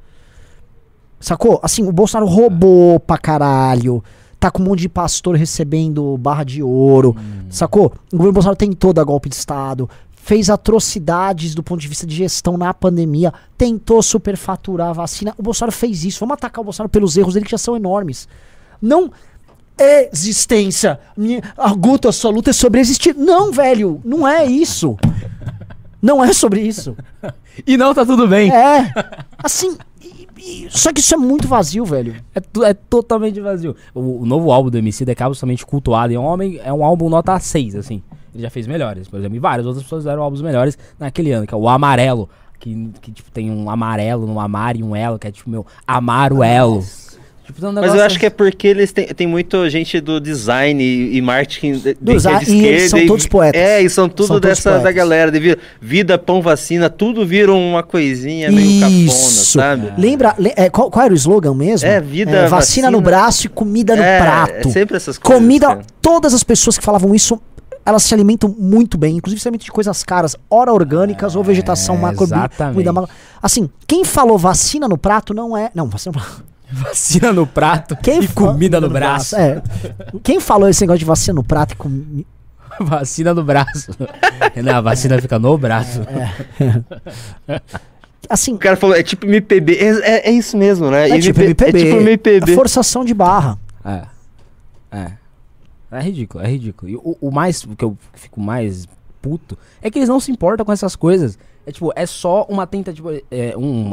Sacou? 1.20 1.60
Assim, 1.62 1.86
o 1.86 1.92
Bolsonaro 1.92 2.30
roubou 2.30 3.00
pra 3.00 3.16
caralho. 3.16 4.02
Tá 4.38 4.50
com 4.50 4.62
um 4.62 4.66
monte 4.66 4.80
de 4.80 4.88
pastor 4.90 5.36
recebendo 5.36 6.18
barra 6.18 6.44
de 6.44 6.62
ouro. 6.62 7.16
Hum. 7.18 7.46
Sacou? 7.48 7.92
O 8.12 8.16
governo 8.16 8.32
Bolsonaro 8.32 8.56
tentou 8.56 8.92
dar 8.92 9.04
golpe 9.04 9.28
de 9.28 9.34
Estado 9.34 9.88
fez 10.24 10.48
atrocidades 10.48 11.54
do 11.54 11.62
ponto 11.62 11.82
de 11.82 11.86
vista 11.86 12.06
de 12.06 12.16
gestão 12.16 12.56
na 12.56 12.72
pandemia, 12.72 13.30
tentou 13.58 14.02
superfaturar 14.02 14.88
a 14.88 14.92
vacina. 14.94 15.34
O 15.36 15.42
Bolsonaro 15.42 15.70
fez 15.70 16.02
isso. 16.02 16.18
Vamos 16.20 16.32
atacar 16.32 16.62
o 16.62 16.64
Bolsonaro 16.64 16.88
pelos 16.88 17.14
erros 17.18 17.34
dele 17.34 17.44
que 17.44 17.50
já 17.50 17.58
são 17.58 17.76
enormes. 17.76 18.26
Não 18.80 19.12
existência. 20.10 20.98
Minha 21.14 21.42
arguto 21.58 22.08
absoluta 22.08 22.48
é 22.48 22.52
sobre 22.54 22.80
existir. 22.80 23.14
Não, 23.14 23.52
velho, 23.52 24.00
não 24.02 24.26
é 24.26 24.46
isso. 24.46 24.96
Não 26.00 26.24
é 26.24 26.32
sobre 26.32 26.62
isso. 26.62 26.96
e 27.66 27.76
não 27.76 27.92
tá 27.92 28.06
tudo 28.06 28.26
bem. 28.26 28.50
É. 28.50 28.94
Assim, 29.36 29.76
só 30.70 30.90
que 30.90 31.00
isso 31.00 31.14
é 31.14 31.18
muito 31.18 31.46
vazio, 31.46 31.84
velho. 31.84 32.16
É, 32.34 32.70
é 32.70 32.72
totalmente 32.72 33.38
vazio. 33.40 33.76
O, 33.94 34.22
o, 34.22 34.26
novo 34.26 34.50
álbum 34.50 34.70
do 34.70 34.78
MC 34.78 35.04
é 35.04 35.10
absolutamente 35.10 35.66
cultuado. 35.66 36.14
É 36.14 36.18
um, 36.18 36.24
homem, 36.24 36.58
é 36.64 36.72
um 36.72 36.82
álbum 36.82 37.10
nota 37.10 37.38
6, 37.38 37.76
assim. 37.76 38.02
Ele 38.34 38.42
já 38.42 38.50
fez 38.50 38.66
melhores, 38.66 39.08
por 39.08 39.18
exemplo. 39.18 39.36
E 39.36 39.38
várias 39.38 39.66
outras 39.66 39.84
pessoas 39.84 40.02
fizeram 40.02 40.22
álbuns 40.22 40.42
melhores 40.42 40.76
naquele 40.98 41.30
ano, 41.32 41.46
que 41.46 41.54
é 41.54 41.56
o 41.56 41.68
Amarelo. 41.68 42.28
Que, 42.58 42.90
que 43.02 43.12
tipo, 43.12 43.30
tem 43.30 43.50
um 43.50 43.68
amarelo 43.68 44.26
no 44.26 44.40
amar 44.40 44.74
e 44.74 44.82
um 44.82 44.96
elo, 44.96 45.18
que 45.18 45.28
é 45.28 45.30
tipo, 45.30 45.50
meu, 45.50 45.66
amar 45.86 46.32
o 46.32 46.42
elo. 46.42 46.82
Tipo, 47.44 47.66
um 47.66 47.72
Mas 47.72 47.94
eu 47.94 48.02
acho 48.02 48.18
que 48.18 48.24
é 48.24 48.30
porque 48.30 48.66
eles 48.66 48.90
têm 48.90 49.06
tem 49.08 49.26
muita 49.26 49.68
gente 49.68 50.00
do 50.00 50.18
design 50.18 50.82
e, 50.82 51.18
e 51.18 51.20
marketing 51.20 51.72
de, 51.72 51.94
do 51.94 52.16
de, 52.16 52.50
e 52.50 52.64
eles 52.64 52.90
são 52.90 53.06
todos 53.06 53.26
poetas. 53.26 53.60
É, 53.60 53.82
e 53.82 53.90
são 53.90 54.08
tudo 54.08 54.28
são 54.28 54.40
dessa 54.40 54.78
da 54.78 54.90
galera. 54.90 55.30
De 55.30 55.58
vida, 55.78 56.16
pão, 56.16 56.40
vacina, 56.40 56.88
tudo 56.88 57.26
vira 57.26 57.52
uma 57.52 57.82
coisinha 57.82 58.50
meio 58.50 58.80
capona, 58.80 59.10
sabe? 59.10 59.88
É. 59.88 60.00
Lembra, 60.00 60.34
é, 60.56 60.70
qual, 60.70 60.90
qual, 60.90 61.04
era 61.04 61.12
o 61.12 61.16
slogan 61.16 61.54
mesmo? 61.54 61.86
É, 61.86 62.00
vida, 62.00 62.30
é, 62.30 62.34
vacina, 62.34 62.56
vacina, 62.56 62.90
no 62.90 63.02
braço 63.02 63.44
e 63.44 63.50
comida 63.50 63.94
no 63.94 64.02
é, 64.02 64.18
prato. 64.18 64.68
É 64.68 64.72
sempre 64.72 64.96
essas 64.96 65.18
coisas. 65.18 65.42
Comida, 65.42 65.66
cara. 65.66 65.82
todas 66.00 66.32
as 66.32 66.42
pessoas 66.42 66.78
que 66.78 66.84
falavam 66.84 67.14
isso 67.14 67.38
elas 67.84 68.02
se 68.02 68.14
alimentam 68.14 68.54
muito 68.58 68.96
bem, 68.96 69.16
inclusive 69.16 69.40
se 69.40 69.48
alimentam 69.48 69.66
de 69.66 69.72
coisas 69.72 70.02
caras, 70.02 70.36
ora 70.48 70.72
orgânicas 70.72 71.34
é, 71.34 71.38
ou 71.38 71.44
vegetação 71.44 71.96
macro. 71.96 72.26
Assim, 73.42 73.68
quem 73.86 74.04
falou 74.04 74.38
vacina 74.38 74.88
no 74.88 74.96
prato 74.96 75.34
não 75.34 75.56
é. 75.56 75.70
Não, 75.74 75.86
vacina 75.88 76.12
no 76.16 76.20
prato. 76.20 76.44
Vacina 76.74 77.32
no 77.32 77.46
prato 77.46 77.94
quem 77.94 78.22
e 78.22 78.28
comida 78.28 78.80
no, 78.80 78.88
no 78.88 78.92
braço. 78.92 79.36
braço. 79.36 79.36
É. 79.36 79.62
Quem 80.24 80.40
falou 80.40 80.68
esse 80.68 80.80
negócio 80.80 80.98
de 80.98 81.04
vacina 81.04 81.34
no 81.34 81.44
prato 81.44 81.74
e 81.74 81.76
comida. 81.76 82.24
vacina 82.80 83.34
no 83.34 83.44
braço. 83.44 83.92
Não, 84.60 84.76
a 84.76 84.80
vacina 84.80 85.20
fica 85.20 85.38
no 85.38 85.56
braço. 85.56 86.00
É, 86.08 87.54
é. 87.54 87.60
Assim, 88.28 88.54
o 88.54 88.58
cara 88.58 88.76
falou, 88.76 88.96
é 88.96 89.02
tipo 89.02 89.26
MPB. 89.26 89.74
É, 89.74 89.86
é, 89.86 90.28
é 90.28 90.32
isso 90.32 90.56
mesmo, 90.56 90.90
né? 90.90 91.10
É 91.10 91.20
tipo 91.20 91.40
MPB. 91.40 91.78
É 91.78 91.84
tipo 91.84 92.00
MPB. 92.00 92.54
forçação 92.54 93.04
de 93.04 93.12
barra. 93.12 93.58
É. 93.84 94.02
É. 94.90 95.12
É 95.94 96.02
ridículo, 96.02 96.44
é 96.44 96.48
ridículo. 96.48 96.90
E 96.90 96.96
o, 96.96 97.16
o 97.20 97.30
mais, 97.30 97.62
o 97.64 97.76
que 97.76 97.84
eu 97.84 97.96
fico 98.12 98.40
mais 98.40 98.86
puto, 99.22 99.56
é 99.80 99.90
que 99.90 99.98
eles 99.98 100.08
não 100.08 100.20
se 100.20 100.30
importam 100.30 100.66
com 100.66 100.72
essas 100.72 100.94
coisas. 100.94 101.38
É 101.66 101.72
tipo, 101.72 101.92
é 101.96 102.04
só 102.04 102.44
uma 102.48 102.66
tentativa, 102.66 103.14
é, 103.30 103.56
um, 103.56 103.92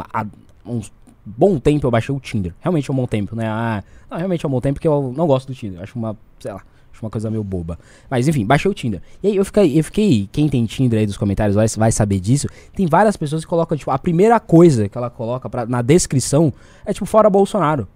um 0.65 0.81
bom 1.25 1.57
tempo 1.59 1.87
eu 1.87 1.91
baixei 1.91 2.13
o 2.13 2.19
Tinder. 2.19 2.53
Realmente 2.59 2.89
é 2.89 2.93
um 2.93 2.97
bom 2.97 3.07
tempo, 3.07 3.35
né? 3.35 3.47
Ah, 3.47 3.83
não, 4.09 4.17
realmente 4.17 4.45
é 4.45 4.47
um 4.47 4.51
bom 4.51 4.59
tempo 4.59 4.75
porque 4.75 4.87
eu 4.87 5.13
não 5.15 5.27
gosto 5.27 5.47
do 5.47 5.55
Tinder. 5.55 5.81
Acho 5.81 5.97
uma, 5.97 6.17
sei 6.39 6.51
lá, 6.51 6.61
acho 6.91 7.05
uma 7.05 7.09
coisa 7.09 7.29
meio 7.29 7.43
boba. 7.43 7.79
Mas 8.09 8.27
enfim, 8.27 8.45
baixei 8.45 8.69
o 8.69 8.73
Tinder. 8.73 9.01
E 9.23 9.27
aí 9.27 9.35
eu 9.35 9.45
fiquei, 9.45 9.79
eu 9.79 9.83
fiquei 9.83 10.27
quem 10.31 10.49
tem 10.49 10.65
Tinder 10.65 10.99
aí 10.99 11.05
dos 11.05 11.17
comentários 11.17 11.55
vai, 11.55 11.67
vai 11.67 11.91
saber 11.91 12.19
disso. 12.19 12.47
Tem 12.75 12.85
várias 12.87 13.15
pessoas 13.15 13.45
que 13.45 13.49
colocam, 13.49 13.77
tipo, 13.77 13.91
a 13.91 13.97
primeira 13.97 14.39
coisa 14.39 14.89
que 14.89 14.97
ela 14.97 15.09
coloca 15.09 15.49
pra, 15.49 15.65
na 15.65 15.81
descrição 15.81 16.53
é 16.85 16.93
tipo, 16.93 17.05
fora 17.05 17.29
Bolsonaro. 17.29 17.87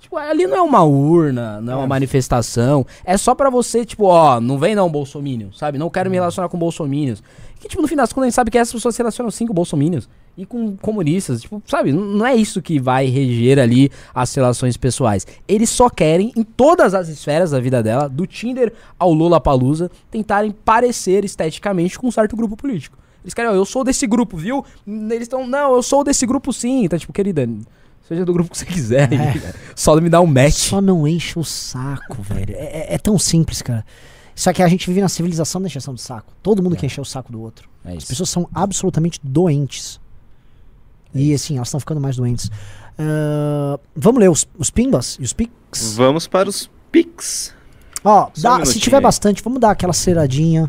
Tipo, 0.00 0.16
ali 0.16 0.46
não 0.46 0.56
é 0.56 0.62
uma 0.62 0.82
urna, 0.82 1.60
não 1.60 1.74
é, 1.74 1.76
uma 1.76 1.84
é. 1.84 1.88
manifestação. 1.88 2.86
É 3.04 3.16
só 3.18 3.34
para 3.34 3.50
você, 3.50 3.84
tipo, 3.84 4.06
ó, 4.06 4.40
não 4.40 4.58
vem 4.58 4.74
não, 4.74 4.90
bolsominion, 4.90 5.52
sabe? 5.52 5.78
Não 5.78 5.90
quero 5.90 6.10
me 6.10 6.16
uhum. 6.16 6.22
relacionar 6.22 6.48
com 6.48 6.58
bolsominions. 6.58 7.22
Que, 7.60 7.68
tipo, 7.68 7.82
no 7.82 7.86
fim 7.86 7.96
das 7.96 8.10
contas, 8.10 8.24
a 8.24 8.28
gente 8.28 8.34
sabe 8.34 8.50
que 8.50 8.56
essas 8.56 8.72
pessoas 8.72 8.94
se 8.94 9.00
relacionam 9.00 9.30
sim 9.30 9.46
com 9.46 9.52
bolsominions 9.52 10.08
e 10.38 10.46
com 10.46 10.74
comunistas. 10.78 11.42
Tipo, 11.42 11.62
sabe? 11.66 11.92
Não 11.92 12.24
é 12.24 12.34
isso 12.34 12.62
que 12.62 12.80
vai 12.80 13.06
reger 13.06 13.58
ali 13.58 13.90
as 14.14 14.34
relações 14.34 14.78
pessoais. 14.78 15.26
Eles 15.46 15.68
só 15.68 15.90
querem, 15.90 16.32
em 16.34 16.42
todas 16.42 16.94
as 16.94 17.08
esferas 17.08 17.50
da 17.50 17.60
vida 17.60 17.82
dela, 17.82 18.08
do 18.08 18.26
Tinder 18.26 18.72
ao 18.98 19.12
Lula 19.12 19.38
Palusa, 19.38 19.90
tentarem 20.10 20.50
parecer 20.50 21.26
esteticamente 21.26 21.98
com 21.98 22.08
um 22.08 22.10
certo 22.10 22.34
grupo 22.34 22.56
político. 22.56 22.96
Eles 23.22 23.34
querem, 23.34 23.50
ó, 23.50 23.54
eu 23.54 23.66
sou 23.66 23.84
desse 23.84 24.06
grupo, 24.06 24.38
viu? 24.38 24.64
Eles 24.86 25.22
estão, 25.22 25.46
não, 25.46 25.74
eu 25.74 25.82
sou 25.82 26.02
desse 26.02 26.24
grupo 26.24 26.54
sim. 26.54 26.84
Então, 26.84 26.98
tipo, 26.98 27.12
querida, 27.12 27.46
Seja 28.10 28.24
do 28.24 28.32
grupo 28.32 28.50
que 28.50 28.58
você 28.58 28.66
quiser. 28.66 29.08
É. 29.12 29.54
Só 29.76 29.94
me 30.00 30.08
dá 30.08 30.20
um 30.20 30.26
match. 30.26 30.54
Só 30.54 30.80
não 30.80 31.06
enche 31.06 31.38
o 31.38 31.44
saco, 31.44 32.16
velho. 32.20 32.56
É, 32.56 32.64
é, 32.64 32.94
é, 32.94 32.98
tão 32.98 33.16
simples, 33.16 33.62
cara. 33.62 33.86
Só 34.34 34.52
que 34.52 34.60
a 34.64 34.66
gente 34.66 34.84
vive 34.88 35.00
na 35.00 35.08
civilização 35.08 35.60
da 35.62 35.68
encheção 35.68 35.94
de 35.94 36.00
saco. 36.00 36.32
Todo 36.42 36.60
mundo 36.60 36.74
é. 36.74 36.78
quer 36.78 36.86
encher 36.86 37.00
o 37.00 37.04
saco 37.04 37.30
do 37.30 37.40
outro. 37.40 37.68
É 37.84 37.92
As 37.92 38.04
pessoas 38.04 38.28
são 38.28 38.48
absolutamente 38.52 39.20
doentes. 39.22 40.00
É 41.14 41.20
e 41.20 41.32
assim, 41.32 41.54
elas 41.54 41.68
estão 41.68 41.78
ficando 41.78 42.00
mais 42.00 42.16
doentes. 42.16 42.46
Uh, 42.46 43.78
vamos 43.94 44.20
ler 44.20 44.28
os, 44.28 44.44
os 44.58 44.70
pimbas 44.70 45.16
e 45.20 45.22
os 45.22 45.32
pics? 45.32 45.94
Vamos 45.94 46.26
para 46.26 46.48
os 46.48 46.68
pics. 46.90 47.54
Ó, 48.02 48.28
dá, 48.38 48.56
um 48.56 48.64
se 48.64 48.80
tiver 48.80 49.00
bastante, 49.00 49.40
vamos 49.40 49.60
dar 49.60 49.70
aquela 49.70 49.92
ceradinha. 49.92 50.68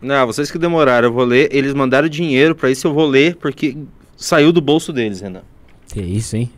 Não, 0.00 0.26
vocês 0.26 0.50
que 0.50 0.58
demoraram, 0.58 1.06
eu 1.06 1.12
vou 1.12 1.24
ler. 1.24 1.54
Eles 1.54 1.72
mandaram 1.72 2.08
dinheiro 2.08 2.56
para 2.56 2.68
isso, 2.68 2.88
eu 2.88 2.92
vou 2.92 3.06
ler, 3.06 3.36
porque 3.36 3.78
saiu 4.16 4.50
do 4.50 4.60
bolso 4.60 4.92
deles, 4.92 5.20
Renan. 5.20 5.42
Que 5.92 6.00
isso, 6.00 6.36
hein? 6.36 6.50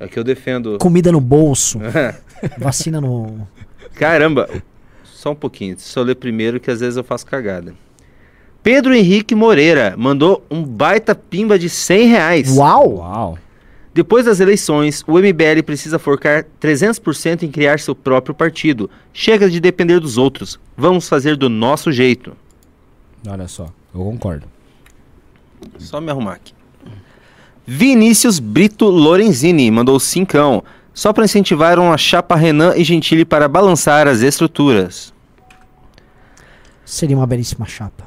É 0.00 0.08
que 0.08 0.18
eu 0.18 0.24
defendo. 0.24 0.78
Comida 0.78 1.12
no 1.12 1.20
bolso. 1.20 1.78
vacina 2.58 3.00
no. 3.00 3.46
Caramba! 3.94 4.48
Só 5.04 5.30
um 5.30 5.34
pouquinho. 5.36 5.76
Deixa 5.76 6.00
eu 6.00 6.04
ler 6.04 6.16
primeiro 6.16 6.58
que 6.58 6.70
às 6.70 6.80
vezes 6.80 6.96
eu 6.96 7.04
faço 7.04 7.24
cagada. 7.24 7.72
Pedro 8.64 8.92
Henrique 8.94 9.34
Moreira 9.34 9.94
mandou 9.96 10.44
um 10.50 10.64
baita 10.64 11.14
pimba 11.14 11.56
de 11.56 11.70
100 11.70 12.08
reais. 12.08 12.56
Uau! 12.56 12.96
Uau! 12.96 13.38
Depois 13.92 14.24
das 14.24 14.40
eleições, 14.40 15.04
o 15.06 15.12
MBL 15.12 15.62
precisa 15.64 15.98
focar 16.00 16.44
300% 16.60 17.44
em 17.44 17.50
criar 17.50 17.78
seu 17.78 17.94
próprio 17.94 18.34
partido. 18.34 18.90
Chega 19.12 19.48
de 19.48 19.60
depender 19.60 20.00
dos 20.00 20.18
outros. 20.18 20.58
Vamos 20.76 21.08
fazer 21.08 21.36
do 21.36 21.48
nosso 21.48 21.92
jeito. 21.92 22.36
Olha 23.28 23.46
só, 23.46 23.66
eu 23.94 24.00
concordo. 24.00 24.48
Só 25.78 26.00
me 26.00 26.10
arrumar 26.10 26.32
aqui. 26.32 26.52
Vinícius 27.66 28.38
Brito 28.38 28.86
Lorenzini 28.86 29.70
mandou 29.70 29.98
cincão. 29.98 30.62
Só 30.92 31.12
para 31.12 31.24
incentivar 31.24 31.78
uma 31.78 31.98
chapa 31.98 32.36
Renan 32.36 32.74
e 32.76 32.84
Gentili 32.84 33.24
para 33.24 33.48
balançar 33.48 34.06
as 34.06 34.20
estruturas. 34.20 35.12
Seria 36.84 37.16
uma 37.16 37.26
belíssima 37.26 37.66
chapa. 37.66 38.04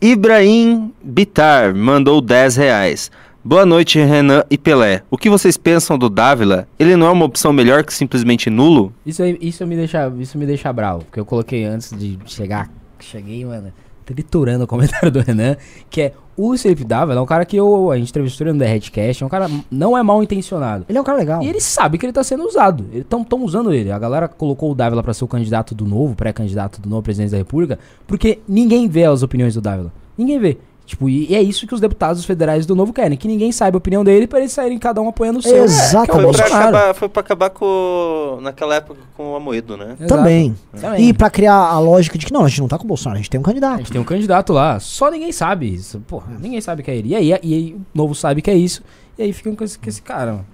Ibrahim 0.00 0.92
Bitar 1.02 1.76
mandou 1.76 2.20
10 2.20 2.56
reais. 2.56 3.10
Boa 3.44 3.66
noite, 3.66 3.98
Renan 3.98 4.44
e 4.50 4.56
Pelé. 4.56 5.02
O 5.10 5.18
que 5.18 5.28
vocês 5.28 5.56
pensam 5.56 5.98
do 5.98 6.08
Dávila? 6.08 6.66
Ele 6.78 6.96
não 6.96 7.06
é 7.06 7.10
uma 7.10 7.24
opção 7.24 7.52
melhor 7.52 7.84
que 7.84 7.92
simplesmente 7.92 8.48
nulo? 8.48 8.92
Isso, 9.04 9.22
aí, 9.22 9.36
isso, 9.40 9.66
me 9.66 9.76
deixa, 9.76 10.12
isso 10.18 10.38
me 10.38 10.46
deixa 10.46 10.72
bravo, 10.72 11.04
porque 11.04 11.20
eu 11.20 11.24
coloquei 11.24 11.64
antes 11.64 11.92
de 11.96 12.18
chegar, 12.24 12.70
cheguei, 13.00 13.44
mano, 13.44 13.72
triturando 14.04 14.64
o 14.64 14.66
comentário 14.66 15.10
do 15.10 15.20
Renan, 15.20 15.56
que 15.88 16.02
é 16.02 16.12
o 16.36 16.56
Felipe 16.56 16.84
Dávila 16.84 17.20
é 17.20 17.22
um 17.22 17.26
cara 17.26 17.44
que 17.44 17.56
eu, 17.56 17.90
a 17.90 17.98
gente 17.98 18.08
entrevistou 18.08 18.46
ele 18.46 18.54
no 18.54 18.58
The 18.58 18.66
Redcast, 18.66 19.22
é 19.22 19.26
um 19.26 19.28
cara, 19.28 19.50
não 19.70 19.96
é 19.96 20.02
mal 20.02 20.22
intencionado. 20.22 20.86
Ele 20.88 20.96
é 20.96 21.00
um 21.00 21.04
cara 21.04 21.18
legal. 21.18 21.42
E 21.42 21.48
ele 21.48 21.60
sabe 21.60 21.98
que 21.98 22.06
ele 22.06 22.12
tá 22.12 22.24
sendo 22.24 22.44
usado. 22.44 22.86
Estão 22.92 23.22
tão 23.22 23.44
usando 23.44 23.72
ele. 23.72 23.92
A 23.92 23.98
galera 23.98 24.26
colocou 24.28 24.72
o 24.72 24.74
Dávila 24.74 25.02
pra 25.02 25.12
ser 25.12 25.24
o 25.24 25.28
candidato 25.28 25.74
do 25.74 25.84
novo, 25.84 26.14
pré-candidato 26.14 26.80
do 26.80 26.88
novo 26.88 27.02
presidente 27.02 27.32
da 27.32 27.36
República, 27.36 27.78
porque 28.06 28.40
ninguém 28.48 28.88
vê 28.88 29.04
as 29.04 29.22
opiniões 29.22 29.54
do 29.54 29.60
Dávila. 29.60 29.92
Ninguém 30.16 30.38
vê. 30.38 30.58
Tipo, 30.92 31.08
e, 31.08 31.30
e 31.30 31.34
é 31.34 31.40
isso 31.40 31.66
que 31.66 31.74
os 31.74 31.80
deputados 31.80 32.22
federais 32.22 32.66
do 32.66 32.76
Novo 32.76 32.92
querem, 32.92 33.16
que 33.16 33.26
ninguém 33.26 33.50
saiba 33.50 33.76
a 33.76 33.78
opinião 33.78 34.04
dele 34.04 34.26
pra 34.26 34.40
eles 34.40 34.52
saírem 34.52 34.78
cada 34.78 35.00
um 35.00 35.08
apoiando 35.08 35.38
o 35.38 35.42
seu. 35.42 35.64
Exato. 35.64 36.04
que 36.04 36.10
é 36.10 36.14
o 36.14 36.16
Foi 36.20 36.32
pra, 36.32 36.42
Bolsonaro. 36.42 36.76
acabar, 36.76 36.94
foi 36.94 37.08
pra 37.08 37.20
acabar 37.20 37.48
com. 37.50 38.38
naquela 38.42 38.74
época 38.74 39.00
com 39.16 39.32
o 39.32 39.36
Amoedo, 39.36 39.74
né? 39.78 39.94
Exato. 39.98 40.06
Também. 40.06 40.54
Também. 40.78 41.08
E 41.08 41.14
pra 41.14 41.30
criar 41.30 41.54
a 41.54 41.78
lógica 41.78 42.18
de 42.18 42.26
que 42.26 42.32
não, 42.32 42.44
a 42.44 42.48
gente 42.48 42.60
não 42.60 42.68
tá 42.68 42.76
com 42.76 42.84
o 42.84 42.88
Bolsonaro, 42.88 43.16
a 43.18 43.22
gente 43.22 43.30
tem 43.30 43.40
um 43.40 43.42
A 43.42 43.46
candidato. 43.46 43.78
gente 43.78 43.92
tem 43.92 44.00
um 44.02 44.04
candidato 44.04 44.52
lá, 44.52 44.78
só 44.80 45.10
ninguém 45.10 45.32
sabe 45.32 45.72
isso. 45.72 45.98
Porra, 46.00 46.26
ninguém 46.38 46.60
sabe 46.60 46.82
que 46.82 46.90
é 46.90 46.96
ele. 46.96 47.08
E 47.08 47.14
aí, 47.14 47.28
e 47.42 47.54
aí 47.54 47.72
o 47.74 47.80
novo 47.94 48.14
sabe 48.14 48.42
que 48.42 48.50
é 48.50 48.54
isso. 48.54 48.82
E 49.18 49.22
aí 49.22 49.32
ficam 49.32 49.56
com 49.56 49.64
esse, 49.64 49.78
com 49.78 49.88
esse 49.88 50.02
cara, 50.02 50.32
mano. 50.32 50.46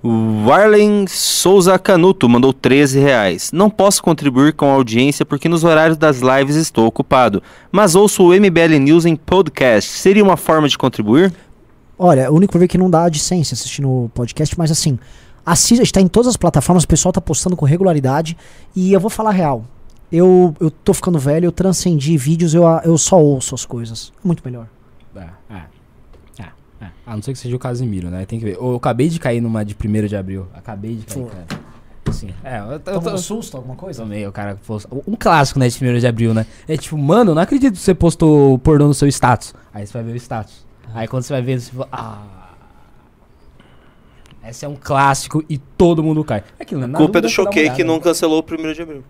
O 0.00 0.44
Warlen 0.46 1.06
Souza 1.08 1.76
Canuto 1.76 2.28
mandou 2.28 2.52
13 2.52 3.00
reais. 3.00 3.50
Não 3.52 3.68
posso 3.68 4.00
contribuir 4.00 4.52
com 4.52 4.66
a 4.66 4.74
audiência 4.74 5.26
porque 5.26 5.48
nos 5.48 5.64
horários 5.64 5.96
das 5.96 6.20
lives 6.20 6.54
estou 6.54 6.86
ocupado. 6.86 7.42
Mas 7.72 7.96
ouço 7.96 8.22
o 8.22 8.28
MBL 8.28 8.78
News 8.80 9.04
em 9.04 9.16
podcast. 9.16 9.90
Seria 9.90 10.22
uma 10.22 10.36
forma 10.36 10.68
de 10.68 10.78
contribuir? 10.78 11.34
Olha, 11.98 12.30
o 12.30 12.36
único 12.36 12.52
problema 12.52 12.66
é 12.66 12.68
que 12.68 12.78
não 12.78 12.88
dá 12.88 13.06
AdSense 13.06 13.52
assistindo 13.52 13.88
o 13.88 14.10
podcast, 14.14 14.56
mas 14.56 14.70
assim, 14.70 14.96
assista, 15.44 15.82
está 15.82 16.00
em 16.00 16.06
todas 16.06 16.28
as 16.28 16.36
plataformas, 16.36 16.84
o 16.84 16.88
pessoal 16.88 17.12
tá 17.12 17.20
postando 17.20 17.56
com 17.56 17.66
regularidade. 17.66 18.36
E 18.76 18.92
eu 18.92 19.00
vou 19.00 19.10
falar 19.10 19.30
a 19.30 19.32
real. 19.32 19.64
Eu, 20.12 20.54
eu 20.60 20.70
tô 20.70 20.94
ficando 20.94 21.18
velho, 21.18 21.46
eu 21.46 21.52
transcendi 21.52 22.16
vídeos, 22.16 22.54
eu, 22.54 22.62
eu 22.84 22.96
só 22.96 23.20
ouço 23.20 23.52
as 23.52 23.66
coisas. 23.66 24.12
Muito 24.22 24.42
melhor. 24.44 24.68
É, 25.16 25.26
é. 25.50 25.77
A 27.08 27.14
não 27.16 27.22
ser 27.22 27.32
que 27.32 27.38
seja 27.38 27.56
o 27.56 27.58
Casimiro, 27.58 28.10
né? 28.10 28.26
Tem 28.26 28.38
que 28.38 28.44
ver. 28.44 28.56
Eu 28.56 28.76
acabei 28.76 29.08
de 29.08 29.18
cair 29.18 29.40
numa 29.40 29.64
de 29.64 29.74
1 29.74 30.06
de 30.06 30.14
abril. 30.14 30.46
Acabei 30.52 30.94
de 30.96 31.06
cair, 31.06 31.22
Pô. 31.22 31.28
cara. 31.30 31.46
Assim, 32.06 32.30
é, 32.44 32.58
eu, 32.58 32.64
eu, 32.72 32.80
Tomou 32.80 33.00
tô- 33.02 33.14
um 33.14 33.18
susto, 33.18 33.56
alguma 33.56 33.76
coisa? 33.76 34.02
Tomei, 34.02 34.26
o 34.26 34.32
cara 34.32 34.58
postou. 34.66 35.02
Um 35.06 35.14
clássico, 35.16 35.58
né, 35.58 35.68
de 35.68 35.82
1 35.84 35.98
de 36.00 36.06
abril, 36.06 36.34
né? 36.34 36.44
É 36.68 36.76
tipo, 36.76 36.98
mano, 36.98 37.34
não 37.34 37.40
acredito 37.40 37.74
que 37.74 37.80
você 37.80 37.94
postou 37.94 38.58
pornô 38.58 38.86
no 38.88 38.94
seu 38.94 39.08
status. 39.08 39.54
Aí 39.72 39.86
você 39.86 39.92
vai 39.94 40.02
ver 40.02 40.12
o 40.12 40.16
status. 40.16 40.66
Aí 40.94 41.08
quando 41.08 41.22
você 41.22 41.32
vai 41.32 41.40
ver, 41.42 41.60
você 41.60 41.70
fala, 41.72 41.88
ah. 41.92 42.22
Esse 44.46 44.64
é 44.64 44.68
um 44.68 44.76
clássico 44.76 45.44
e 45.48 45.58
todo 45.58 46.02
mundo 46.02 46.22
cai. 46.24 46.42
É 46.58 46.62
Aquilo, 46.62 46.80
né? 46.82 46.86
Na 46.86 46.98
Culpa 46.98 47.18
é 47.18 47.20
do 47.22 47.28
Choquei 47.28 47.62
olhada, 47.64 47.76
que 47.76 47.84
né? 47.84 47.88
não 47.88 48.00
cancelou 48.00 48.42
o 48.46 48.54
1 48.70 48.72
de 48.74 48.82
abril. 48.82 49.04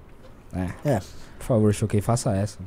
É. 0.85 1.01
Por 1.39 1.45
favor, 1.47 1.73
Choquei, 1.75 2.01
faça 2.01 2.35
essa. 2.37 2.59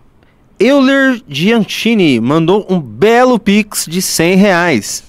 Euler 0.60 1.22
Giantini 1.28 2.20
mandou 2.20 2.66
um 2.70 2.80
belo 2.80 3.38
pix 3.40 3.86
de 3.86 4.02
100 4.02 4.36
reais. 4.36 5.04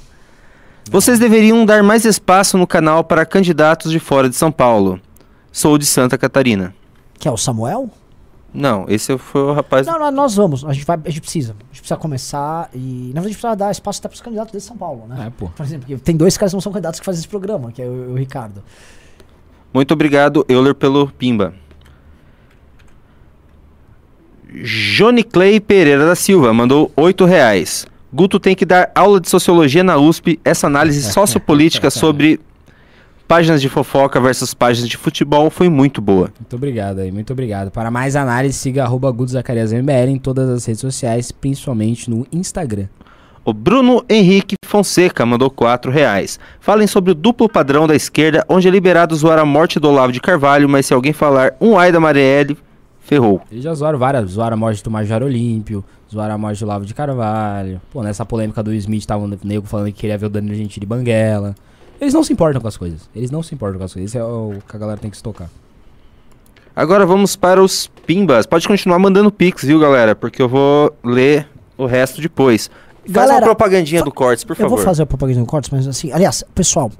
Vocês 0.90 1.18
deveriam 1.18 1.64
dar 1.64 1.82
mais 1.82 2.04
espaço 2.04 2.58
no 2.58 2.66
canal 2.66 3.04
para 3.04 3.24
candidatos 3.24 3.90
de 3.90 3.98
fora 3.98 4.28
de 4.28 4.36
São 4.36 4.52
Paulo. 4.52 5.00
Sou 5.50 5.78
de 5.78 5.86
Santa 5.86 6.18
Catarina. 6.18 6.74
Que 7.18 7.28
é 7.28 7.30
o 7.30 7.36
Samuel? 7.36 7.90
Não, 8.54 8.84
esse 8.88 9.16
foi 9.16 9.42
o 9.42 9.52
rapaz. 9.52 9.86
Não, 9.86 9.98
não, 9.98 10.10
nós 10.10 10.34
vamos. 10.34 10.64
A 10.64 10.72
gente, 10.72 10.84
vai, 10.84 10.98
a 11.02 11.08
gente 11.08 11.22
precisa. 11.22 11.52
A 11.52 11.64
gente 11.72 11.80
precisa 11.80 11.96
começar 11.96 12.68
e. 12.74 13.12
Na 13.14 13.20
verdade, 13.20 13.26
a 13.26 13.28
gente 13.28 13.38
precisa 13.38 13.56
dar 13.56 13.70
espaço 13.70 14.00
até 14.00 14.08
pros 14.08 14.20
candidatos 14.20 14.52
de 14.52 14.60
São 14.60 14.76
Paulo, 14.76 15.06
né? 15.06 15.26
É, 15.28 15.30
pô. 15.30 15.48
Por 15.48 15.64
exemplo, 15.64 15.86
porque 15.86 16.02
tem 16.02 16.16
dois 16.16 16.36
caras 16.36 16.52
que 16.52 16.56
não 16.56 16.60
são 16.60 16.72
candidatos 16.72 17.00
que 17.00 17.06
fazem 17.06 17.20
esse 17.20 17.28
programa, 17.28 17.72
que 17.72 17.80
é 17.80 17.86
o, 17.86 18.12
o 18.12 18.14
Ricardo. 18.14 18.62
Muito 19.72 19.94
obrigado, 19.94 20.44
Euler, 20.48 20.74
pelo 20.74 21.08
Pimba. 21.08 21.54
Johnny 24.52 25.24
Clay 25.24 25.58
Pereira 25.60 26.04
da 26.04 26.14
Silva 26.14 26.52
mandou 26.52 26.92
8 26.94 27.24
reais. 27.24 27.86
Guto 28.12 28.38
tem 28.38 28.54
que 28.54 28.66
dar 28.66 28.90
aula 28.94 29.20
de 29.20 29.28
sociologia 29.28 29.82
na 29.82 29.96
USP, 29.96 30.38
essa 30.44 30.66
análise 30.66 31.02
sociopolítica 31.12 31.90
sobre 31.90 32.38
páginas 33.26 33.62
de 33.62 33.68
fofoca 33.70 34.20
versus 34.20 34.52
páginas 34.52 34.90
de 34.90 34.98
futebol 34.98 35.48
foi 35.48 35.70
muito 35.70 36.02
boa. 36.02 36.30
Muito 36.38 36.54
obrigado 36.54 36.98
aí, 36.98 37.10
muito 37.10 37.32
obrigado. 37.32 37.70
Para 37.70 37.90
mais 37.90 38.14
análise, 38.14 38.58
siga 38.58 38.84
arroba 38.84 39.10
GutoZacariasMBL 39.10 40.10
em 40.10 40.18
todas 40.18 40.50
as 40.50 40.66
redes 40.66 40.82
sociais, 40.82 41.32
principalmente 41.32 42.10
no 42.10 42.26
Instagram. 42.30 42.88
O 43.42 43.54
Bruno 43.54 44.04
Henrique 44.08 44.54
Fonseca 44.64 45.24
mandou 45.24 45.50
4 45.50 45.90
reais. 45.90 46.38
Falem 46.60 46.86
sobre 46.86 47.10
o 47.10 47.14
duplo 47.14 47.48
padrão 47.48 47.86
da 47.86 47.96
esquerda, 47.96 48.44
onde 48.48 48.68
é 48.68 48.70
liberado 48.70 49.16
zoar 49.16 49.38
a 49.38 49.44
morte 49.46 49.80
do 49.80 49.88
Olavo 49.88 50.12
de 50.12 50.20
Carvalho, 50.20 50.68
mas 50.68 50.86
se 50.86 50.92
alguém 50.92 51.12
falar 51.14 51.54
um 51.60 51.78
ai 51.78 51.90
da 51.90 51.98
Marielle, 51.98 52.56
ferrou. 53.02 53.40
Eles 53.50 53.64
já 53.64 53.74
zoaram 53.74 53.98
várias, 53.98 54.30
zoaram 54.30 54.54
a 54.54 54.56
morte 54.56 54.82
do 54.82 54.90
Major 54.90 55.22
Olímpio, 55.22 55.84
zoaram 56.10 56.34
a 56.34 56.38
morte 56.38 56.60
do 56.60 56.66
Lavo 56.66 56.84
de 56.86 56.94
Carvalho. 56.94 57.80
Pô, 57.92 58.02
nessa 58.02 58.24
polêmica 58.24 58.62
do 58.62 58.72
Smith, 58.74 59.04
tava 59.04 59.24
um 59.24 59.38
nego 59.44 59.66
falando 59.66 59.86
que 59.86 59.92
queria 59.92 60.16
ver 60.18 60.26
o 60.26 60.30
Danilo 60.30 60.54
Gentili 60.54 60.86
Banguela. 60.86 61.54
Eles 62.00 62.14
não 62.14 62.24
se 62.24 62.32
importam 62.32 62.60
com 62.60 62.66
as 62.68 62.76
coisas. 62.76 63.08
Eles 63.14 63.30
não 63.30 63.42
se 63.42 63.54
importam 63.54 63.78
com 63.78 63.84
as 63.84 63.92
coisas. 63.92 64.10
Isso 64.10 64.18
é 64.18 64.24
o 64.24 64.54
que 64.68 64.74
a 64.76 64.78
galera 64.78 64.98
tem 64.98 65.10
que 65.10 65.16
se 65.16 65.22
tocar. 65.22 65.48
Agora 66.74 67.04
vamos 67.04 67.36
para 67.36 67.62
os 67.62 67.86
pimbas. 68.06 68.46
Pode 68.46 68.66
continuar 68.66 68.98
mandando 68.98 69.30
pix, 69.30 69.62
viu, 69.64 69.78
galera? 69.78 70.14
Porque 70.16 70.40
eu 70.40 70.48
vou 70.48 70.92
ler 71.04 71.46
o 71.76 71.84
resto 71.86 72.20
depois. 72.20 72.70
Faz 73.04 73.12
Galera, 73.12 73.38
uma 73.40 73.54
propagandinha 73.54 74.00
fa- 74.00 74.04
do 74.04 74.12
Cortes, 74.12 74.44
por 74.44 74.52
Eu 74.52 74.56
favor. 74.56 74.76
vou 74.76 74.84
fazer 74.84 75.02
a 75.02 75.06
propaganda 75.06 75.40
do 75.40 75.46
Cortes, 75.46 75.70
mas 75.70 75.86
assim, 75.88 76.12
aliás, 76.12 76.44
pessoal, 76.54 76.90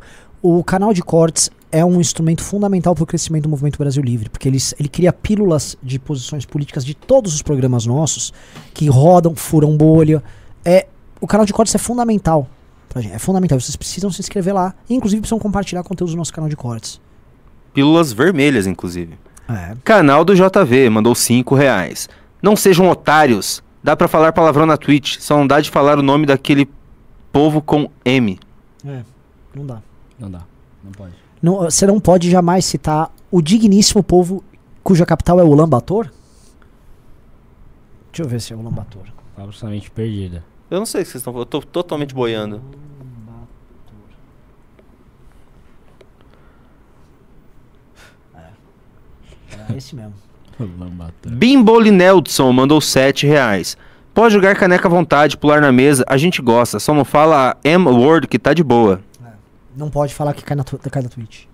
o 0.43 0.63
canal 0.65 0.93
de 0.93 1.01
Cortes 1.01 1.49
é 1.73 1.83
um 1.85 2.01
instrumento 2.01 2.43
fundamental 2.45 2.95
para 2.95 3.03
o 3.03 3.07
crescimento 3.07 3.45
do 3.45 3.49
movimento 3.49 3.79
Brasil 3.79 4.03
Livre, 4.03 4.29
porque 4.29 4.47
ele, 4.47 4.59
ele 4.79 4.89
cria 4.89 5.13
pílulas 5.13 5.77
de 5.83 5.99
posições 5.99 6.45
políticas 6.45 6.85
de 6.85 6.95
todos 6.95 7.35
os 7.35 7.41
programas 7.43 7.87
nossos 7.87 8.33
que 8.75 8.89
rodam, 8.89 9.35
furam 9.35 9.75
bolha. 9.77 10.23
É, 10.65 10.87
o 11.21 11.27
canal 11.27 11.47
de 11.47 11.53
Cortes 11.53 11.75
é 11.75 11.79
fundamental. 11.79 12.47
pra 12.89 13.01
gente, 13.01 13.15
É 13.15 13.19
fundamental. 13.19 13.59
Vocês 13.59 13.75
precisam 13.75 14.11
se 14.11 14.21
inscrever 14.21 14.55
lá. 14.55 14.75
E, 14.89 14.95
inclusive, 14.95 15.21
precisam 15.23 15.39
compartilhar 15.39 15.83
conteúdos 15.83 16.15
do 16.15 16.19
nosso 16.19 16.33
canal 16.33 16.51
de 16.51 16.57
Cortes. 16.57 17.01
Pílulas 17.73 18.13
vermelhas, 18.13 18.67
inclusive. 18.67 19.19
É. 19.49 19.75
Canal 19.83 20.25
do 20.25 20.35
JV 20.35 20.91
mandou 20.91 21.15
5 21.15 21.55
reais. 21.55 22.09
Não 22.43 22.55
sejam 22.55 22.89
otários. 22.89 23.63
Dá 23.83 23.97
pra 23.97 24.09
falar 24.09 24.33
palavrão 24.33 24.67
na 24.67 24.77
Twitch. 24.77 25.17
Só 25.21 25.39
não 25.39 25.47
dá 25.47 25.61
de 25.61 25.71
falar 25.71 25.99
o 25.99 26.03
nome 26.03 26.27
daquele 26.27 26.69
povo 27.33 27.63
com 27.63 27.89
M. 28.05 28.39
É, 28.87 29.01
não 29.55 29.65
dá. 29.65 29.83
Não 30.19 30.31
dá. 30.31 30.43
Não 30.85 30.93
pode. 30.93 31.15
Não, 31.43 31.63
você 31.63 31.87
não 31.87 31.99
pode 31.99 32.31
jamais 32.31 32.65
citar 32.65 33.11
o 33.31 33.43
digníssimo 33.43 34.03
povo 34.03 34.45
cuja 34.83 35.05
capital 35.05 35.41
é 35.41 35.43
Ulaanbaatar? 35.43 36.13
Deixa 38.13 38.23
eu 38.23 38.29
ver 38.29 38.41
se 38.41 38.53
é 38.53 38.57
Ulaanbaatar. 38.57 39.03
Tá 39.35 39.43
absolutamente 39.43 39.91
perdida. 39.91 40.45
Eu 40.71 40.79
não 40.79 40.87
sei 40.87 41.05
se 41.05 41.13
vocês 41.13 41.21
estão. 41.21 41.37
Eu 41.37 41.45
tô 41.45 41.61
totalmente 41.61 42.15
boiando. 42.15 42.63
É 49.71 49.77
esse 49.77 49.95
mesmo. 49.95 50.15
Bimboli 51.27 51.91
Nelson 51.91 52.53
mandou 52.53 52.81
7 52.81 53.27
reais. 53.27 53.77
Pode 54.15 54.35
jogar 54.35 54.55
caneca 54.55 54.87
à 54.87 54.91
vontade, 54.91 55.37
pular 55.37 55.61
na 55.61 55.73
mesa, 55.73 56.05
a 56.07 56.17
gente 56.17 56.43
gosta. 56.43 56.79
Só 56.79 56.93
não 56.93 57.05
fala 57.05 57.53
a 57.53 57.57
M-word 57.69 58.29
que 58.29 58.39
tá 58.39 58.53
de 58.53 58.63
boa. 58.63 59.01
Não 59.77 59.89
pode 59.91 60.15
falar 60.15 60.35
que 60.35 60.43
cai 60.45 60.57
na, 60.57 60.65
tu- 60.65 60.79
cai 60.79 61.03
na 61.03 61.09
Twitch. 61.09 61.45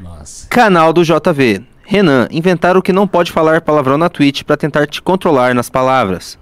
Nossa. 0.00 0.46
Canal 0.48 0.92
do 0.92 1.02
JV. 1.04 1.64
Renan, 1.84 2.28
inventaram 2.30 2.80
que 2.82 2.92
não 2.92 3.06
pode 3.08 3.32
falar 3.32 3.60
palavrão 3.62 3.96
na 3.98 4.08
Twitch 4.08 4.42
pra 4.42 4.56
tentar 4.56 4.86
te 4.86 5.00
controlar 5.02 5.54
nas 5.54 5.68
palavras. 5.70 6.38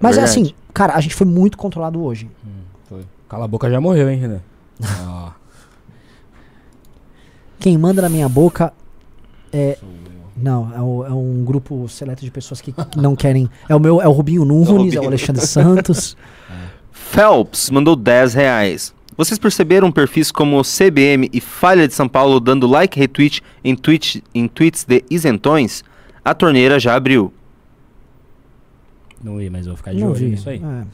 Mas 0.00 0.16
é 0.16 0.20
Verdade. 0.22 0.40
assim, 0.40 0.54
cara, 0.72 0.94
a 0.94 1.00
gente 1.00 1.14
foi 1.14 1.26
muito 1.26 1.56
controlado 1.58 2.02
hoje. 2.02 2.30
Foi. 2.88 3.04
Cala 3.28 3.44
a 3.44 3.48
boca 3.48 3.70
já 3.70 3.80
morreu, 3.80 4.08
hein, 4.08 4.18
Renan? 4.18 4.40
Ó, 5.06 5.30
Quem 7.58 7.76
manda 7.76 8.00
na 8.02 8.08
minha 8.08 8.28
boca 8.28 8.72
é. 9.52 9.78
Não, 10.36 10.72
é, 10.74 10.80
o- 10.80 11.04
é 11.04 11.10
um 11.10 11.44
grupo 11.44 11.88
seleto 11.88 12.24
de 12.24 12.30
pessoas 12.30 12.60
que 12.60 12.70
que 12.72 12.98
não 12.98 13.16
querem. 13.16 13.50
É 13.68 13.74
o 13.74 13.80
meu, 13.80 14.00
é 14.00 14.06
o 14.06 14.12
Rubinho 14.12 14.44
Nunes, 14.46 14.94
é 14.94 15.00
o. 15.00 15.04
Alexandre 15.06 15.44
Santos. 15.46 16.16
Phelps 16.92 17.70
mandou 17.70 17.96
10 17.96 18.34
reais. 18.34 18.94
Vocês 19.18 19.36
perceberam 19.36 19.90
perfis 19.90 20.30
como 20.30 20.62
CBM 20.62 21.28
e 21.32 21.40
Falha 21.40 21.88
de 21.88 21.92
São 21.92 22.08
Paulo 22.08 22.38
dando 22.38 22.68
like 22.68 22.96
e 22.96 23.00
retweet 23.00 23.42
em, 23.64 23.74
tweet, 23.74 24.22
em 24.32 24.46
tweets 24.46 24.84
de 24.84 25.04
isentões? 25.10 25.82
A 26.24 26.32
torneira 26.32 26.78
já 26.78 26.94
abriu. 26.94 27.34
Não 29.20 29.40
ia, 29.40 29.50
mas 29.50 29.66
vou 29.66 29.76
ficar 29.76 29.92
de 29.92 29.98
Não 29.98 30.10
olho 30.10 30.16
vi. 30.20 30.26
nisso 30.26 30.48
aí. 30.48 30.62
É. 30.64 30.84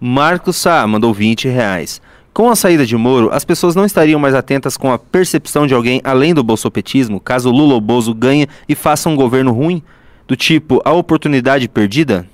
Marcos 0.00 0.56
Sá 0.56 0.86
mandou 0.86 1.12
20 1.12 1.48
reais. 1.48 2.00
Com 2.32 2.48
a 2.48 2.56
saída 2.56 2.86
de 2.86 2.96
Moro, 2.96 3.28
as 3.30 3.44
pessoas 3.44 3.74
não 3.74 3.84
estariam 3.84 4.18
mais 4.18 4.34
atentas 4.34 4.78
com 4.78 4.90
a 4.90 4.98
percepção 4.98 5.66
de 5.66 5.74
alguém 5.74 6.00
além 6.02 6.32
do 6.32 6.42
bolsopetismo, 6.42 7.20
caso 7.20 7.50
Lula 7.50 7.74
ou 7.74 7.80
Bozo 7.80 8.14
ganhe 8.14 8.46
e 8.66 8.74
faça 8.74 9.10
um 9.10 9.16
governo 9.16 9.52
ruim? 9.52 9.82
Do 10.26 10.34
tipo, 10.34 10.80
a 10.82 10.92
oportunidade 10.94 11.68
perdida? 11.68 12.26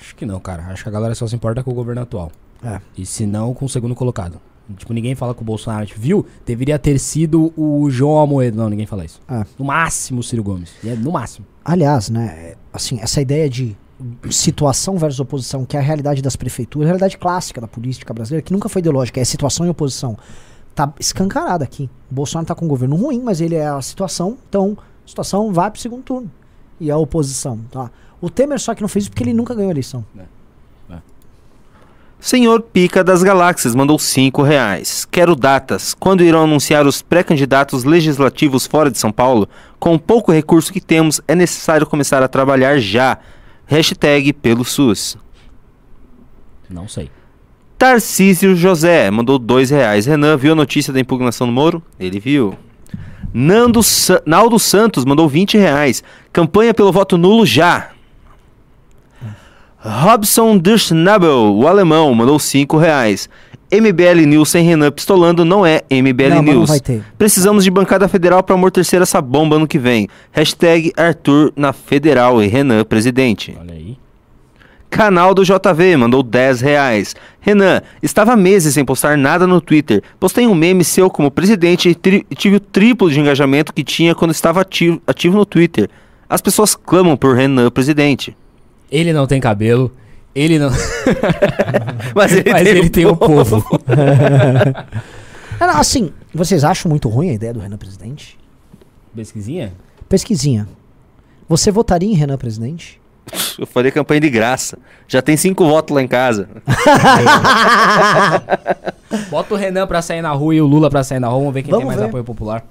Acho 0.00 0.14
que 0.14 0.24
não, 0.24 0.38
cara. 0.38 0.62
Acho 0.68 0.84
que 0.84 0.88
a 0.88 0.92
galera 0.92 1.14
só 1.16 1.26
se 1.26 1.34
importa 1.34 1.60
com 1.64 1.72
o 1.72 1.74
governo 1.74 2.02
atual. 2.02 2.30
É. 2.64 2.80
E 2.96 3.04
se 3.04 3.26
não, 3.26 3.52
com 3.54 3.66
o 3.66 3.68
segundo 3.68 3.94
colocado. 3.94 4.40
Tipo, 4.76 4.94
ninguém 4.94 5.14
fala 5.14 5.34
com 5.34 5.42
o 5.42 5.44
Bolsonaro. 5.44 5.84
Tipo, 5.86 6.00
viu? 6.00 6.26
Deveria 6.46 6.78
ter 6.78 6.98
sido 6.98 7.52
o 7.56 7.90
João 7.90 8.20
Amoedo. 8.20 8.56
Não, 8.56 8.70
ninguém 8.70 8.86
fala 8.86 9.04
isso. 9.04 9.20
É. 9.28 9.44
No 9.58 9.64
máximo 9.64 10.20
o 10.20 10.22
Ciro 10.22 10.42
Gomes. 10.42 10.72
E 10.82 10.88
é 10.88 10.96
no 10.96 11.12
máximo. 11.12 11.46
Aliás, 11.64 12.08
né, 12.08 12.54
assim, 12.72 12.98
essa 13.00 13.20
ideia 13.20 13.48
de 13.48 13.76
situação 14.30 14.96
versus 14.98 15.20
oposição, 15.20 15.64
que 15.64 15.76
é 15.76 15.80
a 15.80 15.82
realidade 15.82 16.20
das 16.20 16.36
prefeituras, 16.36 16.86
a 16.86 16.88
realidade 16.88 17.16
clássica 17.16 17.60
da 17.60 17.68
política 17.68 18.12
brasileira, 18.12 18.42
que 18.42 18.52
nunca 18.52 18.68
foi 18.68 18.80
ideológica, 18.80 19.20
é 19.20 19.24
situação 19.24 19.66
e 19.66 19.68
oposição. 19.68 20.16
Tá 20.74 20.92
escancarada 20.98 21.62
aqui. 21.64 21.88
O 22.10 22.14
Bolsonaro 22.14 22.46
tá 22.46 22.54
com 22.54 22.64
um 22.64 22.68
governo 22.68 22.96
ruim, 22.96 23.20
mas 23.22 23.40
ele 23.40 23.54
é 23.54 23.66
a 23.66 23.80
situação, 23.80 24.36
então 24.48 24.76
a 25.04 25.08
situação 25.08 25.52
vai 25.52 25.70
pro 25.70 25.80
segundo 25.80 26.02
turno. 26.02 26.30
E 26.80 26.90
a 26.90 26.96
oposição, 26.96 27.58
tá? 27.70 27.90
O 28.20 28.28
Temer 28.28 28.58
só 28.58 28.74
que 28.74 28.82
não 28.82 28.88
fez 28.88 29.04
isso 29.04 29.10
porque 29.10 29.22
ele 29.22 29.34
nunca 29.34 29.54
ganhou 29.54 29.68
a 29.68 29.72
eleição. 29.72 30.04
Senhor 32.24 32.62
Pica 32.62 33.04
das 33.04 33.22
Galáxias 33.22 33.74
mandou 33.74 33.98
5 33.98 34.40
reais. 34.40 35.06
Quero 35.10 35.36
datas. 35.36 35.92
Quando 35.92 36.24
irão 36.24 36.44
anunciar 36.44 36.86
os 36.86 37.02
pré-candidatos 37.02 37.84
legislativos 37.84 38.66
fora 38.66 38.90
de 38.90 38.96
São 38.96 39.12
Paulo? 39.12 39.46
Com 39.78 39.94
o 39.94 39.98
pouco 39.98 40.32
recurso 40.32 40.72
que 40.72 40.80
temos, 40.80 41.20
é 41.28 41.34
necessário 41.34 41.86
começar 41.86 42.22
a 42.22 42.26
trabalhar 42.26 42.78
já. 42.78 43.18
Hashtag 43.66 44.32
pelo 44.32 44.64
SUS. 44.64 45.18
Não 46.70 46.88
sei. 46.88 47.10
Tarcísio 47.76 48.56
José 48.56 49.10
mandou 49.10 49.38
2 49.38 49.68
reais. 49.68 50.06
Renan 50.06 50.38
viu 50.38 50.52
a 50.52 50.56
notícia 50.56 50.94
da 50.94 51.00
impugnação 51.00 51.46
do 51.46 51.52
Moro? 51.52 51.82
Ele 52.00 52.18
viu. 52.18 52.56
Nando 53.34 53.82
Sa 53.82 54.22
Naldo 54.24 54.58
Santos 54.58 55.04
mandou 55.04 55.28
20 55.28 55.58
reais. 55.58 56.02
Campanha 56.32 56.72
pelo 56.72 56.90
voto 56.90 57.18
nulo 57.18 57.44
já. 57.44 57.90
Robson 59.84 60.56
Durchnabel, 60.56 61.54
o 61.54 61.68
alemão, 61.68 62.14
mandou 62.14 62.38
5 62.38 62.76
reais. 62.78 63.28
MBL 63.70 64.24
News 64.26 64.48
sem 64.50 64.64
Renan 64.64 64.90
pistolando 64.90 65.44
não 65.44 65.66
é 65.66 65.82
MBL 65.90 66.28
Não, 66.30 66.42
não 66.42 66.52
News. 66.54 66.68
vai 66.70 66.80
ter. 66.80 67.02
Precisamos 67.18 67.64
de 67.64 67.70
bancada 67.70 68.06
federal 68.08 68.42
para 68.42 68.54
amortecer 68.54 69.02
essa 69.02 69.20
bomba 69.20 69.56
ano 69.56 69.66
que 69.66 69.78
vem. 69.78 70.08
Hashtag 70.32 70.92
Arthur 70.96 71.52
na 71.56 71.72
federal 71.72 72.42
e 72.42 72.46
Renan 72.46 72.84
presidente. 72.84 73.54
Olha 73.60 73.74
aí. 73.74 73.98
Canal 74.88 75.34
do 75.34 75.42
JV 75.44 75.96
mandou 75.96 76.22
10 76.22 76.60
reais. 76.60 77.16
Renan, 77.40 77.82
estava 78.00 78.36
meses 78.36 78.74
sem 78.74 78.84
postar 78.84 79.18
nada 79.18 79.44
no 79.46 79.60
Twitter. 79.60 80.02
Postei 80.20 80.46
um 80.46 80.54
meme 80.54 80.84
seu 80.84 81.10
como 81.10 81.30
presidente 81.32 81.88
e 81.88 81.94
tri- 81.96 82.24
tive 82.36 82.56
o 82.56 82.60
triplo 82.60 83.10
de 83.10 83.18
engajamento 83.18 83.74
que 83.74 83.82
tinha 83.82 84.14
quando 84.14 84.30
estava 84.30 84.60
ativo, 84.60 85.02
ativo 85.06 85.36
no 85.36 85.44
Twitter. 85.44 85.90
As 86.28 86.40
pessoas 86.40 86.76
clamam 86.76 87.16
por 87.16 87.34
Renan 87.34 87.70
presidente. 87.70 88.36
Ele 88.94 89.12
não 89.12 89.26
tem 89.26 89.40
cabelo. 89.40 89.90
Ele 90.32 90.56
não. 90.56 90.70
Mas 92.14 92.30
ele, 92.32 92.52
Mas 92.52 92.62
tem, 92.62 92.70
ele 92.70 92.80
um 92.82 92.88
tem 92.88 93.06
o 93.06 93.16
povo. 93.16 93.64
É, 95.58 95.66
não, 95.66 95.76
assim, 95.80 96.12
vocês 96.32 96.62
acham 96.62 96.88
muito 96.88 97.08
ruim 97.08 97.30
a 97.30 97.32
ideia 97.32 97.52
do 97.52 97.58
Renan 97.58 97.76
presidente? 97.76 98.38
Pesquisinha? 99.14 99.72
Pesquisinha. 100.08 100.68
Você 101.48 101.72
votaria 101.72 102.08
em 102.08 102.14
Renan 102.14 102.38
presidente? 102.38 103.00
Eu 103.58 103.66
faria 103.66 103.90
campanha 103.90 104.20
de 104.20 104.30
graça. 104.30 104.78
Já 105.08 105.20
tem 105.20 105.36
cinco 105.36 105.66
votos 105.66 105.92
lá 105.92 106.00
em 106.00 106.06
casa. 106.08 106.48
Bota 109.28 109.54
o 109.54 109.56
Renan 109.56 109.88
pra 109.88 110.02
sair 110.02 110.22
na 110.22 110.30
rua 110.30 110.54
e 110.54 110.60
o 110.60 110.66
Lula 110.66 110.88
pra 110.88 111.02
sair 111.02 111.18
na 111.18 111.26
rua. 111.26 111.40
Vamos 111.40 111.54
ver 111.54 111.62
quem 111.64 111.70
Vamos 111.72 111.82
tem 111.82 111.86
mais 111.88 112.00
ver. 112.00 112.06
apoio 112.06 112.22
popular. 112.22 112.64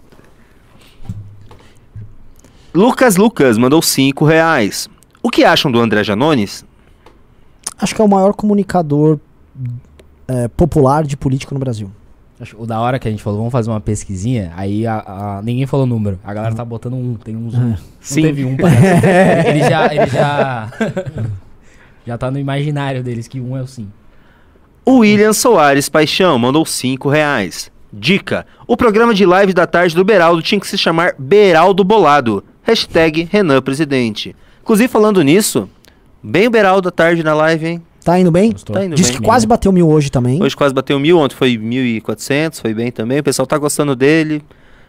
Lucas 2.73 3.17
Lucas 3.17 3.57
mandou 3.57 3.81
5 3.81 4.23
reais. 4.23 4.89
O 5.23 5.29
que 5.29 5.43
acham 5.45 5.71
do 5.71 5.79
André 5.79 6.03
Janones? 6.03 6.63
Acho 7.79 7.95
que 7.95 8.01
é 8.01 8.05
o 8.05 8.09
maior 8.09 8.33
comunicador 8.33 9.17
é, 10.27 10.47
popular 10.49 11.03
de 11.05 11.15
político 11.17 11.53
no 11.53 11.59
Brasil. 11.59 11.89
Acho- 12.39 12.55
O 12.59 12.65
da 12.67 12.79
hora 12.79 12.99
que 12.99 13.07
a 13.07 13.11
gente 13.11 13.23
falou, 13.23 13.39
vamos 13.39 13.51
fazer 13.51 13.69
uma 13.69 13.79
pesquisinha. 13.81 14.51
Aí 14.55 14.85
a- 14.85 15.03
a- 15.05 15.41
ninguém 15.41 15.65
falou 15.65 15.85
número. 15.85 16.19
A 16.23 16.33
galera 16.33 16.53
tá 16.53 16.65
botando 16.65 16.93
um. 16.95 17.15
Tem 17.15 17.35
uns. 17.35 17.53
Um. 17.53 17.69
Não 17.69 17.77
Sim. 18.01 18.21
teve 18.21 18.43
um, 18.45 18.57
parece. 18.57 18.83
ele 19.49 19.59
já. 19.59 19.93
Ele 19.95 20.07
já. 20.07 20.71
já 22.05 22.17
tá 22.17 22.29
no 22.29 22.37
imaginário 22.39 23.01
deles 23.01 23.27
que 23.27 23.39
um 23.39 23.55
é 23.55 23.61
o 23.61 23.67
sim. 23.67 23.87
O 24.85 24.97
William 24.97 25.31
Soares 25.31 25.87
Paixão 25.87 26.37
mandou 26.37 26.65
5 26.65 27.07
reais. 27.09 27.71
Dica: 27.91 28.45
o 28.67 28.75
programa 28.75 29.13
de 29.13 29.25
live 29.25 29.53
da 29.53 29.65
tarde 29.65 29.95
do 29.95 30.03
Beraldo 30.03 30.41
tinha 30.41 30.59
que 30.59 30.67
se 30.67 30.77
chamar 30.77 31.13
Beraldo 31.17 31.83
Bolado. 31.83 32.43
Hashtag 32.63 33.27
Renan 33.31 33.61
Presidente. 33.61 34.35
Inclusive, 34.63 34.87
falando 34.87 35.21
nisso, 35.21 35.69
bem 36.23 36.47
o 36.47 36.49
Beraldo 36.49 36.89
à 36.89 36.91
tarde 36.91 37.21
na 37.23 37.33
live, 37.33 37.65
hein? 37.67 37.83
Tá 38.03 38.19
indo 38.19 38.31
bem? 38.31 38.51
Gostou? 38.51 38.75
Tá 38.75 38.85
indo 38.85 38.95
Diz 38.95 39.09
bem. 39.09 39.17
que 39.19 39.23
quase 39.23 39.45
bateu 39.45 39.71
mil 39.71 39.87
hoje 39.89 40.09
também. 40.09 40.41
Hoje 40.41 40.55
quase 40.55 40.73
bateu 40.73 40.99
mil, 40.99 41.17
ontem 41.19 41.35
foi 41.35 41.57
1.400, 41.57 42.59
foi 42.61 42.73
bem 42.73 42.91
também. 42.91 43.19
O 43.19 43.23
pessoal 43.23 43.45
tá 43.45 43.57
gostando 43.57 43.95
dele. 43.95 44.43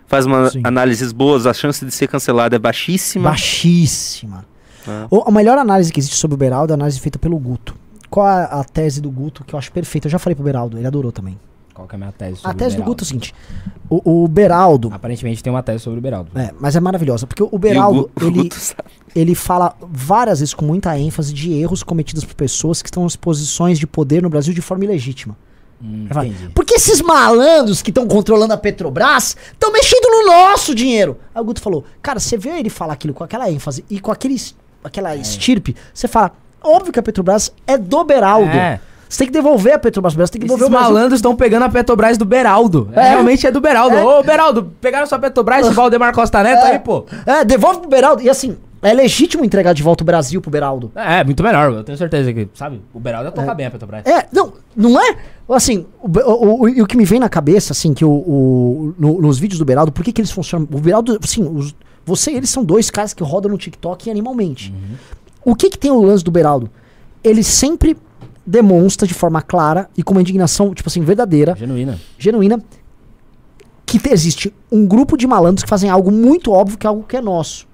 Faz 0.06 0.26
uma 0.26 0.50
Sim. 0.50 0.60
análises 0.64 1.12
boas, 1.12 1.46
a 1.46 1.54
chance 1.54 1.84
de 1.84 1.90
ser 1.90 2.08
cancelado 2.08 2.54
é 2.54 2.58
baixíssima. 2.58 3.30
Baixíssima. 3.30 4.44
Ah. 4.86 5.06
O- 5.10 5.24
a 5.26 5.30
melhor 5.30 5.56
análise 5.58 5.90
que 5.92 5.98
existe 5.98 6.16
sobre 6.16 6.34
o 6.34 6.38
Beraldo 6.38 6.72
é 6.72 6.74
a 6.74 6.76
análise 6.76 7.00
feita 7.00 7.18
pelo 7.18 7.38
Guto. 7.38 7.74
Qual 8.10 8.26
a, 8.26 8.44
a 8.44 8.64
tese 8.64 9.00
do 9.00 9.10
Guto 9.10 9.42
que 9.44 9.54
eu 9.54 9.58
acho 9.58 9.72
perfeita? 9.72 10.06
Eu 10.06 10.10
já 10.10 10.18
falei 10.18 10.34
pro 10.34 10.44
Beraldo, 10.44 10.76
ele 10.76 10.86
adorou 10.86 11.10
também. 11.10 11.38
Qual 11.74 11.88
que 11.88 11.94
é 11.94 11.96
a 11.96 11.98
minha 11.98 12.12
tese 12.12 12.36
sobre 12.36 12.50
A 12.50 12.54
tese 12.54 12.76
o 12.76 12.78
do? 12.78 12.84
Guto 12.84 13.02
é 13.02 13.04
o 13.04 13.06
seguinte: 13.06 13.34
o, 13.90 14.24
o 14.24 14.28
Beraldo. 14.28 14.90
Aparentemente 14.92 15.42
tem 15.42 15.52
uma 15.52 15.62
tese 15.62 15.82
sobre 15.82 15.98
o 15.98 16.02
Beraldo. 16.02 16.30
É, 16.38 16.54
mas 16.58 16.76
é 16.76 16.80
maravilhosa, 16.80 17.26
porque 17.26 17.42
o 17.42 17.46
E 17.46 17.48
o 17.52 17.58
Beraldo, 17.58 18.10
o 18.20 18.26
ele, 18.26 18.48
ele 19.14 19.34
fala 19.34 19.74
várias 19.80 20.38
vezes 20.38 20.54
com 20.54 20.64
muita 20.64 20.96
ênfase 20.96 21.34
de 21.34 21.52
erros 21.52 21.82
cometidos 21.82 22.24
por 22.24 22.34
pessoas 22.34 22.80
que 22.80 22.88
estão 22.88 23.02
nas 23.02 23.16
posições 23.16 23.78
de 23.78 23.86
poder 23.88 24.22
no 24.22 24.30
Brasil 24.30 24.54
de 24.54 24.62
forma 24.62 24.84
ilegítima. 24.84 25.36
Hum, 25.82 26.06
fala. 26.08 26.30
Porque 26.54 26.74
esses 26.74 27.02
malandros 27.02 27.82
que 27.82 27.90
estão 27.90 28.06
controlando 28.06 28.52
a 28.54 28.56
Petrobras 28.56 29.36
estão 29.52 29.72
mexendo 29.72 30.04
no 30.10 30.26
nosso 30.26 30.76
dinheiro. 30.76 31.18
Aí 31.34 31.42
o 31.42 31.44
Guto 31.44 31.60
falou: 31.60 31.84
Cara, 32.00 32.20
você 32.20 32.38
vê 32.38 32.50
ele 32.50 32.70
falar 32.70 32.92
aquilo 32.92 33.12
com 33.12 33.24
aquela 33.24 33.50
ênfase 33.50 33.84
e 33.90 33.98
com 33.98 34.12
aquele, 34.12 34.40
aquela 34.84 35.16
estirpe, 35.16 35.74
você 35.92 36.06
fala: 36.06 36.32
Óbvio 36.62 36.92
que 36.92 37.00
a 37.00 37.02
Petrobras 37.02 37.52
é 37.66 37.76
do 37.76 38.04
Beraldo. 38.04 38.48
É. 38.48 38.80
Você 39.08 39.18
tem 39.18 39.26
que 39.28 39.32
devolver 39.32 39.74
a 39.74 39.78
Petrobras, 39.78 40.14
você 40.14 40.32
tem 40.32 40.40
que 40.40 40.46
Esses 40.46 40.56
devolver 40.58 40.66
o 40.66 40.70
Brasil. 40.78 40.94
malandros 40.94 41.18
estão 41.18 41.36
pegando 41.36 41.64
a 41.64 41.68
Petrobras 41.68 42.16
do 42.18 42.24
Beraldo. 42.24 42.88
É. 42.92 43.10
Realmente 43.10 43.46
é 43.46 43.50
do 43.50 43.60
Beraldo. 43.60 43.96
É. 43.96 44.04
Ô, 44.04 44.22
Beraldo, 44.22 44.72
pegaram 44.80 45.06
sua 45.06 45.18
Petrobras, 45.18 45.68
Valdemar 45.72 46.12
Costa 46.14 46.42
Neto 46.42 46.64
É. 46.66 46.72
aí, 46.72 46.78
pô. 46.78 47.04
É, 47.26 47.44
devolve 47.44 47.80
pro 47.80 47.88
Beraldo. 47.88 48.22
E 48.22 48.28
assim, 48.30 48.56
é 48.82 48.92
legítimo 48.92 49.44
entregar 49.44 49.72
de 49.72 49.82
volta 49.82 50.02
o 50.02 50.06
Brasil 50.06 50.40
pro 50.40 50.50
Beraldo. 50.50 50.90
É, 50.94 51.22
muito 51.22 51.42
melhor, 51.42 51.72
eu 51.72 51.84
tenho 51.84 51.96
certeza 51.96 52.32
que, 52.32 52.48
sabe? 52.54 52.80
O 52.92 52.98
Beraldo 53.00 53.28
ia 53.28 53.32
tocar 53.32 53.54
bem 53.54 53.66
a 53.66 53.70
Petrobras. 53.70 54.04
É, 54.04 54.26
não, 54.32 54.52
não 54.76 55.00
é? 55.00 55.16
Assim, 55.50 55.86
o, 56.02 56.08
o, 56.08 56.60
o- 56.62 56.68
e 56.68 56.82
o 56.82 56.86
que 56.86 56.96
me 56.96 57.04
vem 57.04 57.20
na 57.20 57.28
cabeça, 57.28 57.72
assim, 57.72 57.94
que 57.94 58.04
o, 58.04 58.10
o- 58.10 58.94
no- 58.98 59.20
nos 59.20 59.38
vídeos 59.38 59.58
do 59.58 59.64
Beraldo, 59.64 59.92
por 59.92 60.02
que, 60.04 60.12
que 60.12 60.20
eles 60.20 60.30
funcionam? 60.30 60.66
O 60.72 60.78
Beraldo, 60.80 61.18
assim, 61.22 61.42
os- 61.42 61.74
você 62.04 62.32
e 62.32 62.36
eles 62.36 62.50
são 62.50 62.64
dois 62.64 62.90
caras 62.90 63.14
que 63.14 63.22
rodam 63.22 63.50
no 63.50 63.56
TikTok 63.58 64.10
animalmente. 64.10 64.74
O 65.44 65.54
que 65.54 65.70
que 65.70 65.78
tem 65.78 65.90
o 65.90 66.02
lance 66.02 66.24
do 66.24 66.30
Beraldo? 66.30 66.68
Ele 67.22 67.42
sempre 67.42 67.96
demonstra 68.46 69.06
de 69.06 69.14
forma 69.14 69.40
clara 69.42 69.88
e 69.96 70.02
com 70.02 70.12
uma 70.12 70.20
indignação, 70.20 70.74
tipo 70.74 70.88
assim, 70.88 71.00
verdadeira, 71.02 71.54
Genuína. 71.56 71.98
genuína, 72.18 72.62
que 73.86 73.98
te- 73.98 74.10
existe 74.12 74.54
um 74.70 74.86
grupo 74.86 75.16
de 75.16 75.26
malandros 75.26 75.62
que 75.62 75.68
fazem 75.68 75.90
algo 75.90 76.10
muito 76.10 76.52
óbvio, 76.52 76.78
que 76.78 76.86
é 76.86 76.88
algo 76.88 77.04
que 77.04 77.16
é 77.16 77.20
nosso. 77.20 77.66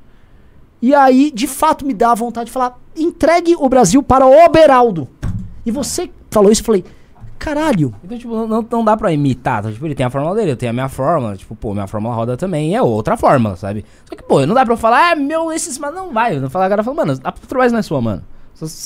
E 0.82 0.94
aí, 0.94 1.30
de 1.30 1.46
fato, 1.46 1.84
me 1.86 1.92
dá 1.92 2.12
a 2.12 2.14
vontade 2.14 2.46
de 2.46 2.52
falar: 2.52 2.78
entregue 2.96 3.54
o 3.58 3.68
Brasil 3.68 4.02
para 4.02 4.26
o 4.26 4.48
Beraldo. 4.48 5.08
E 5.66 5.70
você 5.70 6.10
falou 6.30 6.50
isso, 6.50 6.62
eu 6.62 6.66
falei: 6.66 6.84
caralho. 7.38 7.94
Então, 8.02 8.16
tipo, 8.18 8.46
não, 8.46 8.66
não 8.70 8.84
dá 8.84 8.96
pra 8.96 9.12
imitar. 9.12 9.62
tá? 9.62 9.70
Tipo, 9.70 9.86
ele 9.86 9.94
tem 9.94 10.06
a 10.06 10.10
fórmula 10.10 10.34
dele, 10.34 10.52
eu 10.52 10.56
tenho 10.56 10.70
a 10.70 10.72
minha 10.72 10.88
fórmula. 10.88 11.36
Tipo, 11.36 11.54
pô, 11.54 11.74
minha 11.74 11.86
fórmula 11.86 12.14
roda 12.14 12.36
também 12.36 12.74
é 12.74 12.80
outra 12.82 13.16
fórmula, 13.16 13.56
sabe? 13.56 13.84
Só 14.08 14.16
que, 14.16 14.22
pô, 14.22 14.44
não 14.46 14.54
dá 14.54 14.64
pra 14.64 14.72
eu 14.74 14.78
falar, 14.78 15.12
ah, 15.12 15.16
meu, 15.16 15.52
esses, 15.52 15.78
mas 15.78 15.94
não 15.94 16.12
vai. 16.12 16.36
Eu 16.36 16.40
não 16.40 16.48
falar 16.50 16.64
agora, 16.66 16.80
eu 16.80 16.84
falo, 16.84 16.96
mano, 16.96 17.18
a 17.22 17.32
Petrobras 17.32 17.72
não 17.72 17.78
é 17.78 17.82
sua, 17.82 18.00
mano. 18.00 18.22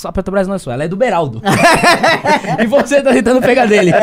A 0.04 0.12
Petrobras 0.12 0.46
não 0.46 0.54
é 0.54 0.58
sua, 0.58 0.74
ela 0.74 0.84
é 0.84 0.88
do 0.88 0.96
Beraldo. 0.96 1.42
e 2.62 2.66
você 2.66 3.02
tá 3.02 3.12
tentando 3.12 3.40
pegar 3.40 3.66
dele. 3.66 3.90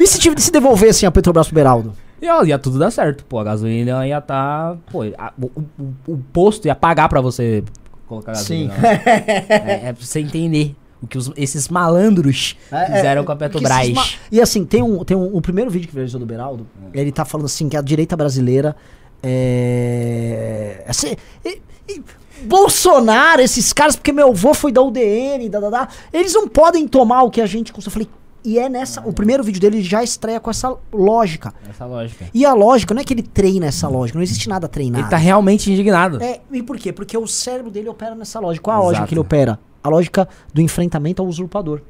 E 0.00 0.06
se, 0.06 0.18
se 0.36 0.50
devolvessem 0.50 1.06
a 1.06 1.10
Petrobras 1.10 1.46
pro 1.46 1.54
Beraldo? 1.54 1.94
E 2.20 2.26
ia 2.46 2.58
tudo 2.58 2.78
dar 2.78 2.90
certo, 2.90 3.24
pô. 3.24 3.38
A 3.38 3.44
gasolina 3.44 4.06
ia 4.06 4.20
tá. 4.20 4.76
Pô, 4.90 5.02
a- 5.18 5.32
o, 5.40 5.46
o- 5.46 5.94
o 6.14 6.18
posto 6.32 6.66
ia 6.66 6.74
pagar 6.74 7.08
pra 7.08 7.20
você 7.20 7.64
colocar 8.06 8.32
gasolina. 8.32 8.74
lá. 8.74 8.88
é, 8.92 9.88
é 9.88 9.92
pra 9.92 10.04
você 10.04 10.20
entender 10.20 10.74
O 11.02 11.06
que 11.06 11.18
os- 11.18 11.32
esses 11.36 11.68
malandros 11.68 12.56
É, 12.70 12.86
fizeram 12.96 13.22
é, 13.22 13.24
com 13.24 13.32
a 13.32 13.34
esses 13.34 13.48
Petrobras. 13.52 14.18
E 14.30 14.40
assim, 14.40 14.64
tem 14.64 14.82
um, 14.82 15.04
tem 15.04 15.16
um, 15.16 15.34
o 15.36 15.40
primeiro 15.40 15.70
vídeo 15.70 15.88
que 15.88 15.94
viralizou 15.94 16.20
do 16.20 16.26
Beraldo, 16.26 16.66
ele 16.94 17.10
tá 17.10 17.24
falando 17.24 17.46
assim 17.46 17.68
que 17.68 17.76
a 17.76 17.80
direita 17.82 18.16
brasileira 18.16 18.76
é. 19.22 20.84
assim, 20.86 21.16
e- 21.44 21.60
e 21.88 22.02
Bolsonaro, 22.44 23.40
esses 23.42 23.72
caras, 23.72 23.96
porque 23.96 24.12
meu 24.12 24.28
avô 24.30 24.54
foi 24.54 24.72
da 24.72 24.82
UDN, 24.82 25.48
da, 25.48 25.60
da, 25.60 25.70
da, 25.70 25.88
eles 26.12 26.32
não 26.34 26.46
podem 26.48 26.86
tomar 26.88 27.22
o 27.22 27.30
que 27.30 27.40
a 27.40 27.46
gente 27.46 27.72
custa. 27.72 27.88
Eu 27.88 27.92
falei, 27.92 28.08
e 28.44 28.58
é 28.58 28.68
nessa. 28.68 29.00
O 29.02 29.12
primeiro 29.12 29.42
vídeo 29.44 29.60
dele 29.60 29.82
já 29.82 30.02
estreia 30.02 30.40
com 30.40 30.50
essa 30.50 30.74
lógica. 30.92 31.54
Essa 31.68 31.86
lógica. 31.86 32.26
E 32.34 32.44
a 32.44 32.52
lógica 32.54 32.92
não 32.92 33.00
é 33.00 33.04
que 33.04 33.14
ele 33.14 33.22
treina 33.22 33.66
essa 33.66 33.88
lógica, 33.88 34.18
não 34.18 34.22
existe 34.22 34.48
nada 34.48 34.66
treinado. 34.68 35.04
Ele 35.04 35.10
tá 35.10 35.16
realmente 35.16 35.70
indignado. 35.72 36.20
É, 36.22 36.40
e 36.50 36.62
por 36.62 36.76
quê? 36.76 36.92
Porque 36.92 37.16
o 37.16 37.26
cérebro 37.26 37.70
dele 37.70 37.88
opera 37.88 38.14
nessa 38.14 38.40
lógica. 38.40 38.64
Qual 38.64 38.76
a 38.76 38.78
Exato. 38.78 38.86
lógica 38.88 39.06
que 39.06 39.14
ele 39.14 39.20
opera? 39.20 39.58
A 39.84 39.88
lógica 39.88 40.28
do 40.52 40.60
enfrentamento 40.60 41.22
ao 41.22 41.28
usurpador. 41.28 41.82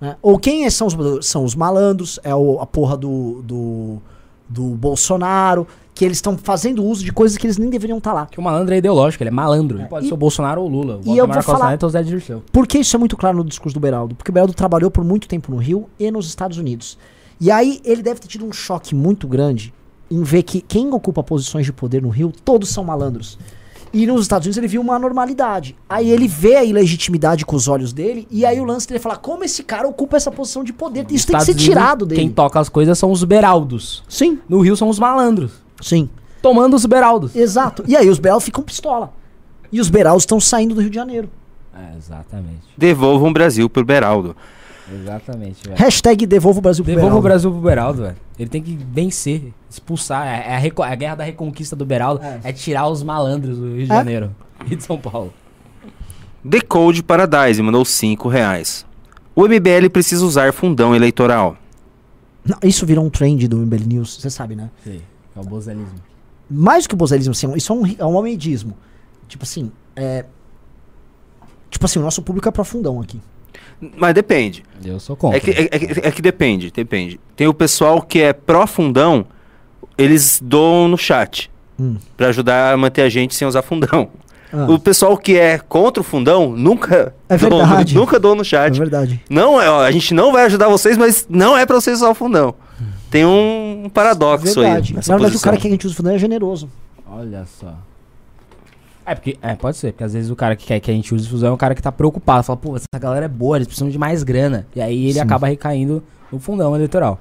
né? 0.00 0.16
Ou 0.22 0.38
quem 0.38 0.68
são 0.70 0.86
os? 0.86 1.26
São 1.26 1.44
os 1.44 1.54
malandros, 1.54 2.18
é 2.24 2.34
o- 2.34 2.58
a 2.60 2.66
porra 2.66 2.96
do, 2.96 3.42
do, 3.42 3.98
do 4.48 4.62
Bolsonaro, 4.76 5.66
que 6.00 6.04
eles 6.06 6.16
estão 6.16 6.38
fazendo 6.38 6.82
uso 6.82 7.04
de 7.04 7.12
coisas 7.12 7.36
que 7.36 7.46
eles 7.46 7.58
nem 7.58 7.68
deveriam 7.68 7.98
estar 7.98 8.14
lá. 8.14 8.24
Que 8.24 8.40
o 8.40 8.42
malandro 8.42 8.72
é 8.74 8.78
ideológico, 8.78 9.22
ele 9.22 9.28
é 9.28 9.30
malandro. 9.30 9.80
Ele 9.80 9.86
pode 9.86 10.06
E- 10.06 10.08
ser 10.08 10.14
o 10.14 10.16
Bolsonaro 10.16 10.62
ou 10.62 10.66
o 10.66 10.70
Lula. 10.70 10.98
O 11.04 11.12
e 11.14 11.18
eu 11.18 11.26
vou 11.28 11.42
falar- 11.42 11.68
Neto 11.72 11.84
é 11.84 11.86
o 11.86 11.90
Zé 11.90 12.02
Dirceu. 12.02 12.42
Por 12.50 12.66
que 12.66 12.78
isso 12.78 12.96
é 12.96 12.98
muito 12.98 13.18
claro 13.18 13.36
no 13.36 13.44
discurso 13.44 13.74
do 13.74 13.80
Beraldo? 13.80 14.14
Porque 14.14 14.30
o 14.30 14.32
Beraldo 14.32 14.54
trabalhou 14.54 14.90
por 14.90 15.04
muito 15.04 15.28
tempo 15.28 15.50
no 15.52 15.58
Rio 15.58 15.90
e 15.98 16.10
nos 16.10 16.26
Estados 16.26 16.56
Unidos. 16.56 16.96
E 17.38 17.50
aí 17.50 17.82
ele 17.84 18.02
deve 18.02 18.18
ter 18.18 18.28
tido 18.28 18.46
um 18.46 18.50
choque 18.52 18.94
muito 18.94 19.28
grande 19.28 19.74
em 20.10 20.22
ver 20.22 20.42
que 20.42 20.62
quem 20.62 20.90
ocupa 20.90 21.22
posições 21.22 21.66
de 21.66 21.72
poder 21.74 22.00
no 22.00 22.08
Rio, 22.08 22.32
todos 22.46 22.70
são 22.70 22.82
malandros. 22.82 23.38
E 23.92 24.06
nos 24.06 24.22
Estados 24.22 24.46
Unidos 24.46 24.56
ele 24.56 24.68
viu 24.68 24.80
uma 24.80 24.98
normalidade. 24.98 25.76
Aí 25.86 26.08
ele 26.10 26.26
vê 26.26 26.56
a 26.56 26.64
ilegitimidade 26.64 27.44
com 27.44 27.56
os 27.56 27.68
olhos 27.68 27.92
dele, 27.92 28.26
e 28.30 28.46
aí 28.46 28.58
o 28.58 28.64
lance 28.64 28.88
dele 28.88 28.96
é 29.00 29.02
falar: 29.02 29.16
como 29.18 29.44
esse 29.44 29.62
cara 29.62 29.86
ocupa 29.86 30.16
essa 30.16 30.30
posição 30.30 30.64
de 30.64 30.72
poder? 30.72 31.00
Isso 31.00 31.06
tem 31.08 31.36
que 31.36 31.42
Estados 31.42 31.44
ser 31.46 31.52
Unidos, 31.52 31.64
tirado 31.68 32.06
dele. 32.06 32.20
Quem 32.22 32.30
toca 32.30 32.58
as 32.58 32.70
coisas 32.70 32.96
são 32.98 33.10
os 33.12 33.22
beraldos. 33.22 34.02
Sim, 34.08 34.38
No 34.48 34.60
Rio 34.60 34.76
são 34.78 34.88
os 34.88 34.98
malandros. 34.98 35.52
Sim. 35.80 36.08
Tomando 36.42 36.74
os 36.74 36.86
beraldos. 36.86 37.36
Exato. 37.36 37.84
E 37.86 37.94
aí 37.96 38.08
os 38.08 38.18
Beraldos 38.18 38.44
ficam 38.46 38.62
pistola. 38.64 39.12
E 39.70 39.80
os 39.80 39.90
Beraldos 39.90 40.22
estão 40.22 40.40
saindo 40.40 40.74
do 40.74 40.80
Rio 40.80 40.88
de 40.90 40.96
Janeiro. 40.96 41.28
É, 41.74 41.96
exatamente. 41.96 42.60
Devolvam 42.78 43.28
o 43.30 43.32
Brasil 43.32 43.68
pro 43.68 43.84
Beraldo. 43.84 44.34
Exatamente, 44.92 45.62
velho. 45.68 45.78
Hashtag 45.78 46.26
devolva 46.26 46.58
o 46.58 46.62
Brasil 46.62 46.82
pro 46.84 46.94
Devolva 46.94 47.16
o 47.16 47.20
Beraldo. 47.20 47.28
Brasil 47.28 47.50
pro 47.52 47.60
Beraldo, 47.60 48.02
velho. 48.02 48.16
Ele 48.38 48.48
tem 48.48 48.62
que 48.62 48.76
vencer, 48.90 49.52
expulsar. 49.68 50.26
É, 50.26 50.52
é 50.52 50.54
a, 50.56 50.58
reco- 50.58 50.82
a 50.82 50.94
guerra 50.94 51.14
da 51.16 51.24
reconquista 51.24 51.76
do 51.76 51.84
Beraldo. 51.84 52.22
É. 52.24 52.40
É, 52.44 52.52
tirar 52.52 52.88
os 52.88 53.02
malandros 53.02 53.58
do 53.58 53.66
Rio 53.66 53.76
de 53.86 53.92
É. 53.92 53.94
Janeiro 53.94 54.34
e 54.68 54.74
de 54.74 54.82
São 54.82 54.98
Paulo. 54.98 55.32
Decode 56.42 57.02
Paradise 57.02 57.60
mandou 57.62 57.84
5 57.84 58.28
reais. 58.28 58.86
O 59.34 59.42
MBL 59.46 59.88
precisa 59.92 60.24
usar 60.24 60.52
fundão 60.52 60.94
eleitoral. 60.96 61.56
Não, 62.44 62.56
isso 62.64 62.86
virou 62.86 63.04
um 63.04 63.10
trend 63.10 63.46
do 63.46 63.58
MBL 63.58 63.84
News, 63.86 64.18
você 64.20 64.30
sabe, 64.30 64.56
né? 64.56 64.70
Sei. 64.82 65.02
É 65.36 65.40
o 65.40 65.44
bozelismo. 65.44 65.94
mais 66.50 66.84
do 66.84 66.88
que 66.88 66.94
o 66.94 66.98
bozelismo, 66.98 67.32
assim, 67.32 67.52
isso 67.54 67.72
é 67.72 67.76
um, 67.76 67.86
é 68.00 68.04
um 68.04 68.16
homemidismo. 68.16 68.76
Tipo 69.28 69.44
assim, 69.44 69.70
é. 69.94 70.24
Tipo 71.70 71.84
assim, 71.86 71.98
o 71.98 72.02
nosso 72.02 72.20
público 72.22 72.48
é 72.48 72.50
profundão 72.52 73.00
aqui. 73.00 73.20
Mas 73.96 74.12
depende. 74.14 74.62
Eu 74.84 74.98
sou 75.00 75.16
contra. 75.16 75.38
É 75.38 75.40
que, 75.40 75.50
é, 75.50 75.62
é 75.70 75.78
que- 75.78 76.00
é 76.08 76.10
que 76.10 76.20
depende, 76.22 76.70
depende. 76.70 77.18
Tem 77.36 77.46
o 77.46 77.54
pessoal 77.54 78.02
que 78.02 78.20
é 78.20 78.32
pró-fundão, 78.32 79.24
eles 79.96 80.40
doam 80.42 80.88
no 80.88 80.98
chat. 80.98 81.50
Hum. 81.78 81.96
Pra 82.16 82.28
ajudar 82.28 82.74
a 82.74 82.76
manter 82.76 83.02
a 83.02 83.08
gente 83.08 83.34
sem 83.34 83.46
usar 83.48 83.62
fundão. 83.62 84.10
Ah, 84.52 84.66
O 84.68 84.78
pessoal 84.80 85.16
que 85.16 85.36
é 85.38 85.58
contra 85.58 86.00
o 86.00 86.04
fundão 86.04 86.50
nunca 86.56 87.14
É 87.28 87.38
doa- 87.38 87.64
verdade. 87.64 87.94
nunca 87.94 88.18
doa 88.18 88.34
no 88.34 88.40
é 88.42 88.44
chat. 88.44 88.76
verdade. 88.78 89.22
Não, 89.30 89.60
é, 89.62 89.68
a 89.86 89.90
gente 89.92 90.12
não 90.12 90.32
vai 90.32 90.44
ajudar 90.46 90.68
vocês, 90.68 90.98
mas 90.98 91.24
não 91.30 91.56
é 91.56 91.64
pra 91.64 91.76
vocês 91.80 91.98
usar 91.98 92.10
o 92.10 92.14
fundão. 92.14 92.54
Tem 93.10 93.24
um 93.24 93.90
paradoxo 93.92 94.60
verdade. 94.60 94.88
aí. 94.88 94.92
Na 94.92 94.96
nessa 94.96 95.12
verdade, 95.12 95.36
o 95.36 95.40
cara 95.40 95.56
que 95.56 95.66
a 95.66 95.70
gente 95.70 95.86
usa 95.86 95.96
fundão 95.96 96.14
é 96.14 96.18
generoso. 96.18 96.68
Olha 97.10 97.44
só. 97.44 97.74
É, 99.04 99.14
porque. 99.14 99.36
É, 99.42 99.54
pode 99.56 99.76
ser, 99.76 99.92
porque 99.92 100.04
às 100.04 100.12
vezes 100.12 100.30
o 100.30 100.36
cara 100.36 100.54
que 100.54 100.66
quer 100.66 100.78
que 100.78 100.90
a 100.90 100.94
gente 100.94 101.12
use 101.12 101.28
fusão 101.28 101.50
é 101.50 101.52
um 101.52 101.56
cara 101.56 101.74
que 101.74 101.82
tá 101.82 101.90
preocupado. 101.90 102.44
Fala, 102.44 102.56
pô, 102.56 102.76
essa 102.76 102.86
galera 102.98 103.24
é 103.24 103.28
boa, 103.28 103.56
eles 103.56 103.66
precisam 103.66 103.88
de 103.88 103.98
mais 103.98 104.22
grana. 104.22 104.66
E 104.74 104.80
aí 104.80 105.04
ele 105.04 105.14
Sim. 105.14 105.20
acaba 105.20 105.48
recaindo 105.48 106.02
no 106.30 106.38
fundão 106.38 106.74
eleitoral. 106.76 107.18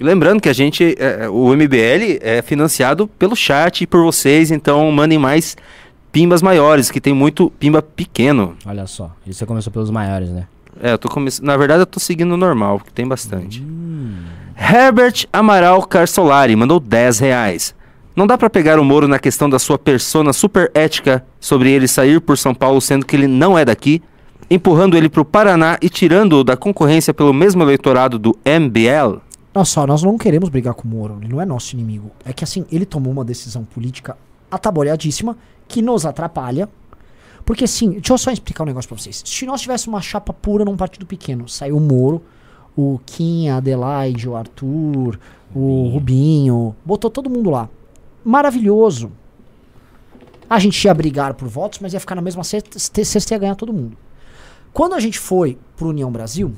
E 0.00 0.04
lembrando 0.04 0.40
que 0.40 0.48
a 0.48 0.52
gente, 0.52 0.96
é, 0.98 1.24
é, 1.24 1.28
o 1.28 1.54
MBL 1.54 2.18
é 2.20 2.42
financiado 2.42 3.06
pelo 3.06 3.36
chat 3.36 3.82
e 3.82 3.86
por 3.86 4.02
vocês, 4.02 4.50
então 4.50 4.90
mandem 4.90 5.18
mais 5.18 5.56
pimbas 6.10 6.40
maiores, 6.42 6.90
que 6.90 7.00
tem 7.00 7.12
muito 7.12 7.50
pimba 7.58 7.82
pequeno. 7.82 8.56
Olha 8.64 8.86
só. 8.86 9.12
E 9.26 9.32
você 9.32 9.44
começou 9.44 9.72
pelos 9.72 9.90
maiores, 9.90 10.30
né? 10.30 10.46
É, 10.80 10.92
eu 10.92 10.98
tô 10.98 11.08
começando. 11.08 11.46
Na 11.46 11.56
verdade, 11.56 11.82
eu 11.82 11.86
tô 11.86 12.00
seguindo 12.00 12.32
o 12.32 12.36
normal, 12.36 12.78
porque 12.78 12.92
tem 12.92 13.06
bastante. 13.06 13.62
Hum. 13.62 14.16
Herbert 14.60 15.26
Amaral 15.32 15.86
Carsolari 15.86 16.56
mandou 16.56 16.80
10 16.80 17.20
reais. 17.20 17.74
Não 18.14 18.26
dá 18.26 18.36
pra 18.36 18.50
pegar 18.50 18.80
o 18.80 18.84
Moro 18.84 19.06
na 19.06 19.18
questão 19.18 19.48
da 19.48 19.58
sua 19.58 19.78
persona 19.78 20.32
super 20.32 20.68
ética 20.74 21.24
sobre 21.38 21.70
ele 21.70 21.86
sair 21.86 22.20
por 22.20 22.36
São 22.36 22.52
Paulo 22.52 22.80
sendo 22.80 23.06
que 23.06 23.14
ele 23.14 23.28
não 23.28 23.56
é 23.56 23.64
daqui, 23.64 24.02
empurrando 24.50 24.96
ele 24.96 25.08
pro 25.08 25.24
Paraná 25.24 25.78
e 25.80 25.88
tirando-o 25.88 26.42
da 26.42 26.56
concorrência 26.56 27.14
pelo 27.14 27.32
mesmo 27.32 27.62
eleitorado 27.62 28.18
do 28.18 28.36
MBL? 28.44 29.20
Olha 29.54 29.64
só, 29.64 29.86
nós 29.86 30.02
não 30.02 30.18
queremos 30.18 30.48
brigar 30.48 30.74
com 30.74 30.88
o 30.88 30.90
Moro, 30.90 31.18
ele 31.20 31.32
não 31.32 31.40
é 31.40 31.46
nosso 31.46 31.76
inimigo. 31.76 32.10
É 32.24 32.32
que 32.32 32.42
assim, 32.42 32.66
ele 32.70 32.84
tomou 32.84 33.12
uma 33.12 33.24
decisão 33.24 33.64
política 33.64 34.18
atabalhadíssima 34.50 35.36
que 35.68 35.80
nos 35.80 36.04
atrapalha. 36.04 36.68
Porque 37.46 37.64
assim, 37.64 37.92
deixa 37.92 38.12
eu 38.12 38.18
só 38.18 38.32
explicar 38.32 38.64
um 38.64 38.66
negócio 38.66 38.88
pra 38.88 38.98
vocês. 38.98 39.22
Se 39.24 39.46
nós 39.46 39.60
tivéssemos 39.60 39.94
uma 39.94 40.02
chapa 40.02 40.32
pura 40.32 40.64
num 40.64 40.76
partido 40.76 41.06
pequeno, 41.06 41.48
saiu 41.48 41.76
o 41.76 41.80
Moro, 41.80 42.22
o 42.80 43.00
Kim, 43.04 43.48
a 43.48 43.56
Adelaide, 43.56 44.28
o 44.28 44.36
Arthur, 44.36 45.18
o 45.52 45.88
Rubinho, 45.88 46.76
botou 46.84 47.10
todo 47.10 47.28
mundo 47.28 47.50
lá. 47.50 47.68
Maravilhoso. 48.24 49.10
A 50.48 50.60
gente 50.60 50.84
ia 50.84 50.94
brigar 50.94 51.34
por 51.34 51.48
votos, 51.48 51.80
mas 51.80 51.92
ia 51.92 51.98
ficar 51.98 52.14
na 52.14 52.22
mesma 52.22 52.44
cesta, 52.44 52.78
cesta 52.78 53.34
ia 53.34 53.38
ganhar 53.38 53.56
todo 53.56 53.72
mundo. 53.72 53.96
Quando 54.72 54.94
a 54.94 55.00
gente 55.00 55.18
foi 55.18 55.58
pro 55.76 55.88
União 55.88 56.08
Brasil, 56.12 56.52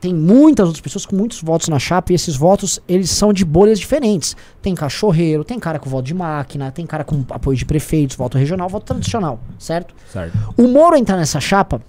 tem 0.00 0.14
muitas 0.14 0.66
outras 0.66 0.80
pessoas 0.80 1.04
com 1.04 1.14
muitos 1.14 1.42
votos 1.42 1.68
na 1.68 1.78
chapa 1.78 2.10
e 2.10 2.14
esses 2.14 2.36
votos 2.36 2.80
eles 2.88 3.10
são 3.10 3.30
de 3.30 3.44
bolhas 3.44 3.78
diferentes. 3.78 4.34
Tem 4.62 4.74
cachorreiro, 4.74 5.44
tem 5.44 5.58
cara 5.58 5.78
com 5.78 5.90
voto 5.90 6.06
de 6.06 6.14
máquina, 6.14 6.70
tem 6.72 6.86
cara 6.86 7.04
com 7.04 7.22
apoio 7.28 7.58
de 7.58 7.66
prefeitos, 7.66 8.16
voto 8.16 8.38
regional, 8.38 8.66
voto 8.66 8.86
tradicional, 8.86 9.38
certo? 9.58 9.94
Certo. 10.10 10.38
O 10.56 10.66
Moro 10.66 10.96
entrar 10.96 11.18
nessa 11.18 11.38
chapa, 11.38 11.82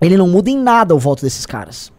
ele 0.00 0.16
não 0.16 0.26
muda 0.26 0.50
em 0.50 0.58
nada 0.58 0.96
o 0.96 0.98
voto 0.98 1.22
desses 1.22 1.46
caras. 1.46 1.94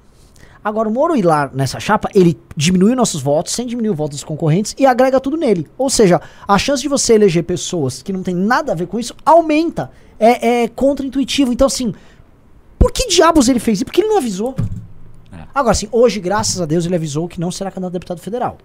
Agora, 0.65 0.89
o 0.89 0.91
Moro 0.91 1.15
ir 1.15 1.21
lá 1.21 1.47
nessa 1.53 1.79
chapa, 1.79 2.09
ele 2.15 2.35
diminui 2.57 2.95
nossos 2.95 3.21
votos, 3.21 3.53
sem 3.53 3.67
diminuir 3.67 3.91
o 3.91 3.95
voto 3.95 4.13
dos 4.13 4.23
concorrentes 4.23 4.73
e 4.79 4.83
agrega 4.87 5.19
tudo 5.19 5.37
nele. 5.37 5.67
Ou 5.77 5.91
seja, 5.91 6.19
a 6.47 6.57
chance 6.57 6.81
de 6.81 6.89
você 6.89 7.13
eleger 7.13 7.43
pessoas 7.43 8.01
que 8.01 8.11
não 8.11 8.23
tem 8.23 8.33
nada 8.33 8.71
a 8.71 8.75
ver 8.75 8.87
com 8.87 8.99
isso 8.99 9.15
aumenta. 9.23 9.91
É, 10.19 10.63
é 10.63 10.67
contra-intuitivo. 10.67 11.53
Então, 11.53 11.67
assim, 11.67 11.93
por 12.79 12.91
que 12.91 13.07
diabos 13.07 13.47
ele 13.47 13.59
fez 13.59 13.77
isso? 13.77 13.85
Porque 13.85 14.01
ele 14.01 14.07
não 14.07 14.17
avisou. 14.17 14.55
É. 15.31 15.43
Agora, 15.53 15.73
assim, 15.73 15.87
hoje, 15.91 16.19
graças 16.19 16.59
a 16.59 16.65
Deus, 16.65 16.83
ele 16.87 16.95
avisou 16.95 17.27
que 17.27 17.39
não 17.39 17.51
será 17.51 17.69
candidato 17.69 17.91
a 17.91 17.93
deputado 17.93 18.19
federal. 18.19 18.57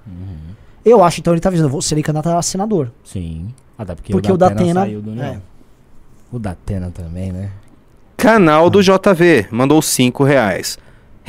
Eu 0.83 1.05
acho, 1.05 1.21
então, 1.21 1.35
ele 1.35 1.41
tá 1.43 1.51
avisando, 1.51 1.69
vou 1.69 1.83
ser 1.83 1.97
candidato 2.03 2.31
a 2.31 2.41
senador. 2.41 2.91
Sim. 3.05 3.53
Até 3.77 3.95
porque, 3.95 4.13
Porque 4.13 4.31
o 4.31 4.35
o 4.37 4.39
Datena, 4.39 4.59
Datena- 4.61 4.81
saiu 4.81 5.03
do 5.03 5.11
União. 5.11 5.27
é. 5.27 5.41
O 6.33 6.39
Datena 6.39 6.91
também, 6.91 7.31
né? 7.31 7.51
Canal 8.17 8.71
do 8.71 8.83
JV 8.83 9.49
mandou 9.51 9.83
5 9.83 10.25
reais. 10.25 10.79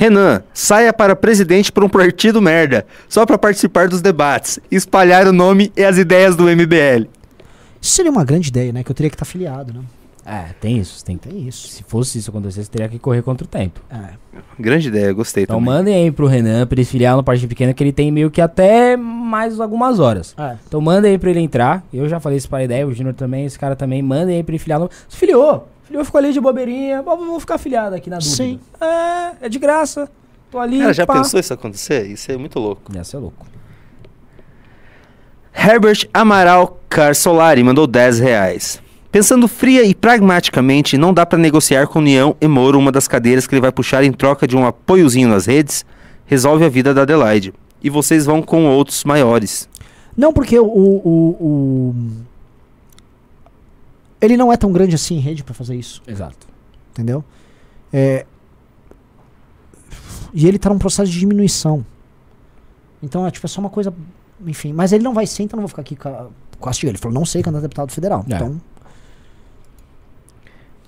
Renan, 0.02 0.42
saia 0.52 0.92
para 0.92 1.14
presidente 1.14 1.70
por 1.70 1.84
um 1.84 1.88
partido 1.88 2.42
merda, 2.42 2.84
só 3.08 3.24
para 3.24 3.38
participar 3.38 3.86
dos 3.86 4.00
debates, 4.00 4.58
espalhar 4.68 5.28
o 5.28 5.32
nome 5.32 5.70
e 5.76 5.84
as 5.84 5.96
ideias 5.96 6.34
do 6.34 6.42
MBL. 6.48 7.06
Isso 7.80 7.92
seria 7.94 8.10
uma 8.10 8.24
grande 8.24 8.48
ideia, 8.48 8.72
né? 8.72 8.82
Que 8.82 8.90
eu 8.90 8.94
teria 8.96 9.08
que 9.08 9.14
estar 9.14 9.22
afiliado, 9.22 9.72
né? 9.72 9.80
É, 10.26 10.46
tem 10.60 10.76
isso. 10.78 11.04
Tem, 11.04 11.16
Tem 11.16 11.46
isso. 11.46 11.68
se 11.68 11.84
fosse 11.84 12.18
isso 12.18 12.30
acontecer, 12.30 12.64
você 12.64 12.70
teria 12.70 12.88
que 12.88 12.98
correr 12.98 13.22
contra 13.22 13.44
o 13.44 13.48
tempo. 13.48 13.80
É. 13.88 14.14
Grande 14.58 14.88
ideia, 14.88 15.12
gostei 15.12 15.44
Então 15.44 15.58
também. 15.60 15.72
mandem 15.72 15.94
aí 15.94 16.10
pro 16.10 16.26
Renan 16.26 16.66
pra 16.66 16.74
ele 16.74 16.84
filiar 16.84 17.16
no 17.16 17.22
partido 17.22 17.48
pequeno, 17.48 17.72
que 17.72 17.82
ele 17.84 17.92
tem 17.92 18.10
meio 18.10 18.28
que 18.28 18.40
até 18.40 18.96
mais 18.96 19.60
algumas 19.60 20.00
horas. 20.00 20.34
É. 20.36 20.56
Então 20.66 20.80
mandem 20.80 21.12
aí 21.12 21.18
pra 21.18 21.30
ele 21.30 21.40
entrar. 21.40 21.84
Eu 21.94 22.08
já 22.08 22.18
falei 22.18 22.38
isso 22.38 22.48
pra 22.48 22.64
ideia, 22.64 22.84
o 22.86 22.92
Júnior 22.92 23.14
também, 23.14 23.44
esse 23.46 23.56
cara 23.58 23.76
também. 23.76 24.02
Mandem 24.02 24.34
aí 24.36 24.42
pra 24.42 24.52
ele 24.52 24.58
filiar. 24.58 24.80
No... 24.80 24.90
Se 25.08 25.16
filiou. 25.16 25.68
Filiou, 25.92 26.04
ficou 26.06 26.18
ali 26.18 26.32
de 26.32 26.40
bobeirinha. 26.40 27.02
Vou 27.02 27.38
ficar 27.38 27.58
filiado 27.58 27.94
aqui 27.94 28.08
na 28.08 28.16
dúvida. 28.16 28.34
Sim. 28.34 28.58
É, 28.80 29.44
é 29.46 29.48
de 29.48 29.58
graça. 29.58 30.08
Tô 30.50 30.58
ali. 30.58 30.78
Cara, 30.78 30.92
já 30.94 31.06
pá. 31.06 31.14
pensou 31.14 31.38
isso 31.38 31.52
acontecer? 31.52 32.06
Isso 32.06 32.32
é 32.32 32.36
muito 32.38 32.58
louco. 32.58 32.90
Ia 32.94 33.04
ser 33.04 33.18
louco. 33.18 33.46
Herbert 35.54 36.08
Amaral 36.14 36.80
Carsolari 36.88 37.62
mandou 37.62 37.86
10 37.86 38.20
reais. 38.20 38.80
Pensando 39.10 39.46
fria 39.46 39.84
e 39.84 39.94
pragmaticamente, 39.94 40.96
não 40.96 41.12
dá 41.12 41.26
pra 41.26 41.38
negociar 41.38 41.86
com 41.86 41.98
União 41.98 42.34
e 42.40 42.48
Moro 42.48 42.78
uma 42.78 42.90
das 42.90 43.06
cadeiras 43.06 43.46
que 43.46 43.54
ele 43.54 43.60
vai 43.60 43.70
puxar 43.70 44.02
em 44.02 44.10
troca 44.12 44.46
de 44.46 44.56
um 44.56 44.66
apoiozinho 44.66 45.28
nas 45.28 45.44
redes? 45.44 45.84
Resolve 46.24 46.64
a 46.64 46.70
vida 46.70 46.94
da 46.94 47.02
Adelaide. 47.02 47.52
E 47.82 47.90
vocês 47.90 48.24
vão 48.24 48.40
com 48.40 48.64
outros 48.66 49.04
maiores. 49.04 49.68
Não, 50.16 50.32
porque 50.32 50.58
o, 50.58 50.64
o, 50.64 51.36
o- 51.38 51.94
Ele 54.22 54.36
não 54.36 54.52
é 54.52 54.56
tão 54.56 54.70
grande 54.72 54.94
assim 54.94 55.16
em 55.16 55.20
rede 55.20 55.42
pra 55.44 55.52
fazer 55.52 55.74
isso, 55.76 56.00
Exato. 56.06 56.46
entendeu? 56.92 57.22
É, 57.92 58.24
E 60.32 60.46
ele 60.48 60.58
tá 60.58 60.70
num 60.70 60.78
processo 60.78 61.10
de 61.12 61.18
diminuição. 61.18 61.84
Então, 63.02 63.26
é, 63.26 63.30
tipo, 63.30 63.44
é 63.46 63.48
só 63.48 63.60
uma 63.60 63.68
coisa. 63.68 63.92
Enfim. 64.46 64.72
Mas 64.72 64.90
ele 64.92 65.04
não 65.04 65.12
vai 65.12 65.26
ser, 65.26 65.42
então 65.42 65.56
não 65.58 65.62
vou 65.62 65.68
ficar 65.68 65.82
aqui 65.82 65.94
ca- 65.94 66.28
castigo. 66.62 66.90
Ele 66.90 66.96
falou, 66.98 67.12
não 67.14 67.26
sei, 67.26 67.42
candidato 67.42 67.64
a 67.64 67.66
deputado 67.66 67.92
federal. 67.92 68.24
É. 68.30 68.34
Então. 68.34 68.58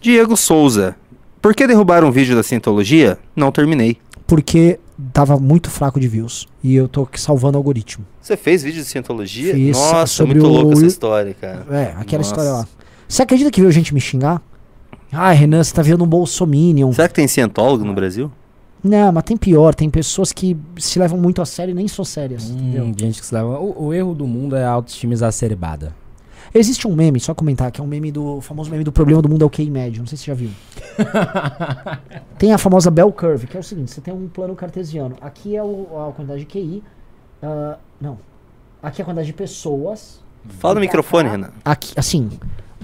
Diego 0.00 0.36
Souza. 0.36 0.96
Por 1.42 1.54
que 1.54 1.66
derrubaram 1.66 2.08
um 2.08 2.10
vídeo 2.10 2.34
da 2.34 2.42
Cientologia? 2.42 3.18
Não 3.36 3.52
terminei. 3.52 3.98
Porque 4.26 4.80
tava 5.12 5.38
muito 5.38 5.68
fraco 5.70 6.00
de 6.00 6.08
views. 6.08 6.46
E 6.62 6.74
eu 6.74 6.88
tô 6.88 7.02
aqui 7.02 7.20
salvando 7.20 7.58
o 7.58 7.60
algoritmo. 7.60 8.04
Você 8.22 8.36
fez 8.36 8.62
vídeo 8.62 8.82
de 8.82 8.88
Cientologia? 8.88 9.52
Fiz 9.52 9.76
Nossa, 9.76 10.06
sobre 10.06 10.38
muito 10.40 10.46
o- 10.50 10.52
louca 10.62 10.72
essa 10.78 10.86
história, 10.86 11.34
cara. 11.34 11.66
É, 11.70 11.94
aquela 11.98 12.22
Nossa. 12.22 12.30
história 12.30 12.50
lá. 12.50 12.68
Você 13.14 13.22
acredita 13.22 13.48
que 13.48 13.60
veio 13.60 13.70
gente 13.70 13.94
me 13.94 14.00
xingar? 14.00 14.42
Ai, 15.12 15.36
Renan, 15.36 15.62
você 15.62 15.72
tá 15.72 15.82
vendo 15.82 16.02
um 16.02 16.06
bolsominion. 16.06 16.92
Será 16.92 17.06
que 17.06 17.14
tem 17.14 17.28
cientólogo 17.28 17.84
no 17.84 17.94
Brasil? 17.94 18.28
Não, 18.82 19.12
mas 19.12 19.22
tem 19.22 19.36
pior. 19.36 19.72
Tem 19.72 19.88
pessoas 19.88 20.32
que 20.32 20.56
se 20.78 20.98
levam 20.98 21.16
muito 21.16 21.40
a 21.40 21.46
sério 21.46 21.70
e 21.70 21.74
nem 21.74 21.86
são 21.86 22.04
sérias. 22.04 22.50
entendeu? 22.50 22.86
Hum, 22.86 22.92
gente 22.98 23.20
que 23.20 23.24
se 23.24 23.32
leva. 23.32 23.56
O, 23.60 23.84
o 23.84 23.94
erro 23.94 24.16
do 24.16 24.26
mundo 24.26 24.56
é 24.56 24.64
a 24.64 24.70
autoestima 24.70 25.12
exacerbada. 25.12 25.94
Existe 26.52 26.88
um 26.88 26.92
meme, 26.96 27.20
só 27.20 27.32
comentar, 27.36 27.70
que 27.70 27.80
é 27.80 27.84
um 27.84 27.86
meme 27.86 28.10
do 28.10 28.38
o 28.38 28.40
famoso 28.40 28.68
meme 28.68 28.82
do 28.82 28.90
problema 28.90 29.22
do 29.22 29.28
mundo 29.28 29.42
é 29.42 29.46
o 29.46 29.50
QI 29.50 29.70
médio. 29.70 30.00
Não 30.00 30.08
sei 30.08 30.18
se 30.18 30.24
você 30.24 30.30
já 30.32 30.34
viu. 30.34 30.50
tem 32.36 32.52
a 32.52 32.58
famosa 32.58 32.90
bell 32.90 33.12
curve, 33.12 33.46
que 33.46 33.56
é 33.56 33.60
o 33.60 33.62
seguinte: 33.62 33.92
você 33.92 34.00
tem 34.00 34.12
um 34.12 34.26
plano 34.26 34.56
cartesiano. 34.56 35.14
Aqui 35.20 35.54
é 35.54 35.62
o- 35.62 35.86
a 36.08 36.12
quantidade 36.12 36.40
de 36.40 36.46
QI. 36.46 36.82
ah, 37.40 37.76
não. 38.00 38.18
Aqui 38.82 39.00
é 39.00 39.02
a 39.02 39.06
quantidade 39.06 39.28
de 39.28 39.34
pessoas. 39.34 40.20
Fala 40.58 40.74
no 40.74 40.80
Pra 40.80 40.86
microfone, 40.88 41.24
cá. 41.28 41.30
Renan. 41.30 41.50
Aqui, 41.64 41.92
assim, 41.96 42.28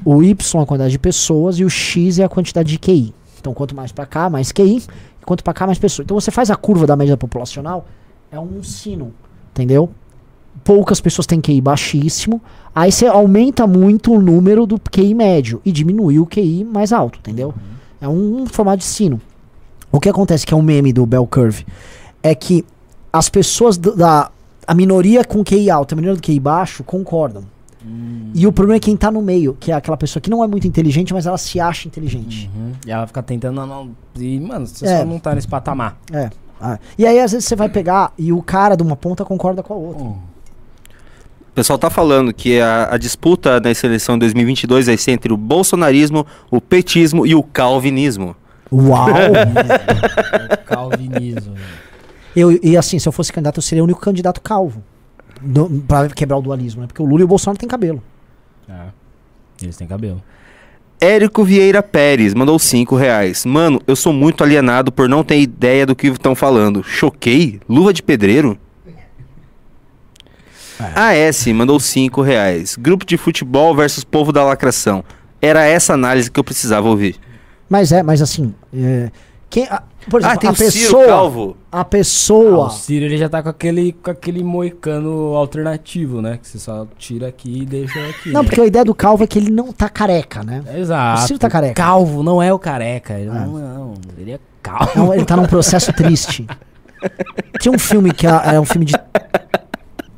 o 0.04 0.22
Y 0.22 0.60
é 0.60 0.62
a 0.62 0.66
quantidade 0.66 0.92
de 0.92 0.98
pessoas 0.98 1.58
e 1.58 1.64
o 1.64 1.70
X 1.70 2.18
é 2.18 2.24
a 2.24 2.28
quantidade 2.28 2.70
de 2.70 2.78
QI. 2.78 3.14
Então, 3.40 3.54
quanto 3.54 3.74
mais 3.74 3.90
pra 3.92 4.06
cá, 4.06 4.28
mais 4.28 4.52
QI. 4.52 4.82
E 5.20 5.24
quanto 5.24 5.42
pra 5.42 5.52
cá, 5.52 5.66
mais 5.66 5.78
pessoas. 5.78 6.04
Então, 6.04 6.18
você 6.18 6.30
faz 6.30 6.50
a 6.50 6.56
curva 6.56 6.86
da 6.86 6.96
média 6.96 7.16
populacional, 7.16 7.86
é 8.30 8.38
um 8.38 8.62
sino, 8.62 9.12
entendeu? 9.50 9.90
Poucas 10.62 11.00
pessoas 11.00 11.26
têm 11.26 11.40
QI 11.40 11.60
baixíssimo. 11.60 12.40
Aí 12.74 12.92
você 12.92 13.06
aumenta 13.06 13.66
muito 13.66 14.12
o 14.12 14.20
número 14.20 14.66
do 14.66 14.78
QI 14.78 15.14
médio 15.14 15.60
e 15.64 15.72
diminui 15.72 16.18
o 16.18 16.26
QI 16.26 16.64
mais 16.64 16.92
alto, 16.92 17.18
entendeu? 17.18 17.54
É 18.00 18.08
um, 18.08 18.46
formato 18.46 18.78
de 18.78 18.84
sino. 18.84 19.20
O 19.90 19.98
que 19.98 20.08
acontece, 20.08 20.46
que 20.46 20.54
é 20.54 20.56
um 20.56 20.62
meme 20.62 20.92
do 20.92 21.04
Bell 21.04 21.26
Curve, 21.26 21.66
é 22.22 22.34
que 22.34 22.64
as 23.12 23.28
pessoas 23.28 23.76
da. 23.76 24.30
A 24.66 24.74
minoria 24.74 25.24
com 25.24 25.42
QI 25.42 25.68
alto 25.68 25.92
e 25.92 25.94
a 25.94 25.96
minoria 25.96 26.20
do 26.20 26.22
QI 26.22 26.38
baixo 26.38 26.84
concordam. 26.84 27.42
E 28.34 28.46
o 28.46 28.52
problema 28.52 28.76
é 28.76 28.80
quem 28.80 28.96
tá 28.96 29.10
no 29.10 29.22
meio, 29.22 29.56
que 29.58 29.72
é 29.72 29.74
aquela 29.74 29.96
pessoa 29.96 30.20
que 30.20 30.28
não 30.28 30.44
é 30.44 30.46
muito 30.46 30.66
inteligente, 30.66 31.12
mas 31.14 31.26
ela 31.26 31.38
se 31.38 31.58
acha 31.58 31.88
inteligente. 31.88 32.50
Uhum. 32.54 32.72
E 32.86 32.90
ela 32.90 33.06
fica 33.06 33.22
tentando. 33.22 33.64
Não. 33.66 33.90
E, 34.18 34.38
mano, 34.38 34.66
você 34.66 34.86
É. 34.86 34.98
só 34.98 35.04
não 35.04 35.18
tá 35.18 35.34
nesse 35.34 35.48
patamar. 35.48 35.98
É. 36.12 36.28
Ah, 36.60 36.78
E 36.98 37.06
aí, 37.06 37.18
às 37.18 37.32
vezes, 37.32 37.46
você 37.48 37.56
vai 37.56 37.68
pegar 37.70 38.12
e 38.18 38.32
o 38.32 38.42
cara 38.42 38.76
de 38.76 38.82
uma 38.82 38.94
ponta 38.96 39.24
concorda 39.24 39.62
com 39.62 39.72
a 39.72 39.76
outra. 39.76 40.04
O 40.04 41.52
pessoal 41.54 41.78
tá 41.78 41.88
falando 41.90 42.32
que 42.34 42.60
a, 42.60 42.94
a 42.94 42.98
disputa 42.98 43.58
nessa 43.60 43.86
eleição 43.86 44.14
de 44.16 44.20
2022 44.20 44.86
vai 44.86 44.96
ser 44.96 45.12
entre 45.12 45.32
o 45.32 45.36
bolsonarismo, 45.36 46.26
o 46.50 46.60
petismo 46.60 47.26
e 47.26 47.34
o 47.34 47.42
calvinismo. 47.42 48.36
Uau! 48.72 49.08
Calvinismo. 50.66 51.54
eu, 52.36 52.52
e 52.62 52.76
assim, 52.76 52.98
se 52.98 53.08
eu 53.08 53.12
fosse 53.12 53.32
candidato, 53.32 53.58
eu 53.58 53.62
seria 53.62 53.82
o 53.82 53.84
único 53.84 54.00
candidato 54.00 54.40
calvo. 54.40 54.82
Pra 55.86 56.08
quebrar 56.08 56.36
o 56.36 56.42
dualismo, 56.42 56.80
né? 56.82 56.86
Porque 56.86 57.02
o 57.02 57.04
Lula 57.06 57.22
e 57.22 57.24
o 57.24 57.28
Bolsonaro 57.28 57.58
têm 57.58 57.68
cabelo. 57.68 58.02
é. 58.68 58.88
Eles 59.62 59.76
têm 59.76 59.86
cabelo. 59.86 60.22
Érico 60.98 61.44
Vieira 61.44 61.82
Pérez 61.82 62.32
mandou 62.34 62.58
5 62.58 62.94
reais. 62.96 63.44
Mano, 63.44 63.80
eu 63.86 63.94
sou 63.94 64.12
muito 64.12 64.42
alienado 64.44 64.90
por 64.90 65.08
não 65.08 65.22
ter 65.24 65.38
ideia 65.40 65.84
do 65.86 65.94
que 65.94 66.06
estão 66.08 66.34
falando. 66.34 66.82
Choquei? 66.82 67.60
Luva 67.68 67.92
de 67.92 68.02
pedreiro? 68.02 68.58
AS 70.94 71.46
mandou 71.48 71.78
5 71.78 72.22
reais. 72.22 72.76
Grupo 72.76 73.04
de 73.04 73.16
futebol 73.16 73.74
versus 73.74 74.02
povo 74.04 74.32
da 74.32 74.42
lacração. 74.44 75.04
Era 75.40 75.64
essa 75.64 75.94
análise 75.94 76.30
que 76.30 76.40
eu 76.40 76.44
precisava 76.44 76.88
ouvir. 76.88 77.16
Mas 77.68 77.92
é, 77.92 78.02
mas 78.02 78.20
assim. 78.22 78.54
é, 78.74 79.10
quem, 79.48 79.64
a, 79.68 79.82
por 80.08 80.20
exemplo, 80.20 80.36
ah, 80.36 80.40
tem 80.40 80.48
a 80.48 80.52
o 80.52 80.56
Ciro 80.56 80.72
pessoa. 80.72 81.06
Calvo. 81.06 81.56
A 81.70 81.80
Ah, 81.80 81.84
pessoa. 81.84 82.66
o 82.66 82.70
Ciro 82.70 83.04
ele 83.04 83.16
já 83.18 83.28
tá 83.28 83.42
com 83.42 83.48
aquele, 83.48 83.92
com 83.92 84.10
aquele 84.10 84.42
moicano 84.42 85.34
alternativo, 85.36 86.22
né? 86.22 86.38
Que 86.40 86.48
você 86.48 86.58
só 86.58 86.86
tira 86.98 87.28
aqui 87.28 87.62
e 87.62 87.66
deixa 87.66 87.98
aqui. 88.08 88.30
não, 88.32 88.42
né? 88.42 88.48
porque 88.48 88.60
a 88.60 88.66
ideia 88.66 88.84
do 88.84 88.94
calvo 88.94 89.22
é 89.24 89.26
que 89.26 89.38
ele 89.38 89.50
não 89.50 89.72
tá 89.72 89.88
careca, 89.88 90.42
né? 90.42 90.62
Exato. 90.76 91.22
O 91.22 91.26
Ciro 91.26 91.38
tá 91.38 91.50
careca. 91.50 91.74
Calvo 91.74 92.22
não 92.22 92.42
é 92.42 92.52
o 92.52 92.58
careca. 92.58 93.14
Ele 93.18 93.30
Ah. 93.30 93.34
não, 93.34 93.52
não. 93.58 93.94
Ele 94.18 94.32
é 94.32 94.38
calvo. 94.62 94.90
Não, 94.96 95.14
ele 95.14 95.24
tá 95.24 95.36
num 95.36 95.46
processo 95.46 95.92
triste. 95.92 96.46
Tinha 97.60 97.72
um 97.74 97.78
filme 97.78 98.12
que 98.12 98.26
é, 98.26 98.30
é 98.54 98.60
um 98.60 98.64
filme 98.64 98.86
de. 98.86 98.94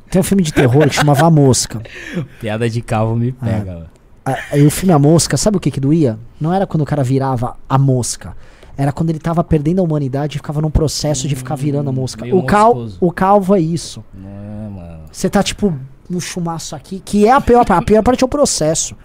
Tem 0.09 0.19
um 0.19 0.23
filme 0.23 0.43
de 0.43 0.53
terror 0.53 0.87
que 0.87 0.95
chamava 0.95 1.25
A 1.25 1.29
Mosca. 1.29 1.81
Piada 2.39 2.69
de 2.69 2.81
calvo 2.81 3.15
me 3.15 3.31
pega. 3.31 3.71
Ah. 3.71 3.87
ó. 4.25 4.31
A- 4.31 4.37
Aí 4.51 4.65
o 4.65 4.71
filme 4.71 4.93
A 4.93 4.99
Mosca, 4.99 5.35
sabe 5.37 5.57
o 5.57 5.59
que 5.59 5.69
que 5.71 5.79
doía? 5.79 6.17
Não 6.39 6.53
era 6.53 6.65
quando 6.67 6.81
o 6.81 6.85
cara 6.85 7.03
virava 7.03 7.55
a 7.67 7.77
mosca. 7.77 8.35
Era 8.77 8.91
quando 8.91 9.09
ele 9.11 9.19
tava 9.19 9.43
perdendo 9.43 9.79
a 9.79 9.83
humanidade 9.83 10.35
e 10.35 10.39
ficava 10.39 10.59
num 10.61 10.71
processo 10.71 11.27
de 11.27 11.35
ficar 11.35 11.55
virando 11.55 11.89
a 11.89 11.93
mosca. 11.93 12.23
meio 12.23 12.37
O, 12.37 12.43
cal, 12.43 12.73
o 12.99 13.11
calvo 13.11 13.55
é 13.55 13.59
isso. 13.59 14.03
É. 14.25 14.97
Você 15.11 15.29
tá 15.29 15.43
tipo 15.43 15.77
no 16.09 16.19
chumaço 16.19 16.75
aqui, 16.75 16.99
que 17.03 17.25
é 17.27 17.31
a 17.31 17.39
pior 17.39 17.65
parte. 17.65 17.83
A 17.83 17.85
pior 17.85 18.03
parte 18.03 18.23
é 18.23 18.25
o 18.25 18.29
processo. 18.29 18.95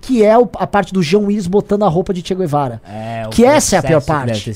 Que 0.00 0.24
é 0.24 0.36
o- 0.36 0.48
a 0.56 0.66
parte 0.66 0.92
do 0.92 1.02
João 1.02 1.26
Willis 1.26 1.46
botando 1.46 1.84
a 1.84 1.88
roupa 1.88 2.12
de 2.12 2.20
Che 2.26 2.34
Guevara. 2.34 2.82
É, 2.84 3.26
Que 3.30 3.44
essa 3.44 3.76
é 3.76 3.78
a 3.78 3.82
pior 3.82 4.00
parte. 4.02 4.50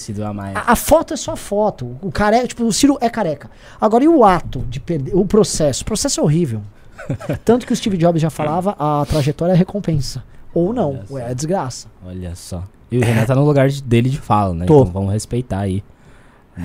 A. 0.56 0.58
A, 0.58 0.72
a 0.72 0.76
foto 0.76 1.14
é 1.14 1.16
só 1.16 1.32
a 1.32 1.36
foto. 1.36 1.96
O 2.02 2.10
careca, 2.10 2.48
tipo, 2.48 2.64
o 2.64 2.72
Ciro 2.72 2.98
é 3.00 3.08
careca. 3.08 3.48
Agora, 3.80 4.02
e 4.04 4.08
o 4.08 4.24
ato 4.24 4.58
de 4.68 4.80
perder? 4.80 5.14
O 5.14 5.24
processo? 5.24 5.82
O 5.82 5.84
processo 5.86 6.20
é 6.20 6.22
horrível. 6.22 6.60
Tanto 7.44 7.66
que 7.66 7.72
o 7.72 7.76
Steve 7.76 7.96
Jobs 7.96 8.20
já 8.20 8.30
falava, 8.30 8.74
a 8.78 9.06
trajetória 9.06 9.52
é 9.52 9.56
recompensa. 9.56 10.22
Ou 10.52 10.72
não, 10.72 11.00
Olha 11.10 11.22
é 11.24 11.34
desgraça. 11.34 11.86
Olha 12.04 12.34
só. 12.34 12.64
E 12.90 12.98
o 12.98 13.04
Renan 13.04 13.24
tá 13.24 13.34
no 13.34 13.44
lugar 13.44 13.68
de- 13.68 13.82
dele 13.82 14.08
de 14.08 14.18
fala, 14.18 14.54
né? 14.54 14.64
Tô. 14.66 14.82
Então 14.82 14.92
vamos 14.92 15.12
respeitar 15.12 15.60
aí. 15.60 15.82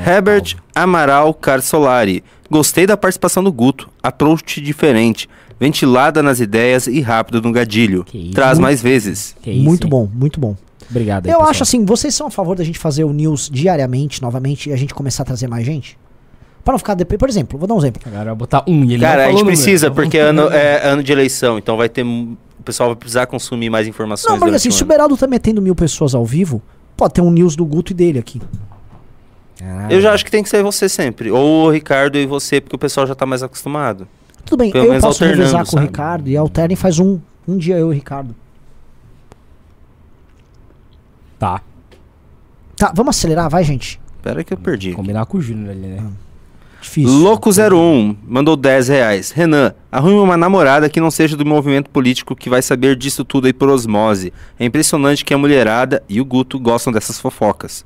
Herbert. 0.05 0.55
Amaral 0.73 1.33
Carsolari. 1.33 2.23
Gostei 2.49 2.85
da 2.87 2.97
participação 2.97 3.43
do 3.43 3.51
Guto. 3.51 3.89
Approach 4.01 4.59
diferente. 4.61 5.29
Ventilada 5.59 6.23
nas 6.23 6.39
ideias 6.39 6.87
e 6.87 6.99
rápido 7.01 7.41
no 7.41 7.51
gadilho. 7.51 8.03
Que 8.03 8.17
isso. 8.17 8.31
Traz 8.33 8.57
mais 8.59 8.81
vezes. 8.81 9.35
Que 9.41 9.51
isso, 9.51 9.63
muito 9.63 9.83
hein? 9.85 9.89
bom, 9.89 10.09
muito 10.13 10.39
bom. 10.39 10.55
Obrigado 10.89 11.25
aí, 11.25 11.31
Eu 11.31 11.35
pessoal. 11.37 11.49
acho 11.49 11.63
assim, 11.63 11.85
vocês 11.85 12.13
são 12.13 12.27
a 12.27 12.31
favor 12.31 12.55
da 12.55 12.63
gente 12.63 12.77
fazer 12.77 13.03
o 13.03 13.13
news 13.13 13.49
diariamente, 13.51 14.21
novamente, 14.21 14.69
e 14.69 14.73
a 14.73 14.75
gente 14.75 14.93
começar 14.93 15.23
a 15.23 15.25
trazer 15.25 15.47
mais 15.47 15.65
gente? 15.65 15.97
Pra 16.63 16.71
não 16.73 16.79
ficar 16.79 16.93
depois. 16.95 17.17
Por 17.19 17.29
exemplo, 17.29 17.57
vou 17.57 17.67
dar 17.67 17.75
um 17.75 17.77
exemplo. 17.77 18.01
Agora 18.05 18.25
vai 18.25 18.35
botar 18.35 18.63
um 18.67 18.83
e 18.83 18.93
ele 18.93 18.99
Cara, 19.01 19.23
não 19.23 19.29
a 19.29 19.31
gente 19.31 19.45
precisa, 19.45 19.87
Então 19.87 19.95
porque 19.95 20.17
ano, 20.17 20.49
é 20.51 20.85
ano 20.87 21.03
de 21.03 21.11
eleição, 21.11 21.57
então 21.57 21.77
vai 21.77 21.87
ter. 21.89 22.05
O 22.63 22.65
pessoal 22.65 22.87
vai 22.87 22.95
precisar 22.95 23.25
consumir 23.25 23.69
mais 23.69 23.85
informações. 23.85 24.31
Não, 24.31 24.39
porque 24.39 24.51
durante 24.51 24.61
assim, 24.61 24.69
o 24.69 24.71
se 24.71 24.83
o. 24.83 24.85
Beraldo 24.85 25.17
tá 25.17 25.27
metendo 25.27 25.61
mil 25.61 25.75
pessoas 25.75 26.15
ao 26.15 26.25
vivo, 26.25 26.61
pode 26.95 27.13
ter 27.13 27.19
um 27.19 27.29
news 27.29 27.57
do 27.57 27.65
Guto 27.65 27.91
e 27.91 27.93
dele 27.93 28.19
aqui. 28.19 28.41
Ah, 29.61 29.87
Eu 29.91 29.99
já 29.99 30.13
acho 30.13 30.23
que 30.23 30.31
tem 30.31 30.41
que 30.41 30.47
ser 30.47 30.63
você 30.63 30.87
sempre. 30.87 31.29
Ou 31.29 31.65
o 31.67 31.69
Ricardo 31.69 32.17
e 32.17 32.25
você, 32.25 32.61
porque 32.61 32.77
o 32.77 32.79
pessoal 32.79 33.05
já 33.05 33.13
tá 33.13 33.25
mais 33.25 33.43
acostumado. 33.43 34.07
Tudo 34.45 34.59
bem, 34.59 34.71
Pelo 34.71 34.93
eu 34.93 35.01
posso 35.01 35.25
revezar 35.25 35.63
com 35.65 35.67
o 35.67 35.71
sabe? 35.71 35.85
Ricardo 35.87 36.29
e 36.29 36.37
alterna 36.37 36.71
e 36.71 36.77
faz 36.77 36.99
um, 36.99 37.19
um 37.45 37.57
dia 37.57 37.75
eu 37.75 37.87
e 37.87 37.89
o 37.89 37.93
Ricardo. 37.93 38.33
Tá. 41.37 41.61
Tá, 42.77 42.93
vamos 42.95 43.17
acelerar, 43.17 43.49
vai, 43.49 43.65
gente. 43.65 43.99
Pera 44.21 44.41
que 44.41 44.53
eu 44.53 44.57
perdi. 44.57 44.93
Combinar 44.93 45.25
com 45.25 45.37
o 45.37 45.41
Júnior 45.41 45.71
ali, 45.71 45.87
né? 45.87 46.11
Difícil. 46.83 47.17
Louco01 47.17 48.17
mandou 48.27 48.57
10 48.57 48.89
reais. 48.89 49.31
Renan, 49.31 49.73
arrume 49.89 50.17
uma 50.17 50.35
namorada 50.35 50.89
que 50.89 50.99
não 50.99 51.09
seja 51.09 51.37
do 51.37 51.45
movimento 51.45 51.89
político 51.89 52.35
que 52.35 52.49
vai 52.49 52.61
saber 52.61 52.97
disso 52.97 53.23
tudo 53.23 53.47
aí 53.47 53.53
por 53.53 53.69
osmose. 53.69 54.33
É 54.59 54.65
impressionante 54.65 55.23
que 55.23 55.33
a 55.33 55.37
mulherada 55.37 56.03
e 56.09 56.19
o 56.19 56.25
Guto 56.25 56.59
gostam 56.59 56.91
dessas 56.91 57.19
fofocas. 57.21 57.85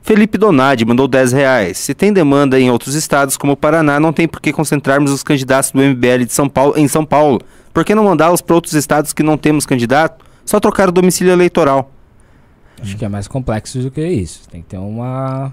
Felipe 0.00 0.38
Donadi 0.38 0.84
mandou 0.84 1.08
10 1.08 1.32
reais. 1.32 1.76
Se 1.76 1.92
tem 1.92 2.12
demanda 2.12 2.58
em 2.58 2.70
outros 2.70 2.94
estados 2.94 3.36
como 3.36 3.54
o 3.54 3.56
Paraná, 3.56 3.98
não 3.98 4.12
tem 4.12 4.28
por 4.28 4.40
que 4.40 4.52
concentrarmos 4.52 5.10
os 5.10 5.24
candidatos 5.24 5.72
do 5.72 5.82
MBL 5.82 6.24
de 6.24 6.32
São 6.32 6.48
Paulo 6.48 6.74
em 6.78 6.86
São 6.86 7.04
Paulo. 7.04 7.40
Por 7.74 7.84
que 7.84 7.96
não 7.96 8.04
mandá-los 8.04 8.40
para 8.40 8.54
outros 8.54 8.74
estados 8.74 9.12
que 9.12 9.24
não 9.24 9.36
temos 9.36 9.66
candidato? 9.66 10.24
Só 10.44 10.60
trocar 10.60 10.88
o 10.88 10.92
domicílio 10.92 11.32
eleitoral. 11.32 11.90
Acho 12.80 12.96
que 12.96 13.04
é 13.04 13.08
mais 13.08 13.26
complexo 13.26 13.80
do 13.80 13.90
que 13.90 14.06
isso. 14.06 14.48
Tem 14.48 14.62
que 14.62 14.68
ter 14.68 14.78
uma. 14.78 15.52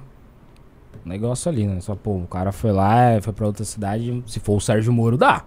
Negócio 1.06 1.50
ali, 1.52 1.68
né? 1.68 1.80
Só, 1.82 1.96
pô, 1.96 2.16
o 2.18 2.28
cara 2.28 2.52
foi 2.52 2.72
lá, 2.72 3.20
foi 3.22 3.32
pra 3.32 3.46
outra 3.46 3.64
cidade. 3.64 4.24
Se 4.26 4.40
for 4.40 4.56
o 4.58 4.60
Sérgio 4.62 4.92
Moro, 4.92 5.18
dá. 5.18 5.44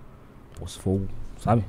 Pô, 0.58 0.66
se 0.66 0.78
for, 0.78 0.92
o- 0.92 1.08
sabe? 1.42 1.64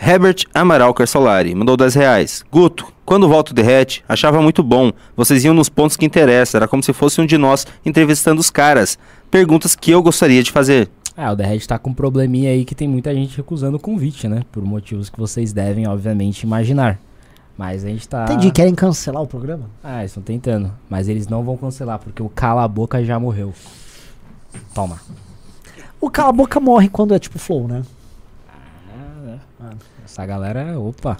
Herbert 0.00 0.44
Amaral 0.54 0.92
Carsolari 0.94 1.54
mandou 1.54 1.76
10 1.76 1.94
reais. 1.94 2.44
Guto, 2.50 2.86
quando 3.04 3.24
o 3.24 3.28
voto 3.28 3.54
derrete, 3.54 4.04
achava 4.08 4.42
muito 4.42 4.62
bom. 4.62 4.92
Vocês 5.16 5.44
iam 5.44 5.54
nos 5.54 5.68
pontos 5.68 5.96
que 5.96 6.04
interessam. 6.04 6.58
Era 6.58 6.68
como 6.68 6.82
se 6.82 6.92
fosse 6.92 7.20
um 7.20 7.26
de 7.26 7.38
nós 7.38 7.66
entrevistando 7.84 8.40
os 8.40 8.50
caras. 8.50 8.98
Perguntas 9.30 9.74
que 9.74 9.90
eu 9.90 10.02
gostaria 10.02 10.42
de 10.42 10.50
fazer. 10.50 10.88
É, 11.16 11.30
o 11.30 11.34
Derred 11.34 11.66
tá 11.66 11.78
com 11.78 11.90
um 11.90 11.94
probleminha 11.94 12.50
aí 12.50 12.62
que 12.62 12.74
tem 12.74 12.86
muita 12.86 13.14
gente 13.14 13.38
recusando 13.38 13.78
o 13.78 13.80
convite, 13.80 14.28
né? 14.28 14.42
Por 14.52 14.62
motivos 14.62 15.08
que 15.08 15.18
vocês 15.18 15.50
devem, 15.50 15.86
obviamente, 15.88 16.42
imaginar. 16.42 16.98
Mas 17.56 17.84
a 17.84 17.88
gente 17.88 18.06
tá. 18.06 18.24
Entendi, 18.24 18.50
querem 18.50 18.74
cancelar 18.74 19.22
o 19.22 19.26
programa? 19.26 19.64
Ah, 19.82 20.00
eles 20.00 20.10
estão 20.10 20.22
tentando. 20.22 20.70
Mas 20.90 21.08
eles 21.08 21.26
não 21.26 21.42
vão 21.42 21.56
cancelar, 21.56 21.98
porque 21.98 22.22
o 22.22 22.28
Cala 22.28 22.64
a 22.64 22.68
Boca 22.68 23.02
já 23.04 23.18
morreu. 23.18 23.54
Toma. 24.74 25.00
O 26.00 26.10
cala 26.10 26.28
a 26.28 26.32
boca 26.32 26.60
morre 26.60 26.88
quando 26.88 27.14
é 27.14 27.18
tipo 27.18 27.38
flow, 27.38 27.66
né? 27.66 27.82
Essa 30.04 30.24
galera, 30.24 30.78
opa. 30.78 31.16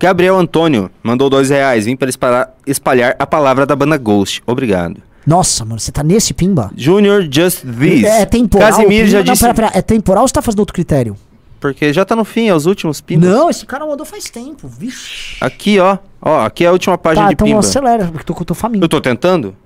Gabriel 0.00 0.36
Antônio 0.38 0.90
mandou 1.02 1.30
dois 1.30 1.50
reais. 1.50 1.84
Vim 1.84 1.96
para 1.96 2.08
espalhar, 2.08 2.54
espalhar 2.66 3.16
a 3.18 3.26
palavra 3.26 3.64
da 3.64 3.76
banda 3.76 3.96
Ghost. 3.96 4.42
Obrigado. 4.46 5.00
Nossa, 5.26 5.64
mano, 5.64 5.80
você 5.80 5.90
tá 5.90 6.02
nesse 6.02 6.34
pimba? 6.34 6.70
Junior 6.76 7.22
Just 7.30 7.60
This. 7.60 8.04
É, 8.04 8.22
é 8.22 8.26
temporal. 8.26 8.70
Casimiro 8.70 9.06
já? 9.06 9.18
Não, 9.18 9.24
disse. 9.24 9.42
pera, 9.42 9.54
pera, 9.54 9.70
é 9.72 9.80
temporal 9.80 10.22
ou 10.22 10.28
você 10.28 10.34
tá 10.34 10.42
fazendo 10.42 10.60
outro 10.60 10.74
critério? 10.74 11.16
Porque 11.64 11.94
já 11.94 12.04
tá 12.04 12.14
no 12.14 12.26
fim, 12.26 12.48
é 12.48 12.54
os 12.54 12.66
últimos 12.66 13.00
pimbas. 13.00 13.26
Não, 13.30 13.48
esse 13.48 13.64
cara 13.64 13.86
mandou 13.86 14.04
faz 14.04 14.24
tempo. 14.24 14.68
Vixe. 14.68 15.38
Aqui, 15.40 15.80
ó. 15.80 15.96
Ó, 16.20 16.44
aqui 16.44 16.62
é 16.62 16.66
a 16.68 16.72
última 16.72 16.98
página 16.98 17.22
Tá, 17.24 17.28
de 17.28 17.34
então 17.34 17.46
pimba. 17.46 17.60
acelera, 17.60 18.04
porque 18.12 18.30
eu 18.30 18.36
tô, 18.36 18.44
tô 18.44 18.54
faminto. 18.54 18.84
Eu 18.84 18.88
tô 18.88 19.00
tentando? 19.00 19.56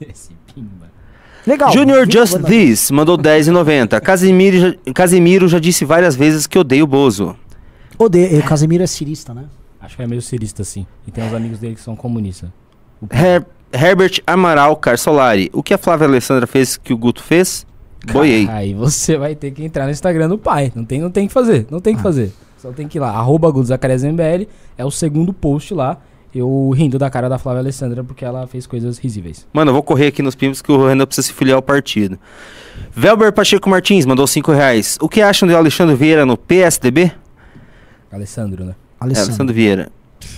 Esse 0.00 0.32
pimba. 0.54 0.90
Legal. 1.46 1.70
Junior? 1.72 2.10
Just 2.10 2.38
This 2.44 2.90
mandou 2.90 3.18
10,90. 3.18 4.00
Casimiro, 4.00 4.58
já- 4.58 4.92
Casimiro 4.94 5.46
já 5.46 5.58
disse 5.58 5.84
várias 5.84 6.16
vezes 6.16 6.46
que 6.46 6.58
odeia 6.58 6.82
o 6.82 6.86
Bozo. 6.86 7.36
Odeio. 7.98 8.40
O 8.40 8.42
Casemiro 8.44 8.82
é 8.82 8.86
cirista, 8.86 9.34
né? 9.34 9.44
Acho 9.78 9.96
que 9.96 10.02
é 10.02 10.06
meio 10.06 10.22
cirista, 10.22 10.62
assim. 10.62 10.86
E 11.06 11.10
tem 11.10 11.22
uns 11.22 11.34
amigos 11.34 11.58
dele 11.58 11.74
que 11.74 11.82
são 11.82 11.94
comunistas. 11.94 12.48
Her- 13.12 13.44
Herbert 13.72 14.22
Amaral 14.26 14.74
Carsolari. 14.76 15.50
O 15.52 15.62
que 15.62 15.74
a 15.74 15.78
Flávia 15.78 16.06
Alessandra 16.06 16.46
fez 16.46 16.78
que 16.78 16.94
o 16.94 16.96
Guto 16.96 17.22
fez? 17.22 17.66
Boiei. 18.12 18.48
Aí 18.48 18.74
você 18.74 19.16
vai 19.16 19.34
ter 19.34 19.50
que 19.50 19.64
entrar 19.64 19.84
no 19.84 19.90
Instagram 19.90 20.28
do 20.28 20.38
pai. 20.38 20.72
Não 20.74 20.84
tem, 20.84 21.00
não 21.00 21.10
tem 21.10 21.26
que 21.26 21.32
fazer. 21.32 21.66
Não 21.70 21.78
Ah. 21.78 21.80
tem 21.80 21.96
que 21.96 22.02
fazer. 22.02 22.32
Só 22.58 22.70
tem 22.72 22.88
que 22.88 22.98
ir 22.98 23.00
lá. 23.00 23.10
Arroba 23.10 23.48
MBL. 23.50 24.48
É 24.76 24.84
o 24.84 24.90
segundo 24.90 25.32
post 25.32 25.74
lá. 25.74 25.98
Eu 26.34 26.70
rindo 26.70 26.98
da 26.98 27.08
cara 27.08 27.28
da 27.28 27.38
Flávia 27.38 27.60
Alessandra 27.60 28.02
porque 28.02 28.24
ela 28.24 28.46
fez 28.48 28.66
coisas 28.66 28.98
risíveis. 28.98 29.46
Mano, 29.52 29.68
eu 29.70 29.72
vou 29.74 29.82
correr 29.84 30.08
aqui 30.08 30.20
nos 30.20 30.34
pimbas 30.34 30.60
que 30.60 30.72
o 30.72 30.86
Renan 30.88 31.06
precisa 31.06 31.28
se 31.28 31.32
filiar 31.32 31.56
ao 31.56 31.62
partido. 31.62 32.18
Velber 32.90 33.32
Pacheco 33.32 33.68
Martins 33.70 34.04
mandou 34.04 34.26
5 34.26 34.50
reais. 34.50 34.98
O 35.00 35.08
que 35.08 35.20
acham 35.22 35.46
de 35.46 35.54
Alexandre 35.54 35.94
Vieira 35.94 36.26
no 36.26 36.36
PSDB? 36.36 37.12
Alessandro, 38.10 38.64
né? 38.64 38.72
É, 39.00 39.04
Alessandro. 39.04 39.28
Alexandre 39.30 39.54
Vieira. 39.54 39.92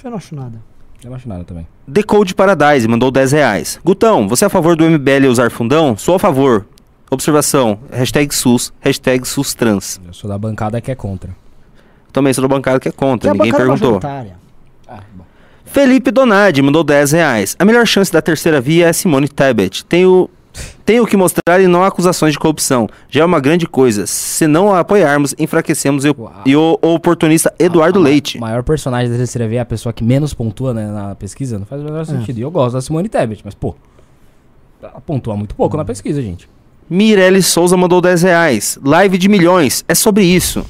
Eu 0.05 0.11
não 0.11 0.19
acho 0.19 0.35
nada. 0.35 0.61
Não 1.05 1.15
acho 1.15 1.29
nada 1.29 1.45
também. 1.45 1.67
Decode 1.87 2.35
Paradise 2.35 2.89
mandou 2.89 3.11
10 3.11 3.33
reais. 3.33 3.79
Gutão, 3.85 4.27
você 4.29 4.45
é 4.45 4.47
a 4.47 4.51
favor 4.51 4.75
do 4.77 4.85
MBL 4.85 5.29
usar 5.31 5.51
fundão? 5.51 5.97
Sou 5.97 6.17
a 6.17 6.19
favor. 6.19 6.67
Observação. 7.11 7.79
Hashtag 7.91 8.35
SUS. 8.35 8.73
Hashtag 8.81 9.27
SUS 9.27 9.55
trans. 9.55 10.01
Eu 10.07 10.13
sou 10.13 10.29
da 10.29 10.37
bancada 10.39 10.81
que 10.81 10.91
é 10.91 10.95
contra. 10.95 11.31
Também 12.13 12.33
sou 12.33 12.43
do 12.43 12.49
bancado 12.49 12.81
que 12.81 12.89
é 12.89 12.93
contra. 12.93 13.31
A 13.31 13.35
Ninguém 13.35 13.53
bancada 13.53 13.65
perguntou. 13.79 14.01
Ah, 14.89 15.01
bom. 15.15 15.25
Felipe 15.65 16.11
Donadi 16.11 16.63
mandou 16.63 16.83
10 16.83 17.13
reais. 17.13 17.57
A 17.59 17.65
melhor 17.65 17.87
chance 17.87 18.11
da 18.13 18.23
terceira 18.23 18.61
via 18.61 18.89
é 18.89 18.93
Simone 18.93 19.29
Tebet. 19.29 19.85
Tenho, 19.85 20.31
tenho 20.85 21.07
que 21.07 21.17
mostrar 21.17 21.61
e 21.61 21.67
não 21.67 21.83
há 21.85 21.89
acusações 21.89 22.33
de 22.33 22.39
corrupção. 22.39 22.89
Já 23.11 23.23
é 23.23 23.25
uma 23.25 23.41
grande 23.41 23.67
coisa. 23.67 24.07
Se 24.07 24.47
não 24.47 24.73
a 24.73 24.81
apoiarmos, 24.81 25.35
enfraquecemos 25.39 26.05
e 26.05 26.11
o, 26.11 26.31
e 26.47 26.57
o- 26.57 26.79
o 26.81 26.95
oportunista 26.95 27.53
Eduardo 27.59 27.99
A- 27.99 28.03
a- 28.03 28.05
Leite. 28.05 28.39
O 28.39 28.41
maior 28.41 28.63
personagem 28.63 29.11
da 29.11 29.17
terceira 29.19 29.47
via 29.47 29.59
é 29.59 29.63
a 29.63 29.67
pessoa 29.67 29.93
que 29.93 30.03
menos 30.03 30.33
pontua 30.33 30.73
né, 30.73 30.87
na 30.91 31.15
pesquisa. 31.15 31.59
Não 31.59 31.67
faz 31.67 31.83
o 31.83 31.85
menor 31.85 32.07
sentido. 32.07 32.39
E 32.39 32.43
eu 32.43 32.51
gosto 32.51 32.75
da 32.75 32.81
Simone 32.81 33.09
Tebet, 33.09 33.43
mas, 33.45 33.55
pô. 33.55 33.75
Ela 34.83 35.01
pontua 35.05 35.37
muito 35.37 35.55
pouco 35.55 35.77
na 35.77 35.85
pesquisa, 35.85 36.23
gente. 36.23 36.49
Mirelle 36.89 37.43
Souza 37.43 37.77
mandou 37.77 38.01
10 38.01 38.23
reais. 38.23 38.79
Live 38.85 39.19
de 39.19 39.29
milhões. 39.29 39.85
É 39.89 39.95
sobre 39.95 40.25
isso. 40.25 40.65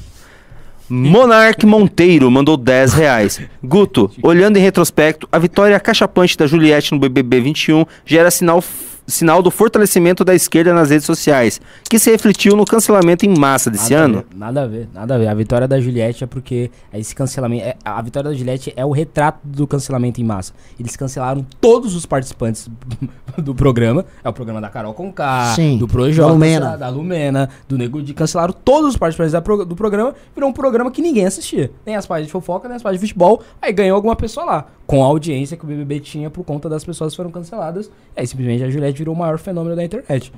Monark 0.89 1.65
Monteiro 1.65 2.31
mandou 2.31 2.55
10 2.55 2.93
reais. 2.93 3.41
Guto, 3.61 4.09
olhando 4.23 4.57
em 4.57 4.61
retrospecto, 4.61 5.27
a 5.31 5.37
vitória 5.37 5.79
cachapante 5.79 6.37
da 6.37 6.47
Juliette 6.47 6.93
no 6.93 6.99
BBB 6.99 7.41
21 7.41 7.85
gera 8.05 8.31
sinal, 8.31 8.63
sinal 9.07 9.41
do 9.41 9.49
fortalecimento 9.49 10.25
da 10.25 10.35
esquerda 10.35 10.73
nas 10.73 10.89
redes 10.89 11.05
sociais, 11.05 11.61
que 11.89 11.97
se 11.97 12.11
refletiu 12.11 12.55
no 12.55 12.65
cancelamento 12.65 13.25
em 13.25 13.29
massa 13.37 13.71
desse 13.71 13.93
Nada 13.93 14.01
a 14.03 14.05
ano. 14.05 14.15
ver, 14.29 14.37
nada 14.37 14.63
a 14.63 14.67
ver, 14.67 14.89
nada 14.93 15.15
a 15.15 15.17
ver. 15.17 15.27
A 15.27 15.33
vitória 15.33 15.67
da 15.67 15.79
Juliette 15.79 16.23
é 16.23 16.27
porque 16.27 16.69
esse 16.93 17.15
cancelamento. 17.15 17.63
é- 17.63 17.75
a 17.85 18.01
vitória 18.01 18.29
da 18.29 18.35
Juliette 18.35 18.73
é 18.75 18.85
o 18.85 18.91
retrato 18.91 19.39
do 19.43 19.65
cancelamento 19.65 20.19
em 20.19 20.23
massa. 20.25 20.53
Eles 20.79 20.95
cancelaram 20.97 21.45
todos 21.61 21.95
os 21.95 22.05
participantes 22.05 22.69
do 23.37 23.55
programa. 23.55 24.03
É 24.23 24.27
o 24.29 24.33
programa 24.33 24.59
da 24.59 24.69
Carol 24.69 24.93
Conká, 24.93 25.53
Sim, 25.55 25.77
do 25.77 25.87
Projota, 25.87 26.27
da 26.27 26.33
Lumena. 26.33 26.77
da 26.77 26.89
Lumena, 26.89 27.49
do 27.67 27.77
Nego 27.77 28.01
de 28.01 28.13
cancelaram 28.13 28.53
todos 28.53 28.89
os 28.89 28.97
participantes 28.97 29.31
da 29.31 29.41
pro- 29.41 29.65
do 29.65 29.75
programa. 29.75 30.13
Virou 30.35 30.49
um 30.49 30.53
programa 30.53 30.91
que 30.91 31.01
ninguém 31.01 31.25
assistia. 31.25 31.71
Nem 31.85 31.95
as 31.95 32.05
páginas 32.05 32.27
de 32.27 32.31
fofoca, 32.33 32.67
nem 32.67 32.75
as 32.75 32.83
páginas 32.83 32.99
de 33.01 33.07
futebol. 33.07 33.41
Aí 33.61 33.71
ganhou 33.71 33.95
alguma 33.95 34.15
pessoa 34.15 34.45
lá. 34.45 34.65
Com 34.87 35.03
a 35.03 35.05
audiência 35.05 35.55
que 35.55 35.63
o 35.63 35.67
BBB 35.67 35.99
tinha 35.99 36.29
por 36.29 36.43
conta 36.43 36.67
das 36.69 36.83
pessoas 36.83 37.11
que 37.13 37.17
foram 37.17 37.29
canceladas. 37.29 37.91
E 38.15 38.21
aí 38.21 38.25
simplesmente 38.25 38.63
a 38.63 38.69
Juliette 38.69 38.97
virou 38.97 39.13
o 39.13 39.17
maior 39.17 39.37
fenômeno 39.37 39.75
da 39.75 39.83
internet. 39.83 40.31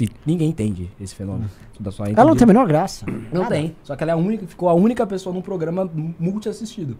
E 0.00 0.08
ninguém 0.26 0.50
entende 0.50 0.90
esse 1.00 1.14
fenômeno. 1.14 1.48
Só- 1.82 1.90
só 1.92 2.04
Ela 2.04 2.24
não 2.24 2.36
tem 2.36 2.44
a 2.44 2.46
menor 2.46 2.66
graça. 2.68 3.06
não 3.32 3.42
Nada. 3.42 3.54
tem. 3.54 3.74
Só 3.82 3.96
que 3.96 4.02
ela 4.02 4.12
é 4.12 4.14
a 4.14 4.16
única, 4.16 4.46
ficou 4.46 4.68
a 4.68 4.74
única 4.74 5.06
pessoa 5.06 5.32
num 5.34 5.40
programa 5.40 5.88
multi-assistido. 6.18 6.96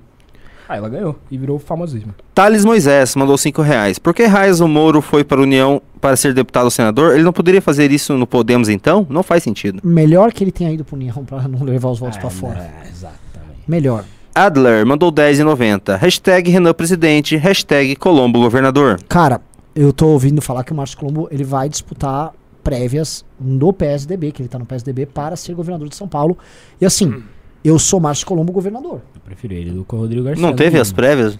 Aí 0.68 0.78
ela 0.78 0.88
ganhou 0.88 1.16
e 1.30 1.38
virou 1.38 1.58
famosíssima. 1.58 2.14
Thales 2.34 2.64
Moisés 2.64 3.16
mandou 3.16 3.38
5 3.38 3.62
reais. 3.62 3.98
Por 3.98 4.12
que 4.12 4.24
Raiz 4.26 4.60
o 4.60 4.68
Moro 4.68 5.00
foi 5.00 5.24
para 5.24 5.38
a 5.40 5.42
União 5.42 5.80
para 6.00 6.14
ser 6.16 6.34
deputado 6.34 6.64
ou 6.64 6.70
senador? 6.70 7.14
Ele 7.14 7.22
não 7.22 7.32
poderia 7.32 7.62
fazer 7.62 7.90
isso 7.90 8.16
no 8.18 8.26
Podemos 8.26 8.68
então? 8.68 9.06
Não 9.08 9.22
faz 9.22 9.42
sentido. 9.42 9.80
Melhor 9.82 10.32
que 10.32 10.44
ele 10.44 10.52
tenha 10.52 10.70
ido 10.70 10.84
pro 10.84 10.94
União 10.96 11.24
pra 11.24 11.48
não 11.48 11.64
levar 11.64 11.88
os 11.88 11.98
votos 11.98 12.18
pra 12.18 12.28
fora. 12.30 12.58
É, 12.84 12.88
exatamente. 12.88 13.62
Melhor. 13.66 14.04
Adler 14.38 14.86
mandou 14.86 15.10
10,90. 15.10 15.98
Hashtag 15.98 16.50
Renan 16.50 16.72
Presidente. 16.72 17.36
Hashtag 17.36 17.96
Colombo 17.96 18.38
Governador. 18.38 19.00
Cara, 19.08 19.40
eu 19.74 19.92
tô 19.92 20.06
ouvindo 20.08 20.40
falar 20.40 20.62
que 20.62 20.70
o 20.70 20.76
Márcio 20.76 20.96
Colombo 20.96 21.28
ele 21.32 21.42
vai 21.42 21.68
disputar 21.68 22.32
prévias 22.62 23.24
no 23.40 23.72
PSDB, 23.72 24.30
que 24.30 24.40
ele 24.40 24.48
tá 24.48 24.58
no 24.58 24.64
PSDB, 24.64 25.06
para 25.06 25.34
ser 25.34 25.54
governador 25.54 25.88
de 25.88 25.96
São 25.96 26.06
Paulo. 26.06 26.38
E 26.80 26.86
assim, 26.86 27.20
eu 27.64 27.80
sou 27.80 27.98
Márcio 27.98 28.26
Colombo 28.26 28.52
governador. 28.52 29.00
Eu 29.12 29.20
prefiro 29.24 29.54
ele 29.54 29.72
do 29.72 29.84
que 29.84 29.94
o 29.94 29.98
Rodrigo 29.98 30.24
Garcia. 30.24 30.46
Não 30.46 30.54
teve 30.54 30.78
as 30.78 30.92
prévias 30.92 31.36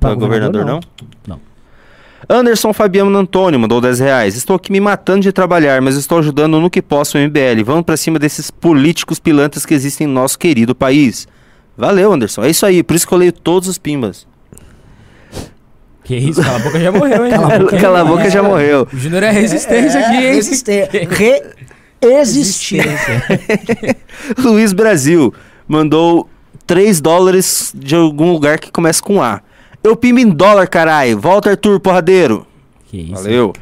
para 0.00 0.14
governador, 0.14 0.64
não? 0.64 0.80
Não. 1.26 1.38
Anderson 2.28 2.72
Fabiano 2.72 3.16
Antônio 3.18 3.60
mandou 3.60 3.82
10 3.82 4.00
reais. 4.00 4.34
Estou 4.34 4.56
aqui 4.56 4.72
me 4.72 4.80
matando 4.80 5.20
de 5.20 5.32
trabalhar, 5.32 5.82
mas 5.82 5.94
estou 5.94 6.18
ajudando 6.18 6.58
no 6.58 6.70
que 6.70 6.80
posso 6.80 7.18
o 7.18 7.20
MBL. 7.20 7.62
Vamos 7.64 7.84
pra 7.84 7.98
cima 7.98 8.18
desses 8.18 8.50
políticos 8.50 9.18
pilantras 9.18 9.66
que 9.66 9.74
existem 9.74 10.06
no 10.06 10.14
nosso 10.14 10.38
querido 10.38 10.74
país. 10.74 11.28
Valeu, 11.78 12.12
Anderson. 12.12 12.42
É 12.42 12.50
isso 12.50 12.66
aí. 12.66 12.82
Por 12.82 12.96
isso 12.96 13.06
que 13.06 13.14
eu 13.14 13.18
leio 13.18 13.32
todos 13.32 13.68
os 13.68 13.78
pimbas. 13.78 14.26
Que 16.02 16.16
isso, 16.16 16.42
cala 16.42 16.56
a 16.56 16.58
boca 16.58 16.80
já 16.80 16.90
morreu, 16.90 17.24
hein? 17.24 17.30
Cala 17.36 17.54
a 17.54 17.58
boca. 17.58 17.78
Cala 17.78 18.00
a 18.00 18.04
boca, 18.04 18.30
já 18.30 18.42
morreu. 18.42 18.88
O 18.92 18.96
Júnior 18.96 19.22
é 19.22 19.30
resistência 19.30 20.00
aqui, 20.00 20.16
hein? 20.16 20.34
Resistir. 20.34 20.88
Re-existir. 22.00 22.84
Luiz 24.42 24.72
Brasil 24.72 25.32
mandou 25.68 26.28
3 26.66 27.00
dólares 27.00 27.72
de 27.76 27.94
algum 27.94 28.32
lugar 28.32 28.58
que 28.58 28.72
começa 28.72 29.02
com 29.02 29.22
A. 29.22 29.40
Eu 29.84 29.94
pimbo 29.94 30.18
em 30.18 30.28
dólar, 30.28 30.66
caralho. 30.66 31.18
Volta, 31.20 31.50
Arthur, 31.50 31.78
porradeiro. 31.78 32.46
Que 32.86 32.98
isso. 32.98 33.12
Valeu. 33.12 33.52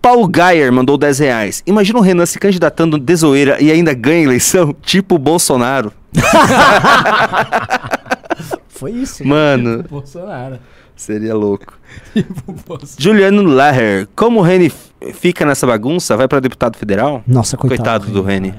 Paulo 0.00 0.26
Gaier 0.26 0.72
mandou 0.72 0.96
10 0.96 1.18
reais. 1.18 1.62
Imagina 1.66 1.98
o 1.98 2.02
Renan 2.02 2.26
se 2.26 2.38
candidatando 2.38 2.98
de 2.98 3.16
zoeira 3.16 3.60
e 3.60 3.70
ainda 3.70 3.92
ganha 3.92 4.24
eleição, 4.24 4.74
tipo 4.82 5.16
o 5.16 5.18
Bolsonaro. 5.18 5.92
Foi 8.68 8.92
isso. 8.92 9.26
Mano, 9.26 9.82
Bolsonaro. 9.84 10.58
seria 10.96 11.34
louco. 11.34 11.78
Tipo, 12.12 12.52
Bolsonaro. 12.52 12.96
Juliano 12.98 13.42
Laher, 13.42 14.08
como 14.16 14.40
o 14.40 14.42
Reni 14.42 14.70
fica 15.14 15.44
nessa 15.44 15.66
bagunça? 15.66 16.16
Vai 16.16 16.26
pra 16.28 16.40
deputado 16.40 16.76
federal? 16.76 17.22
Nossa, 17.26 17.56
coitado. 17.56 18.06
Coitado 18.06 18.12
do 18.12 18.22
Reni. 18.22 18.54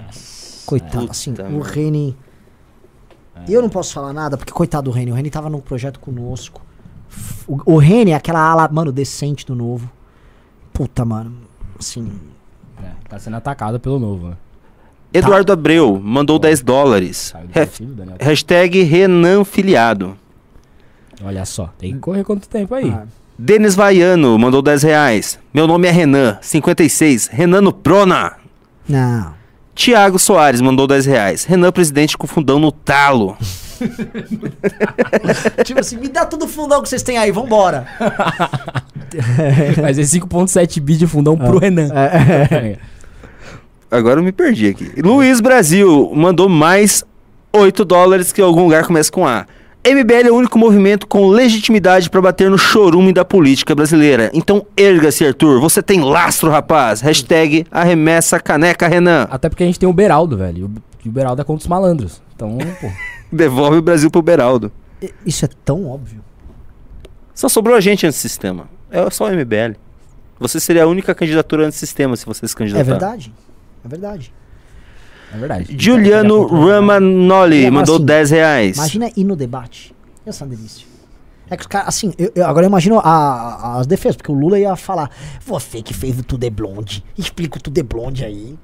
Coitado. 0.66 1.00
Puta 1.00 1.12
Assim, 1.12 1.34
o 1.34 1.44
merda. 1.44 1.70
Reni. 1.70 2.18
Eu 3.48 3.62
não 3.62 3.70
posso 3.70 3.94
falar 3.94 4.14
nada, 4.14 4.38
porque 4.38 4.54
coitado 4.54 4.90
do 4.90 4.96
Reni. 4.96 5.12
O 5.12 5.16
Reni 5.16 5.30
tava 5.30 5.50
num 5.50 5.60
projeto 5.60 6.00
conosco. 6.00 6.62
O, 7.48 7.74
o 7.74 7.78
Reni 7.78 8.12
é 8.12 8.16
aquela 8.16 8.40
ala, 8.40 8.70
mano, 8.72 8.92
decente 8.92 9.46
do 9.46 9.56
novo. 9.56 9.90
Puta, 10.72 11.04
mano. 11.04 11.36
Assim. 11.78 12.12
É, 12.82 12.90
tá 13.10 13.20
sendo 13.20 13.36
atacado 13.38 13.80
pelo 13.80 14.00
novo, 14.00 14.30
né? 14.30 14.38
Eduardo 15.14 15.54
Abreu 15.54 16.00
mandou 16.04 16.40
10 16.40 16.62
dólares. 16.62 17.34
Daniel. 17.54 18.18
hashtag 18.20 18.82
Renan 18.84 19.44
Filiado. 19.44 20.18
Olha 21.24 21.46
só, 21.46 21.72
tem 21.78 21.94
que 21.94 22.00
correr 22.00 22.24
quanto 22.24 22.48
tempo 22.50 22.74
aí? 22.76 22.90
ah, 22.90 23.04
Denis 23.38 23.76
Vaiano 23.76 24.38
mandou 24.38 24.62
10 24.62 24.84
reais. 24.84 25.40
Meu 25.54 25.66
nome 25.68 25.88
é 25.88 25.92
Renan, 25.92 26.38
56. 26.42 27.28
Renan 27.28 27.62
no 27.62 27.72
Prona. 27.74 28.34
não. 28.88 29.44
Tiago 29.76 30.20
Soares 30.20 30.62
mandou 30.62 30.86
10 30.86 31.06
reais. 31.08 31.46
Renan, 31.46 31.72
presidente 31.72 32.16
com 32.16 32.28
fundão 32.28 32.60
no 32.60 32.72
talo. 32.72 33.36
tipo 35.66 35.80
assim, 35.80 35.98
me 35.98 36.08
dá 36.10 36.28
todo 36.28 36.46
o 36.46 36.48
fundão 36.48 36.80
que 36.84 36.88
vocês 36.90 37.02
têm 37.02 37.18
aí, 37.18 37.32
vambora. 37.32 37.88
Mas 39.82 39.98
é 39.98 40.04
5.7 40.04 40.80
bi 40.80 40.96
de 40.96 41.08
fundão 41.08 41.36
pro 41.36 41.58
Renan. 41.58 41.90
É, 41.92 42.78
Agora 43.94 44.20
eu 44.20 44.24
me 44.24 44.32
perdi 44.32 44.68
aqui. 44.68 44.92
Luiz 45.02 45.40
Brasil 45.40 46.12
mandou 46.16 46.50
mais 46.50 47.04
8 47.54 47.86
dólares 47.86 48.32
que 48.32 48.42
algum 48.42 48.64
lugar 48.64 48.86
começa 48.88 49.12
com 49.12 49.26
A. 49.28 49.46
MBL 49.86 50.28
é 50.28 50.32
o 50.32 50.36
único 50.36 50.58
movimento 50.58 51.06
com 51.06 51.28
legitimidade 51.28 52.10
para 52.10 52.22
bater 52.22 52.50
no 52.50 52.58
chorume 52.58 53.12
da 53.12 53.26
política 53.26 53.76
brasileira. 53.76 54.32
Então 54.34 54.66
erga-se, 54.78 55.26
Arthur. 55.26 55.60
Você 55.60 55.84
tem 55.84 56.00
lastro, 56.02 56.50
rapaz. 56.50 57.02
Hashtag 57.02 57.66
arremessa 57.70 58.40
caneca, 58.40 58.88
Renan. 58.88 59.28
Até 59.30 59.50
porque 59.50 59.62
a 59.64 59.66
gente 59.66 59.78
tem 59.80 59.88
o 59.90 59.94
Beraldo, 59.94 60.38
velho. 60.38 60.72
E 61.04 61.08
o- 61.10 61.12
Beraldo 61.12 61.42
é 61.42 61.46
contra 61.46 61.62
os 61.62 61.68
malandros. 61.68 62.22
Então, 62.34 62.58
pô. 62.80 62.88
Devolve 63.32 63.78
o 63.78 63.82
Brasil 63.82 64.10
pro 64.10 64.22
Beraldo. 64.22 64.72
I- 65.02 65.14
Isso 65.26 65.44
é 65.44 65.50
tão 65.66 65.86
óbvio. 65.86 66.22
Só 67.36 67.50
sobrou 67.50 67.76
a 67.76 67.82
gente 67.82 68.08
antissistema. 68.08 68.70
É 68.90 69.08
só 69.10 69.26
o 69.26 69.32
MBL. 69.32 69.76
Você 70.40 70.60
seria 70.62 70.84
a 70.84 70.88
única 70.88 71.14
candidatura 71.14 71.66
antissistema 71.68 72.16
se 72.16 72.26
você 72.26 72.48
se 72.48 72.56
candidatar. 72.56 72.82
É 72.82 72.84
verdade. 72.86 73.34
É 73.84 73.88
verdade. 73.88 74.34
É 75.34 75.38
verdade. 75.38 75.76
Giuliano 75.78 76.46
Ramanoli 76.46 77.66
Não, 77.66 77.72
mandou 77.72 77.96
assim, 77.96 78.06
10 78.06 78.32
reais. 78.32 78.78
Imagina 78.78 79.10
ir 79.16 79.24
no 79.24 79.36
debate. 79.36 79.94
Essa 80.26 80.46
é 80.46 80.48
delícia. 80.48 80.86
É 81.50 81.58
que 81.58 81.62
os 81.64 81.68
caras, 81.68 81.90
assim, 81.90 82.14
eu, 82.18 82.32
eu- 82.36 82.46
agora 82.46 82.66
eu 82.66 82.70
imagino 82.70 83.00
a- 83.04 83.80
as 83.80 83.86
defesas, 83.88 84.16
porque 84.16 84.32
o 84.32 84.36
Lula 84.36 84.58
ia 84.58 84.76
falar, 84.76 85.10
você 85.46 85.82
que 85.82 85.94
fez 85.94 86.18
o 86.20 86.24
Tudo 86.24 86.44
é 86.46 86.50
Blonde, 86.50 87.04
explica 87.18 87.58
o 87.58 87.62
Tudo 87.62 87.78
é 87.78 87.84
Blonde 87.84 88.24
aí. 88.24 88.58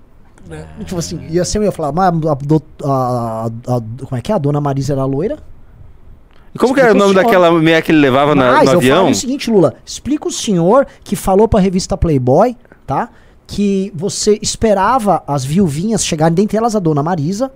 Né? 0.47 0.65
Tipo 0.85 0.97
assim, 0.97 1.19
ia 1.29 1.43
ser 1.43 1.57
eu 1.59 1.63
ia 1.63 1.71
falar, 1.71 1.91
mas 1.91 2.13
a, 2.25 2.37
a- 2.85 3.45
a- 3.67 3.81
como 4.05 4.17
é 4.17 4.21
que 4.21 4.31
é? 4.31 4.35
A 4.35 4.37
dona 4.37 4.61
Marisa 4.61 4.93
era 4.93 5.05
loira? 5.05 5.37
E 6.55 6.57
como 6.57 6.73
que 6.73 6.79
era 6.79 6.91
o 6.93 6.95
nome 6.95 7.11
Explica 7.11 7.27
o 7.27 7.31
daquela 7.31 7.59
meia 7.59 7.81
que 7.81 7.91
ele 7.91 7.99
levava 7.99 8.33
na- 8.33 8.53
Mas 8.53 8.65
no 8.65 8.71
eu 8.73 8.77
avião? 8.79 8.97
falo 8.99 9.09
o 9.11 9.15
seguinte, 9.15 9.51
Lula, 9.51 9.75
explica 9.85 10.27
o 10.27 10.31
senhor 10.31 10.87
que 11.03 11.15
falou 11.15 11.47
pra 11.47 11.59
revista 11.59 11.95
Playboy, 11.97 12.55
tá? 12.87 13.09
Que 13.51 13.91
você 13.95 14.37
esperava 14.41 15.23
as 15.25 15.43
viuvinhas 15.43 16.05
chegarem, 16.05 16.35
dentre 16.35 16.55
elas 16.55 16.75
a 16.75 16.79
dona 16.79 17.01
Marisa, 17.01 17.51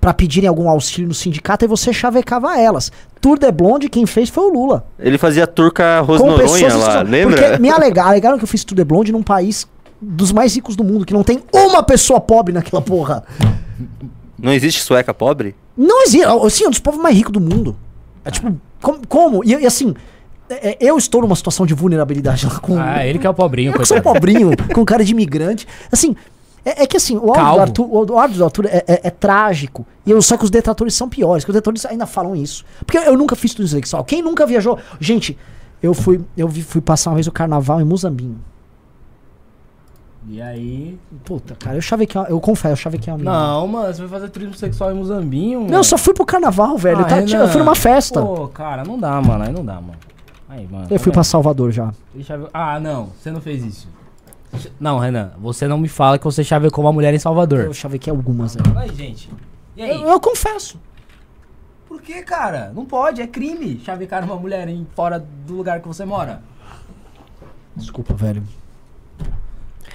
pra 0.00 0.14
pedirem 0.14 0.48
algum 0.48 0.68
auxílio 0.70 1.06
no 1.06 1.14
sindicato 1.14 1.64
e 1.64 1.68
você 1.68 1.92
chavecava 1.92 2.58
elas. 2.58 2.90
Tour 3.20 3.38
de 3.38 3.50
Blonde, 3.52 3.90
quem 3.90 4.06
fez 4.06 4.30
foi 4.30 4.44
o 4.44 4.48
Lula. 4.52 4.86
Ele 4.98 5.18
fazia 5.18 5.46
turca 5.46 6.00
Rose 6.00 6.22
Com 6.22 6.30
Noronha 6.30 6.66
pessoas 6.66 6.74
lá, 6.74 7.02
lembra? 7.02 7.42
Porque 7.42 7.58
me 7.60 7.68
alegaram, 7.68 8.08
alegaram 8.08 8.38
que 8.38 8.44
eu 8.44 8.48
fiz 8.48 8.64
Tour 8.64 8.76
de 8.76 8.84
Blonde 8.84 9.12
num 9.12 9.22
país 9.22 9.66
dos 10.00 10.32
mais 10.32 10.54
ricos 10.54 10.76
do 10.76 10.84
mundo, 10.84 11.04
que 11.04 11.12
não 11.12 11.24
tem 11.24 11.42
uma 11.52 11.82
pessoa 11.82 12.20
pobre 12.20 12.54
naquela 12.54 12.80
porra. 12.80 13.24
Não 14.38 14.52
existe 14.52 14.82
sueca 14.82 15.12
pobre? 15.12 15.54
Não 15.76 16.04
existe. 16.04 16.24
Assim, 16.24 16.64
é 16.64 16.66
um 16.68 16.70
dos 16.70 16.80
povos 16.80 17.00
mais 17.00 17.14
ricos 17.14 17.32
do 17.32 17.40
mundo. 17.40 17.76
É 18.24 18.30
tipo, 18.30 18.56
como? 18.80 19.06
como? 19.06 19.44
E, 19.44 19.50
e 19.50 19.66
assim, 19.66 19.94
é- 20.50 20.70
é, 20.70 20.76
eu 20.80 20.96
estou 20.98 21.22
numa 21.22 21.36
situação 21.36 21.64
de 21.66 21.74
vulnerabilidade 21.74 22.46
lá 22.46 22.58
com. 22.60 22.78
Ah, 22.78 23.06
ele 23.06 23.18
que 23.18 23.26
é 23.26 23.30
o 23.30 23.34
pobrinho, 23.34 23.72
eu 23.74 23.78
que 23.78 23.86
sou 23.86 24.00
pobrinho, 24.02 24.50
com 24.74 24.84
cara 24.84 25.04
de 25.04 25.12
imigrante. 25.12 25.66
Assim, 25.92 26.14
é, 26.64 26.82
é 26.82 26.86
que 26.86 26.96
assim, 26.96 27.16
o 27.16 27.32
áudio. 27.32 27.60
Arthur, 27.62 27.86
o 27.90 28.18
áudio 28.18 28.36
do 28.38 28.44
Arthur 28.44 28.66
é, 28.66 28.84
é- 28.86 29.00
é 29.04 29.10
trágico. 29.10 29.86
E 30.04 30.10
eu, 30.10 30.20
só 30.22 30.36
que 30.36 30.44
os 30.44 30.50
detratores 30.50 30.94
são 30.94 31.08
piores, 31.08 31.44
que 31.44 31.50
os 31.50 31.54
detratores 31.54 31.84
ainda 31.86 32.06
falam 32.06 32.34
isso. 32.36 32.64
Porque 32.84 32.98
eu 32.98 33.16
nunca 33.16 33.36
fiz 33.36 33.52
tudo 33.54 33.64
isso 33.66 33.74
sexual. 33.74 34.04
Quem 34.04 34.22
nunca 34.22 34.46
viajou? 34.46 34.78
Gente, 35.00 35.36
eu 35.82 35.94
fui, 35.94 36.20
eu 36.36 36.48
fui 36.48 36.80
passar 36.80 37.10
uma 37.10 37.14
vez 37.16 37.26
o 37.26 37.32
carnaval 37.32 37.80
em 37.80 37.84
Muzambinho. 37.84 38.38
E 40.30 40.42
aí... 40.42 40.98
Puta, 41.24 41.54
cara, 41.54 41.76
eu 41.76 41.80
chavequei, 41.80 42.20
uma- 42.20 42.28
eu 42.28 42.38
confesso, 42.40 42.72
eu 42.72 42.76
chavequei 42.76 43.10
uma 43.10 43.16
menina. 43.18 43.34
Não, 43.38 43.66
mano, 43.66 43.94
você 43.94 44.00
vai 44.02 44.10
fazer 44.20 44.28
turismo 44.30 44.54
sexual 44.54 44.90
em 44.90 44.94
Muzambinho, 44.94 45.60
Não, 45.70 45.78
eu 45.78 45.84
só 45.84 45.96
fui 45.96 46.12
pro 46.12 46.26
carnaval, 46.26 46.76
velho. 46.76 46.98
Ah, 46.98 47.20
eu, 47.20 47.26
tava- 47.26 47.44
eu 47.44 47.48
fui 47.48 47.60
numa 47.60 47.74
festa. 47.74 48.20
Pô, 48.20 48.46
cara, 48.48 48.84
não 48.84 48.98
dá, 48.98 49.20
mano. 49.22 49.44
Aí 49.44 49.52
não 49.52 49.64
dá, 49.64 49.74
mano. 49.74 49.94
Aí, 50.48 50.66
mano. 50.66 50.84
eu 50.84 50.88
tá 50.96 50.98
fui 51.02 51.12
pra 51.12 51.22
vendo? 51.22 51.30
Salvador 51.30 51.70
já. 51.72 51.92
Chave- 52.22 52.48
Ah, 52.52 52.80
não. 52.80 53.06
Você 53.20 53.30
não 53.30 53.40
fez 53.40 53.64
isso. 53.64 53.88
Não, 54.80 54.98
Renan. 54.98 55.32
Você 55.40 55.68
não 55.68 55.76
me 55.78 55.88
fala 55.88 56.18
que 56.18 56.24
você 56.24 56.42
chavecou 56.42 56.82
uma 56.84 56.92
mulher 56.92 57.12
em 57.12 57.18
Salvador. 57.18 57.60
Eu 57.60 57.74
chavequei 57.74 58.10
algumas, 58.10 58.56
né? 58.56 58.62
Aí, 58.76 58.94
gente. 58.94 59.28
E 59.76 59.82
aí? 59.82 59.90
Eu, 60.02 60.08
eu 60.08 60.20
confesso. 60.20 60.80
Por 61.86 62.00
que, 62.00 62.22
cara? 62.22 62.72
Não 62.74 62.84
pode, 62.86 63.20
é 63.20 63.26
crime 63.26 63.80
chavecar 63.84 64.24
uma 64.24 64.36
mulher 64.36 64.68
em 64.68 64.86
fora 64.96 65.22
do 65.46 65.54
lugar 65.54 65.80
que 65.80 65.88
você 65.88 66.04
mora. 66.04 66.42
Desculpa, 67.76 68.14
velho. 68.14 68.42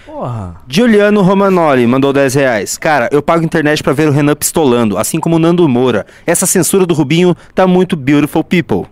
Porra. 0.06 0.58
Giuliano 0.68 1.22
Romanoli 1.22 1.88
mandou 1.88 2.12
10 2.12 2.34
reais. 2.36 2.78
Cara, 2.78 3.08
eu 3.12 3.22
pago 3.22 3.44
internet 3.44 3.82
pra 3.82 3.94
ver 3.94 4.10
o 4.10 4.12
Renan 4.12 4.36
pistolando, 4.36 4.98
assim 4.98 5.20
como 5.20 5.38
o 5.38 5.40
Nando 5.40 5.68
Moura. 5.68 6.06
Essa 6.26 6.46
censura 6.46 6.86
do 6.86 6.94
Rubinho 6.94 7.36
tá 7.56 7.66
muito 7.66 7.96
beautiful 7.96 8.44
people. 8.44 8.86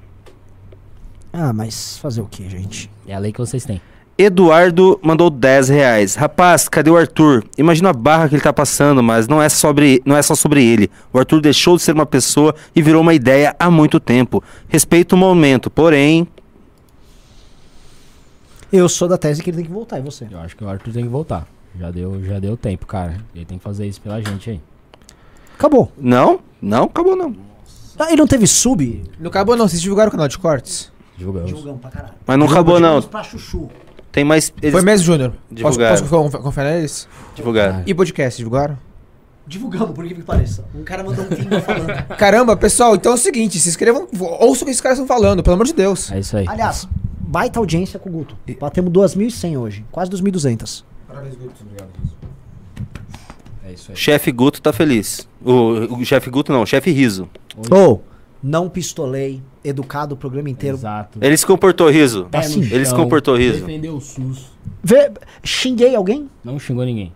Ah, 1.34 1.54
mas 1.54 1.98
fazer 1.98 2.22
o 2.22 2.26
que, 2.26 2.50
gente? 2.50 2.90
É 3.08 3.14
a 3.14 3.20
lei 3.20 3.32
que 3.32 3.40
vocês 3.40 3.64
têm. 3.64 3.82
Eduardo 4.18 5.00
mandou 5.02 5.30
10 5.30 5.70
reais. 5.70 6.16
Rapaz, 6.16 6.70
cadê 6.70 6.90
o 6.92 6.98
Arthur? 6.98 7.44
Imagina 7.58 7.90
a 7.90 7.94
barra 7.94 8.30
que 8.30 8.36
ele 8.36 8.42
tá 8.42 8.54
passando, 8.54 9.02
mas 9.02 9.28
não 9.28 9.42
é, 9.42 9.50
sobre, 9.50 10.02
não 10.06 10.16
é 10.16 10.22
só 10.22 10.36
sobre 10.36 10.64
ele. 10.64 10.92
O 11.12 11.18
Arthur 11.18 11.42
deixou 11.42 11.78
de 11.78 11.82
ser 11.82 11.94
uma 11.94 12.06
pessoa 12.06 12.54
e 12.76 12.82
virou 12.82 13.02
uma 13.02 13.14
ideia 13.14 13.56
há 13.58 13.72
muito 13.72 14.00
tempo. 14.00 14.44
Respeito 14.68 15.14
o 15.14 15.18
momento, 15.18 15.72
porém. 15.72 16.28
Eu 18.72 18.88
sou 18.88 19.08
da 19.08 19.18
tese 19.18 19.42
que 19.42 19.50
ele 19.50 19.58
tem 19.58 19.66
que 19.66 19.72
voltar, 19.72 20.00
e 20.00 20.02
você? 20.02 20.28
Eu 20.30 20.40
acho 20.40 20.56
que 20.56 20.64
o 20.64 20.70
Arthur 20.70 20.94
tem 20.94 21.04
que 21.04 21.10
voltar. 21.10 21.48
Já 21.80 21.90
deu, 21.90 22.24
já 22.24 22.38
deu 22.38 22.58
tempo, 22.58 22.86
cara. 22.86 23.18
Ele 23.34 23.46
tem 23.46 23.58
que 23.58 23.64
fazer 23.64 23.88
isso 23.88 24.02
pela 24.02 24.22
gente 24.22 24.50
aí. 24.50 24.62
Acabou. 25.56 25.92
Não, 25.98 26.42
não, 26.62 26.84
acabou 26.84 27.16
não. 27.16 27.36
Ah, 27.98 28.08
ele 28.08 28.18
não 28.18 28.28
teve 28.28 28.46
sub? 28.46 29.04
Não 29.20 29.30
acabou 29.30 29.56
não, 29.56 29.68
vocês 29.68 29.82
divulgaram 29.82 30.10
o 30.10 30.12
canal 30.12 30.28
de 30.28 30.38
cortes? 30.38 30.91
Divulgamos. 31.22 31.48
Divulgamos 31.50 31.82
pra 31.82 31.90
caralho. 31.92 32.14
Mas 32.26 32.38
não 32.40 32.48
acabou 32.48 32.80
não. 32.80 33.02
Pra 33.02 33.24
chuchu. 33.24 33.70
Tem 34.12 34.24
mais. 34.24 34.52
Eles 34.62 34.74
Foi 34.74 34.82
mesmo, 34.82 35.06
Júnior? 35.06 35.30
Posso, 35.32 35.54
Divulgaram. 35.56 35.98
posso 35.98 36.10
conf- 36.10 36.44
confiar 36.44 36.66
neles? 36.66 37.08
divulgaram. 37.36 37.84
E 37.86 37.94
podcast, 37.94 38.38
divulgaram? 38.38 38.78
Divulgamos, 39.48 39.92
por 39.92 40.06
que 40.08 40.16
que 40.16 40.22
pareça. 40.24 40.66
Um 40.74 40.84
cara 40.84 41.04
mandou 41.04 41.26
um 41.26 41.30
vídeo 41.30 41.62
falando. 41.62 42.08
Caramba, 42.18 42.56
pessoal, 42.58 42.96
então 42.96 43.12
é 43.12 43.16
o 43.16 43.18
seguinte, 43.18 43.60
se 43.60 43.70
inscrevam, 43.70 44.08
ouçam 44.40 44.64
o 44.64 44.66
que 44.66 44.72
esses 44.72 44.82
caras 44.82 44.98
estão 45.00 45.08
falando, 45.08 45.42
pelo 45.44 45.54
amor 45.56 45.66
de 45.66 45.74
Deus. 45.74 46.12
É 46.12 46.20
isso 46.20 46.36
aí. 46.38 46.46
Aliás, 46.48 46.88
baita 47.20 47.60
audiência 47.60 48.00
com 48.00 48.10
o 48.10 48.12
Guto. 48.12 48.36
Batemos 48.60 48.92
2.100 48.92 49.58
hoje. 49.60 49.86
Quase 49.92 50.10
2.200. 50.12 50.84
Parabéns, 51.08 51.36
Guto, 51.36 51.54
obrigado. 51.62 51.90
É 53.66 53.72
isso 53.74 53.92
aí. 53.92 53.98
Chefe 53.98 54.32
Guto 54.32 54.62
tá 54.62 54.74
feliz. 54.74 55.28
O, 55.44 55.96
o 56.00 56.06
chefe 56.06 56.30
Guto 56.30 56.52
não, 56.52 56.62
o 56.64 56.66
chefe 56.66 56.92
Riso. 56.92 57.30
Ou, 57.70 58.04
não 58.42 58.70
pistolei. 58.70 59.42
Educado 59.64 60.16
o 60.16 60.18
programa 60.18 60.50
inteiro. 60.50 60.76
Exato. 60.78 61.20
Ele 61.22 61.38
se 61.38 61.46
comportou, 61.46 61.90
Riso. 61.90 62.28
No 62.32 62.40
assim, 62.40 62.62
ele 62.64 62.84
se 62.86 62.96
comportou, 62.96 63.36
Riso. 63.38 63.60
Defendeu 63.66 63.96
o 63.96 64.02
SUS. 64.02 64.48
Vê, 64.84 65.12
xinguei 65.44 65.96
alguém? 65.96 66.30
Não 66.44 66.58
xingou 66.60 66.84
ninguém. 66.84 67.14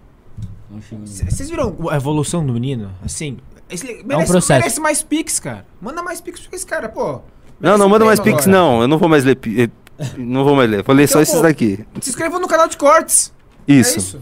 Não 0.70 0.80
xingou 0.82 1.06
ninguém. 1.06 1.30
Vocês 1.32 1.50
viram 1.50 1.76
a 1.90 1.96
evolução 1.96 2.46
do 2.46 2.54
menino? 2.54 2.92
Assim, 3.04 3.38
esse, 3.70 4.04
merece, 4.04 4.32
processo. 4.32 4.60
merece 4.60 4.80
mais 4.80 5.02
pix, 5.02 5.40
cara. 5.40 5.66
Manda 5.82 6.04
mais 6.04 6.22
pix 6.22 6.40
pra 6.42 6.56
esse 6.56 6.66
cara, 6.66 6.88
pô. 6.88 7.22
Não, 7.60 7.78
não 7.78 7.90
manda 7.90 8.04
um 8.04 8.08
mais 8.08 8.20
prêmio 8.20 8.38
pix, 8.38 8.48
agora. 8.48 8.62
não. 8.64 8.82
Eu 8.82 8.88
não 8.88 8.98
vou 9.00 9.10
mais 9.10 9.24
ler. 9.24 9.40
eh, 9.58 9.70
Não 10.18 10.44
vou 10.44 10.56
mais 10.56 10.70
ler. 10.70 10.84
Vou 10.84 10.96
ler 10.96 11.08
só 11.08 11.14
Então, 11.14 11.22
esses 11.24 11.36
pô. 11.36 11.42
daqui. 11.42 11.86
Se 12.02 12.10
inscrevam 12.12 12.40
no 12.40 12.48
canal 12.48 12.68
de 12.68 12.78
cortes. 12.78 13.34
Isso. 13.68 13.96
É 13.96 13.98
isso. 14.00 14.20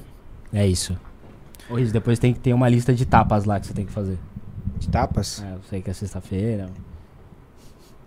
É 0.53 0.67
isso. 0.67 0.97
Ô, 1.69 1.75
Riz, 1.75 1.91
depois 1.91 2.19
tem 2.19 2.31
que 2.33 2.39
ter 2.39 2.53
uma 2.53 2.69
lista 2.69 2.93
de 2.93 3.05
tapas 3.05 3.43
lá 3.45 3.59
que 3.59 3.67
você 3.67 3.73
tem 3.73 3.85
que 3.85 3.91
fazer. 3.91 4.17
De 4.77 4.87
tapas? 4.87 5.43
É, 5.45 5.53
eu 5.55 5.59
sei 5.69 5.81
que 5.81 5.89
é 5.89 5.93
sexta-feira. 5.93 6.69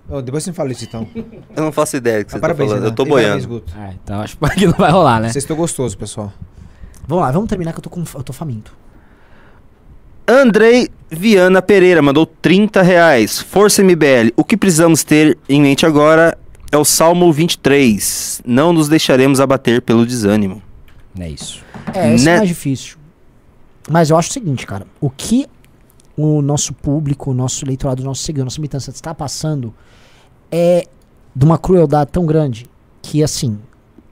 Ô, 0.09 0.23
depois 0.23 0.45
você 0.45 0.51
me 0.51 0.57
fala 0.57 0.71
isso, 0.73 0.85
então. 0.85 1.07
Eu 1.57 1.65
não 1.65 1.73
faço 1.73 1.97
ideia 1.97 2.21
do 2.21 2.27
que 2.27 2.31
você 2.33 2.39
Ah, 2.39 2.41
tá 2.41 2.55
falando. 2.55 2.75
Renan. 2.75 2.87
Eu 2.87 2.93
tô 2.93 3.03
E 3.05 3.09
parabéns, 3.09 3.45
boiando. 3.47 3.49
Guto. 3.49 3.73
É, 3.79 3.95
então 4.05 4.21
acho 4.21 4.37
que 4.57 4.67
não 4.67 4.73
vai 4.75 4.91
rolar, 4.91 5.21
né? 5.21 5.29
Vocês 5.31 5.43
estão 5.45 5.57
gostosos, 5.57 5.95
pessoal. 5.97 6.33
Vamos 7.09 7.25
lá, 7.25 7.31
vamos 7.33 7.49
terminar 7.49 7.73
que 7.73 7.79
eu 7.79 7.83
tô, 7.83 7.91
com, 7.91 8.03
eu 8.15 8.23
tô 8.23 8.33
faminto. 8.33 8.73
Andrei 10.29 10.89
Viana 11.11 11.63
Pereira 11.63 12.03
mandou 12.03 12.27
30 12.27 12.83
reais. 12.83 13.41
Força 13.41 13.83
MBL. 13.83 14.33
O 14.37 14.43
que 14.45 14.57
precisamos 14.57 15.05
ter 15.05 15.39
em 15.49 15.63
mente 15.63 15.87
agora 15.87 16.37
é 16.73 16.77
o 16.77 16.85
Salmo 16.85 17.33
23. 17.33 18.43
Não 18.45 18.73
nos 18.73 18.89
deixaremos 18.89 19.41
abater 19.41 19.81
pelo 19.83 20.05
desânimo. 20.05 20.61
É 21.19 21.29
isso. 21.29 21.63
É, 21.95 22.15
esse 22.15 22.25
é 22.29 22.31
Né? 22.33 22.37
mais 22.39 22.49
difícil. 22.49 22.97
Mas 23.89 24.11
eu 24.11 24.17
acho 24.17 24.31
o 24.31 24.33
seguinte, 24.33 24.67
cara. 24.67 24.85
O 25.01 25.09
que 25.09 25.47
o 26.17 26.41
nosso 26.41 26.73
público, 26.73 27.31
o 27.31 27.35
nosso 27.35 27.65
eleitorado, 27.65 28.03
o 28.03 28.05
nosso 28.05 28.23
seguidor, 28.23 28.45
a 28.45 28.47
nossa 28.47 28.61
militância 28.61 28.91
está 28.91 29.15
passando 29.15 29.75
é 30.51 30.85
de 31.35 31.45
uma 31.45 31.59
crueldade 31.59 32.11
tão 32.11 32.25
grande 32.25 32.67
que, 33.03 33.23
assim, 33.23 33.59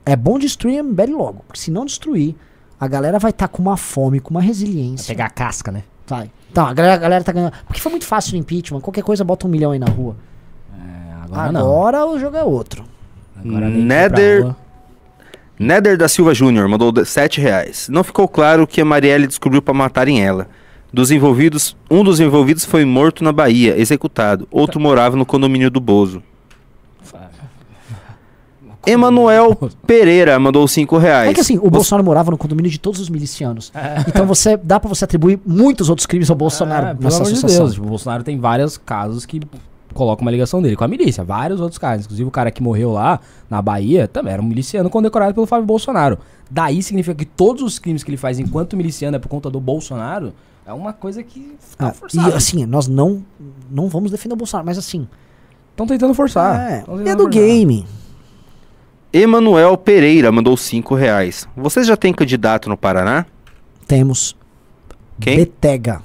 é 0.05 0.15
bom 0.15 0.39
destruir 0.39 0.79
a 0.79 0.83
MBL 0.83 1.17
logo. 1.17 1.45
Porque 1.47 1.61
se 1.61 1.71
não 1.71 1.85
destruir, 1.87 2.35
a 2.79 2.87
galera 2.87 3.19
vai 3.19 3.31
estar 3.31 3.49
com 3.49 3.63
uma 3.63 3.77
fome, 3.77 4.21
com 4.21 4.31
uma 4.31 4.41
Vai 4.41 4.49
resiliência. 4.49 5.07
pegar 5.07 5.27
a 5.27 5.31
casca, 5.31 5.73
né? 5.73 5.85
Vai. 6.07 6.31
Então, 6.51 6.67
a 6.67 6.75
galera, 6.75 6.95
a 6.95 6.99
galera 6.99 7.25
tá 7.25 7.33
ganhando. 7.33 7.53
Porque 7.67 7.81
foi 7.81 7.91
muito 7.91 8.05
fácil 8.07 8.35
no 8.35 8.39
impeachment. 8.41 8.81
Qualquer 8.81 9.03
coisa 9.03 9.25
bota 9.25 9.47
um 9.47 9.51
milhão 9.51 9.71
aí 9.71 9.79
na 9.79 9.87
rua. 9.87 10.17
É, 10.79 11.25
agora, 11.25 11.59
Agora, 11.59 11.99
não. 12.01 12.11
o 12.15 12.19
jogo 12.19 12.37
é 12.37 12.45
outro. 12.45 12.85
Agora 13.37 13.69
Nether-. 13.71 14.55
Nether 15.59 15.97
da 15.97 16.09
Silva 16.09 16.35
Júnior 16.35 16.69
mandou 16.69 16.93
7 17.05 17.41
reais. 17.41 17.89
Não 17.89 18.05
ficou 18.05 18.29
claro 18.29 18.65
o 18.65 18.67
que 18.67 18.81
a 18.81 18.85
Marielle 18.85 19.27
descobriu 19.27 19.63
para 19.63 19.73
matarem 19.73 20.23
ela. 20.23 20.49
Dos 20.95 21.11
envolvidos, 21.11 21.77
um 21.91 22.05
dos 22.05 22.21
envolvidos 22.21 22.65
foi 22.65 22.85
morto 22.85 23.25
na 23.25 23.33
Bahia, 23.33 23.77
executado. 23.77 24.47
Outro 24.49 24.79
morava 24.79 25.17
no 25.17 25.27
condomínio 25.27 25.69
do 25.69 25.81
Bozo. 25.81 26.23
Emanuel 28.87 29.59
Pereira 29.85 30.39
mandou 30.39 30.69
5 30.69 30.97
reais. 30.97 31.31
É 31.33 31.35
que 31.35 31.41
assim, 31.41 31.59
o 31.59 31.69
Bolsonaro 31.69 32.05
morava 32.05 32.31
no 32.31 32.39
condomínio 32.39 32.71
de 32.71 32.79
todos 32.79 33.01
os 33.01 33.11
milicianos. 33.11 33.73
Então 34.07 34.25
você 34.25 34.57
dá 34.57 34.79
pra 34.79 34.89
você 34.89 35.05
atribuir 35.05 35.41
muitos 35.45 35.89
outros 35.89 36.07
crimes 36.07 36.31
ao 36.31 36.37
Bolsonaro 36.37 36.87
É, 36.87 36.91
pelo 36.91 37.03
nessa 37.03 37.17
amor 37.17 37.27
de 37.27 37.39
associação. 37.39 37.65
Deus, 37.65 37.75
tipo, 37.75 37.87
o 37.87 37.89
Bolsonaro 37.89 38.23
tem 38.23 38.39
vários 38.39 38.79
casos 38.79 39.27
que 39.27 39.41
colocam 39.93 40.23
uma 40.23 40.31
ligação 40.31 40.63
dele 40.63 40.77
com 40.77 40.85
a 40.85 40.89
milícia. 40.89 41.25
Vários 41.25 41.61
outros 41.61 41.79
casos. 41.79 42.05
Inclusive 42.05 42.29
o 42.29 42.31
cara 42.31 42.53
que 42.53 42.63
morreu 42.63 42.93
lá 42.93 43.19
na 43.51 43.61
Bahia 43.61 44.07
também 44.07 44.33
era 44.33 44.41
um 44.41 44.47
miliciano 44.47 44.89
condecorado 44.89 45.35
pelo 45.35 45.47
Fábio 45.47 45.67
Bolsonaro. 45.67 46.21
Daí 46.49 46.85
significa 46.85 47.17
que 47.17 47.25
todos 47.25 47.65
os 47.65 47.81
crimes 47.81 48.05
que 48.05 48.11
ele 48.11 48.17
faz 48.17 48.39
enquanto 48.39 48.77
miliciano 48.77 49.17
é 49.17 49.19
por 49.19 49.29
conta 49.29 49.51
do 49.51 49.59
Bolsonaro. 49.59 50.33
É 50.67 50.73
uma 50.73 50.93
coisa 50.93 51.23
que 51.23 51.57
fica 51.61 51.87
Ah, 51.89 51.93
forçada. 51.93 52.31
e 52.31 52.33
assim, 52.33 52.65
nós 52.67 52.89
não 52.89 53.23
não 53.71 53.89
vamos 53.89 54.11
defender 54.11 54.33
o 54.35 54.37
Bolsonaro, 54.37 54.67
mas 54.67 54.79
assim, 54.79 55.07
Estão 55.71 55.87
tentando 55.87 56.15
forçar. 56.15 56.61
é, 56.71 56.79
tentando 56.81 57.09
é 57.09 57.15
do 57.15 57.23
forçar. 57.25 57.43
game. 57.43 57.87
Emanuel 59.13 59.77
Pereira 59.77 60.33
mandou 60.33 60.57
5 60.57 60.95
reais. 60.95 61.47
Vocês 61.57 61.87
já 61.87 61.97
têm 61.97 62.13
candidato 62.13 62.69
no 62.69 62.77
Paraná? 62.77 63.27
Temos 63.87 64.37
Quem? 65.21 65.37
Betega. 65.39 66.03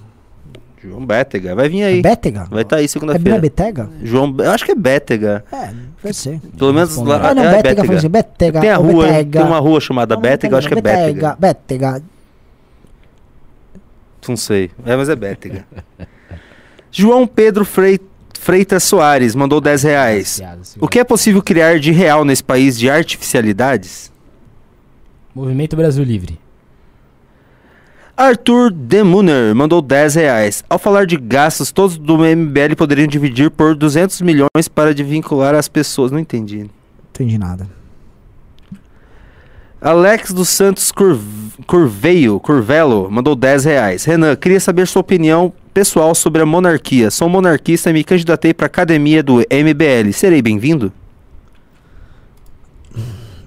João 0.82 1.06
Bétega. 1.06 1.56
Vai 1.56 1.68
vir 1.68 1.84
aí. 1.84 2.02
Betega? 2.02 2.48
Vai 2.50 2.62
estar 2.62 2.78
aí 2.78 2.80
É, 2.80 2.84
não 2.84 2.86
é 2.86 2.88
segunda-feira. 2.88 3.40
Betega? 3.40 3.90
João, 4.04 4.34
eu 4.40 4.52
acho 4.52 4.64
que 4.64 4.72
é 4.72 4.76
Bétega. 4.76 5.44
É, 5.52 5.74
deve 6.04 6.14
ser. 6.16 6.40
Pelo 6.58 6.74
menos 6.74 6.96
lá. 6.98 7.30
Ah, 7.32 7.36
não, 7.36 7.44
é 7.44 7.48
Betega, 7.58 7.64
Bétega. 7.64 7.86
foi 7.88 7.96
assim, 7.98 8.10
Betega. 8.10 8.62
Tem 8.62 8.70
a 8.70 8.78
rua, 8.78 9.06
Betega. 9.08 9.40
tem 9.40 9.48
uma 9.50 9.60
rua 9.60 9.82
chamada 9.82 10.16
Não, 10.16 10.22
Bétega, 10.22 10.54
eu 10.54 10.58
acho 10.58 10.68
que 10.70 10.74
é 10.76 10.82
Bétega. 10.82 11.36
Betega. 11.38 12.04
Não 14.28 14.38
sei. 14.38 14.70
É, 14.86 14.96
mas 14.96 15.10
é 15.10 15.16
Bétega. 15.16 15.66
João 16.92 17.26
Pedro 17.28 17.64
Frei- 17.66 18.00
Freitas 18.40 18.84
Soares 18.84 19.36
mandou 19.36 19.60
10 19.62 19.84
reais. 19.84 20.42
O 20.80 20.88
que 20.88 21.00
é 21.00 21.04
possível 21.04 21.42
criar 21.42 21.80
de 21.80 21.92
real 21.92 22.24
nesse 22.26 22.44
país 22.44 22.78
de 22.78 22.90
artificialidades? 22.90 24.12
Movimento 25.36 25.76
Brasil 25.76 26.04
Livre. 26.04 26.40
Arthur 28.18 28.72
Demuner 28.72 29.56
mandou 29.56 29.82
10 29.82 30.16
reais. 30.16 30.64
Ao 30.70 30.78
falar 30.78 31.06
de 31.06 31.16
gastos, 31.16 31.72
todos 31.72 31.98
do 31.98 32.18
MBL 32.18 32.76
poderiam 32.78 33.08
dividir 33.08 33.50
por 33.50 33.76
200 33.76 34.20
milhões 34.22 34.68
para 34.74 34.94
desvincular 34.94 35.56
as 35.56 35.70
pessoas. 35.70 36.12
Não 36.12 36.20
entendi. 36.20 36.70
Entendi 37.14 37.38
nada. 37.38 37.70
Alex 39.82 40.34
dos 40.34 40.50
Santos 40.50 40.92
Curv... 40.92 41.22
Curveio, 41.66 42.40
Curvelo, 42.40 43.10
mandou 43.10 43.36
10 43.36 43.66
reais. 43.66 44.04
Renan, 44.04 44.36
queria 44.36 44.60
saber 44.60 44.88
sua 44.88 45.00
opinião 45.02 45.54
pessoal 45.74 46.14
sobre 46.14 46.42
a 46.42 46.46
monarquia. 46.46 47.10
Sou 47.10 47.30
monarquista 47.30 47.90
e 47.90 47.94
me 47.94 48.04
candidatei 48.04 48.54
para 48.54 48.66
a 48.66 48.68
academia 48.68 49.24
do 49.24 49.38
MBL. 49.38 50.12
Serei 50.12 50.42
bem-vindo? 50.42 50.92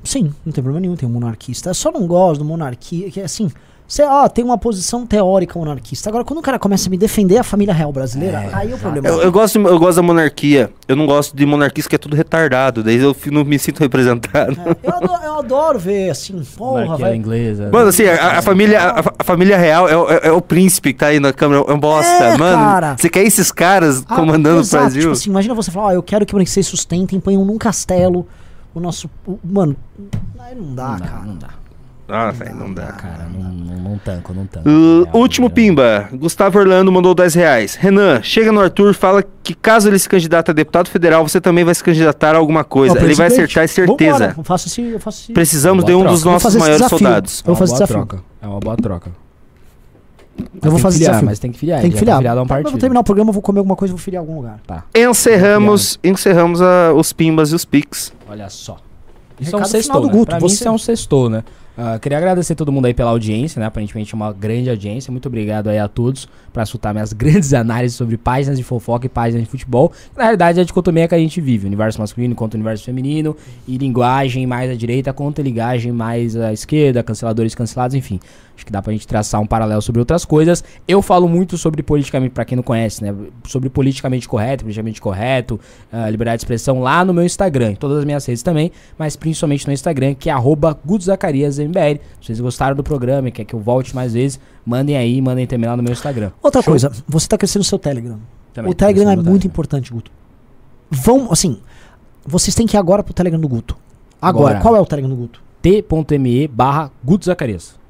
Sim, 0.02 0.32
não 0.44 0.52
tem 0.52 0.62
problema 0.62 0.80
nenhum, 0.80 0.96
tem 0.96 1.08
um 1.08 1.12
monarquista. 1.12 1.70
Eu 1.70 1.74
só 1.74 1.92
não 1.92 2.06
gosto 2.06 2.38
do 2.38 2.44
monarquia, 2.44 3.10
que 3.10 3.20
é 3.20 3.24
assim, 3.24 3.50
você 3.86 4.02
ó, 4.04 4.26
tem 4.28 4.42
uma 4.44 4.56
posição 4.56 5.04
teórica 5.06 5.58
monarquista. 5.58 6.08
Agora, 6.08 6.24
quando 6.24 6.38
o 6.38 6.42
cara 6.42 6.58
começa 6.58 6.88
a 6.88 6.90
me 6.90 6.96
defender 6.96 7.36
a 7.36 7.42
família 7.42 7.74
real 7.74 7.92
brasileira, 7.92 8.48
aí 8.52 8.70
é 8.72 8.74
o 8.74 8.78
problema. 8.78 9.06
Eu, 9.06 9.20
eu 9.20 9.30
gosto, 9.30 9.58
eu 9.58 9.78
gosto 9.78 9.96
da 9.96 10.02
monarquia. 10.02 10.70
Eu 10.88 10.96
não 10.96 11.04
gosto 11.04 11.36
de 11.36 11.44
monarquista 11.44 11.90
que 11.90 11.96
é 11.96 11.98
tudo 11.98 12.16
retardado. 12.16 12.82
Daí 12.82 12.96
eu 12.96 13.14
não 13.30 13.44
me 13.44 13.58
sinto 13.58 13.80
representado. 13.80 14.56
É, 14.82 14.88
eu, 14.88 14.94
adoro, 14.94 15.22
eu 15.24 15.34
adoro 15.38 15.78
ver, 15.78 16.08
assim, 16.10 16.42
porra, 16.56 16.96
vai. 16.96 17.14
inglesa. 17.16 17.68
Mano, 17.70 17.88
assim, 17.88 18.04
a, 18.06 18.38
a 18.38 18.42
família, 18.42 18.80
a, 18.80 19.00
a 19.18 19.24
família 19.24 19.58
real 19.58 19.86
é, 19.88 19.96
o- 19.96 20.10
é- 20.10 20.20
é 20.28 20.32
o 20.32 20.40
príncipe 20.40 20.92
que 20.94 20.98
tá 21.00 21.06
aí 21.08 21.20
na 21.20 21.32
câmera, 21.32 21.62
é 21.68 21.72
um 21.72 21.78
bosta. 21.78 22.10
É, 22.24 22.38
Mano, 22.38 22.64
cara. 22.64 22.96
você 22.98 23.10
quer 23.10 23.24
esses 23.24 23.52
caras 23.52 24.02
Ah, 24.08 24.16
comandando 24.16 24.60
exato, 24.60 24.76
o 24.76 24.80
Brasil? 24.86 25.00
Tipo 25.02 25.12
assim, 25.12 25.30
imagina 25.30 25.54
você 25.54 25.70
falar, 25.70 25.86
ó, 25.88 25.92
eu 25.92 26.02
quero 26.02 26.24
que 26.24 26.32
vocês 26.34 26.66
sustentem, 26.66 27.20
ponham 27.20 27.44
num 27.44 27.58
castelo 27.58 28.26
o 28.74 28.80
nosso. 28.80 29.10
o- 29.26 29.38
mano, 29.44 29.76
aí 30.40 30.54
não 30.54 30.74
dá, 30.74 30.88
não 30.92 30.96
dá, 30.98 31.04
cara. 31.06 31.22
não 31.26 31.36
dá. 31.36 31.48
Nossa, 32.08 32.44
aí 32.44 32.52
não 32.52 32.72
dá. 32.74 32.86
Cara, 32.92 33.26
não, 33.32 33.40
não, 33.50 33.76
não 33.90 33.98
tanco, 33.98 34.34
não 34.34 34.44
tanco. 34.44 34.68
Uh, 34.68 35.06
É, 35.12 35.16
último 35.16 35.46
é, 35.46 35.50
pimba, 35.50 36.08
Gustavo 36.12 36.58
Orlando 36.58 36.92
mandou 36.92 37.14
10 37.14 37.34
reais. 37.34 37.74
Renan, 37.74 38.20
chega 38.22 38.52
no 38.52 38.60
Arthur, 38.60 38.92
fala 38.92 39.24
que 39.42 39.54
caso 39.54 39.88
ele 39.88 39.98
se 39.98 40.08
candidate 40.08 40.50
a 40.50 40.54
deputado 40.54 40.88
federal, 40.90 41.26
você 41.26 41.40
também 41.40 41.64
vai 41.64 41.74
se 41.74 41.82
candidatar 41.82 42.34
a 42.34 42.38
alguma 42.38 42.64
coisa. 42.64 42.98
Ele 43.02 43.14
vai 43.14 43.28
acertar, 43.28 43.64
é 43.64 43.66
certeza. 43.66 44.12
vambora, 44.12 44.34
eu 44.36 44.44
faço 44.44 44.68
esse, 44.68 44.82
eu 44.82 45.00
faço 45.00 45.22
esse... 45.22 45.32
Precisamos 45.32 45.84
de 45.84 45.92
Boa 45.92 46.04
um 46.04 46.08
dos 46.10 46.20
troca. 46.20 46.24
Vou 46.24 46.32
nossos 46.34 46.56
maiores 46.56 46.76
desafio. 46.82 46.98
soldados. 46.98 47.42
Eu 47.46 47.54
vou 47.54 47.54
É 47.54 47.58
fazer 47.58 47.72
uma 47.72 47.78
boa 47.78 47.86
desafio. 47.86 48.06
troca. 48.06 48.24
É 48.42 48.46
uma 48.46 48.60
boa 48.60 48.76
troca. 48.76 49.10
Eu 50.62 50.70
vou 50.70 50.80
fazer 50.80 50.96
filiar, 50.98 51.10
desafio. 51.12 51.26
Mas 51.26 51.38
tem 51.38 51.52
que 51.52 51.58
filiar. 51.58 51.80
Tem 51.80 51.90
que 51.90 51.96
já 51.96 52.00
filiar. 52.00 52.16
filiado 52.18 52.40
a 52.40 52.42
um 52.42 52.46
Eu 52.58 52.70
vou 52.70 52.78
terminar 52.80 53.00
o 53.00 53.04
programa, 53.04 53.28
eu 53.30 53.32
vou 53.34 53.42
comer 53.42 53.58
alguma 53.60 53.76
coisa 53.76 53.92
e 53.92 53.94
vou 53.94 54.02
filiar 54.02 54.22
em 54.22 54.26
algum 54.26 54.36
lugar. 54.40 54.60
Tá. 54.66 54.84
Encerramos, 54.94 55.98
encerramos 56.02 56.60
a- 56.60 56.92
os 56.94 57.12
pimbas 57.12 57.52
e 57.52 57.54
os 57.54 57.64
pics. 57.64 58.12
Olha 58.28 58.48
só. 58.50 58.76
Isso 59.40 59.56
é 59.56 59.58
um 59.58 59.64
sextou, 59.64 60.00
do 60.00 60.06
né? 60.08 60.12
Guto, 60.12 60.26
Pra 60.26 60.36
mim 60.36 60.40
você. 60.42 60.54
isso 60.56 60.68
é 60.68 60.70
um 60.70 60.78
sextou, 60.78 61.28
né? 61.30 61.42
Ah, 61.76 61.98
queria 61.98 62.18
agradecer 62.18 62.54
todo 62.54 62.70
mundo 62.70 62.84
aí 62.84 62.92
pela 62.92 63.10
audiência, 63.10 63.58
né? 63.58 63.66
Aparentemente 63.66 64.14
uma 64.14 64.32
grande 64.32 64.68
audiência. 64.68 65.10
Muito 65.10 65.26
obrigado 65.26 65.68
aí 65.68 65.78
a 65.78 65.88
todos 65.88 66.28
pra 66.52 66.62
escutar 66.62 66.92
minhas 66.92 67.12
grandes 67.14 67.54
análises 67.54 67.96
sobre 67.96 68.16
páginas 68.18 68.58
de 68.58 68.64
fofoca 68.64 69.06
e 69.06 69.08
páginas 69.08 69.44
de 69.44 69.48
futebol. 69.48 69.90
Na 70.16 70.24
realidade 70.24 70.58
é 70.58 70.62
a 70.62 70.64
dicotomia 70.64 71.08
que 71.08 71.14
a 71.14 71.18
gente 71.18 71.40
vive. 71.40 71.66
Universo 71.66 71.98
masculino 71.98 72.34
contra 72.34 72.58
universo 72.58 72.84
feminino. 72.84 73.34
E 73.66 73.78
linguagem 73.78 74.46
mais 74.46 74.70
à 74.70 74.74
direita 74.74 75.12
contra 75.12 75.42
linguagem 75.42 75.92
mais 75.92 76.36
à 76.36 76.52
esquerda. 76.52 77.02
Canceladores 77.02 77.54
cancelados, 77.54 77.94
enfim. 77.94 78.20
Acho 78.54 78.66
que 78.66 78.72
dá 78.72 78.82
pra 78.82 78.92
gente 78.92 79.06
traçar 79.06 79.40
um 79.40 79.46
paralelo 79.46 79.80
sobre 79.80 79.98
outras 79.98 80.24
coisas. 80.24 80.62
Eu 80.86 81.00
falo 81.00 81.26
muito 81.26 81.56
sobre 81.56 81.82
politicamente, 81.82 82.32
pra 82.32 82.44
quem 82.44 82.54
não 82.54 82.62
conhece, 82.62 83.02
né? 83.02 83.14
Sobre 83.46 83.70
politicamente 83.70 84.28
correto, 84.28 84.64
politicamente 84.64 85.00
correto, 85.00 85.58
ah, 85.90 86.08
liberdade 86.08 86.38
de 86.38 86.44
expressão 86.44 86.80
lá 86.80 87.04
no 87.04 87.14
meu 87.14 87.24
Instagram, 87.24 87.72
em 87.72 87.74
todas 87.74 87.98
as 87.98 88.04
minhas 88.04 88.24
redes 88.26 88.42
também, 88.42 88.70
mas 88.98 89.16
principalmente 89.16 89.66
no 89.66 89.72
Instagram, 89.72 90.14
que 90.14 90.28
é 90.28 90.32
arroba 90.32 90.74
GutoZacariasMBL. 91.66 92.00
Se 92.20 92.26
vocês 92.26 92.40
gostaram 92.40 92.76
do 92.76 92.82
programa 92.82 93.28
e 93.28 93.32
quer 93.32 93.44
que 93.44 93.54
eu 93.54 93.60
volte 93.60 93.94
mais 93.94 94.12
vezes, 94.14 94.38
mandem 94.64 94.96
aí, 94.96 95.20
mandem 95.20 95.46
também 95.46 95.68
lá 95.68 95.76
no 95.76 95.82
meu 95.82 95.92
Instagram. 95.92 96.30
Outra 96.42 96.62
Show? 96.62 96.72
coisa, 96.72 96.92
você 97.08 97.28
tá 97.28 97.36
crescendo 97.38 97.62
o 97.62 97.64
seu 97.64 97.78
Telegram. 97.78 98.18
Também 98.52 98.70
o 98.70 98.74
Telegram 98.74 99.10
é 99.10 99.16
muito 99.16 99.24
Telegram. 99.24 99.46
importante, 99.46 99.92
Guto. 99.92 100.10
Vão, 100.90 101.32
assim, 101.32 101.58
vocês 102.26 102.54
têm 102.54 102.66
que 102.66 102.76
ir 102.76 102.78
agora 102.78 103.02
pro 103.02 103.14
Telegram 103.14 103.40
do 103.40 103.48
Guto. 103.48 103.76
Agora, 104.20 104.56
Agora. 104.58 104.60
qual 104.60 104.76
é 104.76 104.80
o 104.80 104.86
Telegram 104.86 105.10
do 105.10 105.16
Guto? 105.16 105.42
t.me 105.62 106.48
barra 106.48 106.90
GutoZacarias. 107.04 107.80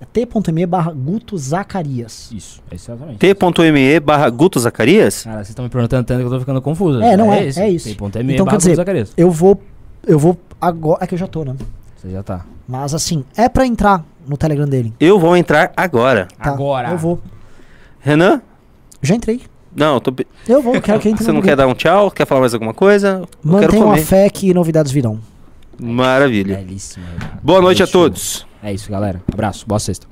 É 0.00 0.06
t.me 0.06 0.66
barra 0.66 0.92
Guto 0.92 1.36
Zacarias. 1.36 2.30
Isso, 2.32 2.62
é 2.70 2.74
exatamente. 2.74 3.18
T.me 3.18 4.00
barra 4.00 4.30
Guto 4.30 4.58
Zacarias? 4.58 5.24
Cara, 5.24 5.36
vocês 5.36 5.50
estão 5.50 5.62
me 5.64 5.70
perguntando 5.70 6.04
tanto 6.06 6.20
que 6.20 6.26
eu 6.26 6.30
tô 6.30 6.40
ficando 6.40 6.62
confuso. 6.62 7.02
É, 7.02 7.16
não 7.16 7.32
é, 7.32 7.46
esse? 7.46 7.60
é 7.60 7.68
isso. 7.68 7.94
T.me 7.94 8.34
Então, 8.34 8.46
barra 8.46 8.56
quer 8.56 8.58
dizer, 8.58 8.70
GutoZacarias. 8.70 9.12
Eu 9.16 9.30
vou, 9.30 9.60
eu 10.06 10.18
vou 10.18 10.38
agora, 10.58 11.04
é 11.04 11.06
que 11.06 11.14
eu 11.14 11.18
já 11.18 11.26
tô, 11.26 11.44
né? 11.44 11.54
Você 12.00 12.10
já 12.10 12.22
tá. 12.22 12.44
Mas 12.66 12.94
assim, 12.94 13.24
é 13.36 13.48
pra 13.48 13.66
entrar 13.66 14.04
no 14.26 14.36
Telegram 14.36 14.66
dele. 14.66 14.92
Eu 14.98 15.18
vou 15.18 15.36
entrar 15.36 15.72
agora. 15.76 16.28
tá? 16.42 16.50
Agora. 16.50 16.90
Eu 16.90 16.98
vou. 16.98 17.20
Renan? 18.00 18.40
Já 19.02 19.14
entrei. 19.14 19.42
Não, 19.74 19.94
eu 19.94 20.00
tô... 20.00 20.12
pe- 20.12 20.26
Eu 20.48 20.62
vou, 20.62 20.80
quero 20.80 20.98
que 21.00 21.08
entre 21.08 21.22
você 21.24 21.28
no 21.30 21.34
não 21.34 21.40
grupo. 21.40 21.48
quer 21.50 21.56
dar 21.56 21.66
um 21.66 21.74
tchau? 21.74 22.10
Quer 22.10 22.26
falar 22.26 22.40
mais 22.40 22.54
alguma 22.54 22.72
coisa? 22.74 23.20
Eu 23.22 23.26
quero 23.26 23.62
Mantenham 23.62 23.82
a 23.88 23.90
comer. 23.92 24.04
fé 24.04 24.30
que 24.30 24.52
novidades 24.54 24.90
virão. 24.92 25.20
Maravilha. 25.78 26.56
Belíssimo. 26.56 27.04
Boa 27.42 27.60
noite 27.60 27.82
a 27.82 27.86
todos. 27.86 28.46
É 28.62 28.72
isso, 28.72 28.90
galera. 28.90 29.22
Abraço. 29.32 29.66
Boa 29.66 29.78
sexta. 29.78 30.06